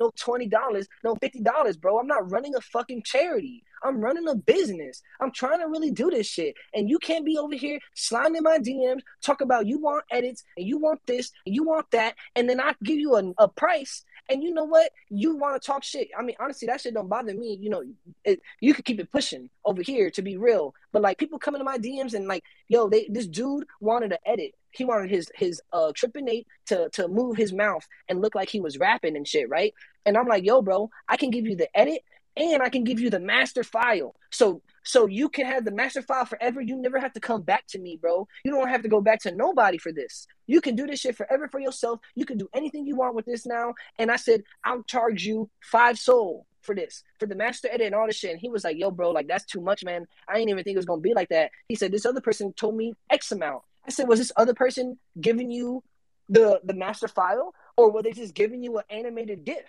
no 0.00 0.10
$20, 0.10 0.86
no 1.04 1.14
$50, 1.14 1.80
bro. 1.80 1.98
I'm 1.98 2.06
not 2.06 2.30
running 2.30 2.54
a 2.54 2.60
fucking 2.62 3.02
charity. 3.04 3.62
I'm 3.84 4.00
running 4.00 4.26
a 4.28 4.34
business. 4.34 5.02
I'm 5.20 5.30
trying 5.30 5.60
to 5.60 5.66
really 5.66 5.90
do 5.90 6.10
this 6.10 6.26
shit. 6.26 6.54
And 6.72 6.88
you 6.88 6.98
can't 6.98 7.24
be 7.24 7.38
over 7.38 7.54
here 7.54 7.78
sliding 7.94 8.36
in 8.36 8.42
my 8.42 8.58
DMs, 8.58 9.02
talk 9.22 9.40
about 9.40 9.66
you 9.66 9.78
want 9.78 10.04
edits 10.10 10.44
and 10.56 10.66
you 10.66 10.78
want 10.78 11.00
this 11.06 11.30
and 11.46 11.54
you 11.54 11.64
want 11.64 11.90
that. 11.92 12.14
And 12.34 12.48
then 12.48 12.60
I 12.60 12.74
give 12.82 12.98
you 12.98 13.16
a, 13.16 13.44
a 13.44 13.48
price 13.48 14.04
and 14.28 14.42
you 14.42 14.54
know 14.54 14.64
what? 14.64 14.90
You 15.10 15.36
want 15.36 15.60
to 15.60 15.66
talk 15.66 15.84
shit. 15.84 16.08
I 16.18 16.22
mean, 16.22 16.36
honestly, 16.40 16.66
that 16.66 16.80
shit 16.80 16.94
don't 16.94 17.08
bother 17.08 17.34
me. 17.34 17.58
You 17.60 17.70
know, 17.70 17.82
it, 18.24 18.40
you 18.60 18.72
could 18.72 18.84
keep 18.84 18.98
it 18.98 19.12
pushing 19.12 19.50
over 19.64 19.82
here 19.82 20.10
to 20.10 20.22
be 20.22 20.36
real. 20.36 20.74
But 20.92 21.02
like 21.02 21.18
people 21.18 21.38
coming 21.38 21.60
to 21.60 21.64
my 21.64 21.78
DMs 21.78 22.14
and 22.14 22.26
like, 22.26 22.42
yo, 22.68 22.88
they 22.88 23.06
this 23.10 23.26
dude 23.26 23.66
wanted 23.80 24.10
to 24.10 24.28
edit. 24.28 24.52
He 24.70 24.84
wanted 24.84 25.10
his 25.10 25.30
his 25.34 25.60
uh 25.72 25.92
tripping 25.94 26.28
eight 26.28 26.46
to 26.66 26.88
to 26.90 27.08
move 27.08 27.36
his 27.36 27.52
mouth 27.52 27.86
and 28.08 28.22
look 28.22 28.34
like 28.34 28.48
he 28.48 28.60
was 28.60 28.78
rapping 28.78 29.16
and 29.16 29.28
shit, 29.28 29.48
right? 29.48 29.74
And 30.06 30.16
I'm 30.16 30.26
like, 30.26 30.44
yo, 30.44 30.62
bro, 30.62 30.90
I 31.08 31.16
can 31.16 31.30
give 31.30 31.46
you 31.46 31.56
the 31.56 31.68
edit 31.78 32.02
and 32.36 32.62
I 32.62 32.68
can 32.68 32.84
give 32.84 33.00
you 33.00 33.10
the 33.10 33.20
master 33.20 33.62
file. 33.62 34.14
So 34.30 34.62
so 34.82 35.06
you 35.06 35.28
can 35.28 35.46
have 35.46 35.64
the 35.64 35.70
master 35.70 36.02
file 36.02 36.24
forever. 36.24 36.60
You 36.60 36.76
never 36.76 36.98
have 36.98 37.12
to 37.14 37.20
come 37.20 37.42
back 37.42 37.66
to 37.68 37.78
me, 37.78 37.96
bro. 38.00 38.28
You 38.44 38.52
don't 38.52 38.68
have 38.68 38.82
to 38.82 38.88
go 38.88 39.00
back 39.00 39.20
to 39.20 39.34
nobody 39.34 39.78
for 39.78 39.92
this. 39.92 40.26
You 40.46 40.60
can 40.60 40.76
do 40.76 40.86
this 40.86 41.00
shit 41.00 41.16
forever 41.16 41.48
for 41.48 41.58
yourself. 41.58 42.00
You 42.14 42.26
can 42.26 42.36
do 42.36 42.48
anything 42.54 42.86
you 42.86 42.96
want 42.96 43.14
with 43.14 43.24
this 43.24 43.46
now. 43.46 43.74
And 43.98 44.10
I 44.10 44.16
said, 44.16 44.42
I'll 44.62 44.82
charge 44.82 45.24
you 45.24 45.48
five 45.62 45.98
Sol 45.98 46.46
for 46.60 46.74
this, 46.74 47.02
for 47.18 47.26
the 47.26 47.34
master 47.34 47.68
edit 47.70 47.86
and 47.86 47.94
all 47.94 48.06
this 48.06 48.16
shit. 48.16 48.32
And 48.32 48.40
he 48.40 48.48
was 48.48 48.64
like, 48.64 48.76
yo, 48.76 48.90
bro, 48.90 49.10
like 49.10 49.28
that's 49.28 49.44
too 49.44 49.60
much, 49.60 49.84
man. 49.84 50.06
I 50.28 50.34
didn't 50.34 50.50
even 50.50 50.64
think 50.64 50.74
it 50.74 50.78
was 50.78 50.86
gonna 50.86 51.00
be 51.00 51.14
like 51.14 51.28
that. 51.30 51.50
He 51.68 51.76
said, 51.76 51.92
This 51.92 52.06
other 52.06 52.20
person 52.20 52.52
told 52.52 52.76
me 52.76 52.94
X 53.10 53.32
amount. 53.32 53.62
I 53.86 53.90
said, 53.90 54.08
Was 54.08 54.18
this 54.18 54.32
other 54.36 54.54
person 54.54 54.98
giving 55.20 55.50
you 55.50 55.82
the 56.28 56.60
the 56.64 56.74
master 56.74 57.08
file? 57.08 57.54
Or 57.76 57.90
were 57.90 58.02
they 58.02 58.12
just 58.12 58.34
giving 58.34 58.62
you 58.62 58.78
an 58.78 58.84
animated 58.90 59.44
GIF? 59.44 59.64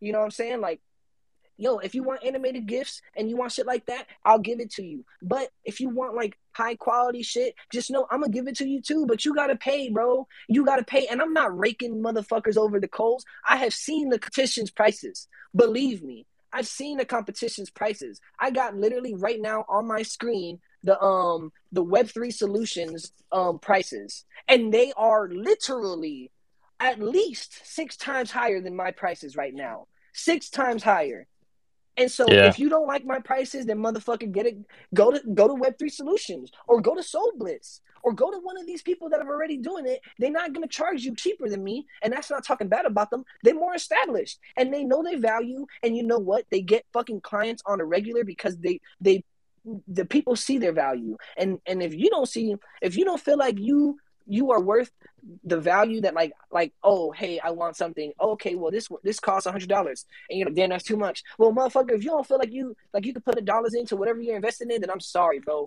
You 0.00 0.12
know 0.12 0.18
what 0.18 0.26
I'm 0.26 0.30
saying? 0.30 0.60
Like 0.60 0.80
yo, 1.60 1.78
if 1.78 1.94
you 1.94 2.02
want 2.02 2.24
animated 2.24 2.66
GIFs 2.66 3.02
and 3.14 3.28
you 3.28 3.36
want 3.36 3.52
shit 3.52 3.66
like 3.66 3.86
that, 3.86 4.06
I'll 4.24 4.38
give 4.38 4.60
it 4.60 4.70
to 4.72 4.82
you. 4.82 5.04
But 5.22 5.50
if 5.64 5.78
you 5.78 5.90
want 5.90 6.16
like 6.16 6.38
high 6.52 6.74
quality 6.74 7.22
shit, 7.22 7.54
just 7.70 7.90
know 7.90 8.06
I'm 8.10 8.20
gonna 8.20 8.32
give 8.32 8.48
it 8.48 8.56
to 8.56 8.68
you 8.68 8.80
too. 8.80 9.06
But 9.06 9.24
you 9.24 9.34
gotta 9.34 9.56
pay, 9.56 9.90
bro. 9.90 10.26
You 10.48 10.64
gotta 10.64 10.84
pay. 10.84 11.06
And 11.06 11.20
I'm 11.20 11.34
not 11.34 11.56
raking 11.56 12.02
motherfuckers 12.02 12.56
over 12.56 12.80
the 12.80 12.88
coals. 12.88 13.24
I 13.48 13.56
have 13.56 13.74
seen 13.74 14.08
the 14.08 14.18
competition's 14.18 14.70
prices. 14.70 15.28
Believe 15.54 16.02
me, 16.02 16.26
I've 16.52 16.66
seen 16.66 16.96
the 16.96 17.04
competition's 17.04 17.70
prices. 17.70 18.20
I 18.38 18.50
got 18.50 18.76
literally 18.76 19.14
right 19.14 19.40
now 19.40 19.64
on 19.68 19.86
my 19.86 20.02
screen 20.02 20.60
the 20.82 21.00
um 21.02 21.52
the 21.72 21.84
Web3 21.84 22.32
solutions 22.32 23.12
um 23.32 23.58
prices. 23.58 24.24
And 24.48 24.72
they 24.72 24.92
are 24.96 25.28
literally 25.28 26.30
at 26.78 26.98
least 26.98 27.60
six 27.64 27.96
times 27.96 28.30
higher 28.30 28.60
than 28.62 28.74
my 28.74 28.90
prices 28.90 29.36
right 29.36 29.54
now. 29.54 29.86
Six 30.14 30.48
times 30.48 30.82
higher. 30.82 31.26
And 32.00 32.10
so 32.10 32.24
Yeah. 32.30 32.48
if 32.48 32.58
you 32.58 32.70
don't 32.70 32.86
like 32.86 33.04
my 33.04 33.18
prices, 33.20 33.66
then 33.66 33.78
motherfucker 33.78 34.32
get 34.32 34.46
it. 34.46 34.56
Go 34.94 35.10
to 35.10 35.20
go 35.34 35.46
to 35.46 35.54
Web3 35.54 35.90
Solutions 35.92 36.50
or 36.66 36.80
go 36.80 36.94
to 36.94 37.02
Soul 37.02 37.32
Blitz 37.36 37.82
or 38.02 38.14
go 38.14 38.30
to 38.30 38.38
one 38.38 38.56
of 38.56 38.66
these 38.66 38.80
people 38.80 39.10
that 39.10 39.20
are 39.20 39.28
already 39.28 39.58
doing 39.58 39.86
it. 39.86 40.00
They're 40.18 40.30
not 40.30 40.54
gonna 40.54 40.66
charge 40.66 41.04
you 41.04 41.14
cheaper 41.14 41.46
than 41.50 41.62
me. 41.62 41.86
And 42.02 42.10
that's 42.10 42.30
not 42.30 42.42
talking 42.42 42.68
bad 42.68 42.86
about 42.86 43.10
them. 43.10 43.24
They're 43.42 43.54
more 43.54 43.74
established 43.74 44.38
and 44.56 44.72
they 44.72 44.82
know 44.82 45.02
their 45.02 45.18
value. 45.18 45.66
And 45.82 45.94
you 45.94 46.02
know 46.02 46.18
what? 46.18 46.46
They 46.50 46.62
get 46.62 46.86
fucking 46.94 47.20
clients 47.20 47.62
on 47.66 47.82
a 47.82 47.84
regular 47.84 48.24
because 48.24 48.56
they 48.56 48.80
they 48.98 49.22
the 49.86 50.06
people 50.06 50.36
see 50.36 50.56
their 50.56 50.72
value. 50.72 51.18
And 51.36 51.60
and 51.66 51.82
if 51.82 51.92
you 51.94 52.08
don't 52.08 52.26
see 52.26 52.56
if 52.80 52.96
you 52.96 53.04
don't 53.04 53.20
feel 53.20 53.36
like 53.36 53.58
you 53.58 53.98
you 54.30 54.52
are 54.52 54.60
worth 54.60 54.90
the 55.44 55.60
value 55.60 56.00
that 56.00 56.14
like 56.14 56.32
like 56.50 56.72
oh 56.82 57.10
hey 57.10 57.38
I 57.40 57.50
want 57.50 57.76
something 57.76 58.12
okay 58.20 58.54
well 58.54 58.70
this 58.70 58.88
this 59.02 59.20
costs 59.20 59.46
a 59.46 59.52
hundred 59.52 59.68
dollars 59.68 60.06
and 60.30 60.38
you're 60.38 60.46
like 60.48 60.54
damn 60.56 60.70
that's 60.70 60.84
too 60.84 60.96
much 60.96 61.22
well 61.38 61.52
motherfucker 61.52 61.92
if 61.92 62.02
you 62.04 62.10
don't 62.10 62.26
feel 62.26 62.38
like 62.38 62.52
you 62.52 62.74
like 62.94 63.04
you 63.04 63.12
could 63.12 63.24
put 63.24 63.34
the 63.34 63.42
dollars 63.42 63.74
into 63.74 63.96
whatever 63.96 64.20
you're 64.22 64.36
investing 64.36 64.70
in 64.70 64.80
then 64.80 64.90
I'm 64.90 65.00
sorry 65.00 65.40
bro 65.40 65.66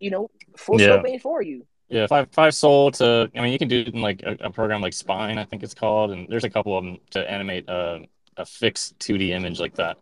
you 0.00 0.10
know 0.10 0.28
full 0.56 0.78
Yeah. 0.78 0.86
scope 0.96 1.08
ain't 1.08 1.22
for 1.22 1.40
you 1.42 1.66
Yeah, 1.88 2.06
five 2.06 2.28
five 2.32 2.54
Sol 2.54 2.90
to. 2.92 3.30
I 3.34 3.40
mean, 3.42 3.52
you 3.52 3.58
can 3.58 3.68
do 3.68 3.80
it 3.80 3.88
in 3.94 4.00
like 4.00 4.22
a, 4.22 4.36
a 4.48 4.50
program 4.50 4.80
like 4.80 4.92
Spine, 4.92 5.38
I 5.38 5.44
think 5.44 5.62
it's 5.64 5.74
called, 5.74 6.12
and 6.12 6.28
there's 6.28 6.44
a 6.44 6.50
couple 6.50 6.76
of 6.78 6.84
them 6.84 6.98
to 7.14 7.20
animate 7.30 7.68
a 7.68 8.04
a 8.36 8.44
fixed 8.46 8.98
2D 9.00 9.30
image 9.30 9.58
like 9.60 9.74
that. 9.74 9.96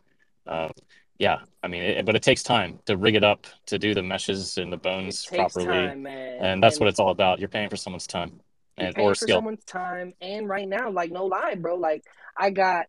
Um, 0.46 0.70
yeah, 1.18 1.38
I 1.68 1.70
mean, 1.70 1.82
it, 1.82 2.06
but 2.06 2.16
it 2.16 2.22
takes 2.22 2.42
time 2.42 2.78
to 2.86 2.96
rig 2.96 3.14
it 3.14 3.22
up, 3.22 3.46
to 3.66 3.78
do 3.78 3.92
the 3.92 4.02
meshes 4.02 4.56
and 4.56 4.72
the 4.72 4.78
bones 4.78 5.26
properly, 5.26 5.66
time 5.66 6.06
and 6.06 6.62
that's 6.62 6.76
and 6.76 6.80
what 6.80 6.88
it's 6.88 6.98
all 6.98 7.10
about. 7.10 7.40
You're 7.40 7.50
paying 7.50 7.68
for 7.68 7.76
someone's 7.76 8.06
time 8.06 8.40
and 8.78 8.94
paying 8.94 9.06
or 9.06 9.10
for 9.10 9.26
skill. 9.26 9.36
someone's 9.36 9.64
time 9.64 10.14
and 10.22 10.48
right 10.48 10.66
now 10.68 10.90
like 10.90 11.10
no 11.10 11.26
lie 11.26 11.56
bro 11.56 11.74
like 11.74 12.04
I 12.36 12.50
got 12.50 12.86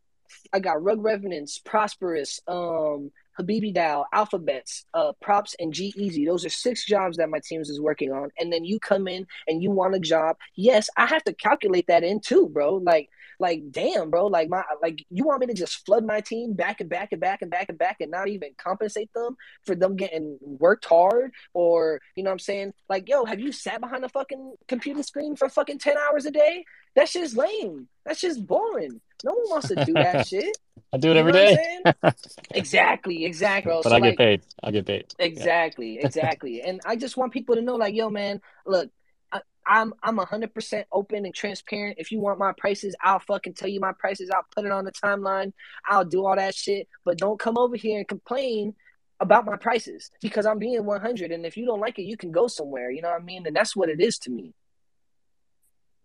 I 0.54 0.60
got 0.60 0.82
Rug 0.84 1.04
Revenants, 1.04 1.58
Prosperous, 1.60 2.40
um, 2.48 3.12
Habibi 3.40 3.74
DAO, 3.74 4.06
Alphabets, 4.14 4.86
uh, 4.94 5.14
Props, 5.22 5.56
and 5.60 5.74
G 5.74 5.94
Easy. 5.96 6.26
Those 6.26 6.46
are 6.46 6.50
six 6.50 6.86
jobs 6.86 7.18
that 7.18 7.30
my 7.30 7.40
teams 7.44 7.70
is 7.70 7.80
working 7.80 8.12
on. 8.12 8.30
And 8.40 8.52
then 8.52 8.66
you 8.66 8.80
come 8.80 9.08
in 9.08 9.26
and 9.48 9.64
you 9.64 9.72
want 9.72 9.96
a 9.96 10.00
job. 10.00 10.38
Yes, 10.56 10.90
I 10.98 11.06
have 11.06 11.24
to 11.26 11.34
calculate 11.34 11.88
that 11.88 12.04
in 12.04 12.20
too, 12.20 12.48
bro. 12.48 12.76
Like, 12.76 13.10
like, 13.40 13.72
damn, 13.72 14.10
bro. 14.10 14.28
Like 14.28 14.50
my 14.50 14.64
like 14.82 15.06
you 15.10 15.24
want 15.26 15.40
me 15.40 15.48
to 15.48 15.54
just 15.54 15.86
flood 15.86 16.06
my 16.06 16.20
team 16.22 16.54
back 16.54 16.82
and 16.82 16.90
back 16.90 17.12
and 17.12 17.22
back 17.22 17.42
and 17.42 17.50
back 17.50 17.70
and 17.70 17.78
back 17.78 17.98
and 18.02 18.12
not 18.12 18.28
even 18.28 18.50
compensate 18.58 19.12
them 19.14 19.38
for 19.66 19.76
them 19.76 19.96
getting 19.96 20.38
worked 20.42 20.86
hard 20.86 21.32
or 21.54 22.02
you 22.16 22.24
know 22.24 22.30
what 22.30 22.34
I'm 22.34 22.40
saying? 22.40 22.74
Like, 22.90 23.08
yo, 23.08 23.26
have 23.26 23.40
you 23.40 23.52
sat 23.52 23.80
behind 23.80 24.04
a 24.04 24.10
fucking 24.10 24.56
computer 24.68 25.04
screen 25.04 25.36
for 25.36 25.48
fucking 25.48 25.80
10 25.80 25.96
hours 25.98 26.26
a 26.26 26.32
day? 26.32 26.66
That 26.96 27.10
shit's 27.10 27.36
lame. 27.36 27.88
That's 28.06 28.22
just 28.22 28.46
boring. 28.46 29.02
No 29.24 29.34
one 29.34 29.50
wants 29.50 29.68
to 29.70 29.86
do 29.86 29.94
that 29.94 30.28
shit. 30.28 30.58
I 30.92 30.98
do 30.98 31.12
it 31.12 31.18
every 31.18 31.32
know 31.32 31.44
what 31.44 31.60
I'm 32.04 32.14
day? 32.14 32.34
Exactly, 32.52 33.26
exactly. 33.26 33.72
but 33.84 33.90
So 33.90 33.96
I 33.96 34.00
get 34.00 34.10
like 34.10 34.18
paid. 34.18 34.42
I 34.64 34.72
get 34.72 34.86
paid. 34.86 35.14
Yeah. 35.20 35.26
exactly, 35.26 36.00
exactly. 36.00 36.62
And 36.62 36.82
I 36.86 36.96
just 36.96 37.18
want 37.18 37.32
people 37.32 37.56
to 37.56 37.62
know, 37.62 37.76
like, 37.76 37.94
yo, 37.94 38.10
man, 38.10 38.42
look, 38.66 38.90
I, 39.32 39.42
I'm 39.68 39.94
I'm 40.02 40.18
hundred 40.18 40.54
percent 40.54 40.88
open 40.92 41.26
and 41.26 41.36
transparent. 41.36 41.98
If 42.00 42.12
you 42.12 42.20
want 42.20 42.40
my 42.40 42.54
prices, 42.58 42.96
I'll 43.04 43.20
fucking 43.20 43.54
tell 43.54 43.70
you 43.70 43.80
my 43.80 43.92
prices. 44.00 44.32
I'll 44.34 44.46
put 44.56 44.66
it 44.66 44.72
on 44.72 44.86
the 44.86 44.92
timeline. 44.92 45.54
I'll 45.88 46.06
do 46.06 46.26
all 46.26 46.36
that 46.36 46.56
shit. 46.56 46.88
But 47.06 47.18
don't 47.20 47.40
come 47.40 47.58
over 47.58 47.76
here 47.76 48.00
and 48.00 48.08
complain 48.08 48.74
about 49.20 49.46
my 49.46 49.58
prices 49.58 50.10
because 50.22 50.46
I'm 50.46 50.60
being 50.60 50.86
100. 50.86 51.32
And 51.32 51.46
if 51.46 51.58
you 51.58 51.66
don't 51.66 51.82
like 51.82 52.00
it, 52.00 52.04
you 52.04 52.18
can 52.18 52.32
go 52.32 52.48
somewhere. 52.48 52.90
You 52.90 53.02
know 53.02 53.10
what 53.10 53.22
I 53.22 53.24
mean? 53.24 53.46
And 53.46 53.56
that's 53.56 53.76
what 53.76 53.90
it 53.90 54.00
is 54.00 54.18
to 54.20 54.32
me. 54.32 54.54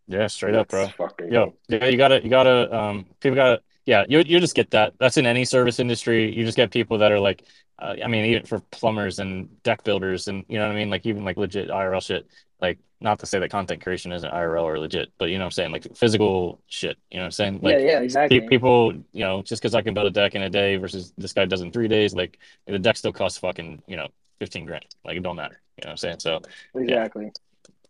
Yeah, 0.07 0.27
straight 0.27 0.55
up, 0.55 0.69
bro. 0.69 0.89
Yo, 1.31 1.55
yeah, 1.69 1.87
you 1.87 1.97
gotta, 1.97 2.23
you 2.23 2.29
gotta, 2.31 2.75
um, 2.77 3.07
people 3.21 3.37
gotta, 3.37 3.63
yeah, 3.87 4.05
you 4.09 4.19
you 4.21 4.41
just 4.41 4.55
get 4.55 4.71
that. 4.71 4.95
That's 4.99 5.17
in 5.17 5.27
any 5.27 5.45
service 5.45 5.79
industry. 5.81 6.35
You 6.35 6.45
just 6.45 6.57
get 6.57 6.71
people 6.71 6.99
that 6.99 7.13
are 7.13 7.21
like, 7.21 7.45
uh, 7.79 7.97
I 8.05 8.09
mean, 8.09 8.25
even 8.27 8.45
for 8.47 8.61
plumbers 8.71 9.19
and 9.19 9.63
deck 9.63 9.83
builders, 9.85 10.29
and 10.29 10.45
you 10.49 10.59
know 10.59 10.67
what 10.67 10.73
I 10.75 10.79
mean, 10.79 10.91
like 10.91 11.07
even 11.07 11.25
like 11.25 11.37
legit 11.37 11.71
IRL 11.71 12.01
shit. 12.01 12.27
Like, 12.61 12.79
not 13.01 13.19
to 13.19 13.27
say 13.27 13.39
that 13.41 13.51
content 13.51 13.83
creation 13.83 14.13
isn't 14.13 14.31
IRL 14.31 14.63
or 14.63 14.79
legit, 14.79 15.13
but 15.19 15.29
you 15.29 15.37
know 15.37 15.45
what 15.45 15.47
I'm 15.47 15.51
saying, 15.53 15.73
like 15.73 15.95
physical 15.97 16.61
shit. 16.67 16.97
You 17.11 17.19
know 17.19 17.23
what 17.25 17.27
I'm 17.27 17.31
saying? 17.33 17.61
Yeah, 17.63 17.69
Like, 17.77 17.79
yeah, 17.81 17.99
pe- 17.99 18.05
exactly. 18.05 18.41
people, 18.41 18.93
you 19.13 19.21
know, 19.25 19.43
just 19.43 19.61
because 19.61 19.75
I 19.75 19.83
can 19.83 19.93
build 19.93 20.07
a 20.07 20.11
deck 20.11 20.35
in 20.35 20.43
a 20.43 20.49
day 20.51 20.77
versus 20.77 21.13
this 21.19 21.33
guy 21.35 21.45
does 21.45 21.61
in 21.61 21.73
three 21.73 21.89
days, 21.89 22.15
like 22.15 22.39
the 22.67 22.79
deck 22.79 22.97
still 22.97 23.13
costs 23.13 23.39
fucking, 23.39 23.83
you 23.87 23.97
know, 23.97 24.09
15 24.39 24.65
grand. 24.65 24.85
Like, 25.05 25.17
it 25.17 25.23
don't 25.23 25.37
matter. 25.37 25.61
You 25.77 25.85
know 25.85 25.89
what 25.89 25.93
I'm 25.93 25.97
saying? 25.99 26.21
So, 26.21 26.41
yeah, 26.75 26.81
Exactly. 26.83 27.33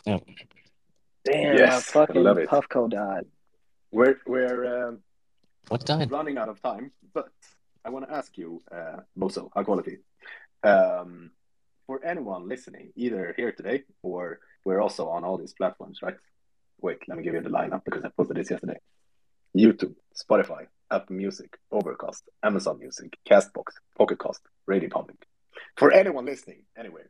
yeah. 0.06 0.18
Damn, 1.24 1.56
Yes, 1.56 1.94
my 1.94 2.02
I 2.02 2.06
fucking 2.06 2.22
love 2.22 2.38
it. 2.38 2.48
Puffco 2.48 2.88
died. 2.90 3.26
We're 3.90 4.18
we're 4.26 4.88
um, 4.88 4.98
What 5.68 5.84
died? 5.86 6.10
running 6.10 6.36
out 6.38 6.48
of 6.48 6.60
time, 6.60 6.90
but 7.12 7.28
I 7.84 7.90
want 7.90 8.06
to 8.08 8.14
ask 8.14 8.36
you, 8.36 8.60
uh, 8.72 9.00
Bozo, 9.18 9.50
high 9.54 9.62
quality. 9.64 9.98
Um, 10.62 11.30
for 11.86 12.02
anyone 12.04 12.48
listening, 12.48 12.92
either 12.96 13.34
here 13.36 13.52
today 13.52 13.84
or 14.02 14.40
we're 14.64 14.80
also 14.80 15.08
on 15.08 15.24
all 15.24 15.36
these 15.36 15.52
platforms, 15.52 16.00
right? 16.02 16.16
Wait, 16.80 16.98
let 17.08 17.16
me 17.18 17.22
give 17.24 17.34
you 17.34 17.42
the 17.42 17.50
lineup 17.50 17.82
because 17.84 18.04
I 18.04 18.08
posted 18.08 18.36
this 18.38 18.50
yesterday. 18.50 18.78
YouTube, 19.56 19.94
Spotify, 20.16 20.66
Apple 20.90 21.14
Music, 21.16 21.58
Overcast, 21.70 22.24
Amazon 22.42 22.78
Music, 22.80 23.16
Castbox, 23.30 23.74
Pocket 23.96 24.18
Cast, 24.18 24.40
Radio 24.66 24.88
Public. 24.88 25.16
For 25.76 25.92
anyone 25.92 26.24
listening, 26.24 26.62
anyway, 26.76 27.02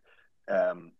um, 0.50 0.92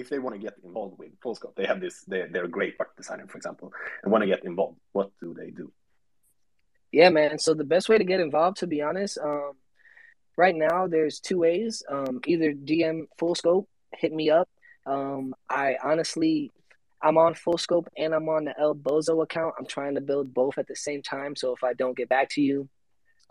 if 0.00 0.08
they 0.08 0.18
want 0.18 0.34
to 0.36 0.40
get 0.40 0.54
involved 0.64 0.98
with 0.98 1.18
Fullscope, 1.20 1.54
they 1.56 1.66
have 1.66 1.80
this. 1.80 2.02
They, 2.02 2.24
they're 2.30 2.44
a 2.44 2.48
great 2.48 2.76
art 2.78 2.96
designer, 2.96 3.26
for 3.26 3.36
example, 3.36 3.72
and 4.02 4.12
want 4.12 4.22
to 4.22 4.28
get 4.28 4.44
involved. 4.44 4.78
What 4.92 5.10
do 5.20 5.34
they 5.38 5.50
do? 5.50 5.72
Yeah, 6.92 7.10
man. 7.10 7.38
So 7.38 7.54
the 7.54 7.64
best 7.64 7.88
way 7.88 7.98
to 7.98 8.04
get 8.04 8.20
involved, 8.20 8.58
to 8.58 8.66
be 8.66 8.82
honest, 8.82 9.18
um, 9.18 9.52
right 10.36 10.54
now 10.54 10.86
there's 10.86 11.20
two 11.20 11.38
ways. 11.38 11.82
Um, 11.88 12.20
either 12.26 12.52
DM 12.52 13.06
Full 13.18 13.34
Scope, 13.34 13.68
hit 13.92 14.12
me 14.12 14.30
up. 14.30 14.48
Um, 14.86 15.34
I 15.50 15.76
honestly, 15.82 16.50
I'm 17.02 17.18
on 17.18 17.34
Full 17.34 17.58
Scope 17.58 17.88
and 17.96 18.14
I'm 18.14 18.28
on 18.28 18.44
the 18.44 18.58
El 18.58 18.74
Bozo 18.74 19.22
account. 19.22 19.54
I'm 19.58 19.66
trying 19.66 19.96
to 19.96 20.00
build 20.00 20.32
both 20.32 20.56
at 20.56 20.66
the 20.66 20.76
same 20.76 21.02
time. 21.02 21.36
So 21.36 21.54
if 21.54 21.62
I 21.62 21.74
don't 21.74 21.96
get 21.96 22.08
back 22.08 22.30
to 22.30 22.40
you, 22.40 22.68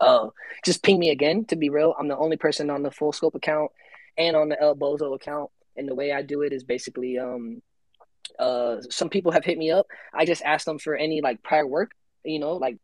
uh, 0.00 0.28
just 0.64 0.84
ping 0.84 1.00
me 1.00 1.10
again. 1.10 1.44
To 1.46 1.56
be 1.56 1.70
real, 1.70 1.94
I'm 1.98 2.08
the 2.08 2.16
only 2.16 2.36
person 2.36 2.70
on 2.70 2.82
the 2.82 2.92
Full 2.92 3.12
Scope 3.12 3.34
account 3.34 3.72
and 4.16 4.36
on 4.36 4.48
the 4.48 4.60
El 4.60 4.76
Bozo 4.76 5.14
account. 5.14 5.50
And 5.78 5.88
the 5.88 5.94
way 5.94 6.12
I 6.12 6.22
do 6.22 6.42
it 6.42 6.52
is 6.52 6.64
basically, 6.64 7.18
um, 7.18 7.62
uh, 8.38 8.76
some 8.90 9.08
people 9.08 9.32
have 9.32 9.44
hit 9.44 9.56
me 9.56 9.70
up. 9.70 9.86
I 10.12 10.24
just 10.24 10.42
ask 10.42 10.66
them 10.66 10.78
for 10.78 10.94
any 10.94 11.20
like 11.20 11.42
prior 11.42 11.66
work, 11.66 11.92
you 12.24 12.38
know, 12.38 12.52
like 12.52 12.76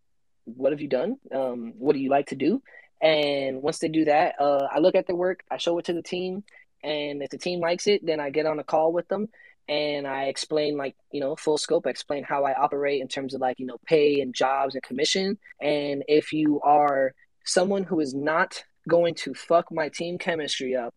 what 0.45 0.72
have 0.72 0.80
you 0.80 0.88
done? 0.88 1.16
Um, 1.34 1.74
what 1.76 1.95
do 1.95 1.99
you 2.01 2.11
like 2.11 2.28
to 2.28 2.36
do? 2.36 2.62
And 3.03 3.62
once 3.62 3.80
they 3.80 3.88
do 3.88 4.07
that, 4.07 4.36
uh, 4.40 4.68
I 4.72 4.78
look 4.78 4.95
at 4.95 5.07
their 5.07 5.16
work, 5.16 5.40
I 5.51 5.59
show 5.59 5.78
it 5.78 5.86
to 5.86 5.92
the 5.92 6.03
team, 6.03 6.45
and 6.82 7.22
if 7.22 7.30
the 7.30 7.38
team 7.38 7.61
likes 7.61 7.86
it, 7.86 8.05
then 8.07 8.20
I 8.20 8.30
get 8.30 8.47
on 8.47 8.59
a 8.59 8.64
call 8.64 8.92
with 8.92 9.09
them 9.09 9.28
and 9.68 10.07
I 10.07 10.24
explain 10.24 10.76
like 10.76 10.95
you 11.11 11.20
know 11.20 11.36
full 11.36 11.59
scope. 11.59 11.86
I 11.86 11.90
explain 11.90 12.24
how 12.24 12.45
I 12.45 12.55
operate 12.55 13.01
in 13.01 13.09
terms 13.09 13.34
of 13.34 13.40
like 13.40 13.59
you 13.59 13.66
know 13.66 13.78
pay 13.86 14.20
and 14.20 14.34
jobs 14.34 14.74
and 14.74 14.82
commission. 14.82 15.38
And 15.61 16.05
if 16.09 16.32
you 16.32 16.61
are 16.62 17.14
someone 17.45 17.84
who 17.84 18.01
is 18.01 18.14
not 18.14 18.62
going 18.88 19.14
to 19.14 19.34
fuck 19.34 19.72
my 19.72 19.88
team 19.88 20.18
chemistry 20.18 20.76
up, 20.76 20.95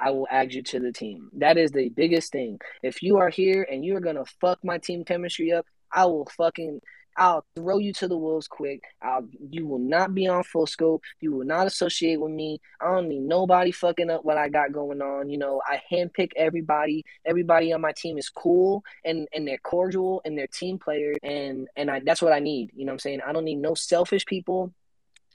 I 0.00 0.10
will 0.10 0.26
add 0.30 0.52
you 0.52 0.62
to 0.62 0.80
the 0.80 0.92
team. 0.92 1.30
That 1.34 1.58
is 1.58 1.70
the 1.70 1.90
biggest 1.90 2.32
thing. 2.32 2.58
If 2.82 3.02
you 3.02 3.18
are 3.18 3.28
here 3.28 3.66
and 3.70 3.84
you 3.84 3.96
are 3.96 4.00
gonna 4.00 4.24
fuck 4.40 4.58
my 4.64 4.78
team 4.78 5.04
chemistry 5.04 5.52
up, 5.52 5.66
I 5.92 6.06
will 6.06 6.26
fucking 6.36 6.80
I'll 7.16 7.44
throw 7.54 7.78
you 7.78 7.92
to 7.94 8.08
the 8.08 8.16
wolves 8.16 8.48
quick. 8.48 8.82
I'll 9.02 9.28
you 9.50 9.66
will 9.66 9.78
not 9.78 10.14
be 10.14 10.26
on 10.26 10.42
full 10.42 10.66
scope. 10.66 11.02
You 11.20 11.32
will 11.32 11.44
not 11.44 11.66
associate 11.66 12.20
with 12.20 12.32
me. 12.32 12.60
I 12.80 12.86
don't 12.86 13.08
need 13.08 13.22
nobody 13.22 13.72
fucking 13.72 14.10
up 14.10 14.24
what 14.24 14.38
I 14.38 14.48
got 14.48 14.72
going 14.72 15.02
on. 15.02 15.28
You 15.28 15.38
know, 15.38 15.60
I 15.66 15.82
handpick 15.92 16.30
everybody. 16.36 17.04
Everybody 17.26 17.72
on 17.72 17.80
my 17.80 17.92
team 17.92 18.16
is 18.16 18.30
cool 18.30 18.82
and 19.04 19.28
and 19.34 19.46
they're 19.46 19.58
cordial 19.58 20.22
and 20.24 20.38
they're 20.38 20.46
team 20.46 20.78
players 20.78 21.16
and 21.22 21.68
and 21.76 21.90
I 21.90 22.00
that's 22.04 22.22
what 22.22 22.32
I 22.32 22.38
need. 22.38 22.70
You 22.74 22.86
know 22.86 22.92
what 22.92 22.94
I'm 22.94 22.98
saying? 23.00 23.20
I 23.26 23.32
don't 23.32 23.44
need 23.44 23.56
no 23.58 23.74
selfish 23.74 24.24
people. 24.24 24.72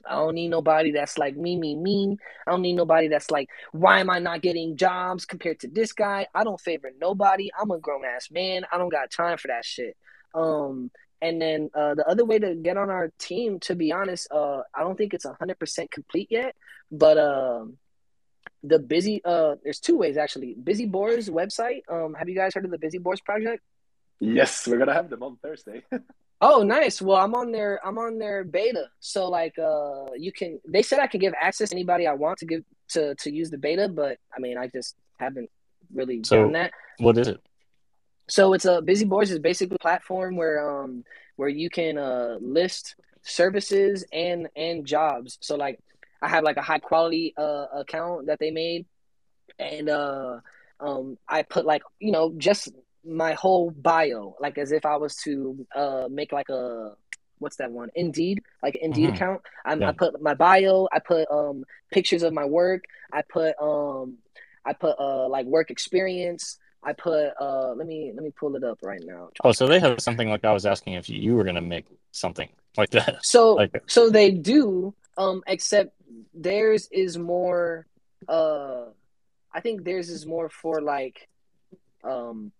I 0.08 0.16
don't 0.16 0.34
need 0.34 0.48
nobody 0.48 0.92
that's 0.92 1.18
like 1.18 1.36
me, 1.36 1.56
me, 1.56 1.74
me. 1.76 2.16
I 2.46 2.50
don't 2.50 2.62
need 2.62 2.74
nobody 2.74 3.08
that's 3.08 3.30
like, 3.30 3.48
why 3.72 4.00
am 4.00 4.10
I 4.10 4.18
not 4.18 4.42
getting 4.42 4.76
jobs 4.76 5.24
compared 5.24 5.60
to 5.60 5.68
this 5.68 5.92
guy? 5.92 6.26
I 6.34 6.44
don't 6.44 6.60
favor 6.60 6.90
nobody. 7.00 7.50
I'm 7.58 7.70
a 7.70 7.78
grown 7.78 8.04
ass 8.04 8.30
man. 8.30 8.64
I 8.72 8.78
don't 8.78 8.88
got 8.88 9.10
time 9.10 9.38
for 9.38 9.48
that 9.48 9.64
shit. 9.64 9.96
Um, 10.34 10.90
and 11.22 11.40
then 11.40 11.70
uh, 11.74 11.94
the 11.94 12.06
other 12.06 12.24
way 12.24 12.38
to 12.38 12.54
get 12.54 12.76
on 12.76 12.90
our 12.90 13.10
team, 13.18 13.58
to 13.60 13.74
be 13.74 13.92
honest, 13.92 14.28
uh, 14.30 14.60
I 14.74 14.80
don't 14.80 14.96
think 14.96 15.14
it's 15.14 15.24
hundred 15.24 15.58
percent 15.58 15.90
complete 15.90 16.28
yet. 16.30 16.54
But 16.92 17.18
um, 17.18 17.78
the 18.62 18.78
busy 18.78 19.22
uh, 19.24 19.56
there's 19.62 19.80
two 19.80 19.96
ways 19.96 20.16
actually. 20.16 20.54
Busy 20.54 20.86
Boars 20.86 21.28
website. 21.28 21.80
Um, 21.88 22.14
have 22.14 22.28
you 22.28 22.34
guys 22.34 22.54
heard 22.54 22.64
of 22.64 22.70
the 22.70 22.78
Busy 22.78 22.98
Boars 22.98 23.20
project? 23.20 23.62
Yes, 24.20 24.66
we're 24.66 24.78
gonna 24.78 24.94
have 24.94 25.10
them 25.10 25.22
on 25.22 25.36
Thursday. 25.42 25.82
Oh, 26.40 26.62
nice. 26.62 27.00
Well, 27.00 27.16
I'm 27.16 27.34
on 27.34 27.50
their 27.52 27.80
I'm 27.86 27.98
on 27.98 28.18
their 28.18 28.44
beta. 28.44 28.86
So 29.00 29.28
like 29.28 29.58
uh 29.58 30.12
you 30.16 30.32
can 30.32 30.60
they 30.68 30.82
said 30.82 30.98
I 30.98 31.06
could 31.06 31.20
give 31.20 31.34
access 31.40 31.70
to 31.70 31.74
anybody 31.76 32.06
I 32.06 32.12
want 32.12 32.38
to 32.38 32.46
give 32.46 32.62
to 32.90 33.14
to 33.16 33.30
use 33.32 33.50
the 33.50 33.58
beta, 33.58 33.88
but 33.88 34.18
I 34.36 34.40
mean, 34.40 34.58
I 34.58 34.66
just 34.68 34.96
haven't 35.18 35.50
really 35.92 36.22
So- 36.24 36.42
done 36.42 36.52
that. 36.52 36.72
What 36.98 37.16
is 37.18 37.28
it? 37.28 37.40
So 38.28 38.54
it's 38.54 38.64
a 38.64 38.82
Busy 38.82 39.04
Boars 39.04 39.30
is 39.30 39.38
basically 39.38 39.76
a 39.76 39.78
platform 39.78 40.36
where 40.36 40.82
um 40.82 41.04
where 41.36 41.48
you 41.48 41.70
can 41.70 41.96
uh 41.96 42.36
list 42.40 42.96
services 43.22 44.04
and 44.12 44.48
and 44.56 44.84
jobs. 44.86 45.38
So 45.40 45.56
like 45.56 45.78
I 46.20 46.28
have 46.28 46.44
like 46.44 46.56
a 46.56 46.62
high 46.62 46.80
quality 46.80 47.34
uh 47.36 47.66
account 47.72 48.26
that 48.26 48.38
they 48.40 48.50
made 48.50 48.86
and 49.58 49.88
uh 49.88 50.40
um 50.80 51.16
I 51.28 51.42
put 51.42 51.64
like 51.64 51.82
you 51.98 52.12
know 52.12 52.34
just 52.36 52.68
my 53.06 53.32
whole 53.34 53.70
bio 53.70 54.36
like 54.40 54.58
as 54.58 54.72
if 54.72 54.84
I 54.84 54.96
was 54.96 55.14
to 55.24 55.66
uh 55.74 56.08
make 56.10 56.32
like 56.32 56.48
a 56.48 56.92
what's 57.38 57.56
that 57.56 57.70
one 57.70 57.90
Indeed 57.94 58.40
like 58.62 58.76
Indeed 58.76 59.10
Mhm. 59.10 59.14
account 59.14 59.42
I, 59.64 59.72
I 59.72 59.76
Yeah. 59.76 59.92
put 59.92 60.20
my 60.20 60.34
bio 60.34 60.88
I 60.92 60.98
put 60.98 61.30
um 61.30 61.64
pictures 61.92 62.22
of 62.22 62.32
my 62.32 62.44
work 62.44 62.84
I 63.12 63.22
put 63.22 63.54
um 63.60 64.18
I 64.64 64.72
put 64.72 64.98
uh 64.98 65.28
like 65.28 65.46
work 65.46 65.70
experience 65.70 66.58
I 66.82 66.92
put 66.94 67.32
uh 67.40 67.72
let 67.74 67.86
me 67.86 68.12
let 68.14 68.24
me 68.24 68.30
pull 68.38 68.56
it 68.56 68.64
up 68.64 68.78
right 68.82 69.02
now 69.04 69.28
Oh, 69.44 69.52
so 69.52 69.66
they 69.66 69.80
have 69.80 70.00
something 70.00 70.28
like 70.28 70.44
I 70.44 70.52
was 70.52 70.66
asking 70.66 70.94
if 70.94 71.08
you 71.08 71.34
were 71.36 71.44
gonna 71.44 71.60
make 71.60 71.86
something 72.12 72.48
like 72.76 72.90
that. 72.90 73.18
So 73.22 73.54
Like 73.54 73.82
so 73.86 74.10
they 74.10 74.30
do, 74.30 74.94
um, 75.18 75.42
except 75.46 75.92
theirs 76.34 76.88
is 76.90 77.18
more 77.18 77.86
uh 78.28 78.84
I 79.52 79.60
think 79.60 79.84
theirs 79.84 80.08
is 80.10 80.26
more 80.26 80.48
for 80.48 80.80
like 80.80 81.28
um 82.04 82.52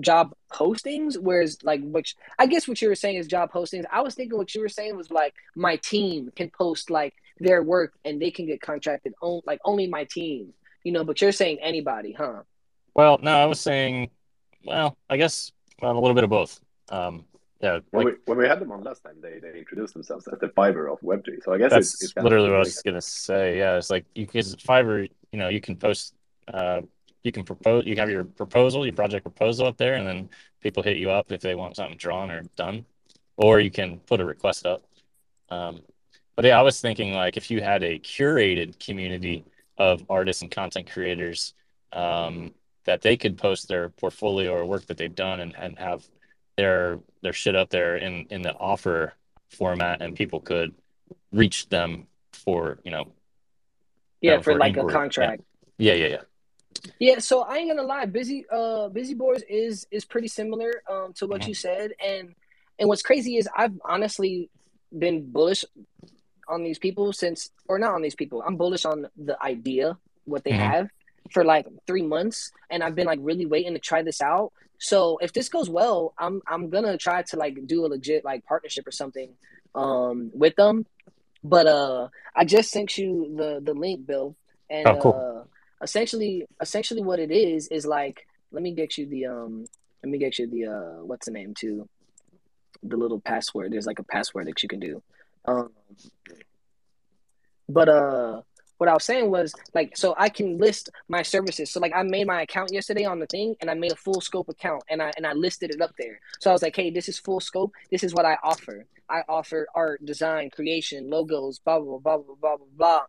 job 0.00 0.34
postings, 0.50 1.18
whereas 1.18 1.58
like 1.62 1.80
which 1.82 2.16
I 2.38 2.46
guess 2.46 2.66
what 2.66 2.80
you 2.82 2.88
were 2.88 2.94
saying 2.94 3.16
is 3.16 3.26
job 3.26 3.52
postings. 3.52 3.84
I 3.90 4.00
was 4.00 4.14
thinking 4.14 4.38
what 4.38 4.54
you 4.54 4.60
were 4.60 4.68
saying 4.68 4.96
was 4.96 5.10
like 5.10 5.34
my 5.54 5.76
team 5.76 6.30
can 6.34 6.50
post 6.50 6.90
like 6.90 7.14
their 7.38 7.62
work 7.62 7.94
and 8.04 8.20
they 8.20 8.30
can 8.30 8.46
get 8.46 8.60
contracted 8.60 9.14
on 9.20 9.42
like 9.46 9.60
only 9.64 9.86
my 9.86 10.04
team. 10.04 10.52
You 10.84 10.92
know, 10.92 11.04
but 11.04 11.20
you're 11.20 11.32
saying 11.32 11.58
anybody, 11.60 12.12
huh? 12.12 12.42
Well, 12.94 13.18
no, 13.22 13.36
I 13.36 13.46
was 13.46 13.60
saying, 13.60 14.10
well, 14.64 14.96
I 15.08 15.16
guess 15.16 15.52
well, 15.80 15.92
a 15.92 16.00
little 16.00 16.14
bit 16.14 16.24
of 16.24 16.30
both. 16.30 16.60
Um, 16.88 17.24
yeah, 17.62 17.78
When 17.92 18.06
we 18.06 18.12
when 18.24 18.38
we 18.38 18.46
had 18.48 18.58
them 18.60 18.72
on 18.72 18.82
last 18.82 19.04
time, 19.04 19.16
they 19.22 19.38
they 19.38 19.56
introduced 19.56 19.94
themselves 19.94 20.26
as 20.26 20.38
the 20.40 20.48
Fiverr 20.48 20.92
of 20.92 21.00
Web3. 21.00 21.44
So 21.44 21.52
I 21.52 21.58
guess 21.58 21.70
that's 21.70 21.94
it's, 21.94 22.04
it's 22.04 22.16
literally 22.16 22.48
what 22.48 22.56
I 22.56 22.58
like 22.58 22.66
was 22.66 22.82
gonna 22.82 23.00
say. 23.00 23.58
Yeah, 23.58 23.76
it's 23.76 23.88
like 23.88 24.04
you 24.16 24.26
can 24.26 24.40
Fiverr, 24.40 25.08
you 25.30 25.38
know, 25.38 25.48
you 25.48 25.60
can 25.60 25.76
post, 25.76 26.14
uh, 26.52 26.80
you 27.22 27.32
can 27.32 27.44
propose, 27.44 27.84
you 27.86 27.96
have 27.96 28.10
your 28.10 28.24
proposal, 28.24 28.84
your 28.84 28.94
project 28.94 29.24
proposal 29.24 29.66
up 29.66 29.76
there, 29.76 29.94
and 29.94 30.06
then 30.06 30.28
people 30.60 30.82
hit 30.82 30.96
you 30.96 31.10
up 31.10 31.30
if 31.32 31.40
they 31.40 31.54
want 31.54 31.76
something 31.76 31.96
drawn 31.96 32.30
or 32.30 32.42
done, 32.56 32.84
or 33.36 33.60
you 33.60 33.70
can 33.70 33.98
put 34.00 34.20
a 34.20 34.24
request 34.24 34.66
up. 34.66 34.82
Um, 35.48 35.82
but 36.34 36.44
yeah, 36.44 36.58
I 36.58 36.62
was 36.62 36.80
thinking 36.80 37.12
like 37.12 37.36
if 37.36 37.50
you 37.50 37.60
had 37.60 37.82
a 37.82 37.98
curated 37.98 38.78
community 38.84 39.44
of 39.78 40.04
artists 40.08 40.42
and 40.42 40.50
content 40.50 40.90
creators, 40.90 41.54
um, 41.92 42.52
that 42.84 43.02
they 43.02 43.16
could 43.16 43.38
post 43.38 43.68
their 43.68 43.90
portfolio 43.90 44.52
or 44.52 44.64
work 44.64 44.86
that 44.86 44.96
they've 44.96 45.14
done 45.14 45.40
and, 45.40 45.54
and 45.56 45.78
have 45.78 46.04
their 46.56 46.98
their 47.22 47.32
shit 47.32 47.54
up 47.54 47.70
there 47.70 47.96
in 47.96 48.26
in 48.30 48.42
the 48.42 48.54
offer 48.54 49.14
format, 49.50 50.02
and 50.02 50.16
people 50.16 50.40
could 50.40 50.74
reach 51.32 51.68
them 51.68 52.06
for 52.32 52.78
you 52.84 52.90
know 52.90 53.12
Yeah, 54.20 54.40
for 54.40 54.58
like 54.58 54.76
a 54.76 54.80
inquiry. 54.80 54.92
Yeah. 54.92 54.98
contract. 54.98 55.42
Yeah, 55.78 55.94
yeah, 55.94 56.06
yeah. 56.06 56.10
Yeah, 56.10 56.20
so 57.18 57.42
I 57.42 57.56
ain't 57.58 57.70
gonna 57.70 57.86
lie, 57.86 58.06
busy 58.06 58.44
uh 58.50 58.88
Busy 58.88 59.14
Boars 59.14 59.42
is 59.48 59.86
is 59.90 60.04
pretty 60.04 60.28
similar 60.28 60.82
um 60.90 61.12
to 61.14 61.26
what 61.26 61.42
Mhm. 61.42 61.48
you 61.48 61.54
said 61.54 61.92
and 62.04 62.34
and 62.78 62.88
what's 62.88 63.02
crazy 63.02 63.36
is 63.36 63.48
I've 63.56 63.74
honestly 63.84 64.50
been 64.96 65.30
bullish 65.30 65.64
on 66.48 66.62
these 66.64 66.78
people 66.78 67.12
since 67.12 67.50
or 67.68 67.78
not 67.78 67.94
on 67.94 68.02
these 68.02 68.14
people. 68.14 68.42
I'm 68.46 68.56
bullish 68.56 68.84
on 68.84 69.08
the 69.16 69.40
idea 69.42 69.98
what 70.24 70.44
they 70.44 70.52
Mhm. 70.52 70.58
have 70.58 70.88
for 71.32 71.44
like 71.44 71.66
3 71.86 72.02
months 72.02 72.50
and 72.70 72.82
I've 72.82 72.94
been 72.94 73.06
like 73.06 73.20
really 73.22 73.46
waiting 73.46 73.72
to 73.74 73.78
try 73.80 74.02
this 74.02 74.20
out. 74.20 74.52
So 74.78 75.18
if 75.18 75.32
this 75.32 75.48
goes 75.48 75.70
well, 75.70 76.12
I'm 76.18 76.42
I'm 76.46 76.68
going 76.70 76.84
to 76.84 76.96
try 76.96 77.22
to 77.22 77.36
like 77.36 77.66
do 77.66 77.86
a 77.86 77.88
legit 77.88 78.24
like 78.24 78.44
partnership 78.44 78.86
or 78.86 78.92
something 78.92 79.30
um 79.74 80.30
with 80.34 80.56
them. 80.56 80.86
But 81.44 81.66
uh 81.66 82.08
I 82.34 82.44
just 82.44 82.70
sent 82.70 82.98
you 82.98 83.34
the 83.36 83.60
the 83.62 83.74
link, 83.74 84.06
Bill. 84.06 84.36
And 84.70 84.86
Oh, 84.88 84.96
cool. 84.96 85.12
uh 85.12 85.44
essentially 85.82 86.46
essentially 86.60 87.02
what 87.02 87.18
it 87.18 87.30
is 87.30 87.68
is 87.68 87.86
like 87.86 88.26
let 88.50 88.62
me 88.62 88.72
get 88.72 88.96
you 88.96 89.06
the 89.06 89.26
um 89.26 89.64
let 90.02 90.10
me 90.10 90.18
get 90.18 90.38
you 90.38 90.46
the 90.46 90.66
uh 90.66 91.04
what's 91.04 91.26
the 91.26 91.32
name 91.32 91.54
too 91.54 91.88
the 92.82 92.96
little 92.96 93.20
password 93.20 93.72
there's 93.72 93.86
like 93.86 93.98
a 93.98 94.04
password 94.04 94.46
that 94.46 94.62
you 94.62 94.68
can 94.68 94.80
do 94.80 95.02
um 95.46 95.70
but 97.68 97.88
uh 97.88 98.42
what 98.82 98.88
I 98.88 98.94
was 98.94 99.04
saying 99.04 99.30
was 99.30 99.54
like, 99.74 99.96
so 99.96 100.12
I 100.18 100.28
can 100.28 100.58
list 100.58 100.90
my 101.08 101.22
services. 101.22 101.70
So 101.70 101.78
like, 101.78 101.92
I 101.94 102.02
made 102.02 102.26
my 102.26 102.42
account 102.42 102.72
yesterday 102.72 103.04
on 103.04 103.20
the 103.20 103.26
thing, 103.26 103.54
and 103.60 103.70
I 103.70 103.74
made 103.74 103.92
a 103.92 103.96
full 103.96 104.20
scope 104.20 104.48
account, 104.48 104.82
and 104.90 105.00
I 105.00 105.12
and 105.16 105.24
I 105.24 105.34
listed 105.34 105.70
it 105.70 105.80
up 105.80 105.92
there. 105.96 106.18
So 106.40 106.50
I 106.50 106.52
was 106.52 106.62
like, 106.62 106.74
hey, 106.74 106.90
this 106.90 107.08
is 107.08 107.16
full 107.16 107.38
scope. 107.38 107.70
This 107.92 108.02
is 108.02 108.12
what 108.12 108.24
I 108.24 108.36
offer. 108.42 108.84
I 109.08 109.22
offer 109.28 109.68
art, 109.76 110.04
design, 110.04 110.50
creation, 110.50 111.08
logos, 111.08 111.60
blah 111.60 111.78
blah 111.78 111.98
blah 111.98 112.16
blah 112.16 112.34
blah 112.40 112.56
blah 112.56 112.66
blah. 112.76 113.00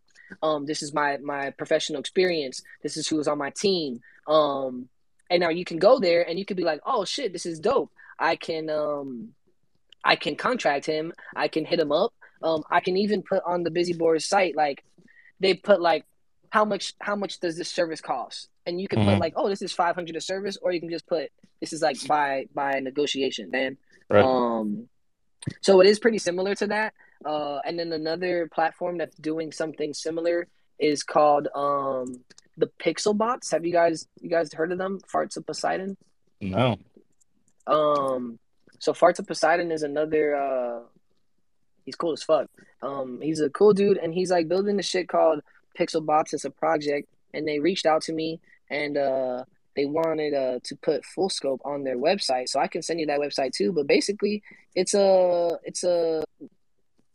Um, 0.41 0.65
this 0.65 0.81
is 0.81 0.93
my 0.93 1.17
my 1.17 1.51
professional 1.51 1.99
experience. 1.99 2.61
This 2.81 2.97
is 2.97 3.07
who's 3.07 3.27
on 3.27 3.37
my 3.37 3.51
team. 3.51 4.01
Um, 4.27 4.89
and 5.29 5.41
now 5.41 5.49
you 5.49 5.65
can 5.65 5.77
go 5.77 5.99
there 5.99 6.27
and 6.27 6.37
you 6.37 6.45
can 6.45 6.57
be 6.57 6.63
like, 6.63 6.81
oh 6.85 7.05
shit, 7.05 7.33
this 7.33 7.45
is 7.45 7.59
dope. 7.59 7.91
I 8.19 8.35
can 8.35 8.69
um, 8.69 9.29
I 10.03 10.15
can 10.15 10.35
contract 10.35 10.85
him. 10.85 11.13
I 11.35 11.47
can 11.47 11.65
hit 11.65 11.79
him 11.79 11.91
up. 11.91 12.13
Um, 12.41 12.63
I 12.69 12.79
can 12.81 12.97
even 12.97 13.23
put 13.23 13.41
on 13.45 13.63
the 13.63 13.71
Busy 13.71 13.93
Boys 13.93 14.25
site 14.25 14.55
like 14.55 14.83
they 15.39 15.53
put 15.53 15.81
like 15.81 16.05
how 16.49 16.65
much 16.65 16.93
how 16.99 17.15
much 17.15 17.39
does 17.39 17.57
this 17.57 17.69
service 17.69 18.01
cost, 18.01 18.49
and 18.65 18.79
you 18.79 18.87
can 18.87 18.99
Mhm. 18.99 19.05
put 19.05 19.19
like 19.19 19.33
oh 19.35 19.49
this 19.49 19.61
is 19.61 19.71
five 19.71 19.95
hundred 19.95 20.15
a 20.15 20.21
service, 20.21 20.57
or 20.61 20.71
you 20.71 20.79
can 20.79 20.89
just 20.89 21.07
put 21.07 21.31
this 21.61 21.73
is 21.73 21.81
like 21.81 22.05
by 22.07 22.47
by 22.53 22.79
negotiation, 22.79 23.49
man. 23.49 23.77
Right. 24.09 24.23
Um, 24.23 24.89
so 25.61 25.81
it 25.81 25.87
is 25.87 25.99
pretty 25.99 26.19
similar 26.19 26.53
to 26.55 26.67
that. 26.67 26.93
Uh, 27.25 27.59
and 27.65 27.79
then 27.79 27.93
another 27.93 28.49
platform 28.53 28.97
that's 28.97 29.15
doing 29.17 29.51
something 29.51 29.93
similar 29.93 30.47
is 30.79 31.03
called 31.03 31.47
um 31.55 32.23
the 32.57 32.69
Pixel 32.79 33.17
Bots. 33.17 33.51
Have 33.51 33.65
you 33.65 33.71
guys 33.71 34.07
you 34.21 34.29
guys 34.29 34.53
heard 34.53 34.71
of 34.71 34.77
them? 34.77 34.99
Farts 35.11 35.37
of 35.37 35.45
Poseidon. 35.45 35.97
No. 36.41 36.77
Um, 37.67 38.39
so 38.79 38.93
Farts 38.93 39.19
of 39.19 39.27
Poseidon 39.27 39.71
is 39.71 39.83
another. 39.83 40.35
Uh, 40.35 40.79
he's 41.85 41.95
cool 41.95 42.13
as 42.13 42.23
fuck. 42.23 42.49
Um, 42.81 43.19
he's 43.21 43.39
a 43.39 43.49
cool 43.49 43.73
dude, 43.73 43.97
and 43.97 44.13
he's 44.13 44.31
like 44.31 44.47
building 44.47 44.77
the 44.77 44.83
shit 44.83 45.07
called 45.07 45.41
Pixel 45.77 46.05
Bots 46.05 46.33
as 46.33 46.45
a 46.45 46.49
project. 46.49 47.07
And 47.33 47.47
they 47.47 47.59
reached 47.59 47.85
out 47.85 48.03
to 48.03 48.13
me, 48.13 48.39
and 48.69 48.97
uh, 48.97 49.45
they 49.75 49.85
wanted 49.85 50.33
uh 50.33 50.59
to 50.63 50.75
put 50.75 51.05
Full 51.05 51.29
Scope 51.29 51.61
on 51.65 51.83
their 51.83 51.97
website, 51.97 52.49
so 52.49 52.59
I 52.59 52.67
can 52.67 52.81
send 52.81 52.99
you 52.99 53.07
that 53.07 53.19
website 53.19 53.53
too. 53.53 53.71
But 53.71 53.87
basically, 53.87 54.43
it's 54.75 54.93
a 54.93 55.57
it's 55.63 55.83
a 55.83 56.23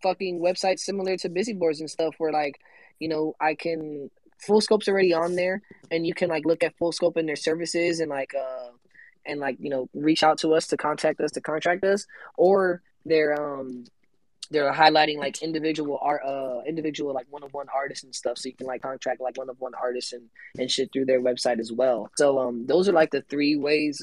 fucking 0.03 0.41
websites 0.41 0.81
similar 0.81 1.17
to 1.19 1.29
Busy 1.29 1.53
Boars 1.53 1.81
and 1.81 1.91
stuff, 1.91 2.15
where 2.19 2.33
like 2.33 2.61
you 2.99 3.09
know 3.09 3.35
I 3.41 3.55
can 3.55 4.11
Full 4.47 4.61
Scope's 4.61 4.89
already 4.89 5.13
on 5.13 5.35
there, 5.35 5.63
and 5.91 6.07
you 6.07 6.15
can 6.15 6.29
like 6.29 6.45
look 6.45 6.63
at 6.63 6.77
Full 6.77 6.93
Scope 6.93 7.17
and 7.17 7.29
their 7.29 7.37
services 7.37 8.01
and 8.01 8.11
like 8.11 8.35
uh 8.35 8.71
and 9.27 9.41
like 9.41 9.57
you 9.61 9.71
know 9.71 9.89
reach 9.95 10.23
out 10.23 10.39
to 10.39 10.55
us 10.55 10.67
to 10.69 10.77
contact 10.77 11.21
us 11.21 11.33
to 11.33 11.41
contract 11.41 11.85
us 11.85 12.07
or 12.37 12.83
they're 13.05 13.35
um 13.41 13.85
they're 14.51 14.73
highlighting 14.73 15.19
like 15.19 15.43
individual 15.43 15.99
art 16.01 16.23
uh 16.25 16.63
individual 16.67 17.13
like 17.13 17.27
one-of-one 17.29 17.67
artists 17.75 18.05
and 18.05 18.15
stuff 18.15 18.39
so 18.39 18.49
you 18.49 18.55
can 18.55 18.67
like 18.67 18.81
contract 18.81 19.21
like 19.21 19.37
one-of-one 19.37 19.73
artists 19.75 20.13
and 20.15 20.23
and 20.59 20.71
shit 20.71 20.91
through 20.93 21.05
their 21.05 21.21
website 21.21 21.59
as 21.59 21.71
well 21.71 22.11
so 22.17 22.39
um 22.39 22.67
those 22.67 22.89
are 22.89 22.93
like 22.93 23.11
the 23.11 23.21
three 23.23 23.57
ways 23.57 24.03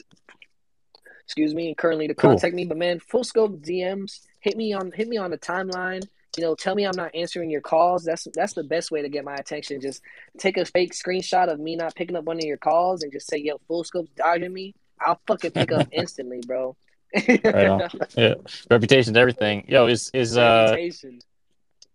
excuse 1.24 1.56
me 1.56 1.74
currently 1.74 2.08
to 2.08 2.14
Cool. 2.14 2.32
contact 2.32 2.54
me 2.54 2.66
but 2.66 2.78
man 2.78 3.00
full 3.00 3.24
scope 3.24 3.60
dms 3.62 4.20
hit 4.46 4.56
me 4.56 4.74
on 4.74 4.92
hit 4.92 5.08
me 5.08 5.18
on 5.18 5.32
the 5.32 5.38
timeline 5.38 6.04
you 6.38 6.44
know 6.44 6.54
tell 6.54 6.76
me 6.76 6.86
i'm 6.86 6.96
not 6.96 7.14
answering 7.16 7.50
your 7.50 7.62
calls 7.62 8.04
that's 8.04 8.28
that's 8.36 8.54
the 8.54 8.64
best 8.64 8.92
way 8.92 9.02
to 9.02 9.10
get 9.10 9.26
my 9.26 9.34
attention 9.36 9.82
just 9.82 10.02
take 10.38 10.56
a 10.58 10.66
fake 10.66 10.94
screenshot 10.94 11.52
of 11.52 11.60
me 11.60 11.76
not 11.76 11.96
picking 11.96 12.16
up 12.16 12.26
one 12.26 12.38
of 12.38 12.44
your 12.44 12.58
calls 12.58 13.02
and 13.02 13.12
just 13.12 13.28
say 13.28 13.38
yo 13.38 13.58
full 13.68 13.84
scope's 13.84 14.12
dodging 14.16 14.54
me 14.54 14.74
i'll 15.02 15.20
fucking 15.28 15.52
pick 15.52 15.72
up 15.72 15.88
instantly 15.92 16.40
bro 16.46 16.76
Right. 17.16 17.92
Yeah. 18.18 18.34
Reputation's 18.70 19.16
everything. 19.16 19.64
Yo, 19.70 19.88
is 19.88 20.12
is 20.14 20.38
uh 20.38 20.68
Reputation. 20.72 21.20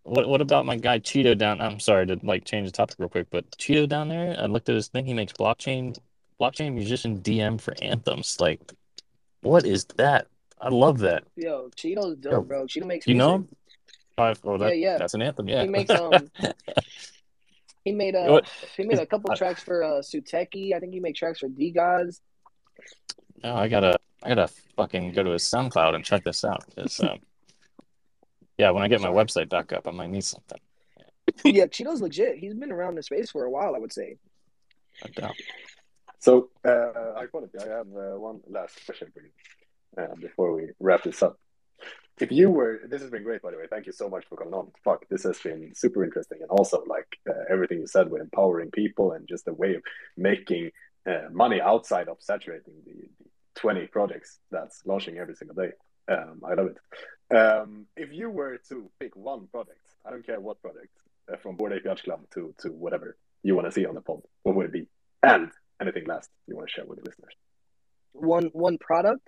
what 0.05 0.27
what 0.29 0.41
about 0.41 0.65
my 0.65 0.77
guy 0.77 0.99
Cheeto 0.99 1.37
down? 1.37 1.61
I'm 1.61 1.79
sorry 1.79 2.07
to 2.07 2.19
like 2.23 2.45
change 2.47 2.67
the 2.69 2.73
topic 2.73 2.97
real 2.99 3.11
quick, 3.11 3.27
but 3.31 3.51
Cheeto 3.59 3.87
down 3.87 4.09
there, 4.09 4.35
I 4.39 4.47
looked 4.47 4.71
at 4.71 4.77
his 4.77 4.89
thing. 4.89 5.05
He 5.05 5.13
makes 5.13 5.35
blockchain 5.35 5.99
blockchain 6.41 6.73
musician 6.73 7.21
DM 7.21 7.61
for 7.61 7.75
anthems. 7.83 8.41
Like, 8.41 8.61
what 9.43 9.67
is 9.67 9.85
that? 9.97 10.27
I 10.61 10.69
love 10.69 10.99
that. 10.99 11.25
Yo, 11.37 11.71
Cheeto's 11.77 12.17
dope, 12.17 12.33
Yo, 12.33 12.41
bro. 12.43 12.65
Cheeto 12.67 12.87
makes 12.87 13.07
You 13.07 13.15
know 13.15 13.39
music. 13.39 13.51
him? 13.51 13.57
Oh, 14.19 14.35
oh, 14.45 14.59
that, 14.59 14.77
Yeah, 14.79 14.91
yeah. 14.93 14.99
That's 14.99 15.15
an 15.15 15.23
anthem. 15.23 15.49
Yeah. 15.49 15.63
He 15.63 15.69
makes 15.69 15.91
um 15.91 16.13
he 17.85 17.93
made 17.93 18.15
a 18.15 18.31
What- 18.31 18.49
he 18.77 18.85
made 18.85 18.99
a 18.99 19.07
couple 19.07 19.31
I- 19.33 19.37
tracks 19.37 19.63
for 19.63 19.83
uh 19.83 20.01
Suteki. 20.03 20.75
I 20.75 20.81
think 20.81 20.93
he 20.93 21.01
made 21.01 21.17
tracks 21.17 21.39
for 21.41 21.49
DeGods. 21.49 22.21
No, 23.43 23.55
I 23.57 23.69
gotta, 23.69 23.99
I 24.23 24.29
gotta 24.29 24.49
fucking 24.77 25.13
go 25.13 25.23
to 25.23 25.31
his 25.31 25.45
SoundCloud 25.45 25.95
and 25.95 26.05
check 26.05 26.25
this 26.25 26.45
out. 26.45 26.63
'cause, 26.75 27.01
um, 27.01 27.21
yeah, 28.59 28.71
when 28.71 28.83
I 28.83 28.89
get 28.89 29.01
my 29.01 29.09
website 29.09 29.49
back 29.49 29.73
up, 29.73 29.89
I 29.89 29.93
might 29.93 30.11
need 30.11 30.25
something. 30.25 30.59
yeah, 31.45 31.65
Cheeto's 31.67 32.03
legit. 32.03 32.37
He's 32.37 32.53
been 32.53 32.71
around 32.71 32.97
the 32.97 33.03
space 33.03 33.31
for 33.31 33.45
a 33.45 33.51
while, 33.51 33.75
I 33.75 33.79
would 33.79 33.93
say. 33.93 34.17
No 35.03 35.11
doubt. 35.23 35.37
So, 36.19 36.51
uh, 36.67 37.15
high 37.15 37.27
quality, 37.27 37.59
I 37.59 37.69
have 37.69 37.87
uh, 37.97 38.19
one 38.19 38.41
last 38.47 38.85
question 38.85 39.09
for 39.15 39.23
you 39.23 39.31
uh, 39.99 40.15
before 40.21 40.53
we 40.55 40.71
wrap 40.79 41.03
this 41.03 41.23
up. 41.23 41.39
If 42.19 42.31
you 42.31 42.51
were, 42.51 42.81
this 42.87 43.01
has 43.01 43.11
been 43.11 43.23
great, 43.23 43.41
by 43.41 43.51
the 43.51 43.57
way. 43.57 43.65
Thank 43.71 43.87
you 43.87 43.93
so 43.93 44.09
much 44.11 44.27
for 44.27 44.37
coming 44.37 44.53
on. 44.53 44.71
Fuck, 44.85 45.09
this 45.09 45.23
has 45.23 45.39
been 45.41 45.73
super 45.75 46.05
interesting, 46.05 46.39
and 46.43 46.51
also 46.51 46.85
like 46.87 47.19
uh, 47.29 47.45
everything 47.49 47.79
you 47.79 47.87
said 47.87 48.11
with 48.11 48.21
empowering 48.21 48.71
people 48.71 49.13
and 49.13 49.27
just 49.27 49.49
a 49.49 49.55
way 49.55 49.75
of 49.75 49.83
making 50.19 50.71
uh, 51.07 51.29
money 51.33 51.61
outside 51.63 52.09
of 52.09 52.19
saturating 52.21 52.75
the, 52.85 52.93
the 53.19 53.31
twenty 53.55 53.87
projects 53.87 54.39
that's 54.51 54.83
launching 54.85 55.17
every 55.17 55.35
single 55.35 55.57
day. 55.57 55.73
Um, 56.09 56.43
I 56.45 56.55
love 56.55 56.69
it. 56.73 56.79
Um, 57.35 57.87
if 57.97 58.13
you 58.13 58.29
were 58.29 58.59
to 58.69 58.91
pick 59.01 59.17
one 59.17 59.47
project, 59.47 59.81
I 60.05 60.11
don't 60.11 60.27
care 60.27 60.41
what 60.41 60.61
project, 60.61 60.93
uh, 61.33 61.37
from 61.39 61.57
Board 61.57 61.73
Yacht 61.85 62.03
Club 62.03 62.21
to 62.35 62.55
to 62.59 62.69
whatever 62.69 63.17
you 63.43 63.55
want 63.55 63.67
to 63.67 63.73
see 63.73 63.87
on 63.87 63.95
the 63.95 64.03
pod, 64.03 64.21
what 64.43 64.55
would 64.57 64.67
it 64.67 64.73
be? 64.73 64.87
And 65.23 65.51
anything 65.81 66.05
last 66.05 66.29
you 66.47 66.55
want 66.55 66.69
to 66.69 66.75
share 66.75 66.85
with 66.85 66.99
the 66.99 67.09
listeners? 67.09 67.33
One 68.13 68.51
one 68.53 68.77
product 68.77 69.27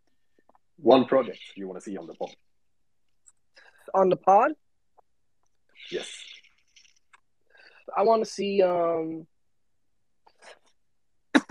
One 0.83 1.05
project 1.05 1.39
you 1.55 1.67
want 1.69 1.79
to 1.79 1.85
see 1.85 1.97
on 1.97 2.07
the 2.07 2.15
pod? 2.15 2.35
on 3.95 4.09
the 4.09 4.17
pod. 4.17 4.53
Yes. 5.91 6.09
I 7.97 8.03
want 8.03 8.25
to 8.25 8.31
see 8.31 8.63
um 8.63 9.27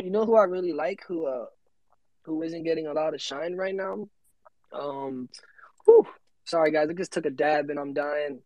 you 0.00 0.10
know 0.10 0.24
who 0.24 0.36
I 0.36 0.44
really 0.44 0.72
like 0.72 1.02
who 1.06 1.26
uh 1.26 1.46
who 2.22 2.42
isn't 2.42 2.64
getting 2.64 2.86
a 2.86 2.92
lot 2.92 3.14
of 3.14 3.20
shine 3.20 3.54
right 3.56 3.74
now? 3.74 4.08
Um 4.72 5.28
whew, 5.84 6.06
sorry 6.44 6.70
guys, 6.70 6.88
I 6.88 6.92
just 6.94 7.12
took 7.12 7.26
a 7.26 7.30
dab 7.30 7.70
and 7.70 7.78
I'm 7.78 7.92
dying. 7.92 8.40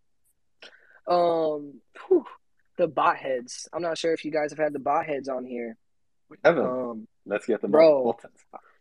Um 1.07 1.81
whew, 2.09 2.27
the 2.77 2.89
bot 2.89 3.17
heads. 3.17 3.69
I'm 3.73 3.83
not 3.83 3.99
sure 3.99 4.13
if 4.13 4.25
you 4.25 4.33
guys 4.33 4.51
have 4.51 4.59
had 4.59 4.73
the 4.73 4.79
bot 4.81 5.07
heads 5.07 5.29
on 5.29 5.45
here. 5.45 5.77
We 6.29 6.37
haven't. 6.45 6.67
Um 6.67 7.09
Let's 7.27 7.47
get 7.47 7.61
them 7.61 7.71
bro. 7.71 8.17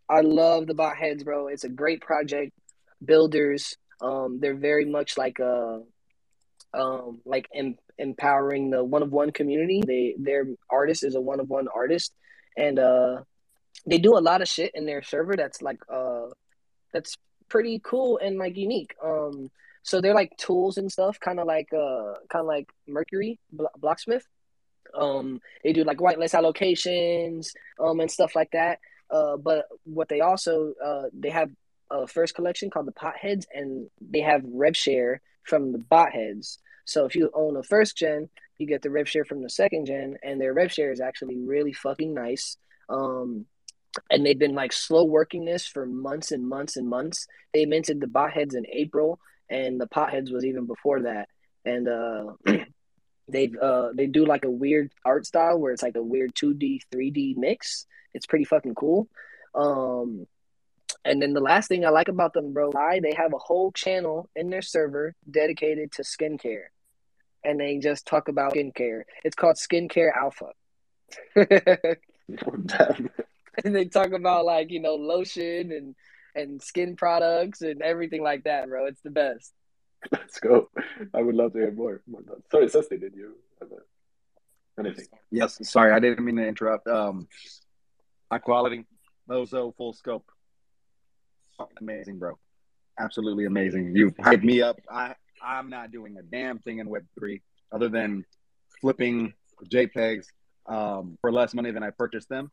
I 0.09 0.21
love 0.21 0.67
the 0.67 0.73
bot 0.73 0.97
heads, 0.97 1.23
bro. 1.23 1.47
It's 1.47 1.63
a 1.63 1.69
great 1.69 2.01
project. 2.01 2.51
Builders, 3.03 3.75
um, 4.01 4.39
they're 4.41 4.55
very 4.55 4.85
much 4.85 5.17
like 5.17 5.39
uh 5.39 5.79
um 6.73 7.21
like 7.25 7.47
em- 7.53 7.77
empowering 7.97 8.69
the 8.71 8.83
one 8.83 9.03
of 9.03 9.11
one 9.11 9.31
community. 9.31 9.81
They 9.85 10.15
their 10.17 10.45
artist 10.69 11.03
is 11.03 11.15
a 11.15 11.21
one 11.21 11.39
of 11.39 11.49
one 11.49 11.67
artist, 11.73 12.13
and 12.57 12.79
uh 12.79 13.21
they 13.85 13.97
do 13.99 14.17
a 14.17 14.19
lot 14.19 14.41
of 14.41 14.47
shit 14.47 14.71
in 14.73 14.85
their 14.85 15.01
server 15.03 15.35
that's 15.35 15.61
like 15.61 15.79
uh 15.91 16.27
that's 16.93 17.15
pretty 17.47 17.79
cool 17.83 18.19
and 18.21 18.37
like 18.37 18.57
unique. 18.57 18.95
Um, 19.03 19.49
so 19.83 20.01
they're 20.01 20.13
like 20.13 20.35
tools 20.37 20.77
and 20.77 20.91
stuff, 20.91 21.19
kind 21.19 21.39
of 21.39 21.47
like 21.47 21.69
uh 21.73 22.13
kind 22.31 22.41
of 22.41 22.45
like 22.45 22.69
Mercury 22.87 23.39
Blocksmith. 23.53 24.23
Um, 24.93 25.39
they 25.63 25.71
do 25.71 25.83
like 25.83 25.99
whitelist 25.99 26.33
allocations, 26.33 27.49
um, 27.79 27.99
and 27.99 28.09
stuff 28.09 28.35
like 28.35 28.49
that. 28.51 28.79
Uh, 29.11 29.37
but 29.37 29.65
what 29.83 30.07
they 30.07 30.21
also 30.21 30.73
uh 30.83 31.03
they 31.13 31.29
have 31.29 31.49
a 31.91 32.07
first 32.07 32.35
collection 32.35 32.69
called 32.69 32.85
the 32.85 32.91
Potheads, 32.91 33.45
and 33.53 33.89
they 33.99 34.21
have 34.21 34.43
rev 34.45 34.75
share 34.77 35.21
from 35.43 35.71
the 35.71 35.79
bot 35.79 36.11
heads. 36.11 36.59
So 36.85 37.05
if 37.05 37.15
you 37.15 37.31
own 37.33 37.57
a 37.57 37.63
first 37.63 37.97
gen, 37.97 38.29
you 38.57 38.67
get 38.67 38.81
the 38.81 38.89
rev 38.91 39.07
share 39.07 39.25
from 39.25 39.41
the 39.41 39.49
second 39.49 39.85
gen, 39.85 40.17
and 40.23 40.39
their 40.39 40.53
rev 40.53 40.71
share 40.71 40.91
is 40.91 41.01
actually 41.01 41.37
really 41.37 41.73
fucking 41.73 42.13
nice. 42.13 42.57
Um, 42.89 43.45
and 44.11 44.25
they've 44.25 44.37
been 44.37 44.55
like 44.55 44.71
slow 44.71 45.03
working 45.03 45.45
this 45.45 45.65
for 45.65 45.85
months 45.85 46.31
and 46.31 46.47
months 46.47 46.77
and 46.77 46.87
months. 46.87 47.27
They 47.53 47.65
minted 47.65 48.01
the 48.01 48.07
bot 48.07 48.31
heads 48.31 48.55
in 48.55 48.65
April, 48.71 49.19
and 49.49 49.79
the 49.79 49.87
potheads 49.87 50.31
was 50.31 50.45
even 50.45 50.65
before 50.65 51.01
that. 51.03 51.27
And 51.65 51.87
uh, 51.87 52.33
they 53.31 53.51
uh 53.61 53.89
they 53.93 54.07
do 54.07 54.25
like 54.25 54.45
a 54.45 54.49
weird 54.49 54.91
art 55.05 55.25
style 55.25 55.59
where 55.59 55.71
it's 55.71 55.83
like 55.83 55.95
a 55.95 56.03
weird 56.03 56.35
two 56.35 56.53
D 56.53 56.81
three 56.91 57.11
D 57.11 57.35
mix. 57.37 57.85
It's 58.13 58.25
pretty 58.25 58.45
fucking 58.45 58.75
cool. 58.75 59.07
Um, 59.55 60.25
and 61.05 61.21
then 61.21 61.33
the 61.33 61.39
last 61.39 61.67
thing 61.67 61.85
I 61.85 61.89
like 61.89 62.07
about 62.07 62.33
them, 62.33 62.53
bro, 62.53 62.71
I 62.75 62.99
they 62.99 63.13
have 63.15 63.33
a 63.33 63.37
whole 63.37 63.71
channel 63.71 64.29
in 64.35 64.49
their 64.49 64.61
server 64.61 65.15
dedicated 65.29 65.91
to 65.93 66.03
skincare, 66.03 66.67
and 67.43 67.59
they 67.59 67.77
just 67.77 68.05
talk 68.05 68.27
about 68.27 68.53
skincare. 68.53 69.03
It's 69.23 69.35
called 69.35 69.57
Skincare 69.57 70.11
Alpha. 70.15 70.51
and 73.65 73.75
they 73.75 73.85
talk 73.85 74.11
about 74.11 74.45
like 74.45 74.71
you 74.71 74.79
know 74.79 74.95
lotion 74.95 75.71
and 75.71 75.95
and 76.35 76.61
skin 76.61 76.95
products 76.95 77.61
and 77.61 77.81
everything 77.81 78.21
like 78.23 78.43
that, 78.43 78.67
bro. 78.67 78.85
It's 78.85 79.01
the 79.01 79.09
best. 79.09 79.53
Let's 80.11 80.39
go. 80.39 80.69
I 81.13 81.21
would 81.21 81.35
love 81.35 81.53
to 81.53 81.59
hear 81.59 81.71
more. 81.71 82.01
Sorry, 82.51 82.67
Zesty, 82.67 82.99
did 82.99 83.13
you 83.15 83.35
have 83.59 83.69
anything? 84.79 85.05
Yes, 85.31 85.59
sorry, 85.69 85.91
I 85.91 85.99
didn't 85.99 86.23
mean 86.23 86.37
to 86.37 86.47
interrupt. 86.47 86.87
Um, 86.87 87.27
high 88.31 88.39
quality, 88.39 88.85
Bozo, 89.29 89.75
full 89.75 89.93
scope, 89.93 90.25
amazing, 91.79 92.19
bro. 92.19 92.37
Absolutely 92.99 93.45
amazing. 93.45 93.95
You've 93.95 94.15
hyped 94.15 94.43
me 94.43 94.61
up. 94.61 94.79
I 94.89 95.15
I'm 95.41 95.69
not 95.69 95.91
doing 95.91 96.17
a 96.17 96.21
damn 96.21 96.59
thing 96.59 96.79
in 96.79 96.89
Web 96.89 97.05
three 97.17 97.41
other 97.71 97.89
than 97.89 98.25
flipping 98.81 99.33
JPEGs 99.65 100.25
um, 100.67 101.17
for 101.21 101.31
less 101.31 101.53
money 101.53 101.71
than 101.71 101.83
I 101.83 101.91
purchased 101.91 102.29
them. 102.29 102.49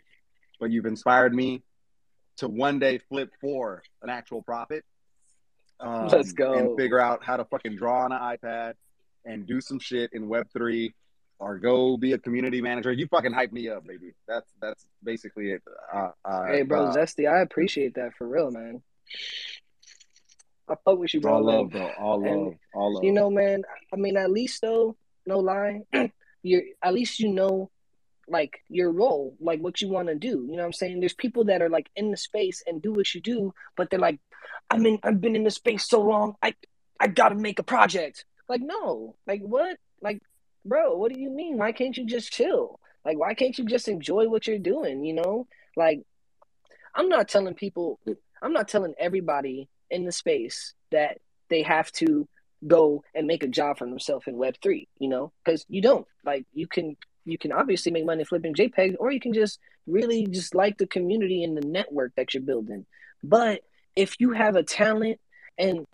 But 0.61 0.71
you've 0.71 0.87
inspired 0.87 1.35
me 1.35 1.63
to 2.39 2.49
one 2.49 2.79
day 2.79 2.99
flip 3.09 3.31
for 3.41 3.83
an 4.03 4.11
actual 4.11 4.43
profit. 4.43 4.85
Um, 5.81 6.09
Let's 6.09 6.33
go. 6.33 6.55
and 6.55 6.77
figure 6.79 7.01
out 7.01 7.23
how 7.23 7.37
to 7.37 7.45
fucking 7.45 7.77
draw 7.77 8.05
on 8.05 8.13
an 8.13 8.19
iPad 8.19 8.75
and 9.25 9.47
do 9.47 9.61
some 9.61 9.79
shit 9.79 10.11
in 10.13 10.29
Web 10.29 10.47
three, 10.53 10.95
or 11.39 11.59
go 11.59 11.97
be 11.97 12.13
a 12.13 12.19
community 12.19 12.63
manager. 12.63 12.93
You 12.93 13.07
fucking 13.09 13.33
hype 13.33 13.53
me 13.53 13.69
up, 13.69 13.85
baby. 13.87 14.13
That's 14.27 14.51
that's 14.61 14.87
basically 15.05 15.51
it. 15.53 15.63
Uh, 15.93 16.11
uh, 16.25 16.47
Hey, 16.47 16.63
bro, 16.63 16.87
uh, 16.87 16.95
Zesty, 16.95 17.31
I 17.31 17.41
appreciate 17.41 17.95
that 17.97 18.15
for 18.17 18.27
real, 18.27 18.51
man. 18.51 18.83
I 20.69 20.75
fuck 20.85 20.99
with 20.99 21.15
you, 21.15 21.21
bro. 21.21 21.35
all 21.35 21.45
love, 21.45 21.71
bro. 21.71 21.91
All 21.99 22.25
And, 22.27 22.57
all 22.75 22.95
love. 22.95 23.05
You 23.05 23.13
know, 23.13 23.31
man. 23.31 23.63
I 23.93 23.97
mean, 23.97 24.17
at 24.17 24.31
least 24.31 24.63
though, 24.63 24.97
no 25.27 25.39
lie, 25.39 25.83
you're 26.43 26.63
at 26.83 26.95
least 26.95 27.21
you 27.21 27.29
know, 27.33 27.71
like 28.29 28.59
your 28.69 28.91
role, 28.91 29.37
like 29.41 29.61
what 29.61 29.81
you 29.81 29.89
want 29.89 30.09
to 30.09 30.17
do. 30.17 30.47
You 30.49 30.53
know 30.57 30.63
what 30.63 30.65
I'm 30.65 30.73
saying? 30.73 30.99
There's 31.01 31.15
people 31.15 31.45
that 31.45 31.63
are 31.63 31.69
like 31.69 31.89
in 31.95 32.11
the 32.11 32.17
space 32.17 32.65
and 32.67 32.83
do 32.83 32.93
what 32.93 33.15
you 33.15 33.21
do, 33.21 33.55
but 33.77 33.91
they're 33.91 34.01
like, 34.01 34.19
I 34.71 34.79
mean, 34.79 34.99
I've 35.03 35.21
been 35.21 35.37
in 35.37 35.45
the 35.45 35.51
space 35.51 35.89
so 35.89 36.03
long, 36.03 36.35
I 36.43 36.55
I 36.99 37.09
gotta 37.09 37.35
make 37.35 37.59
a 37.59 37.65
project. 37.65 38.25
Like, 38.49 38.61
no, 38.63 39.17
like 39.27 39.41
what? 39.41 39.77
Like, 40.01 40.23
bro, 40.65 40.97
what 40.97 41.13
do 41.13 41.21
you 41.21 41.31
mean? 41.31 41.59
Why 41.59 41.73
can't 41.73 41.97
you 41.97 42.07
just 42.07 42.33
chill? 42.33 42.81
Like, 43.05 43.19
why 43.19 43.35
can't 43.35 43.57
you 43.57 43.65
just 43.65 43.89
enjoy 43.89 44.29
what 44.29 44.47
you're 44.47 44.59
doing? 44.59 45.05
You 45.05 45.15
know, 45.15 45.47
like 45.77 46.03
I'm 46.97 47.09
not 47.09 47.29
telling 47.29 47.55
people, 47.55 48.01
I'm 48.43 48.53
not 48.53 48.69
telling 48.69 48.95
everybody 48.99 49.69
in 49.91 50.05
the 50.05 50.13
space 50.13 50.73
that 50.91 51.19
they 51.51 51.63
have 51.63 51.93
to 51.93 52.27
go 52.67 53.05
and 53.15 53.27
make 53.27 53.43
a 53.43 53.49
job 53.49 53.79
for 53.79 53.87
themselves 53.87 54.27
in 54.27 54.37
Web3, 54.37 54.89
you 54.99 55.09
know, 55.09 55.33
because 55.45 55.65
you 55.69 55.83
don't. 55.83 56.07
Like, 56.25 56.47
you 56.55 56.67
can, 56.67 56.97
you 57.25 57.39
can 57.39 57.53
obviously 57.53 57.93
make 57.93 58.07
money 58.07 58.25
flipping 58.25 58.55
JPEGs, 58.55 58.97
or 58.99 59.11
you 59.11 59.21
can 59.21 59.35
just 59.35 59.61
really 59.87 60.27
just 60.27 60.55
like 60.55 60.79
the 60.79 60.87
community 60.87 61.45
and 61.45 61.57
the 61.57 61.67
network 61.67 62.15
that 62.17 62.33
you're 62.33 62.43
building. 62.43 62.87
But 63.23 63.61
if 63.97 64.21
you 64.21 64.33
have 64.33 64.57
a 64.57 64.63
talent, 64.63 65.19
and 65.59 65.87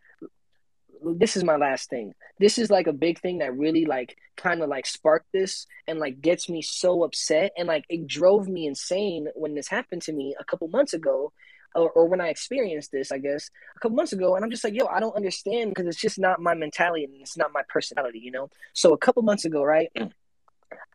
this 1.05 1.37
is 1.37 1.45
my 1.45 1.57
last 1.57 1.89
thing, 1.89 2.13
this 2.39 2.59
is 2.59 2.71
like 2.71 2.87
a 2.87 2.93
big 2.93 3.21
thing 3.21 3.39
that 3.39 3.57
really 3.57 3.85
like 3.85 4.17
kind 4.37 4.63
of 4.63 4.69
like 4.69 4.87
sparked 4.87 5.27
this 5.33 5.67
and 5.87 5.99
like 5.99 6.21
gets 6.21 6.49
me 6.49 6.63
so 6.63 7.05
upset 7.05 7.53
and 7.57 7.69
like 7.69 7.85
it 7.89 8.07
drove 8.07 8.49
me 8.49 8.67
insane 8.67 9.29
when 9.35 9.55
this 9.55 9.69
happened 9.69 10.03
to 10.03 10.13
me 10.13 10.35
a 10.39 10.45
couple 10.45 10.69
months 10.69 10.93
ago 10.93 11.33
or, 11.75 11.91
or 11.91 12.07
when 12.07 12.21
I 12.21 12.29
experienced 12.29 12.93
this, 12.93 13.11
I 13.11 13.19
guess, 13.19 13.51
a 13.77 13.79
couple 13.79 13.97
months 13.97 14.13
ago, 14.13 14.37
and 14.37 14.45
I'm 14.45 14.51
just 14.51 14.65
like, 14.65 14.75
yo, 14.75 14.87
I 14.87 15.01
don't 15.01 15.17
understand 15.17 15.71
because 15.71 15.87
it's 15.87 16.01
just 16.01 16.19
not 16.19 16.41
my 16.41 16.55
mentality 16.55 17.05
and 17.05 17.15
it's 17.21 17.37
not 17.37 17.53
my 17.53 17.63
personality, 17.69 18.19
you 18.19 18.31
know. 18.31 18.51
So 18.75 18.93
a 18.93 18.99
couple 18.99 19.23
months 19.23 19.45
ago, 19.45 19.63
right, 19.63 19.89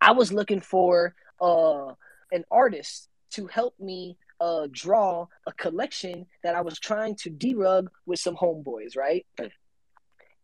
I 0.02 0.12
was 0.12 0.32
looking 0.32 0.62
for 0.62 1.16
uh 1.42 1.94
an 2.32 2.44
artist 2.52 3.10
to 3.32 3.48
help 3.48 3.74
me 3.80 4.18
uh 4.40 4.68
draw 4.72 5.28
a 5.46 5.52
collection 5.54 6.26
that 6.44 6.56
I 6.56 6.62
was 6.62 6.80
trying 6.80 7.16
to 7.18 7.30
derug 7.30 7.88
with 8.06 8.20
some 8.20 8.36
homeboys, 8.36 8.96
right? 8.96 9.26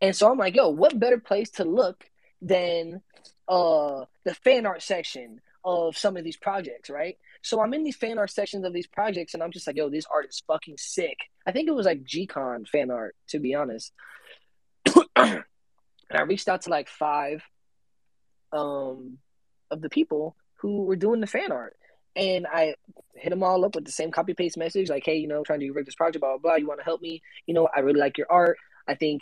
And 0.02 0.16
so 0.16 0.30
I'm 0.30 0.38
like, 0.38 0.56
yo, 0.56 0.70
what 0.70 1.00
better 1.00 1.20
place 1.20 1.50
to 1.52 1.64
look 1.64 2.04
than 2.42 3.02
uh 3.48 4.06
the 4.26 4.34
fan 4.34 4.66
art 4.66 4.82
section 4.82 5.42
of 5.66 5.98
some 5.98 6.18
of 6.18 6.24
these 6.24 6.38
projects, 6.38 6.90
right? 6.90 7.18
So 7.42 7.62
I'm 7.62 7.74
in 7.74 7.84
these 7.84 7.96
fan 7.96 8.18
art 8.18 8.32
sections 8.32 8.66
of 8.66 8.74
these 8.74 8.88
projects, 8.88 9.34
and 9.34 9.44
I'm 9.44 9.52
just 9.52 9.68
like, 9.68 9.76
yo, 9.76 9.90
this 9.90 10.06
art 10.14 10.28
is 10.30 10.42
fucking 10.48 10.76
sick. 10.78 11.18
I 11.46 11.52
think 11.52 11.68
it 11.68 11.76
was 11.76 11.86
like 11.86 12.04
G-Con 12.04 12.66
fan 12.66 12.90
art, 12.90 13.16
to 13.30 13.40
be 13.40 13.54
honest. 13.54 13.92
and 15.16 15.44
I 16.12 16.22
reached 16.22 16.48
out 16.48 16.64
to 16.64 16.70
like 16.70 16.88
five 16.88 17.44
um 18.52 19.18
of 19.72 19.82
the 19.82 19.90
people 19.90 20.36
who 20.58 20.84
were 20.84 20.96
doing 20.96 21.20
the 21.20 21.28
fan 21.28 21.52
art. 21.52 21.76
And 22.16 22.46
I 22.46 22.76
hit 23.16 23.32
them 23.32 23.44
all 23.44 23.66
up 23.66 23.76
with 23.76 23.86
the 23.86 23.92
same 23.92 24.12
copy 24.12 24.34
paste 24.34 24.58
message, 24.58 24.90
like, 24.90 25.04
hey, 25.06 25.18
you 25.18 25.28
know, 25.28 25.44
trying 25.44 25.60
to 25.62 25.68
do 25.68 25.84
this 25.84 25.96
project, 25.96 26.22
blah, 26.22 26.38
blah, 26.38 26.38
blah. 26.38 26.56
You 26.56 26.68
want 26.68 26.80
to 26.80 26.86
help 26.86 27.02
me? 27.02 27.22
You 27.48 27.54
know, 27.54 27.68
I 27.76 27.80
really 27.80 28.00
like 28.00 28.18
your 28.18 28.32
art. 28.32 28.58
I 28.88 28.96
think 28.96 29.22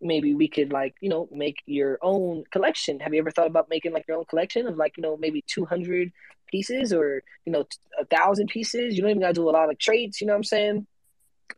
maybe 0.00 0.34
we 0.34 0.48
could 0.48 0.72
like 0.72 0.94
you 1.00 1.08
know 1.08 1.28
make 1.32 1.56
your 1.66 1.98
own 2.02 2.44
collection 2.52 3.00
have 3.00 3.12
you 3.12 3.20
ever 3.20 3.30
thought 3.30 3.46
about 3.46 3.68
making 3.68 3.92
like 3.92 4.06
your 4.06 4.16
own 4.16 4.24
collection 4.26 4.66
of 4.66 4.76
like 4.76 4.96
you 4.96 5.02
know 5.02 5.16
maybe 5.16 5.42
200 5.48 6.12
pieces 6.50 6.92
or 6.92 7.22
you 7.44 7.52
know 7.52 7.64
a 8.00 8.04
thousand 8.06 8.46
pieces 8.48 8.94
you 8.94 9.02
don't 9.02 9.10
even 9.10 9.20
gotta 9.20 9.34
do 9.34 9.48
a 9.48 9.50
lot 9.50 9.70
of 9.70 9.78
trades 9.78 10.20
you 10.20 10.26
know 10.26 10.32
what 10.32 10.38
i'm 10.38 10.44
saying 10.44 10.86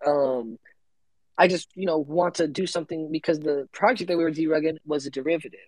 um 0.06 0.58
i 1.36 1.46
just 1.46 1.68
you 1.74 1.86
know 1.86 1.98
want 1.98 2.34
to 2.34 2.48
do 2.48 2.66
something 2.66 3.10
because 3.12 3.38
the 3.40 3.68
project 3.72 4.08
that 4.08 4.16
we 4.16 4.24
were 4.24 4.32
derugging 4.32 4.78
was 4.86 5.06
a 5.06 5.10
derivative 5.10 5.60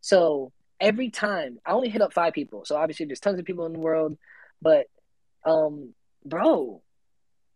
so 0.00 0.52
every 0.80 1.10
time 1.10 1.58
i 1.66 1.72
only 1.72 1.88
hit 1.88 2.02
up 2.02 2.12
five 2.12 2.32
people 2.32 2.64
so 2.64 2.76
obviously 2.76 3.06
there's 3.06 3.20
tons 3.20 3.38
of 3.38 3.44
people 3.44 3.66
in 3.66 3.72
the 3.72 3.78
world 3.78 4.16
but 4.62 4.86
um 5.44 5.94
bro 6.24 6.80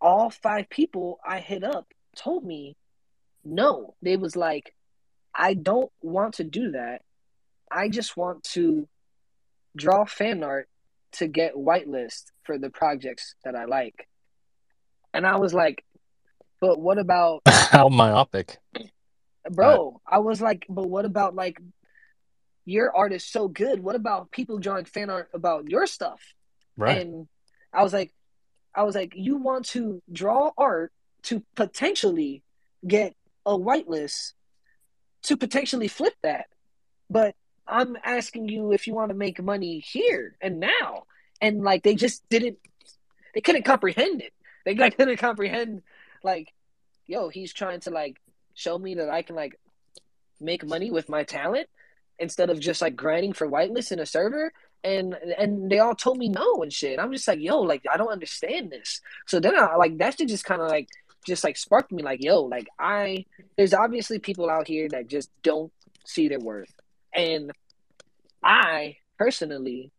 all 0.00 0.30
five 0.30 0.68
people 0.68 1.18
i 1.26 1.38
hit 1.38 1.62
up 1.62 1.86
told 2.16 2.44
me 2.44 2.76
no, 3.44 3.94
they 4.02 4.16
was 4.16 4.36
like, 4.36 4.74
I 5.34 5.54
don't 5.54 5.90
want 6.00 6.34
to 6.34 6.44
do 6.44 6.72
that. 6.72 7.02
I 7.70 7.88
just 7.88 8.16
want 8.16 8.44
to 8.52 8.88
draw 9.76 10.04
fan 10.04 10.44
art 10.44 10.68
to 11.12 11.26
get 11.26 11.54
whitelist 11.54 12.24
for 12.44 12.58
the 12.58 12.70
projects 12.70 13.34
that 13.44 13.54
I 13.54 13.64
like. 13.64 14.08
And 15.14 15.26
I 15.26 15.36
was 15.36 15.52
like, 15.52 15.84
but 16.60 16.78
what 16.78 16.98
about 16.98 17.42
How 17.48 17.88
myopic. 17.88 18.58
bro? 19.50 20.00
I 20.06 20.18
was 20.18 20.40
like, 20.40 20.66
but 20.68 20.88
what 20.88 21.04
about 21.04 21.34
like 21.34 21.58
your 22.64 22.94
art 22.96 23.12
is 23.12 23.24
so 23.24 23.48
good. 23.48 23.82
What 23.82 23.96
about 23.96 24.30
people 24.30 24.58
drawing 24.58 24.84
fan 24.84 25.10
art 25.10 25.28
about 25.34 25.68
your 25.68 25.86
stuff? 25.86 26.20
Right. 26.76 27.00
And 27.00 27.28
I 27.72 27.82
was 27.82 27.92
like, 27.92 28.12
I 28.74 28.84
was 28.84 28.94
like, 28.94 29.12
you 29.16 29.36
want 29.36 29.66
to 29.66 30.02
draw 30.10 30.50
art 30.56 30.92
to 31.24 31.42
potentially 31.54 32.42
get 32.86 33.14
a 33.44 33.52
whitelist 33.52 34.32
to 35.24 35.36
potentially 35.36 35.88
flip 35.88 36.14
that. 36.22 36.46
But 37.10 37.34
I'm 37.66 37.96
asking 38.02 38.48
you 38.48 38.72
if 38.72 38.86
you 38.86 38.94
want 38.94 39.10
to 39.10 39.14
make 39.14 39.42
money 39.42 39.80
here 39.80 40.36
and 40.40 40.60
now. 40.60 41.04
And 41.40 41.62
like 41.62 41.82
they 41.82 41.94
just 41.94 42.28
didn't 42.28 42.58
they 43.34 43.40
couldn't 43.40 43.64
comprehend 43.64 44.22
it. 44.22 44.32
They 44.64 44.74
like 44.74 44.96
couldn't 44.98 45.16
comprehend 45.16 45.82
like, 46.22 46.52
yo, 47.06 47.28
he's 47.28 47.52
trying 47.52 47.80
to 47.80 47.90
like 47.90 48.20
show 48.54 48.78
me 48.78 48.94
that 48.94 49.10
I 49.10 49.22
can 49.22 49.36
like 49.36 49.58
make 50.40 50.64
money 50.64 50.90
with 50.90 51.08
my 51.08 51.24
talent 51.24 51.68
instead 52.22 52.48
of 52.48 52.60
just 52.60 52.80
like 52.80 52.96
grinding 52.96 53.32
for 53.32 53.48
whitelist 53.48 53.92
in 53.92 53.98
a 53.98 54.06
server. 54.06 54.52
And 54.84 55.14
and 55.14 55.70
they 55.70 55.78
all 55.78 55.94
told 55.94 56.18
me 56.18 56.28
no 56.28 56.62
and 56.62 56.72
shit. 56.72 56.98
I'm 56.98 57.12
just 57.12 57.28
like, 57.28 57.40
yo, 57.40 57.60
like 57.60 57.82
I 57.92 57.96
don't 57.96 58.10
understand 58.10 58.70
this. 58.70 59.00
So 59.26 59.38
then 59.38 59.56
I 59.56 59.76
like 59.76 59.98
that 59.98 60.18
shit 60.18 60.28
just 60.28 60.44
kind 60.44 60.60
of 60.60 60.68
like 60.68 60.88
just 61.26 61.44
like 61.44 61.56
sparked 61.56 61.92
me 61.92 62.02
like 62.02 62.22
yo 62.22 62.42
like 62.42 62.68
i 62.78 63.24
there's 63.56 63.74
obviously 63.74 64.18
people 64.18 64.50
out 64.50 64.66
here 64.66 64.88
that 64.88 65.08
just 65.08 65.30
don't 65.42 65.72
see 66.04 66.28
their 66.28 66.40
worth 66.40 66.72
and 67.14 67.52
i 68.42 68.96
personally 69.18 69.92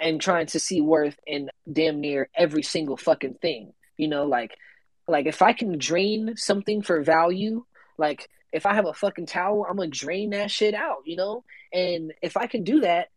am 0.00 0.18
trying 0.18 0.46
to 0.46 0.58
see 0.58 0.80
worth 0.80 1.18
in 1.26 1.50
damn 1.70 2.00
near 2.00 2.28
every 2.34 2.62
single 2.62 2.96
fucking 2.96 3.34
thing 3.34 3.72
you 3.96 4.08
know 4.08 4.24
like 4.24 4.56
like 5.06 5.26
if 5.26 5.42
i 5.42 5.52
can 5.52 5.76
drain 5.76 6.34
something 6.36 6.82
for 6.82 7.02
value 7.02 7.64
like 7.98 8.28
if 8.52 8.66
i 8.66 8.74
have 8.74 8.86
a 8.86 8.94
fucking 8.94 9.26
towel 9.26 9.66
i'm 9.68 9.76
gonna 9.76 9.88
drain 9.88 10.30
that 10.30 10.50
shit 10.50 10.74
out 10.74 11.02
you 11.04 11.16
know? 11.16 11.44
And 11.72 12.12
if 12.22 12.36
i 12.36 12.46
can 12.46 12.64
do 12.64 12.80
that 12.80 13.08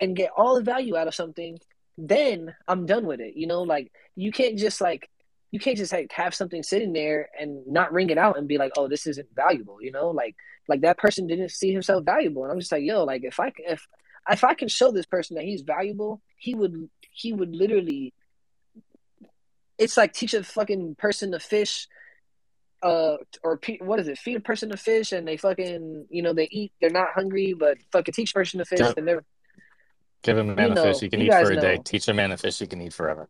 and 0.00 0.16
get 0.16 0.30
all 0.36 0.54
the 0.54 0.62
value 0.62 0.96
out 0.96 1.08
of 1.08 1.14
something 1.14 1.58
then 1.98 2.54
i'm 2.68 2.86
done 2.86 3.06
with 3.06 3.20
it 3.20 3.34
you 3.36 3.46
know? 3.46 3.62
Like 3.62 3.92
you 4.14 4.32
can't 4.32 4.58
just 4.58 4.80
like 4.80 5.08
you 5.50 5.60
can't 5.60 5.76
just 5.76 5.92
like 5.92 6.12
have 6.12 6.34
something 6.34 6.62
sitting 6.62 6.92
there 6.92 7.30
and 7.38 7.66
not 7.66 7.92
ring 7.92 8.10
it 8.10 8.18
out 8.18 8.36
and 8.36 8.48
be 8.48 8.58
like, 8.58 8.72
oh, 8.76 8.88
this 8.88 9.06
isn't 9.06 9.28
valuable, 9.34 9.80
you 9.80 9.92
know, 9.92 10.10
like 10.10 10.34
like 10.68 10.80
that 10.80 10.98
person 10.98 11.26
didn't 11.26 11.50
see 11.50 11.72
himself 11.72 12.04
valuable, 12.04 12.42
and 12.42 12.52
I'm 12.52 12.58
just 12.58 12.72
like, 12.72 12.82
yo, 12.82 13.04
like 13.04 13.22
if 13.24 13.38
I 13.38 13.52
if 13.58 13.86
if 14.28 14.44
I 14.44 14.54
can 14.54 14.68
show 14.68 14.90
this 14.90 15.06
person 15.06 15.36
that 15.36 15.44
he's 15.44 15.62
valuable, 15.62 16.20
he 16.36 16.54
would 16.54 16.90
he 17.12 17.32
would 17.32 17.54
literally. 17.54 18.12
It's 19.78 19.96
like 19.96 20.14
teach 20.14 20.32
a 20.32 20.42
fucking 20.42 20.94
person 20.96 21.32
to 21.32 21.38
fish, 21.38 21.86
uh, 22.82 23.16
or 23.42 23.56
pe- 23.56 23.78
what 23.78 24.00
is 24.00 24.08
it? 24.08 24.18
Feed 24.18 24.36
a 24.36 24.40
person 24.40 24.70
to 24.70 24.76
fish, 24.76 25.12
and 25.12 25.26
they 25.26 25.36
fucking 25.36 26.06
you 26.10 26.22
know 26.22 26.32
they 26.32 26.48
eat. 26.50 26.72
They're 26.80 26.90
not 26.90 27.08
hungry, 27.14 27.54
but 27.58 27.78
fucking 27.92 28.14
teach 28.14 28.30
a 28.30 28.34
person 28.34 28.58
to 28.58 28.64
fish, 28.64 28.92
and 28.96 29.06
they're 29.06 29.24
Give 30.22 30.38
him 30.38 30.50
a 30.50 30.56
man 30.56 30.70
You 30.70 30.72
a 30.72 30.82
fish 30.82 31.00
he 31.00 31.08
can 31.08 31.20
you 31.20 31.26
eat 31.26 31.32
for 31.32 31.52
a 31.52 31.60
day. 31.60 31.78
Teach 31.84 32.08
a 32.08 32.14
man 32.14 32.32
a 32.32 32.36
fish 32.36 32.58
he 32.58 32.66
can 32.66 32.80
eat 32.80 32.92
forever. 32.92 33.28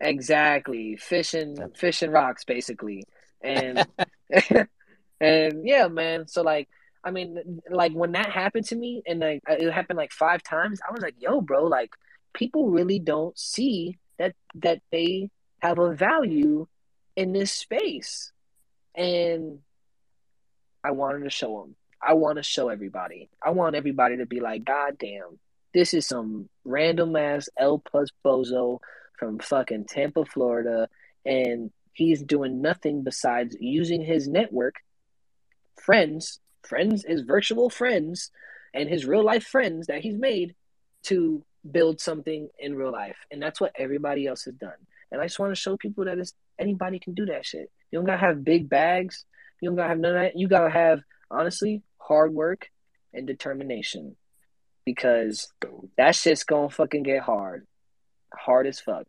Exactly. 0.00 0.96
Fishing 0.96 1.56
fishing 1.76 2.10
rocks 2.10 2.44
basically. 2.44 3.04
And 3.40 3.86
And 5.22 5.64
yeah, 5.64 5.86
man. 5.86 6.26
So 6.26 6.42
like, 6.42 6.68
I 7.04 7.12
mean, 7.12 7.62
like 7.70 7.92
when 7.92 8.12
that 8.12 8.30
happened 8.30 8.66
to 8.66 8.76
me, 8.76 9.02
and 9.06 9.20
like 9.20 9.42
it 9.48 9.70
happened 9.72 9.96
like 9.96 10.10
five 10.10 10.42
times, 10.42 10.80
I 10.86 10.92
was 10.92 11.00
like, 11.00 11.14
yo, 11.18 11.40
bro, 11.40 11.64
like 11.64 11.90
people 12.34 12.70
really 12.70 12.98
don't 12.98 13.38
see 13.38 13.98
that 14.18 14.34
that 14.56 14.82
they 14.90 15.30
have 15.60 15.78
a 15.78 15.94
value 15.94 16.66
in 17.14 17.32
this 17.32 17.52
space, 17.52 18.32
and 18.94 19.58
I 20.84 20.90
wanted 20.92 21.24
to 21.24 21.30
show 21.30 21.60
them. 21.60 21.76
I 22.02 22.14
want 22.14 22.36
to 22.38 22.42
show 22.42 22.68
everybody. 22.68 23.28
I 23.44 23.50
want 23.50 23.76
everybody 23.76 24.16
to 24.16 24.26
be 24.26 24.40
like, 24.40 24.64
God 24.64 24.98
damn, 24.98 25.38
this 25.72 25.94
is 25.94 26.06
some 26.06 26.48
random 26.64 27.14
ass 27.16 27.48
L 27.58 27.78
Plus 27.78 28.08
Bozo 28.24 28.80
from 29.18 29.38
fucking 29.38 29.84
Tampa, 29.84 30.24
Florida, 30.24 30.88
and 31.24 31.70
he's 31.92 32.22
doing 32.22 32.60
nothing 32.60 33.04
besides 33.04 33.56
using 33.60 34.02
his 34.02 34.26
network, 34.26 34.76
friends, 35.80 36.40
friends, 36.62 37.04
his 37.06 37.22
virtual 37.22 37.70
friends, 37.70 38.30
and 38.74 38.88
his 38.88 39.06
real 39.06 39.24
life 39.24 39.44
friends 39.44 39.86
that 39.86 40.00
he's 40.00 40.16
made 40.16 40.54
to 41.04 41.44
build 41.70 42.00
something 42.00 42.48
in 42.58 42.74
real 42.74 42.90
life. 42.92 43.16
And 43.30 43.40
that's 43.40 43.60
what 43.60 43.72
everybody 43.76 44.26
else 44.26 44.44
has 44.44 44.54
done. 44.54 44.72
And 45.10 45.20
I 45.20 45.26
just 45.26 45.38
want 45.38 45.52
to 45.52 45.60
show 45.60 45.76
people 45.76 46.04
that 46.06 46.18
anybody 46.58 46.98
can 46.98 47.14
do 47.14 47.26
that 47.26 47.46
shit. 47.46 47.70
You 47.92 47.98
don't 47.98 48.06
gotta 48.06 48.18
have 48.18 48.42
big 48.42 48.68
bags. 48.68 49.24
You 49.60 49.68
don't 49.68 49.76
gotta 49.76 49.90
have 49.90 49.98
none 49.98 50.16
of 50.16 50.22
that. 50.22 50.36
You 50.36 50.48
gotta 50.48 50.70
have, 50.70 51.02
honestly, 51.30 51.82
hard 51.98 52.34
work 52.34 52.70
and 53.12 53.26
determination. 53.26 54.16
Because 54.84 55.52
that 55.96 56.16
shit's 56.16 56.42
gonna 56.42 56.70
fucking 56.70 57.04
get 57.04 57.22
hard. 57.22 57.66
Hard 58.34 58.66
as 58.66 58.80
fuck. 58.80 59.06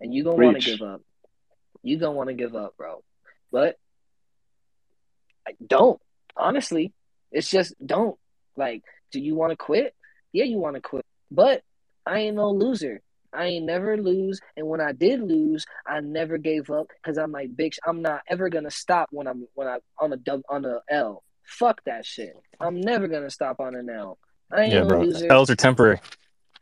And 0.00 0.14
you 0.14 0.22
gonna 0.22 0.36
wanna 0.36 0.60
give 0.60 0.82
up. 0.82 1.00
You 1.82 1.98
gonna 1.98 2.12
wanna 2.12 2.34
give 2.34 2.54
up, 2.54 2.76
bro. 2.76 3.02
But 3.50 3.76
like, 5.44 5.56
don't. 5.66 6.00
Honestly, 6.36 6.92
it's 7.32 7.50
just 7.50 7.74
don't. 7.84 8.18
Like, 8.56 8.82
do 9.10 9.20
you 9.20 9.34
want 9.34 9.50
to 9.50 9.56
quit? 9.56 9.94
Yeah, 10.32 10.44
you 10.44 10.58
want 10.58 10.76
to 10.76 10.80
quit. 10.80 11.04
But 11.30 11.62
I 12.06 12.20
ain't 12.20 12.36
no 12.36 12.50
loser. 12.50 13.02
I 13.32 13.46
ain't 13.46 13.66
never 13.66 13.96
lose, 13.96 14.40
and 14.56 14.66
when 14.66 14.80
I 14.80 14.92
did 14.92 15.20
lose, 15.20 15.64
I 15.86 16.00
never 16.00 16.38
gave 16.38 16.70
up 16.70 16.88
because 17.02 17.18
I'm 17.18 17.32
like, 17.32 17.54
bitch, 17.56 17.78
I'm 17.86 18.02
not 18.02 18.22
ever 18.28 18.48
gonna 18.48 18.70
stop 18.70 19.08
when 19.12 19.26
I'm 19.26 19.46
when 19.54 19.68
I 19.68 19.78
on 19.98 20.12
a 20.12 20.16
dub 20.16 20.42
on 20.48 20.64
a 20.64 20.80
L. 20.90 21.22
Fuck 21.44 21.82
that 21.84 22.04
shit. 22.06 22.34
I'm 22.60 22.80
never 22.80 23.08
gonna 23.08 23.30
stop 23.30 23.60
on 23.60 23.74
an 23.74 23.90
L. 23.90 24.18
I 24.50 24.62
ain't 24.62 24.72
Yeah, 24.72 24.80
no 24.80 24.88
bro. 24.88 25.02
loser. 25.02 25.30
L's 25.30 25.50
are 25.50 25.56
temporary. 25.56 26.00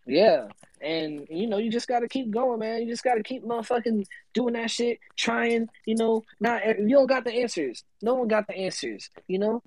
Yeah. 0.06 0.48
And 0.80 1.26
you 1.28 1.46
know, 1.46 1.58
you 1.58 1.70
just 1.70 1.88
gotta 1.88 2.08
keep 2.08 2.30
going, 2.30 2.58
man. 2.60 2.80
You 2.82 2.88
just 2.88 3.04
gotta 3.04 3.22
keep 3.22 3.44
motherfucking 3.44 4.04
doing 4.32 4.54
that 4.54 4.70
shit, 4.70 4.98
trying, 5.16 5.68
you 5.84 5.94
know, 5.96 6.24
not 6.40 6.66
you 6.78 6.88
don't 6.88 7.06
got 7.06 7.24
the 7.24 7.32
answers. 7.32 7.84
No 8.00 8.14
one 8.14 8.28
got 8.28 8.46
the 8.46 8.56
answers, 8.56 9.10
you 9.26 9.38
know? 9.38 9.62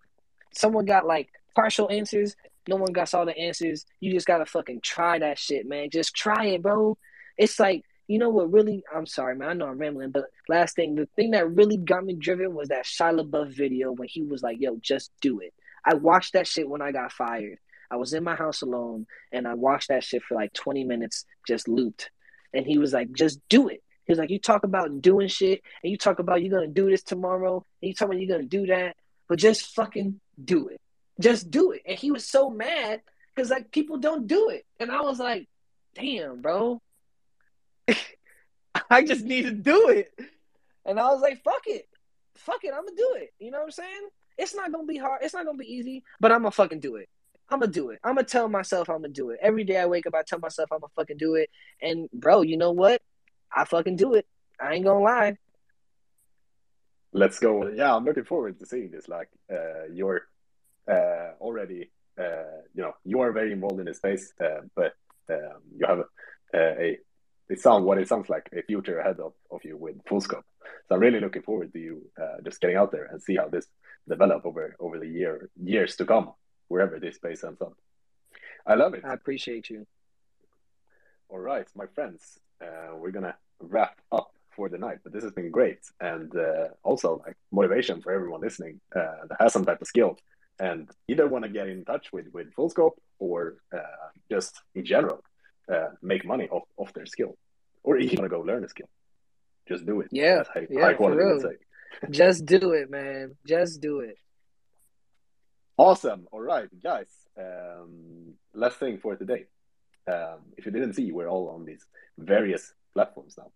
Someone 0.53 0.85
got 0.85 1.05
like 1.05 1.29
partial 1.55 1.89
answers, 1.91 2.35
no 2.67 2.75
one 2.75 2.93
got 2.93 3.13
all 3.13 3.25
the 3.25 3.37
answers. 3.37 3.85
You 3.99 4.11
just 4.11 4.27
gotta 4.27 4.45
fucking 4.45 4.81
try 4.81 5.19
that 5.19 5.37
shit, 5.39 5.67
man. 5.67 5.89
Just 5.89 6.15
try 6.15 6.47
it, 6.47 6.61
bro. 6.61 6.97
It's 7.37 7.59
like 7.59 7.83
you 8.07 8.19
know 8.19 8.29
what 8.29 8.51
really 8.51 8.83
I'm 8.93 9.05
sorry, 9.05 9.35
man, 9.35 9.49
I 9.49 9.53
know 9.53 9.67
I'm 9.67 9.77
rambling, 9.77 10.11
but 10.11 10.25
last 10.49 10.75
thing, 10.75 10.95
the 10.95 11.07
thing 11.15 11.31
that 11.31 11.49
really 11.49 11.77
got 11.77 12.03
me 12.03 12.13
driven 12.13 12.53
was 12.53 12.69
that 12.69 12.85
Shia 12.85 13.19
LaBeouf 13.19 13.55
video 13.55 13.91
when 13.91 14.07
he 14.07 14.23
was 14.23 14.43
like, 14.43 14.57
yo, 14.59 14.77
just 14.81 15.11
do 15.21 15.39
it. 15.39 15.53
I 15.85 15.95
watched 15.95 16.33
that 16.33 16.47
shit 16.47 16.67
when 16.67 16.81
I 16.81 16.91
got 16.91 17.11
fired. 17.11 17.59
I 17.89 17.95
was 17.95 18.13
in 18.13 18.23
my 18.23 18.35
house 18.35 18.61
alone 18.61 19.05
and 19.31 19.47
I 19.47 19.53
watched 19.53 19.89
that 19.89 20.03
shit 20.03 20.23
for 20.23 20.35
like 20.35 20.53
20 20.53 20.83
minutes, 20.83 21.25
just 21.47 21.67
looped. 21.67 22.09
And 22.53 22.65
he 22.65 22.77
was 22.77 22.93
like, 22.93 23.11
just 23.13 23.39
do 23.49 23.67
it. 23.67 23.83
He 24.05 24.11
was 24.11 24.19
like, 24.19 24.29
you 24.29 24.39
talk 24.39 24.63
about 24.63 25.01
doing 25.01 25.27
shit 25.27 25.61
and 25.83 25.91
you 25.91 25.97
talk 25.97 26.19
about 26.19 26.41
you're 26.41 26.51
gonna 26.53 26.71
do 26.71 26.89
this 26.89 27.03
tomorrow 27.03 27.65
and 27.81 27.87
you 27.87 27.93
talk 27.93 28.07
about 28.07 28.19
you're 28.19 28.35
gonna 28.35 28.47
do 28.47 28.65
that, 28.67 28.95
but 29.29 29.39
just 29.39 29.73
fucking 29.75 30.19
do 30.43 30.67
it. 30.67 30.81
Just 31.19 31.51
do 31.51 31.71
it. 31.71 31.81
And 31.85 31.97
he 31.97 32.11
was 32.11 32.25
so 32.25 32.49
mad 32.49 33.01
because 33.33 33.49
like 33.49 33.71
people 33.71 33.97
don't 33.97 34.27
do 34.27 34.49
it. 34.49 34.65
And 34.79 34.91
I 34.91 35.01
was 35.01 35.19
like, 35.19 35.47
damn, 35.95 36.41
bro. 36.41 36.81
I 38.89 39.03
just 39.03 39.23
need 39.23 39.43
to 39.43 39.51
do 39.51 39.89
it. 39.89 40.13
And 40.85 40.99
I 40.99 41.05
was 41.11 41.21
like, 41.21 41.43
fuck 41.43 41.63
it. 41.67 41.87
Fuck 42.35 42.63
it, 42.63 42.73
I'm 42.73 42.85
gonna 42.85 42.97
do 42.97 43.15
it. 43.17 43.33
You 43.39 43.51
know 43.51 43.59
what 43.59 43.65
I'm 43.65 43.71
saying? 43.71 44.09
It's 44.37 44.55
not 44.55 44.71
gonna 44.71 44.87
be 44.87 44.97
hard, 44.97 45.21
it's 45.21 45.33
not 45.33 45.45
gonna 45.45 45.57
be 45.57 45.71
easy, 45.71 46.03
but 46.19 46.31
I'm 46.31 46.39
gonna 46.39 46.51
fucking 46.51 46.79
do 46.79 46.95
it. 46.95 47.07
I'm 47.49 47.59
gonna 47.59 47.71
do 47.71 47.91
it. 47.91 47.99
I'm 48.03 48.15
gonna 48.15 48.25
tell 48.25 48.49
myself 48.49 48.89
I'm 48.89 48.97
gonna 49.01 49.09
do 49.09 49.29
it. 49.29 49.39
Every 49.41 49.63
day 49.63 49.77
I 49.77 49.85
wake 49.85 50.07
up, 50.07 50.15
I 50.15 50.23
tell 50.23 50.39
myself 50.39 50.71
I'm 50.71 50.79
gonna 50.79 50.91
fucking 50.95 51.17
do 51.17 51.35
it. 51.35 51.49
And 51.81 52.09
bro, 52.11 52.41
you 52.41 52.57
know 52.57 52.71
what? 52.71 53.01
I 53.55 53.65
fucking 53.65 53.97
do 53.97 54.15
it. 54.15 54.25
I 54.59 54.73
ain't 54.73 54.85
gonna 54.85 55.03
lie. 55.03 55.37
Let's 57.11 57.39
go. 57.39 57.67
Yeah, 57.67 57.95
I'm 57.95 58.05
looking 58.05 58.23
forward 58.23 58.59
to 58.59 58.65
seeing 58.65 58.89
this. 58.89 59.07
Like, 59.07 59.29
uh, 59.51 59.85
you're 59.91 60.17
uh, 60.17 60.19
already, 60.89 61.91
uh, 62.19 62.61
you 62.73 62.83
know, 62.83 62.93
you 63.03 63.21
are 63.21 63.31
very 63.31 63.51
involved 63.51 63.79
in 63.79 63.85
the 63.85 63.93
space, 63.93 64.33
uh, 64.43 64.61
but 64.75 64.93
um, 65.29 65.61
you 65.77 65.85
have 65.85 65.99
a, 65.99 66.05
a, 66.55 66.99
it 67.49 67.59
sounds 67.59 67.83
what 67.83 67.97
it 67.97 68.07
sounds 68.07 68.29
like 68.29 68.49
a 68.57 68.61
future 68.63 68.99
ahead 68.99 69.19
of, 69.19 69.33
of 69.51 69.63
you 69.63 69.77
with 69.77 69.95
full 70.07 70.21
scope. 70.21 70.45
So 70.87 70.95
I'm 70.95 71.01
really 71.01 71.19
looking 71.19 71.41
forward 71.41 71.73
to 71.73 71.79
you 71.79 72.01
uh, 72.21 72.41
just 72.43 72.61
getting 72.61 72.77
out 72.77 72.91
there 72.91 73.05
and 73.05 73.21
see 73.21 73.35
how 73.35 73.47
this 73.47 73.67
develop 74.07 74.45
over 74.45 74.75
over 74.79 74.99
the 74.99 75.07
year 75.07 75.49
years 75.61 75.95
to 75.97 76.05
come, 76.05 76.31
wherever 76.67 76.99
this 76.99 77.15
space 77.15 77.43
ends 77.43 77.61
up. 77.61 77.73
I 78.65 78.75
love 78.75 78.93
it. 78.93 79.03
I 79.05 79.13
appreciate 79.13 79.69
you. 79.69 79.85
All 81.29 81.39
right, 81.39 81.67
my 81.75 81.85
friends, 81.87 82.39
uh, 82.61 82.95
we're 82.95 83.11
gonna 83.11 83.35
wrap 83.59 83.99
up 84.11 84.31
for 84.55 84.69
the 84.69 84.77
night. 84.77 84.99
But 85.03 85.13
this 85.13 85.23
has 85.23 85.31
been 85.31 85.51
great, 85.51 85.79
and 85.99 86.33
uh, 86.35 86.67
also 86.83 87.21
like 87.25 87.37
motivation 87.51 88.01
for 88.01 88.11
everyone 88.11 88.41
listening 88.41 88.79
uh, 88.95 89.25
that 89.29 89.37
has 89.39 89.53
some 89.53 89.65
type 89.65 89.81
of 89.81 89.87
skill 89.87 90.17
and 90.59 90.89
either 91.07 91.27
want 91.27 91.43
to 91.43 91.49
get 91.49 91.67
in 91.67 91.85
touch 91.85 92.11
with 92.11 92.27
with 92.33 92.53
Full 92.53 92.69
Scope 92.69 93.01
or 93.19 93.57
uh, 93.73 94.09
just 94.29 94.61
in 94.75 94.85
general 94.85 95.23
uh, 95.71 95.89
make 96.01 96.25
money 96.25 96.47
off, 96.49 96.63
off 96.77 96.93
their 96.93 97.05
skill, 97.05 97.37
or 97.83 97.97
even 97.97 98.17
want 98.19 98.31
to 98.31 98.37
go 98.37 98.41
learn 98.41 98.63
a 98.63 98.69
skill. 98.69 98.89
Just 99.67 99.85
do 99.85 100.01
it. 100.01 100.09
Yeah, 100.11 100.43
high, 100.53 100.67
yeah, 100.69 100.81
high 100.81 100.93
quality 100.93 101.23
would 101.23 101.43
real. 101.43 101.53
Just 102.09 102.45
do 102.45 102.73
it, 102.73 102.89
man. 102.89 103.35
Just 103.45 103.79
do 103.79 103.99
it. 103.99 104.17
Awesome. 105.77 106.27
All 106.31 106.41
right, 106.41 106.67
guys. 106.81 107.07
Um, 107.37 108.33
last 108.53 108.77
thing 108.77 108.97
for 108.97 109.15
today. 109.15 109.45
Um, 110.11 110.39
if 110.57 110.65
you 110.65 110.71
didn't 110.71 110.93
see, 110.93 111.11
we're 111.11 111.29
all 111.29 111.49
on 111.49 111.65
these 111.65 111.85
various 112.17 112.73
platforms 112.93 113.37
now. 113.37 113.51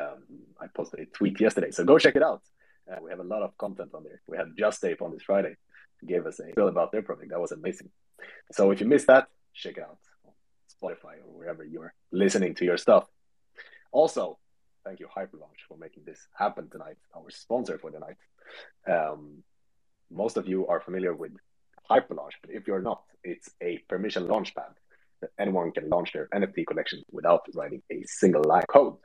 Um, 0.00 0.22
I 0.60 0.66
posted 0.68 1.00
a 1.00 1.06
tweet 1.06 1.40
yesterday, 1.40 1.70
so 1.70 1.84
go 1.84 1.98
check 1.98 2.16
it 2.16 2.22
out. 2.22 2.42
Uh, 2.90 2.96
we 3.02 3.10
have 3.10 3.18
a 3.18 3.24
lot 3.24 3.42
of 3.42 3.56
content 3.58 3.90
on 3.94 4.04
there. 4.04 4.22
We 4.26 4.36
had 4.36 4.56
Just 4.56 4.80
Tape 4.80 5.02
on 5.02 5.12
this 5.12 5.22
Friday, 5.22 5.56
gave 6.06 6.26
us 6.26 6.40
a 6.40 6.52
feel 6.52 6.68
about 6.68 6.92
their 6.92 7.02
project. 7.02 7.30
That 7.30 7.40
was 7.40 7.52
amazing. 7.52 7.90
So 8.52 8.70
if 8.70 8.80
you 8.80 8.86
missed 8.86 9.06
that, 9.06 9.28
check 9.54 9.76
it 9.76 9.82
out 9.82 9.98
on 10.24 10.32
Spotify 10.74 11.18
or 11.24 11.36
wherever 11.38 11.64
you're 11.64 11.94
listening 12.12 12.54
to 12.56 12.64
your 12.64 12.76
stuff. 12.76 13.06
Also, 13.92 14.38
thank 14.84 15.00
you 15.00 15.06
Hyperlaunch 15.06 15.60
for 15.68 15.76
making 15.76 16.04
this 16.06 16.20
happen 16.34 16.68
tonight. 16.70 16.96
Our 17.16 17.30
sponsor 17.30 17.78
for 17.78 17.90
the 17.90 18.00
night. 18.00 18.16
Um, 18.86 19.42
most 20.10 20.36
of 20.36 20.48
you 20.48 20.66
are 20.66 20.80
familiar 20.80 21.14
with 21.14 21.32
Hyperlaunch, 21.90 22.36
but 22.42 22.50
if 22.50 22.66
you're 22.66 22.82
not, 22.82 23.02
it's 23.24 23.50
a 23.62 23.78
permission 23.88 24.26
launchpad 24.26 24.72
that 25.20 25.30
anyone 25.38 25.72
can 25.72 25.88
launch 25.88 26.12
their 26.12 26.28
NFT 26.28 26.66
collection 26.66 27.02
without 27.10 27.42
writing 27.54 27.82
a 27.90 28.02
single 28.04 28.44
line 28.44 28.62
of 28.62 28.68
code. 28.68 28.96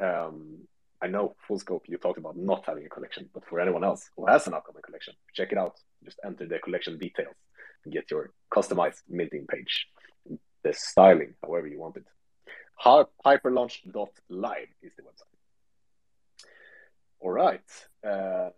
Um, 0.00 0.68
I 1.00 1.06
know 1.06 1.36
Full 1.46 1.58
Scope, 1.58 1.84
you 1.88 1.96
talked 1.98 2.18
about 2.18 2.36
not 2.36 2.64
having 2.66 2.84
a 2.84 2.88
collection, 2.88 3.28
but 3.32 3.44
for 3.46 3.60
anyone 3.60 3.84
else 3.84 4.10
who 4.16 4.26
has 4.26 4.46
an 4.46 4.54
upcoming 4.54 4.82
collection, 4.82 5.14
check 5.32 5.52
it 5.52 5.58
out. 5.58 5.76
Just 6.04 6.18
enter 6.24 6.46
the 6.46 6.58
collection 6.58 6.98
details 6.98 7.34
and 7.84 7.92
get 7.94 8.10
your 8.10 8.30
customized 8.52 9.02
minting 9.08 9.46
page, 9.46 9.86
the 10.64 10.72
styling, 10.72 11.34
however 11.42 11.68
you 11.68 11.78
want 11.78 11.96
it. 11.96 12.04
Hy- 12.74 13.04
Hyperlaunch.live 13.24 14.68
is 14.82 14.92
the 14.96 15.02
website. 15.02 16.44
All 17.20 17.30
right. 17.30 17.60
Uh, 18.06 18.50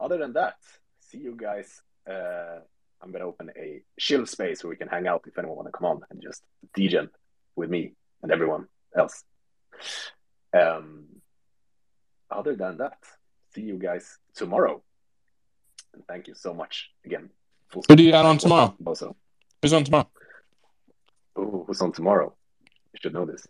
other 0.00 0.18
than 0.18 0.32
that, 0.34 0.56
see 1.00 1.18
you 1.18 1.34
guys. 1.36 1.82
Uh, 2.08 2.60
I'm 3.02 3.12
gonna 3.12 3.26
open 3.26 3.50
a 3.56 3.82
chill 3.98 4.26
space 4.26 4.62
where 4.62 4.70
we 4.70 4.76
can 4.76 4.88
hang 4.88 5.06
out 5.06 5.24
if 5.26 5.38
anyone 5.38 5.56
want 5.56 5.68
to 5.68 5.72
come 5.72 5.86
on 5.86 6.00
and 6.10 6.22
just 6.22 6.42
degen 6.74 7.08
with 7.56 7.70
me 7.70 7.92
and 8.22 8.32
everyone 8.32 8.66
else. 8.96 9.22
Um, 10.58 11.04
other 12.30 12.54
than 12.56 12.78
that, 12.78 12.98
see 13.54 13.62
you 13.62 13.78
guys 13.78 14.18
tomorrow. 14.34 14.82
And 15.94 16.06
thank 16.06 16.28
you 16.28 16.34
so 16.34 16.52
much 16.54 16.90
again. 17.04 17.30
Full 17.68 17.84
Who 17.88 17.96
do 17.96 18.02
you 18.02 18.12
got 18.12 18.26
on 18.26 18.38
tomorrow? 18.38 18.74
Also, 18.86 19.16
Who's 19.62 19.72
on 19.72 19.84
tomorrow? 19.84 20.08
Ooh, 21.38 21.64
who's 21.66 21.80
on 21.80 21.92
tomorrow? 21.92 22.34
You 22.92 22.98
should 23.02 23.14
know 23.14 23.24
this. 23.24 23.46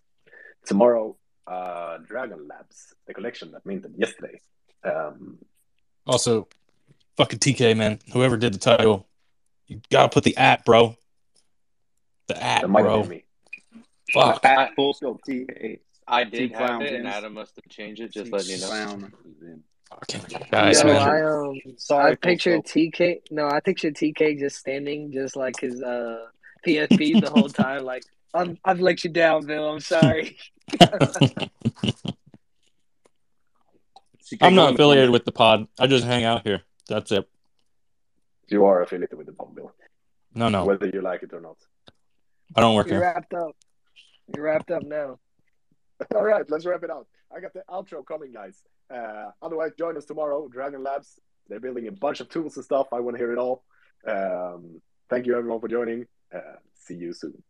Tomorrow, 0.64 1.16
uh, 1.46 1.98
Dragon 1.98 2.48
Labs, 2.48 2.94
the 3.06 3.14
collection 3.14 3.52
that 3.52 3.64
minted 3.66 3.94
yesterday. 3.96 4.40
Um, 4.84 5.38
Also, 6.06 6.48
fucking 7.16 7.38
TK, 7.38 7.76
man. 7.76 7.98
Whoever 8.12 8.36
did 8.36 8.54
the 8.54 8.58
title, 8.58 9.06
you 9.66 9.80
gotta 9.90 10.08
put 10.08 10.24
the 10.24 10.36
at, 10.36 10.64
bro. 10.64 10.96
The 12.28 12.42
at, 12.42 12.62
that 12.62 12.68
might 12.68 12.84
have 12.84 12.92
bro. 12.92 13.04
me. 13.04 13.24
Fuck. 14.12 14.44
At 14.44 14.74
full 14.74 14.94
scope 14.94 15.20
T. 15.24 15.46
I 16.08 16.24
T 16.24 16.30
did 16.30 16.52
have 16.52 16.58
clowns 16.58 16.84
it, 16.84 16.94
and. 16.94 17.06
Adam 17.06 17.34
must 17.34 17.54
have 17.56 17.68
changed 17.68 18.00
it. 18.00 18.12
Just 18.12 18.26
T 18.26 18.32
letting 18.32 18.50
you 18.50 18.60
know. 18.60 18.66
clown 18.68 19.12
is. 19.42 19.60
Guys, 20.50 20.82
Yo. 20.82 20.90
I 20.90 21.22
um, 21.22 21.60
Sorry, 21.78 22.12
I 22.12 22.14
pictured 22.14 22.64
TK. 22.64 23.22
No, 23.30 23.48
I 23.48 23.60
pictured 23.60 23.94
TK 23.94 24.38
just 24.38 24.56
standing, 24.56 25.12
just 25.12 25.34
like 25.36 25.58
his 25.60 25.82
uh 25.82 26.26
PSP 26.66 27.20
the 27.20 27.30
whole 27.30 27.48
time. 27.48 27.84
Like, 27.84 28.02
I'm, 28.34 28.58
I've 28.64 28.80
let 28.80 29.04
you 29.04 29.10
down, 29.10 29.46
Bill. 29.46 29.70
I'm 29.70 29.80
sorry. 29.80 30.36
I'm 34.40 34.54
not 34.54 34.74
affiliated 34.74 35.10
with 35.10 35.24
the 35.24 35.32
pod. 35.32 35.66
I 35.78 35.86
just 35.86 36.04
hang 36.04 36.24
out 36.24 36.46
here. 36.46 36.62
That's 36.88 37.10
it. 37.12 37.28
You 38.48 38.64
are 38.66 38.82
affiliated 38.82 39.16
with 39.16 39.26
the 39.26 39.32
pod, 39.32 39.54
bill, 39.54 39.72
No, 40.34 40.48
no, 40.48 40.64
whether 40.64 40.88
you 40.88 41.00
like 41.00 41.22
it 41.22 41.32
or 41.32 41.40
not. 41.40 41.56
I 42.54 42.60
don't 42.60 42.74
work 42.74 42.86
here. 42.86 42.96
You're 42.96 43.04
here. 43.04 43.14
wrapped 43.14 43.34
up. 43.34 43.56
You're 44.34 44.44
wrapped 44.44 44.70
up 44.70 44.82
now. 44.82 45.18
All 46.14 46.24
right, 46.24 46.48
let's 46.48 46.64
wrap 46.64 46.82
it 46.84 46.90
out. 46.90 47.06
I 47.34 47.40
got 47.40 47.52
the 47.52 47.62
outro 47.68 48.06
coming, 48.06 48.32
guys. 48.32 48.62
Uh, 48.92 49.30
otherwise, 49.42 49.72
join 49.78 49.96
us 49.96 50.04
tomorrow. 50.04 50.48
Dragon 50.48 50.82
Labs. 50.82 51.20
They're 51.48 51.60
building 51.60 51.88
a 51.88 51.92
bunch 51.92 52.20
of 52.20 52.28
tools 52.28 52.56
and 52.56 52.64
stuff. 52.64 52.88
I 52.92 53.00
want 53.00 53.16
to 53.16 53.18
hear 53.18 53.32
it 53.32 53.38
all. 53.38 53.64
Um, 54.06 54.80
thank 55.08 55.26
you, 55.26 55.36
everyone, 55.36 55.60
for 55.60 55.68
joining. 55.68 56.06
Uh, 56.34 56.56
see 56.74 56.94
you 56.94 57.12
soon. 57.12 57.42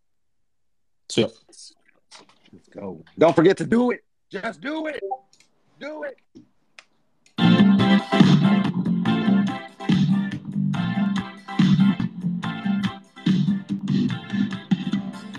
See. 1.09 1.23
Let's 1.23 1.75
go. 2.71 3.05
Don't 3.19 3.37
forget 3.37 3.57
to 3.59 3.67
do 3.67 3.91
it. 3.91 4.05
Just 4.31 4.61
do 4.61 4.87
it. 4.87 5.03
Do 5.79 6.05
it. 6.05 6.17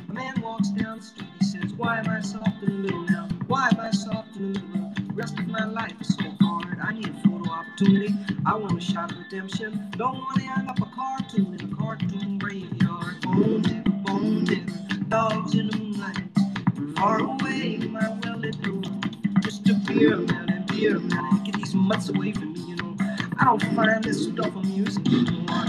A 0.10 0.14
man 0.14 0.42
walks 0.42 0.70
down 0.70 0.98
the 0.98 1.04
street, 1.04 1.30
he 1.40 1.46
says, 1.46 1.74
Why 1.74 2.00
am 2.00 2.10
I 2.10 2.22
soft 2.60 2.70
in 2.70 2.82
the 2.82 2.88
middle 2.88 3.04
now? 3.04 3.28
Why 3.48 3.70
am 3.72 3.80
I 3.80 3.92
soft 3.92 4.36
in 4.36 4.54
the 4.54 4.60
middle? 4.60 4.94
Rest 5.14 5.40
of 5.40 5.48
my 5.48 5.66
life 5.66 5.94
is 6.02 6.16
so 6.16 6.24
hard. 6.42 6.80
I 6.82 6.94
need 6.94 7.08
a 7.08 7.14
photo 7.28 7.52
opportunity. 7.52 8.14
I 8.46 8.56
want 8.56 8.78
a 8.78 8.82
shot 8.82 9.12
of 9.12 9.18
redemption. 9.18 9.90
Don't 9.98 10.18
want 10.18 10.36
to 10.36 10.42
hang 10.42 10.68
up 10.68 10.80
a 10.80 10.86
cartoon 10.86 11.58
in 11.60 11.72
a 11.72 11.76
cartoon 11.76 12.38
graveyard. 12.38 13.22
Bone 13.22 13.62
digger, 13.62 13.90
bone 14.06 14.46
digger, 14.46 14.74
dogs 15.08 15.56
in 15.56 15.68
the 15.70 15.78
moonlight. 15.78 16.98
Far 16.98 17.20
away, 17.20 17.78
my 17.78 18.10
well-lit 18.24 18.56
room. 18.66 19.02
Just 19.42 19.70
a 19.70 19.74
beer 19.88 20.18
man, 20.18 20.66
beer 20.68 21.00
man. 21.00 21.44
Get 21.44 21.56
these 21.56 21.74
mutts 21.74 22.10
away 22.10 22.34
from 22.34 22.54
me, 22.54 22.62
you 22.62 22.76
know. 22.78 22.96
I 23.40 23.46
don't 23.46 23.64
find 23.76 24.04
this 24.04 24.26
stuff 24.26 24.56
amusing 24.56 25.08
anymore. 25.08 25.66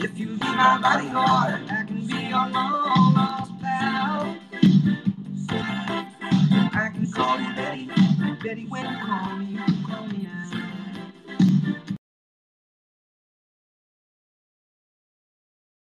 If 0.00 0.18
you 0.18 0.26
be 0.26 0.46
my 0.46 0.78
bodyguard, 0.80 1.70
I 1.70 1.84
can 1.84 2.06
be 2.06 2.14
your 2.14 2.48
lawn. 2.48 3.17
Betty, 7.38 7.86
Betty, 7.86 7.86
Daddy, 7.86 8.36
Daddy 8.42 8.66
went 8.66 8.86
home. 8.88 9.77